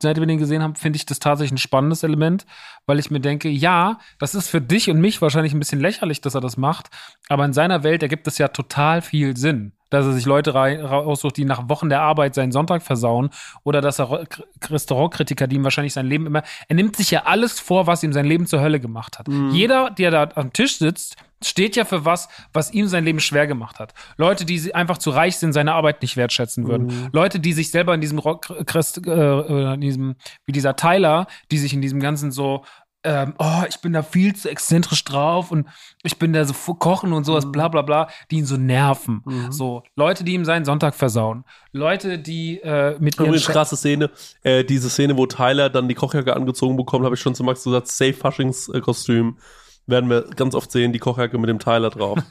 seit 0.00 0.18
wir 0.18 0.26
den 0.26 0.38
gesehen 0.38 0.62
haben, 0.62 0.76
finde 0.76 0.96
ich 0.96 1.06
das 1.06 1.18
tatsächlich 1.18 1.52
ein 1.52 1.58
spannendes 1.58 2.02
Element, 2.02 2.46
weil 2.86 2.98
ich 2.98 3.10
mir 3.10 3.20
denke, 3.20 3.48
ja, 3.48 3.98
das 4.18 4.34
ist 4.34 4.48
für 4.48 4.60
dich 4.60 4.90
und 4.90 5.00
mich 5.00 5.22
wahrscheinlich 5.22 5.52
ein 5.52 5.58
bisschen 5.58 5.80
lächerlich, 5.80 6.20
dass 6.20 6.34
er 6.34 6.40
das 6.40 6.56
macht, 6.56 6.90
aber 7.28 7.44
in 7.44 7.52
seiner 7.52 7.82
Welt 7.82 8.02
ergibt 8.02 8.26
es 8.26 8.38
ja 8.38 8.48
total 8.48 9.02
viel 9.02 9.36
Sinn. 9.36 9.72
Dass 9.90 10.04
er 10.04 10.12
sich 10.12 10.26
Leute 10.26 10.52
raussucht, 10.52 11.36
die 11.36 11.44
nach 11.44 11.68
Wochen 11.68 11.88
der 11.88 12.00
Arbeit 12.02 12.34
seinen 12.34 12.52
Sonntag 12.52 12.82
versauen 12.82 13.30
oder 13.62 13.80
dass 13.80 14.00
er 14.00 14.26
Restaurantkritiker, 14.68 15.46
die 15.46 15.56
ihm 15.56 15.64
wahrscheinlich 15.64 15.92
sein 15.92 16.06
Leben 16.06 16.26
immer, 16.26 16.42
er 16.68 16.74
nimmt 16.76 16.96
sich 16.96 17.10
ja 17.10 17.22
alles 17.24 17.60
vor, 17.60 17.86
was 17.86 18.02
ihm 18.02 18.12
sein 18.12 18.24
Leben 18.26 18.46
zur 18.46 18.60
Hölle 18.60 18.80
gemacht 18.80 19.18
hat. 19.18 19.28
Jeder, 19.52 19.90
der 19.90 20.10
da 20.10 20.28
am 20.34 20.52
Tisch 20.52 20.78
sitzt, 20.78 21.16
steht 21.44 21.76
ja 21.76 21.84
für 21.84 22.04
was, 22.04 22.28
was 22.52 22.72
ihm 22.72 22.88
sein 22.88 23.04
Leben 23.04 23.20
schwer 23.20 23.46
gemacht 23.46 23.78
hat. 23.78 23.92
Leute, 24.16 24.44
die 24.44 24.74
einfach 24.74 24.98
zu 24.98 25.10
reich 25.10 25.36
sind, 25.36 25.52
seine 25.52 25.74
Arbeit 25.74 26.02
nicht 26.02 26.16
wertschätzen 26.16 26.66
würden. 26.66 27.10
Leute, 27.12 27.38
die 27.40 27.52
sich 27.52 27.70
selber 27.70 27.94
in 27.94 28.00
diesem 28.00 28.18
Rock, 28.18 28.52
Christ, 28.66 29.06
äh, 29.06 29.74
in 29.74 29.80
diesem, 29.80 30.16
wie 30.46 30.52
dieser 30.52 30.76
Tyler, 30.76 31.26
die 31.50 31.58
sich 31.58 31.74
in 31.74 31.82
diesem 31.82 32.00
ganzen 32.00 32.32
so, 32.32 32.64
ähm, 33.06 33.34
oh, 33.38 33.62
ich 33.68 33.78
bin 33.78 33.92
da 33.92 34.02
viel 34.02 34.34
zu 34.34 34.50
exzentrisch 34.50 35.04
drauf 35.04 35.52
und 35.52 35.68
ich 36.02 36.18
bin 36.18 36.32
da 36.32 36.44
so 36.44 36.52
vor 36.52 36.76
kochen 36.78 37.12
und 37.12 37.24
sowas, 37.24 37.50
bla 37.52 37.68
bla 37.68 37.82
bla, 37.82 38.08
die 38.30 38.38
ihn 38.38 38.46
so 38.46 38.56
nerven. 38.56 39.22
So, 39.50 39.84
Leute, 39.94 40.24
die 40.24 40.34
ihm 40.34 40.44
seinen 40.44 40.64
Sonntag 40.64 40.96
versauen. 40.96 41.44
Leute, 41.70 42.18
die 42.18 42.58
äh, 42.58 42.96
mit 42.98 43.16
ihren 43.16 43.26
Übrigens 43.26 43.46
krasse 43.46 43.76
Szene, 43.76 44.10
äh, 44.42 44.64
diese 44.64 44.90
Szene, 44.90 45.16
wo 45.16 45.26
Tyler 45.26 45.70
dann 45.70 45.88
die 45.88 45.94
Kochjacke 45.94 46.34
angezogen 46.34 46.76
bekommt, 46.76 47.04
habe 47.04 47.14
ich 47.14 47.20
schon 47.20 47.36
zu 47.36 47.44
Max 47.44 47.62
gesagt, 47.62 47.86
Safe 47.86 48.12
Faschings-Kostüm. 48.12 49.38
Werden 49.86 50.10
wir 50.10 50.22
ganz 50.34 50.56
oft 50.56 50.72
sehen, 50.72 50.92
die 50.92 50.98
Kochjacke 50.98 51.38
mit 51.38 51.48
dem 51.48 51.60
Tyler 51.60 51.90
drauf. 51.90 52.18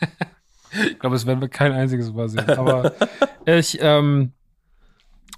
Ich 0.89 0.99
glaube, 0.99 1.15
es 1.15 1.25
werden 1.25 1.39
wir 1.39 1.47
kein 1.47 1.71
einziges 1.71 2.11
Mal 2.11 2.27
sehen. 2.27 2.49
Aber 2.49 2.91
ich 3.45 3.77
ähm, 3.79 4.33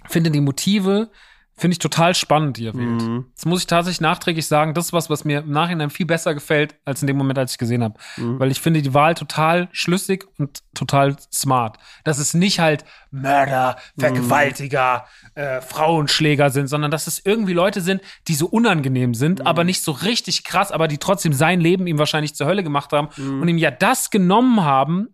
finde 0.08 0.32
die 0.32 0.40
Motive, 0.40 1.10
finde 1.58 1.72
ich 1.72 1.78
total 1.78 2.14
spannend, 2.14 2.56
die 2.56 2.66
er 2.66 2.74
wählt. 2.74 3.02
Mhm. 3.02 3.26
Das 3.34 3.44
muss 3.44 3.60
ich 3.60 3.66
tatsächlich 3.66 4.00
nachträglich 4.00 4.46
sagen. 4.46 4.74
Das 4.74 4.86
ist 4.86 4.92
was, 4.92 5.10
was 5.10 5.24
mir 5.24 5.40
im 5.40 5.50
Nachhinein 5.50 5.90
viel 5.90 6.06
besser 6.06 6.34
gefällt, 6.34 6.76
als 6.84 7.02
in 7.02 7.06
dem 7.06 7.16
Moment, 7.16 7.38
als 7.38 7.52
ich 7.52 7.58
gesehen 7.58 7.82
habe. 7.82 7.98
Mhm. 8.16 8.38
Weil 8.38 8.50
ich 8.50 8.60
finde 8.60 8.80
die 8.80 8.94
Wahl 8.94 9.14
total 9.14 9.68
schlüssig 9.72 10.26
und 10.38 10.60
total 10.74 11.16
smart. 11.32 11.78
Dass 12.04 12.18
es 12.18 12.32
nicht 12.32 12.60
halt 12.60 12.84
Mörder, 13.10 13.76
Vergewaltiger, 13.98 15.06
äh, 15.34 15.60
Frauenschläger 15.60 16.50
sind, 16.50 16.68
sondern 16.68 16.90
dass 16.90 17.06
es 17.06 17.20
irgendwie 17.24 17.52
Leute 17.54 17.80
sind, 17.80 18.02
die 18.28 18.34
so 18.34 18.46
unangenehm 18.46 19.14
sind, 19.14 19.46
aber 19.46 19.64
nicht 19.64 19.82
so 19.82 19.92
richtig 19.92 20.44
krass, 20.44 20.70
aber 20.70 20.88
die 20.88 20.98
trotzdem 20.98 21.32
sein 21.32 21.60
Leben 21.60 21.86
ihm 21.86 21.98
wahrscheinlich 21.98 22.34
zur 22.34 22.46
Hölle 22.46 22.62
gemacht 22.62 22.92
haben 22.92 23.08
und 23.16 23.48
ihm 23.48 23.58
ja 23.58 23.70
das 23.70 24.10
genommen 24.10 24.62
haben, 24.62 25.08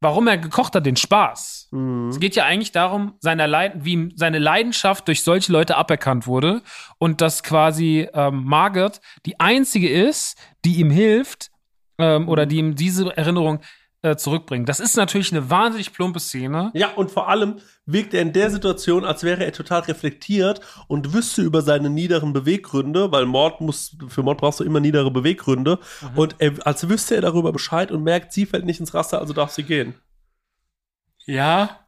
warum 0.00 0.28
er 0.28 0.38
gekocht 0.38 0.74
hat, 0.74 0.86
den 0.86 0.96
Spaß. 0.96 1.68
Es 2.10 2.20
geht 2.20 2.36
ja 2.36 2.44
eigentlich 2.44 2.72
darum, 2.72 3.14
seiner 3.20 3.46
Leid 3.46 3.72
wie 3.84 3.92
ihm 3.92 4.12
seine 4.14 4.38
Leidenschaft 4.38 5.08
durch 5.08 5.22
solche 5.22 5.52
Leute 5.52 5.76
aberkannt 5.76 6.26
wurde 6.26 6.62
und 6.98 7.20
dass 7.20 7.42
quasi 7.42 8.08
ähm, 8.14 8.44
Margaret 8.44 9.00
die 9.26 9.38
einzige 9.40 9.88
ist, 9.88 10.38
die 10.64 10.76
ihm 10.76 10.90
hilft 10.90 11.50
ähm, 11.98 12.28
oder 12.28 12.46
die 12.46 12.58
ihm 12.58 12.74
diese 12.74 13.16
Erinnerung 13.16 13.60
äh, 14.10 14.16
zurückbringt. 14.16 14.68
Das 14.68 14.80
ist 14.80 14.96
natürlich 14.96 15.32
eine 15.32 15.50
wahnsinnig 15.50 15.92
plumpe 15.92 16.20
Szene. 16.20 16.70
Ja, 16.74 16.92
und 16.94 17.10
vor 17.10 17.28
allem 17.28 17.60
wirkt 17.86 18.14
er 18.14 18.22
in 18.22 18.32
der 18.32 18.50
Situation, 18.50 19.04
als 19.04 19.22
wäre 19.22 19.44
er 19.44 19.52
total 19.52 19.80
reflektiert 19.82 20.60
und 20.88 21.12
wüsste 21.12 21.42
über 21.42 21.62
seine 21.62 21.90
niederen 21.90 22.32
Beweggründe, 22.32 23.12
weil 23.12 23.26
Mord 23.26 23.60
muss, 23.60 23.96
für 24.08 24.22
Mord 24.22 24.38
brauchst 24.38 24.60
du 24.60 24.64
immer 24.64 24.80
niedere 24.80 25.10
Beweggründe. 25.10 25.78
Und 26.14 26.36
er, 26.38 26.54
als 26.66 26.88
wüsste 26.88 27.16
er 27.16 27.20
darüber 27.22 27.52
Bescheid 27.52 27.90
und 27.90 28.02
merkt, 28.02 28.32
sie 28.32 28.46
fällt 28.46 28.64
nicht 28.64 28.80
ins 28.80 28.94
Raster, 28.94 29.20
also 29.20 29.32
darf 29.32 29.50
sie 29.50 29.64
gehen. 29.64 29.94
Ja. 31.26 31.86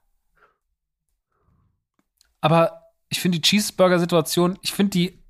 Aber 2.41 2.81
ich 3.09 3.21
finde 3.21 3.39
die 3.39 3.43
Cheeseburger-Situation, 3.43 4.59
ich 4.63 4.73
finde 4.73 4.91
die, 4.91 5.23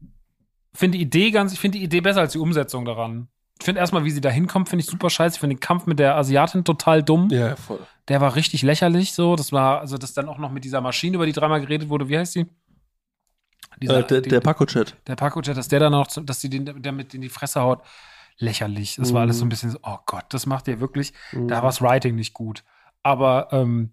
finde 0.72 0.98
die 0.98 1.04
Idee 1.04 1.30
ganz, 1.30 1.52
ich 1.52 1.60
finde 1.60 1.78
die 1.78 1.84
Idee 1.84 2.00
besser 2.00 2.20
als 2.20 2.32
die 2.32 2.38
Umsetzung 2.38 2.84
daran. 2.84 3.28
Ich 3.60 3.64
finde 3.66 3.80
erstmal, 3.80 4.04
wie 4.04 4.10
sie 4.10 4.20
da 4.20 4.30
hinkommt, 4.30 4.68
finde 4.68 4.82
ich 4.84 4.90
super 4.90 5.10
scheiße. 5.10 5.36
Ich 5.36 5.40
finde 5.40 5.54
den 5.56 5.60
Kampf 5.60 5.86
mit 5.86 5.98
der 5.98 6.16
Asiatin 6.16 6.64
total 6.64 7.02
dumm. 7.02 7.28
Ja, 7.30 7.56
voll. 7.56 7.78
Der 8.08 8.20
war 8.20 8.34
richtig 8.34 8.62
lächerlich 8.62 9.12
so. 9.12 9.36
Das 9.36 9.52
war, 9.52 9.80
also 9.80 9.98
das 9.98 10.14
dann 10.14 10.28
auch 10.28 10.38
noch 10.38 10.50
mit 10.50 10.64
dieser 10.64 10.80
Maschine, 10.80 11.16
über 11.16 11.26
die 11.26 11.32
dreimal 11.32 11.60
geredet 11.60 11.88
wurde. 11.90 12.08
Wie 12.08 12.18
heißt 12.18 12.34
die? 12.34 12.46
Dieser, 13.80 13.98
Äh, 14.00 14.06
der 14.06 14.20
die, 14.22 14.30
der 14.30 14.40
Paco-Chat. 14.40 14.96
der 15.06 15.16
Paco-Chat, 15.16 15.56
dass 15.56 15.68
der 15.68 15.78
dann 15.80 15.92
noch, 15.92 16.06
dass 16.06 16.40
sie 16.40 16.48
den 16.50 16.82
damit 16.82 17.14
in 17.14 17.20
die 17.20 17.28
Fresse 17.28 17.60
haut. 17.60 17.82
Lächerlich. 18.38 18.96
Das 18.96 19.12
war 19.12 19.20
alles 19.20 19.38
so 19.38 19.44
ein 19.44 19.50
bisschen 19.50 19.70
so, 19.70 19.78
oh 19.82 19.98
Gott, 20.06 20.24
das 20.30 20.46
macht 20.46 20.66
ihr 20.66 20.80
wirklich. 20.80 21.12
Da 21.32 21.56
war 21.56 21.68
das 21.68 21.82
Writing 21.82 22.14
nicht 22.14 22.32
gut. 22.32 22.64
Aber 23.02 23.48
ähm, 23.52 23.90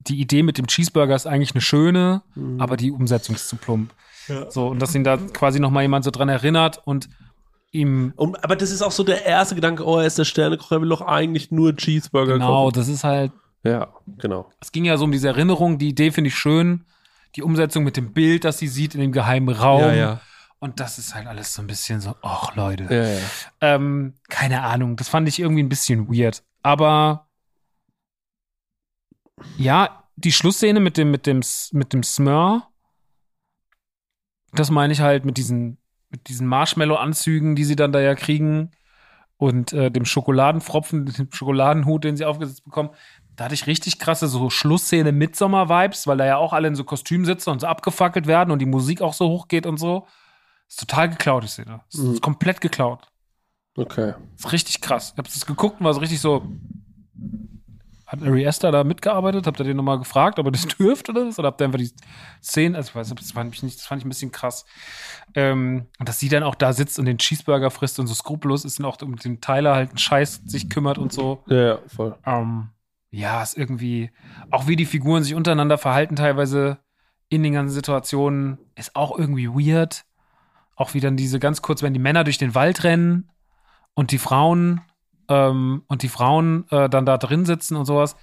die 0.00 0.20
Idee 0.20 0.42
mit 0.42 0.58
dem 0.58 0.66
Cheeseburger 0.66 1.14
ist 1.14 1.26
eigentlich 1.26 1.52
eine 1.52 1.60
schöne, 1.60 2.22
aber 2.58 2.76
die 2.76 2.90
Umsetzung 2.90 3.36
ist 3.36 3.48
zu 3.48 3.54
plump. 3.56 3.94
Ja. 4.26 4.50
So, 4.50 4.66
und 4.66 4.80
dass 4.80 4.94
ihn 4.96 5.04
da 5.04 5.16
quasi 5.18 5.60
noch 5.60 5.70
mal 5.70 5.82
jemand 5.82 6.04
so 6.04 6.10
dran 6.10 6.28
erinnert 6.28 6.80
und 6.84 7.08
ihm 7.72 8.12
Und, 8.16 8.42
aber 8.42 8.56
das 8.56 8.70
ist 8.70 8.82
auch 8.82 8.92
so 8.92 9.04
der 9.04 9.24
erste 9.24 9.54
Gedanke, 9.54 9.86
oh, 9.86 9.98
er 9.98 10.06
ist 10.06 10.18
der 10.18 10.24
Sternekoch, 10.24 10.72
er 10.72 10.80
will 10.80 10.88
doch 10.88 11.02
eigentlich 11.02 11.50
nur 11.50 11.76
Cheeseburger 11.76 12.34
genau, 12.34 12.64
kochen. 12.64 12.74
das 12.74 12.88
ist 12.88 13.04
halt 13.04 13.32
Ja, 13.62 13.88
genau. 14.18 14.50
es 14.60 14.72
ging 14.72 14.84
ja 14.84 14.96
so 14.96 15.04
um 15.04 15.12
diese 15.12 15.28
Erinnerung, 15.28 15.78
die 15.78 15.88
Idee 15.88 16.10
finde 16.10 16.28
ich 16.28 16.34
schön, 16.34 16.84
die 17.36 17.42
Umsetzung 17.42 17.84
mit 17.84 17.96
dem 17.96 18.12
Bild, 18.12 18.44
das 18.44 18.58
sie 18.58 18.68
sieht 18.68 18.94
in 18.94 19.00
dem 19.00 19.12
geheimen 19.12 19.54
Raum. 19.54 19.82
Ja, 19.82 19.92
ja. 19.92 20.20
Und 20.58 20.78
das 20.78 20.98
ist 20.98 21.14
halt 21.14 21.26
alles 21.26 21.54
so 21.54 21.62
ein 21.62 21.66
bisschen 21.66 22.00
so, 22.00 22.14
ach 22.22 22.54
Leute. 22.54 22.84
Ja, 22.84 23.08
ja. 23.08 23.20
Ähm, 23.60 24.14
keine 24.28 24.62
Ahnung, 24.62 24.96
das 24.96 25.08
fand 25.08 25.26
ich 25.26 25.38
irgendwie 25.38 25.62
ein 25.62 25.70
bisschen 25.70 26.08
weird. 26.08 26.42
Aber 26.62 27.28
ja, 29.56 30.04
die 30.16 30.32
Schlussszene 30.32 30.80
mit 30.80 30.98
dem, 30.98 31.10
mit 31.10 31.26
dem, 31.26 31.40
mit 31.72 31.92
dem 31.94 32.02
Smör, 32.02 32.66
das 34.52 34.70
meine 34.70 34.92
ich 34.92 35.00
halt 35.00 35.24
mit 35.24 35.38
diesen, 35.38 35.78
mit 36.10 36.28
diesen 36.28 36.46
Marshmallow-Anzügen, 36.46 37.56
die 37.56 37.64
sie 37.64 37.76
dann 37.76 37.92
da 37.92 38.00
ja 38.00 38.14
kriegen 38.14 38.70
und 39.36 39.72
äh, 39.72 39.90
dem 39.90 40.04
Schokoladenfropfen, 40.04 41.06
dem 41.18 41.32
Schokoladenhut, 41.32 42.04
den 42.04 42.16
sie 42.16 42.24
aufgesetzt 42.24 42.64
bekommen. 42.64 42.90
Da 43.36 43.44
hatte 43.44 43.54
ich 43.54 43.66
richtig 43.66 43.98
krasse 43.98 44.28
so 44.28 44.50
Schlussszene 44.50 45.12
Midsommer-Vibes, 45.12 46.06
weil 46.06 46.18
da 46.18 46.26
ja 46.26 46.36
auch 46.36 46.52
alle 46.52 46.68
in 46.68 46.74
so 46.74 46.84
Kostümen 46.84 47.24
sitzen 47.24 47.50
und 47.50 47.60
so 47.60 47.66
abgefackelt 47.66 48.26
werden 48.26 48.50
und 48.50 48.58
die 48.58 48.66
Musik 48.66 49.00
auch 49.00 49.14
so 49.14 49.28
hoch 49.28 49.48
geht 49.48 49.64
und 49.66 49.78
so. 49.78 50.06
Ist 50.68 50.80
total 50.80 51.08
geklaut, 51.08 51.44
die 51.44 51.48
Szene. 51.48 51.80
Ist, 51.90 51.98
Mhm. 52.00 52.12
ist 52.14 52.22
komplett 52.22 52.60
geklaut. 52.60 53.08
Okay. 53.76 54.14
Ist 54.36 54.52
richtig 54.52 54.80
krass. 54.80 55.12
Ich 55.12 55.18
hab 55.18 55.24
das 55.24 55.46
geguckt 55.46 55.80
und 55.80 55.86
war 55.86 55.94
so 55.94 56.00
richtig 56.00 56.20
so. 56.20 56.44
Hat 58.10 58.24
Ari 58.24 58.42
Esther 58.42 58.72
da 58.72 58.82
mitgearbeitet? 58.82 59.46
Habt 59.46 59.60
ihr 59.60 59.64
den 59.64 59.76
nochmal 59.76 60.00
gefragt, 60.00 60.40
ob 60.40 60.46
er 60.46 60.50
das 60.50 60.66
dürft 60.78 61.08
oder 61.08 61.28
was? 61.28 61.38
Oder 61.38 61.46
habt 61.46 61.60
ihr 61.60 61.66
einfach 61.66 61.78
die 61.78 61.92
Szenen, 62.42 62.74
also 62.74 62.88
ich 62.88 62.94
weiß 62.96 63.08
nicht, 63.08 63.22
das 63.22 63.30
fand 63.30 63.54
ich 63.54 63.62
nicht, 63.62 63.78
das 63.78 63.86
fand 63.86 64.02
ich 64.02 64.04
ein 64.04 64.08
bisschen 64.08 64.32
krass. 64.32 64.64
Ähm, 65.36 65.86
dass 66.00 66.18
sie 66.18 66.28
dann 66.28 66.42
auch 66.42 66.56
da 66.56 66.72
sitzt 66.72 66.98
und 66.98 67.04
den 67.04 67.18
Cheeseburger 67.18 67.70
frisst 67.70 68.00
und 68.00 68.08
so 68.08 68.14
skrupellos 68.14 68.64
ist 68.64 68.80
und 68.80 68.84
auch 68.84 69.00
um 69.00 69.14
den 69.14 69.40
Tyler 69.40 69.76
halt 69.76 69.90
einen 69.90 69.98
Scheiß 69.98 70.42
sich 70.44 70.68
kümmert 70.68 70.98
und 70.98 71.12
so. 71.12 71.44
Ja, 71.46 71.62
ja, 71.62 71.78
voll. 71.86 72.16
Ähm, 72.26 72.70
ja, 73.12 73.44
ist 73.44 73.56
irgendwie, 73.56 74.10
auch 74.50 74.66
wie 74.66 74.74
die 74.74 74.86
Figuren 74.86 75.22
sich 75.22 75.36
untereinander 75.36 75.78
verhalten, 75.78 76.16
teilweise 76.16 76.78
in 77.28 77.44
den 77.44 77.52
ganzen 77.52 77.74
Situationen, 77.74 78.58
ist 78.74 78.96
auch 78.96 79.16
irgendwie 79.16 79.48
weird. 79.48 80.04
Auch 80.74 80.94
wie 80.94 81.00
dann 81.00 81.16
diese 81.16 81.38
ganz 81.38 81.62
kurz, 81.62 81.80
wenn 81.80 81.94
die 81.94 82.00
Männer 82.00 82.24
durch 82.24 82.38
den 82.38 82.56
Wald 82.56 82.82
rennen 82.82 83.30
und 83.94 84.10
die 84.10 84.18
Frauen 84.18 84.80
ähm, 85.30 85.82
und 85.86 86.02
die 86.02 86.08
Frauen 86.10 86.66
äh, 86.70 86.90
dann 86.90 87.06
da 87.06 87.16
drin 87.16 87.46
sitzen 87.46 87.76
und 87.76 87.86
sowas. 87.86 88.16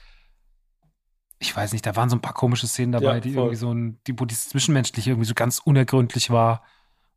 Ich 1.39 1.55
weiß 1.55 1.71
nicht, 1.73 1.85
da 1.85 1.95
waren 1.95 2.09
so 2.09 2.15
ein 2.15 2.21
paar 2.21 2.33
komische 2.33 2.67
Szenen 2.67 2.91
dabei, 2.91 3.15
Ja, 3.15 3.19
die 3.19 3.33
irgendwie 3.33 3.55
so 3.55 3.71
ein, 3.71 3.99
die, 4.07 4.19
wo 4.19 4.25
dieses 4.25 4.49
Zwischenmenschliche 4.49 5.11
irgendwie 5.11 5.27
so 5.27 5.35
ganz 5.35 5.59
unergründlich 5.59 6.29
war. 6.31 6.63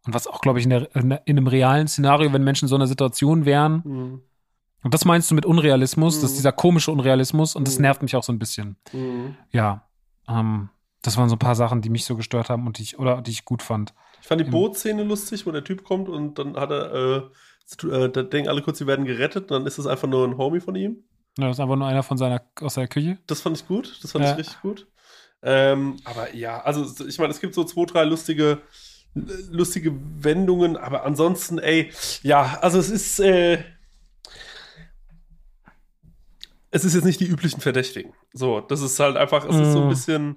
Und 0.06 0.14
was 0.14 0.26
auch, 0.26 0.40
glaube 0.40 0.58
ich, 0.58 0.64
in, 0.64 0.70
der, 0.70 0.94
in, 0.94 1.10
in 1.10 1.36
einem 1.38 1.46
realen 1.46 1.88
Szenario, 1.88 2.32
wenn 2.32 2.44
Menschen 2.44 2.66
in 2.66 2.68
so 2.68 2.74
einer 2.76 2.86
Situation 2.86 3.44
wären, 3.46 3.82
Mhm. 3.84 4.20
und 4.82 4.94
das 4.94 5.04
meinst 5.04 5.30
du 5.30 5.34
mit 5.34 5.44
Unrealismus? 5.46 6.14
Das 6.16 6.22
Mhm. 6.22 6.26
ist 6.28 6.36
dieser 6.36 6.52
komische 6.52 6.92
Unrealismus 6.92 7.54
und 7.56 7.66
das 7.66 7.76
Mhm. 7.76 7.82
nervt 7.82 8.02
mich 8.02 8.14
auch 8.16 8.22
so 8.22 8.32
ein 8.32 8.38
bisschen. 8.38 8.76
Mhm. 8.92 9.36
Ja. 9.52 9.86
Ähm, 10.28 10.68
das 11.02 11.16
waren 11.16 11.30
so 11.30 11.36
ein 11.36 11.38
paar 11.40 11.54
Sachen, 11.54 11.80
die 11.80 11.88
mich 11.88 12.04
so 12.04 12.14
gestört 12.14 12.50
haben 12.50 12.66
und 12.66 12.76
die 12.78 12.82
ich, 12.82 12.98
oder 12.98 13.22
die 13.22 13.30
ich 13.30 13.46
gut 13.46 13.62
fand. 13.62 13.94
Ich 14.20 14.26
fand 14.28 14.38
die 14.42 14.44
Bootszene 14.50 15.02
lustig, 15.02 15.46
wo 15.46 15.50
der 15.50 15.64
Typ 15.64 15.82
kommt 15.82 16.10
und 16.10 16.38
dann 16.38 16.56
hat 16.56 16.70
er, 16.70 16.92
äh, 16.94 17.22
äh, 17.84 18.08
da 18.10 18.22
denken 18.22 18.48
alle 18.48 18.62
kurz, 18.62 18.78
sie 18.78 18.86
werden 18.86 19.04
gerettet, 19.04 19.50
dann 19.50 19.66
ist 19.66 19.78
es 19.78 19.86
einfach 19.86 20.08
nur 20.08 20.26
ein 20.26 20.36
Homie 20.36 20.60
von 20.60 20.74
ihm. 20.74 21.04
Ja, 21.38 21.46
das 21.48 21.56
ist 21.56 21.60
einfach 21.60 21.76
nur 21.76 21.86
einer 21.86 22.02
von 22.02 22.18
seiner, 22.18 22.42
aus 22.60 22.74
seiner 22.74 22.88
Küche. 22.88 23.18
Das 23.26 23.40
fand 23.40 23.56
ich 23.56 23.66
gut, 23.66 23.98
das 24.02 24.12
fand 24.12 24.24
Ja. 24.24 24.32
ich 24.32 24.38
richtig 24.38 24.60
gut. 24.60 24.86
Ähm, 25.42 25.96
aber 26.04 26.34
ja, 26.34 26.60
also 26.62 27.06
ich 27.06 27.18
meine, 27.18 27.30
es 27.32 27.40
gibt 27.40 27.54
so 27.54 27.64
zwei, 27.64 27.84
drei 27.86 28.04
lustige, 28.04 28.60
lustige 29.14 29.92
Wendungen, 30.22 30.76
aber 30.76 31.04
ansonsten, 31.04 31.58
ey, 31.58 31.90
ja, 32.22 32.58
also 32.60 32.78
es 32.78 32.90
ist, 32.90 33.20
äh, 33.20 33.62
es 36.70 36.84
ist 36.84 36.94
jetzt 36.94 37.04
nicht 37.04 37.20
die 37.20 37.26
üblichen 37.26 37.60
Verdächtigen. 37.60 38.12
So, 38.32 38.60
das 38.60 38.80
ist 38.80 38.98
halt 39.00 39.16
einfach, 39.16 39.44
es 39.48 39.58
ist 39.58 39.72
so 39.72 39.80
ein 39.80 39.84
Mhm. 39.86 39.88
bisschen, 39.88 40.36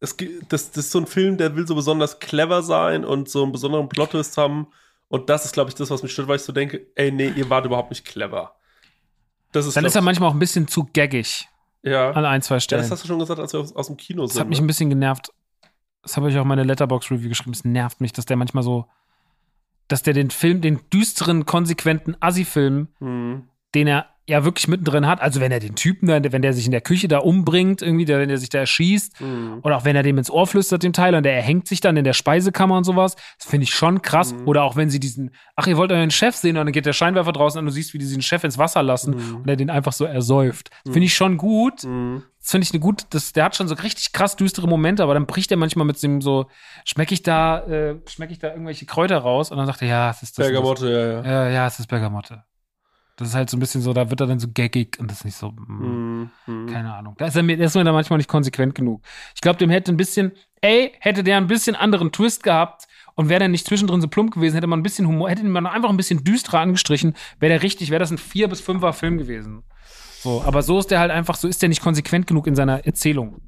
es, 0.00 0.16
das, 0.48 0.70
das 0.70 0.86
ist 0.86 0.90
so 0.92 0.98
ein 1.00 1.06
Film, 1.06 1.36
der 1.38 1.56
will 1.56 1.66
so 1.66 1.74
besonders 1.74 2.18
clever 2.20 2.62
sein 2.62 3.04
und 3.04 3.28
so 3.28 3.42
einen 3.42 3.52
besonderen 3.52 3.88
Plot-Twist 3.88 4.36
haben. 4.36 4.68
Und 5.14 5.30
das 5.30 5.44
ist, 5.44 5.52
glaube 5.52 5.68
ich, 5.70 5.76
das, 5.76 5.90
was 5.90 6.02
mich 6.02 6.10
stört, 6.12 6.26
weil 6.26 6.36
ich 6.36 6.42
so 6.42 6.52
denke, 6.52 6.88
ey, 6.96 7.12
nee, 7.12 7.28
ihr 7.28 7.48
wart 7.48 7.64
überhaupt 7.66 7.90
nicht 7.90 8.04
clever. 8.04 8.56
Das 9.52 9.64
ist, 9.64 9.76
Dann 9.76 9.84
ist 9.84 9.94
er 9.94 10.02
manchmal 10.02 10.28
auch 10.28 10.32
ein 10.34 10.40
bisschen 10.40 10.66
zu 10.66 10.88
gaggig 10.92 11.48
ja. 11.84 12.10
an 12.10 12.24
ein, 12.24 12.42
zwei 12.42 12.56
ja, 12.56 12.60
Stellen. 12.60 12.82
das 12.82 12.90
hast 12.90 13.04
du 13.04 13.06
schon 13.06 13.20
gesagt, 13.20 13.38
als 13.38 13.52
wir 13.52 13.60
aus, 13.60 13.76
aus 13.76 13.86
dem 13.86 13.96
Kino 13.96 14.22
Das 14.22 14.32
sind. 14.32 14.40
hat 14.40 14.48
mich 14.48 14.58
ne? 14.58 14.64
ein 14.64 14.66
bisschen 14.66 14.90
genervt. 14.90 15.32
Das 16.02 16.16
habe 16.16 16.28
ich 16.30 16.36
auch 16.36 16.42
in 16.42 16.48
meine 16.48 16.64
Letterbox-Review 16.64 17.28
geschrieben. 17.28 17.52
Es 17.52 17.64
nervt 17.64 18.00
mich, 18.00 18.12
dass 18.12 18.26
der 18.26 18.36
manchmal 18.36 18.64
so, 18.64 18.86
dass 19.86 20.02
der 20.02 20.14
den 20.14 20.30
Film, 20.32 20.60
den 20.60 20.80
düsteren, 20.92 21.46
konsequenten 21.46 22.16
Assi-Film, 22.18 22.88
Mhm. 22.98 23.44
Den 23.74 23.86
er 23.86 24.06
ja 24.26 24.42
wirklich 24.42 24.68
mittendrin 24.68 25.06
hat, 25.06 25.20
also 25.20 25.38
wenn 25.42 25.52
er 25.52 25.60
den 25.60 25.74
Typen 25.74 26.08
wenn 26.08 26.40
der 26.40 26.54
sich 26.54 26.64
in 26.64 26.70
der 26.72 26.80
Küche 26.80 27.08
da 27.08 27.18
umbringt, 27.18 27.82
irgendwie, 27.82 28.08
wenn 28.08 28.30
der 28.30 28.38
sich 28.38 28.48
da 28.48 28.60
erschießt, 28.60 29.20
Mhm. 29.20 29.58
oder 29.62 29.76
auch 29.76 29.84
wenn 29.84 29.94
er 29.96 30.02
dem 30.02 30.16
ins 30.16 30.30
Ohr 30.30 30.46
flüstert, 30.46 30.82
dem 30.82 30.94
Tyler, 30.94 31.18
und 31.18 31.24
der 31.24 31.36
erhängt 31.36 31.68
sich 31.68 31.82
dann 31.82 31.98
in 31.98 32.04
der 32.04 32.14
Speisekammer 32.14 32.74
und 32.78 32.84
sowas, 32.84 33.16
das 33.38 33.46
finde 33.46 33.64
ich 33.64 33.74
schon 33.74 34.00
krass. 34.00 34.32
Mhm. 34.32 34.48
Oder 34.48 34.62
auch 34.62 34.76
wenn 34.76 34.88
sie 34.88 34.98
diesen, 34.98 35.32
ach, 35.56 35.66
ihr 35.66 35.76
wollt 35.76 35.92
euren 35.92 36.10
Chef 36.10 36.34
sehen, 36.36 36.56
und 36.56 36.64
dann 36.64 36.72
geht 36.72 36.86
der 36.86 36.94
Scheinwerfer 36.94 37.32
draußen 37.32 37.58
und 37.58 37.66
du 37.66 37.70
siehst, 37.72 37.92
wie 37.92 37.98
die 37.98 38.06
diesen 38.06 38.22
Chef 38.22 38.42
ins 38.44 38.56
Wasser 38.56 38.82
lassen 38.82 39.14
Mhm. 39.14 39.36
und 39.42 39.48
er 39.50 39.56
den 39.56 39.68
einfach 39.68 39.92
so 39.92 40.06
ersäuft. 40.06 40.70
Das 40.84 40.94
finde 40.94 41.04
ich 41.04 41.14
schon 41.14 41.36
gut. 41.36 41.84
Mhm. 41.84 42.22
Das 42.40 42.50
finde 42.50 42.64
ich 42.66 42.72
eine 42.72 42.80
gut, 42.80 43.02
das, 43.10 43.34
der 43.34 43.44
hat 43.44 43.56
schon 43.56 43.68
so 43.68 43.74
richtig 43.74 44.12
krass 44.14 44.36
düstere 44.36 44.66
Momente, 44.66 45.02
aber 45.02 45.12
dann 45.12 45.26
bricht 45.26 45.50
er 45.50 45.58
manchmal 45.58 45.84
mit 45.84 46.02
dem 46.02 46.22
so, 46.22 46.46
schmecke 46.86 47.12
ich 47.12 47.22
da, 47.22 47.58
äh, 47.66 47.96
schmecke 48.08 48.32
ich 48.32 48.38
da 48.38 48.48
irgendwelche 48.52 48.86
Kräuter 48.86 49.18
raus 49.18 49.50
und 49.50 49.58
dann 49.58 49.66
sagt 49.66 49.82
er, 49.82 49.88
ja, 49.88 50.10
es 50.10 50.22
ist 50.22 50.38
das. 50.38 50.46
und 50.48 50.54
das. 50.54 50.62
Bergamotte, 50.62 50.90
ja, 50.90 51.06
ja. 51.30 51.44
Ja, 51.44 51.48
ja, 51.50 51.66
es 51.66 51.78
ist 51.78 51.88
Bergamotte. 51.88 52.44
Das 53.16 53.28
ist 53.28 53.34
halt 53.34 53.48
so 53.48 53.56
ein 53.56 53.60
bisschen 53.60 53.80
so, 53.80 53.92
da 53.92 54.10
wird 54.10 54.20
er 54.20 54.26
dann 54.26 54.40
so 54.40 54.48
gaggig 54.52 54.98
und 54.98 55.10
das 55.10 55.18
ist 55.18 55.24
nicht 55.24 55.36
so, 55.36 55.50
mm, 55.50 56.30
Mhm. 56.46 56.66
Keine 56.66 56.94
Ahnung. 56.94 57.14
Da 57.18 57.26
ist 57.26 57.36
er 57.36 57.42
mir, 57.42 57.56
der 57.56 57.66
ist 57.66 57.74
mir 57.74 57.84
da 57.84 57.92
manchmal 57.92 58.16
nicht 58.18 58.28
konsequent 58.28 58.74
genug. 58.74 59.02
Ich 59.34 59.40
glaube, 59.40 59.58
dem 59.58 59.70
hätte 59.70 59.92
ein 59.92 59.96
bisschen, 59.96 60.32
ey, 60.60 60.92
hätte 61.00 61.22
der 61.22 61.36
ein 61.36 61.46
bisschen 61.46 61.76
anderen 61.76 62.10
Twist 62.12 62.42
gehabt 62.42 62.86
und 63.14 63.28
wäre 63.28 63.40
dann 63.40 63.52
nicht 63.52 63.66
zwischendrin 63.66 64.00
so 64.00 64.08
plump 64.08 64.34
gewesen, 64.34 64.54
hätte 64.54 64.66
man 64.66 64.80
ein 64.80 64.82
bisschen 64.82 65.06
Humor, 65.06 65.30
hätte 65.30 65.44
man 65.44 65.66
einfach 65.66 65.90
ein 65.90 65.96
bisschen 65.96 66.24
düsterer 66.24 66.60
angestrichen, 66.60 67.14
wäre 67.38 67.52
der 67.52 67.62
richtig, 67.62 67.90
wäre 67.90 68.00
das 68.00 68.10
ein 68.10 68.18
vier 68.18 68.48
bis 68.48 68.60
fünfer 68.60 68.92
Film 68.92 69.18
gewesen. 69.18 69.62
So, 70.20 70.42
aber 70.44 70.62
so 70.62 70.78
ist 70.78 70.90
der 70.90 71.00
halt 71.00 71.10
einfach, 71.10 71.36
so 71.36 71.46
ist 71.46 71.62
der 71.62 71.68
nicht 71.68 71.82
konsequent 71.82 72.26
genug 72.26 72.46
in 72.46 72.54
seiner 72.56 72.84
Erzählung. 72.86 73.42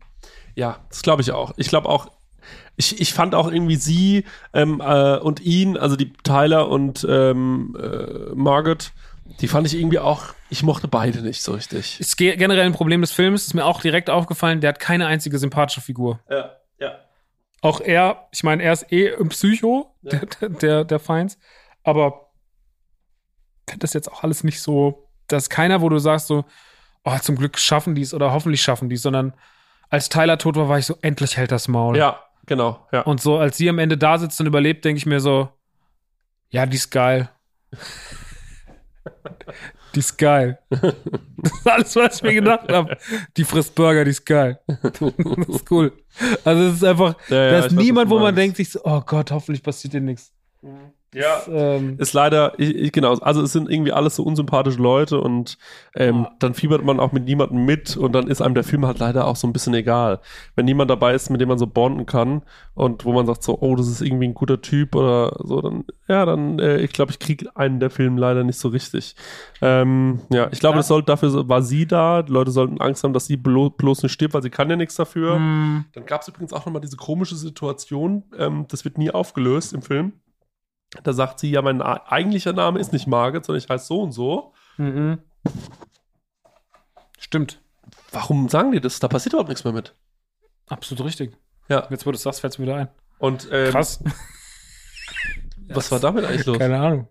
Ja, 0.54 0.78
das 0.90 1.02
glaube 1.02 1.22
ich 1.22 1.32
auch. 1.32 1.52
Ich 1.56 1.68
glaube 1.68 1.88
auch, 1.88 2.08
ich, 2.76 3.00
ich 3.00 3.14
fand 3.14 3.34
auch 3.34 3.50
irgendwie 3.50 3.76
sie 3.76 4.24
ähm, 4.52 4.80
äh, 4.84 5.16
und 5.16 5.40
ihn, 5.40 5.76
also 5.76 5.96
die 5.96 6.12
Tyler 6.22 6.68
und 6.68 7.06
ähm, 7.08 7.76
äh, 7.80 8.34
Margaret, 8.34 8.92
die 9.40 9.48
fand 9.48 9.66
ich 9.66 9.74
irgendwie 9.78 9.98
auch, 9.98 10.24
ich 10.50 10.62
mochte 10.62 10.88
beide 10.88 11.20
nicht 11.22 11.42
so 11.42 11.52
richtig. 11.52 12.00
Ist 12.00 12.16
ge- 12.16 12.36
generell 12.36 12.64
ein 12.66 12.72
Problem 12.72 13.00
des 13.00 13.12
Films, 13.12 13.46
ist 13.46 13.54
mir 13.54 13.64
auch 13.64 13.80
direkt 13.80 14.08
aufgefallen, 14.10 14.60
der 14.60 14.68
hat 14.68 14.80
keine 14.80 15.06
einzige 15.06 15.38
sympathische 15.38 15.80
Figur. 15.80 16.20
Ja, 16.30 16.56
ja. 16.78 16.98
Auch 17.60 17.80
er, 17.80 18.28
ich 18.32 18.42
meine, 18.44 18.62
er 18.62 18.72
ist 18.72 18.90
eh 18.92 19.14
ein 19.14 19.28
Psycho, 19.28 19.94
Ja. 20.02 20.20
der, 20.40 20.48
der, 20.48 20.84
der 20.84 20.98
Feinds, 21.00 21.38
aber 21.82 22.30
ich 23.66 23.72
finde 23.72 23.82
das 23.82 23.92
jetzt 23.94 24.10
auch 24.10 24.22
alles 24.22 24.44
nicht 24.44 24.60
so, 24.60 25.08
dass 25.28 25.50
keiner, 25.50 25.80
wo 25.82 25.88
du 25.88 25.98
sagst 25.98 26.28
so, 26.28 26.44
oh, 27.04 27.18
zum 27.18 27.36
Glück 27.36 27.58
schaffen 27.58 27.94
die 27.94 28.02
es 28.02 28.14
oder 28.14 28.32
hoffentlich 28.32 28.62
schaffen 28.62 28.88
die 28.88 28.94
es, 28.94 29.02
sondern 29.02 29.34
als 29.90 30.08
Tyler 30.08 30.38
tot 30.38 30.56
war, 30.56 30.68
war 30.68 30.78
ich 30.78 30.86
so, 30.86 30.96
endlich 31.02 31.36
hält 31.36 31.50
das 31.52 31.66
Maul. 31.68 31.96
Ja, 31.96 32.20
genau, 32.46 32.86
ja. 32.92 33.02
Und 33.02 33.20
so, 33.20 33.38
als 33.38 33.56
sie 33.56 33.68
am 33.68 33.78
Ende 33.78 33.98
da 33.98 34.18
sitzt 34.18 34.40
und 34.40 34.46
überlebt, 34.46 34.84
denke 34.84 34.98
ich 34.98 35.06
mir 35.06 35.20
so, 35.20 35.48
ja, 36.50 36.64
die 36.66 36.76
ist 36.76 36.90
geil. 36.90 37.28
Die 39.94 40.00
ist 40.00 40.16
geil. 40.16 40.58
Das 40.70 40.82
ist 41.52 41.66
alles, 41.66 41.96
was 41.96 42.16
ich 42.16 42.22
mir 42.22 42.34
gedacht 42.34 42.70
habe. 42.70 42.96
Die 43.36 43.44
frisst 43.44 43.74
Burger, 43.74 44.04
die 44.04 44.10
ist 44.10 44.24
geil. 44.24 44.60
Das 44.66 45.00
ist 45.48 45.70
cool. 45.70 45.92
Also 46.44 46.62
es 46.64 46.74
ist 46.76 46.84
einfach, 46.84 47.14
Ja, 47.28 47.36
ja, 47.36 47.50
da 47.50 47.58
ist 47.58 47.64
weiß, 47.66 47.72
niemand, 47.72 48.10
du 48.10 48.14
wo 48.14 48.18
man 48.18 48.34
denkt 48.34 48.56
sich 48.56 48.70
so, 48.70 48.80
oh 48.84 49.00
Gott, 49.00 49.30
hoffentlich 49.30 49.62
passiert 49.62 49.94
dir 49.94 50.00
nichts. 50.00 50.32
Ja. 51.14 51.40
Ähm, 51.48 51.96
Ist 51.98 52.12
leider, 52.12 52.52
ich, 52.58 52.74
ich, 52.74 52.92
genau, 52.92 53.14
also 53.14 53.40
es 53.42 53.52
sind 53.52 53.70
irgendwie 53.70 53.92
alles 53.92 54.16
so 54.16 54.22
unsympathische 54.22 54.80
Leute 54.82 55.20
und 55.20 55.56
ähm, 55.94 56.26
dann 56.40 56.52
fiebert 56.54 56.84
man 56.84 57.00
auch 57.00 57.12
mit 57.12 57.24
niemandem 57.24 57.64
mit 57.64 57.96
und 57.96 58.12
dann 58.12 58.28
ist 58.28 58.42
einem 58.42 58.54
der 58.54 58.64
Film 58.64 58.84
halt 58.84 58.98
leider 58.98 59.26
auch 59.26 59.36
so 59.36 59.46
ein 59.46 59.52
bisschen 59.52 59.72
egal. 59.74 60.20
Wenn 60.56 60.66
niemand 60.66 60.90
dabei 60.90 61.14
ist, 61.14 61.30
mit 61.30 61.40
dem 61.40 61.48
man 61.48 61.58
so 61.58 61.66
bonden 61.66 62.04
kann 62.06 62.42
und 62.74 63.04
wo 63.04 63.12
man 63.12 63.24
sagt 63.26 63.42
so, 63.42 63.58
oh, 63.60 63.76
das 63.76 63.88
ist 63.88 64.02
irgendwie 64.02 64.26
ein 64.28 64.34
guter 64.34 64.60
Typ 64.60 64.94
oder 64.94 65.34
so, 65.42 65.60
dann, 65.62 65.84
ja, 66.08 66.26
dann, 66.26 66.58
äh, 66.58 66.78
ich 66.78 66.92
glaube, 66.92 67.12
ich 67.12 67.18
kriege 67.18 67.48
einen 67.56 67.80
der 67.80 67.90
Film 67.90 68.18
leider 68.18 68.44
nicht 68.44 68.58
so 68.58 68.68
richtig. 68.68 69.14
Ähm, 69.62 70.20
ja, 70.30 70.48
ich 70.52 70.60
glaube, 70.60 70.74
Ja. 70.74 70.80
das 70.80 70.88
soll, 70.88 71.02
dafür 71.02 71.48
war 71.48 71.62
sie 71.62 71.86
da, 71.86 72.22
die 72.22 72.32
Leute 72.32 72.50
sollten 72.50 72.80
Angst 72.80 73.04
haben, 73.04 73.12
dass 73.14 73.26
sie 73.26 73.36
blo 73.36 73.70
bloß 73.70 74.02
nicht 74.02 74.12
stirbt, 74.12 74.34
weil 74.34 74.42
sie 74.42 74.50
kann 74.50 74.68
ja 74.68 74.76
nichts 74.76 74.96
dafür. 74.96 75.38
mm, 75.38 75.86
Dann 75.94 76.04
gab 76.04 76.20
es 76.22 76.28
übrigens 76.28 76.52
auch 76.52 76.66
nochmal 76.66 76.82
diese 76.82 76.96
komische 76.96 77.36
Situation, 77.36 78.24
ähm, 78.38 78.66
das 78.68 78.84
wird 78.84 78.98
nie 78.98 79.10
aufgelöst 79.10 79.72
im 79.72 79.82
Film. 79.82 80.12
Da 81.02 81.12
sagt 81.12 81.40
sie, 81.40 81.50
ja, 81.50 81.62
mein 81.62 81.82
eigentlicher 81.82 82.52
Name 82.52 82.78
ist 82.78 82.92
nicht 82.92 83.06
Margaret, 83.06 83.44
sondern 83.44 83.62
ich 83.62 83.68
heiße 83.68 83.86
so 83.86 84.02
und 84.02 84.12
so. 84.12 84.52
mhm. 84.76 85.18
Stimmt. 87.18 87.60
Warum 88.12 88.48
sagen 88.48 88.72
die 88.72 88.80
das? 88.80 89.00
Da 89.00 89.08
passiert 89.08 89.32
überhaupt 89.32 89.48
nichts 89.48 89.64
mehr 89.64 89.72
mit. 89.72 89.94
Absolut 90.68 91.04
richtig. 91.04 91.36
Ja. 91.68 91.86
Jetzt, 91.90 92.06
wo 92.06 92.10
du 92.10 92.16
es 92.16 92.22
sagst, 92.22 92.40
fällt 92.40 92.52
es 92.52 92.58
mir 92.58 92.66
wieder 92.66 92.76
ein. 92.76 92.88
Und 93.18 93.48
ähm, 93.50 93.72
Krass. 93.72 94.02
was 95.68 95.90
war 95.90 96.00
damit 96.00 96.24
eigentlich 96.24 96.46
los? 96.46 96.58
Keine 96.58 96.78
Ahnung. 96.78 97.08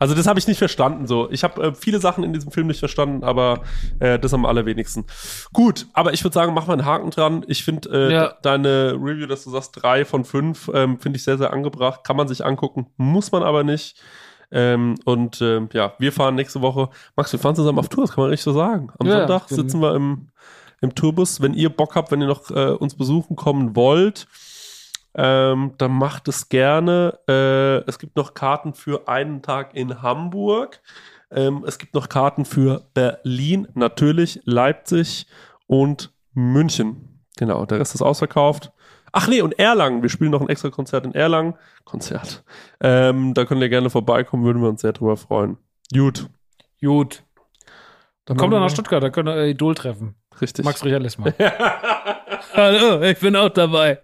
Also 0.00 0.14
das 0.16 0.26
habe 0.26 0.38
ich 0.40 0.48
nicht 0.48 0.58
verstanden. 0.58 1.06
So, 1.06 1.30
ich 1.30 1.44
habe 1.44 1.62
äh, 1.62 1.74
viele 1.74 2.00
Sachen 2.00 2.24
in 2.24 2.32
diesem 2.32 2.50
Film 2.50 2.66
nicht 2.66 2.80
verstanden, 2.80 3.22
aber 3.22 3.60
äh, 4.00 4.18
das 4.18 4.34
am 4.34 4.44
allerwenigsten. 4.46 5.04
Gut, 5.52 5.86
aber 5.92 6.12
ich 6.12 6.24
würde 6.24 6.34
sagen, 6.34 6.52
mach 6.54 6.66
mal 6.66 6.72
einen 6.72 6.84
Haken 6.86 7.10
dran. 7.10 7.44
Ich 7.46 7.62
finde 7.62 7.88
äh, 8.08 8.12
Ja. 8.12 8.26
de- 8.28 8.34
deine 8.42 8.92
Review, 9.00 9.26
dass 9.26 9.44
du 9.44 9.50
sagst 9.50 9.72
drei 9.80 10.04
von 10.04 10.24
fünf, 10.24 10.68
ähm, 10.74 10.98
finde 10.98 11.18
ich 11.18 11.22
sehr 11.22 11.38
sehr 11.38 11.52
angebracht. 11.52 12.02
Kann 12.02 12.16
man 12.16 12.26
sich 12.26 12.44
angucken, 12.44 12.86
muss 12.96 13.30
man 13.30 13.42
aber 13.44 13.62
nicht. 13.62 14.00
Ähm, 14.52 14.96
und 15.04 15.40
ähm, 15.42 15.68
ja, 15.72 15.92
wir 15.98 16.12
fahren 16.12 16.34
nächste 16.34 16.60
Woche. 16.60 16.88
Max, 17.14 17.30
wir 17.32 17.38
fahren 17.38 17.54
zusammen 17.54 17.78
auf 17.78 17.88
Tour, 17.88 18.04
das 18.04 18.14
kann 18.14 18.22
man 18.22 18.30
richtig 18.30 18.44
so 18.44 18.52
sagen. 18.52 18.90
Am 18.98 19.06
Ja, 19.06 19.18
Sonntag 19.18 19.46
genau. 19.48 19.62
sitzen 19.62 19.80
wir 19.80 19.94
im, 19.94 20.28
im 20.80 20.94
Tourbus. 20.94 21.40
Wenn 21.40 21.54
ihr 21.54 21.68
Bock 21.68 21.94
habt, 21.94 22.10
wenn 22.10 22.20
ihr 22.20 22.26
noch 22.26 22.50
äh, 22.50 22.70
uns 22.70 22.96
besuchen 22.96 23.36
kommen 23.36 23.76
wollt, 23.76 24.26
ähm, 25.14 25.74
dann 25.78 25.92
macht 25.92 26.28
es 26.28 26.48
gerne. 26.48 27.18
Äh, 27.28 27.88
es 27.88 27.98
gibt 27.98 28.16
noch 28.16 28.34
Karten 28.34 28.74
für 28.74 29.08
einen 29.08 29.42
Tag 29.42 29.74
in 29.74 30.02
Hamburg. 30.02 30.80
Ähm, 31.30 31.64
es 31.66 31.78
gibt 31.78 31.94
noch 31.94 32.08
Karten 32.08 32.44
für 32.44 32.88
Berlin, 32.94 33.68
natürlich, 33.74 34.40
Leipzig 34.44 35.26
und 35.66 36.12
München. 36.32 37.22
Genau, 37.36 37.64
der 37.66 37.80
Rest 37.80 37.94
ist 37.94 38.02
ausverkauft. 38.02 38.72
Ach 39.12 39.26
nee, 39.26 39.42
und 39.42 39.58
Erlangen. 39.58 40.02
Wir 40.02 40.08
spielen 40.08 40.30
noch 40.30 40.40
ein 40.40 40.48
extra 40.48 40.70
Konzert 40.70 41.04
in 41.04 41.14
Erlangen. 41.14 41.54
Konzert. 41.84 42.44
Ähm, 42.80 43.34
da 43.34 43.44
könnt 43.44 43.60
ihr 43.60 43.68
gerne 43.68 43.90
vorbeikommen, 43.90 44.44
würden 44.44 44.62
wir 44.62 44.68
uns 44.68 44.82
sehr 44.82 44.92
drüber 44.92 45.16
freuen. 45.16 45.56
Gut. 45.92 46.28
Gut. 46.80 47.24
Dann 48.24 48.36
Kommt 48.36 48.52
machen 48.52 48.62
nach 48.62 48.70
Stuttgart, 48.70 49.02
da 49.02 49.10
könnt 49.10 49.28
ihr 49.28 49.36
äh, 49.36 49.50
Idol 49.50 49.74
treffen. 49.74 50.14
Richtig. 50.40 50.64
Max 50.64 50.84
Richarlis 50.84 51.18
mal. 51.18 51.34
Hallo, 52.54 53.02
ich 53.02 53.18
bin 53.18 53.34
auch 53.34 53.48
dabei. 53.48 54.00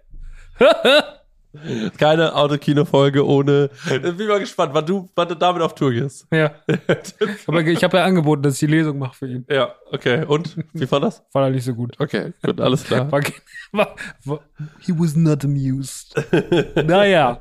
Keine 1.97 2.35
Autokino-Folge 2.35 3.25
ohne. 3.25 3.69
Ich 3.89 4.01
bin 4.01 4.27
mal 4.27 4.39
gespannt, 4.39 4.73
wann 4.73 4.85
du, 4.85 5.09
wann 5.15 5.27
du 5.27 5.33
damit 5.35 5.61
auf 5.63 5.73
Tour 5.73 5.91
gehst. 5.91 6.27
ja. 6.31 6.51
Aber 7.47 7.61
ich 7.61 7.83
habe 7.83 7.97
ja 7.97 8.03
angeboten, 8.03 8.43
dass 8.43 8.53
ich 8.55 8.59
die 8.59 8.67
Lesung 8.67 8.99
mache 8.99 9.15
für 9.15 9.27
ihn. 9.27 9.45
ja, 9.49 9.73
okay. 9.91 10.23
Und? 10.25 10.55
Wie 10.73 10.91
war 10.91 10.99
das? 10.99 11.23
War 11.33 11.45
er 11.45 11.49
nicht 11.49 11.63
so 11.63 11.73
gut. 11.73 11.95
Okay, 11.99 12.33
gut, 12.43 12.61
alles 12.61 12.83
klar. 12.83 13.11
War, 13.11 13.21
war, 13.71 13.95
war, 14.25 14.39
he 14.81 14.91
was 14.93 15.15
not 15.15 15.43
amused. 15.43 16.13
naja, 16.85 17.39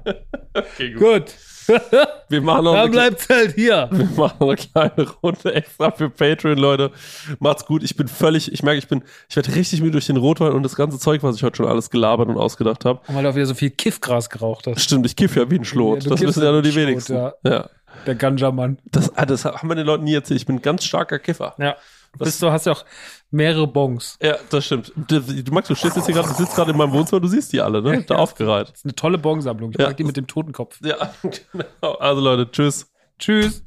Okay, 0.55 0.93
gut. 0.93 1.03
gut. 1.03 1.35
Wir 2.29 2.41
machen 2.41 2.64
noch 2.64 2.73
Dann 2.73 2.83
eine, 2.83 2.91
bleibt's 2.91 3.29
halt 3.29 3.55
hier. 3.55 3.89
wir 3.93 4.09
machen 4.17 4.37
noch 4.41 4.49
eine 4.49 4.57
kleine 4.57 5.11
Runde 5.23 5.55
extra 5.55 5.91
für 5.91 6.11
Patreon, 6.11 6.59
Leute. 6.59 6.91
Macht's 7.38 7.64
gut. 7.64 7.83
Ich 7.83 7.97
bin 7.97 8.09
völlig, 8.09 8.53
ich 8.53 8.63
merke, 8.63 8.79
ich 8.79 8.88
bin, 8.88 9.05
ich 9.29 9.37
werde 9.37 9.55
richtig 9.55 9.80
müde 9.80 9.93
durch 9.93 10.07
den 10.07 10.17
Rotwein 10.17 10.53
und 10.53 10.63
das 10.63 10.75
ganze 10.75 10.99
Zeug, 10.99 11.22
was 11.22 11.37
ich 11.37 11.43
heute 11.43 11.59
schon 11.59 11.67
alles 11.67 11.91
gelabert 11.91 12.29
und 12.29 12.37
ausgedacht 12.37 12.84
habe. 12.84 13.01
Weil 13.07 13.22
du 13.22 13.30
auch 13.30 13.34
wieder 13.34 13.47
so 13.47 13.55
viel 13.55 13.71
Kiffgras 13.71 14.29
geraucht 14.29 14.67
hast. 14.67 14.80
Stimmt, 14.80 15.07
ich 15.07 15.14
kiff 15.14 15.37
ja 15.37 15.49
wie 15.51 15.59
ein 15.59 15.64
Schlot. 15.64 16.05
Ja, 16.05 16.11
das 16.11 16.21
wissen 16.21 16.43
ja 16.43 16.51
nur 16.51 16.63
die 16.63 16.71
ein 16.71 16.75
wenigsten. 16.76 17.14
Schlot, 17.14 17.34
ja. 17.45 17.68
Der 18.07 18.14
Ganja-Mann. 18.14 18.79
Das, 18.84 19.17
ah, 19.17 19.25
das 19.25 19.45
haben 19.45 19.68
wir 19.68 19.75
den 19.75 19.87
Leuten 19.87 20.05
nie 20.05 20.14
erzählt. 20.14 20.41
Ich 20.41 20.47
bin 20.47 20.57
ein 20.57 20.63
ganz 20.63 20.84
starker 20.84 21.18
Kiffer. 21.18 21.55
Ja. 21.59 21.76
Bist 22.18 22.43
du 22.43 22.51
hast 22.51 22.67
ja 22.67 22.72
auch 22.72 22.84
mehrere 23.30 23.67
Bons. 23.67 24.18
Ja, 24.22 24.37
das 24.51 24.67
stimmt. 24.67 24.93
Du, 24.97 25.21
du 25.21 25.53
Max, 25.53 25.68
du 25.68 25.75
stehst 25.75 25.97
jetzt 25.97 26.07
hier 26.07 26.14
gerade, 26.14 26.29
du 26.29 26.34
sitzt 26.34 26.55
gerade 26.55 26.71
in 26.72 26.76
meinem 26.76 26.93
Wohnzimmer, 26.93 27.21
du 27.21 27.29
siehst 27.29 27.53
die 27.53 27.61
alle, 27.61 27.83
ne? 27.83 28.03
Da 28.07 28.14
Ja. 28.14 28.21
aufgereiht. 28.21 28.68
Das 28.71 28.79
ist 28.79 28.84
eine 28.84 28.95
tolle 28.95 29.18
Bonsammlung. 29.18 29.71
Ich 29.72 29.79
Ja. 29.79 29.88
mag 29.88 29.97
die 29.97 30.05
mit 30.05 30.17
dem 30.17 30.26
Totenkopf. 30.26 30.79
Ja, 30.83 31.13
genau. 31.53 31.93
Also 31.95 32.21
Leute, 32.21 32.51
tschüss. 32.51 32.91
Tschüss. 33.18 33.64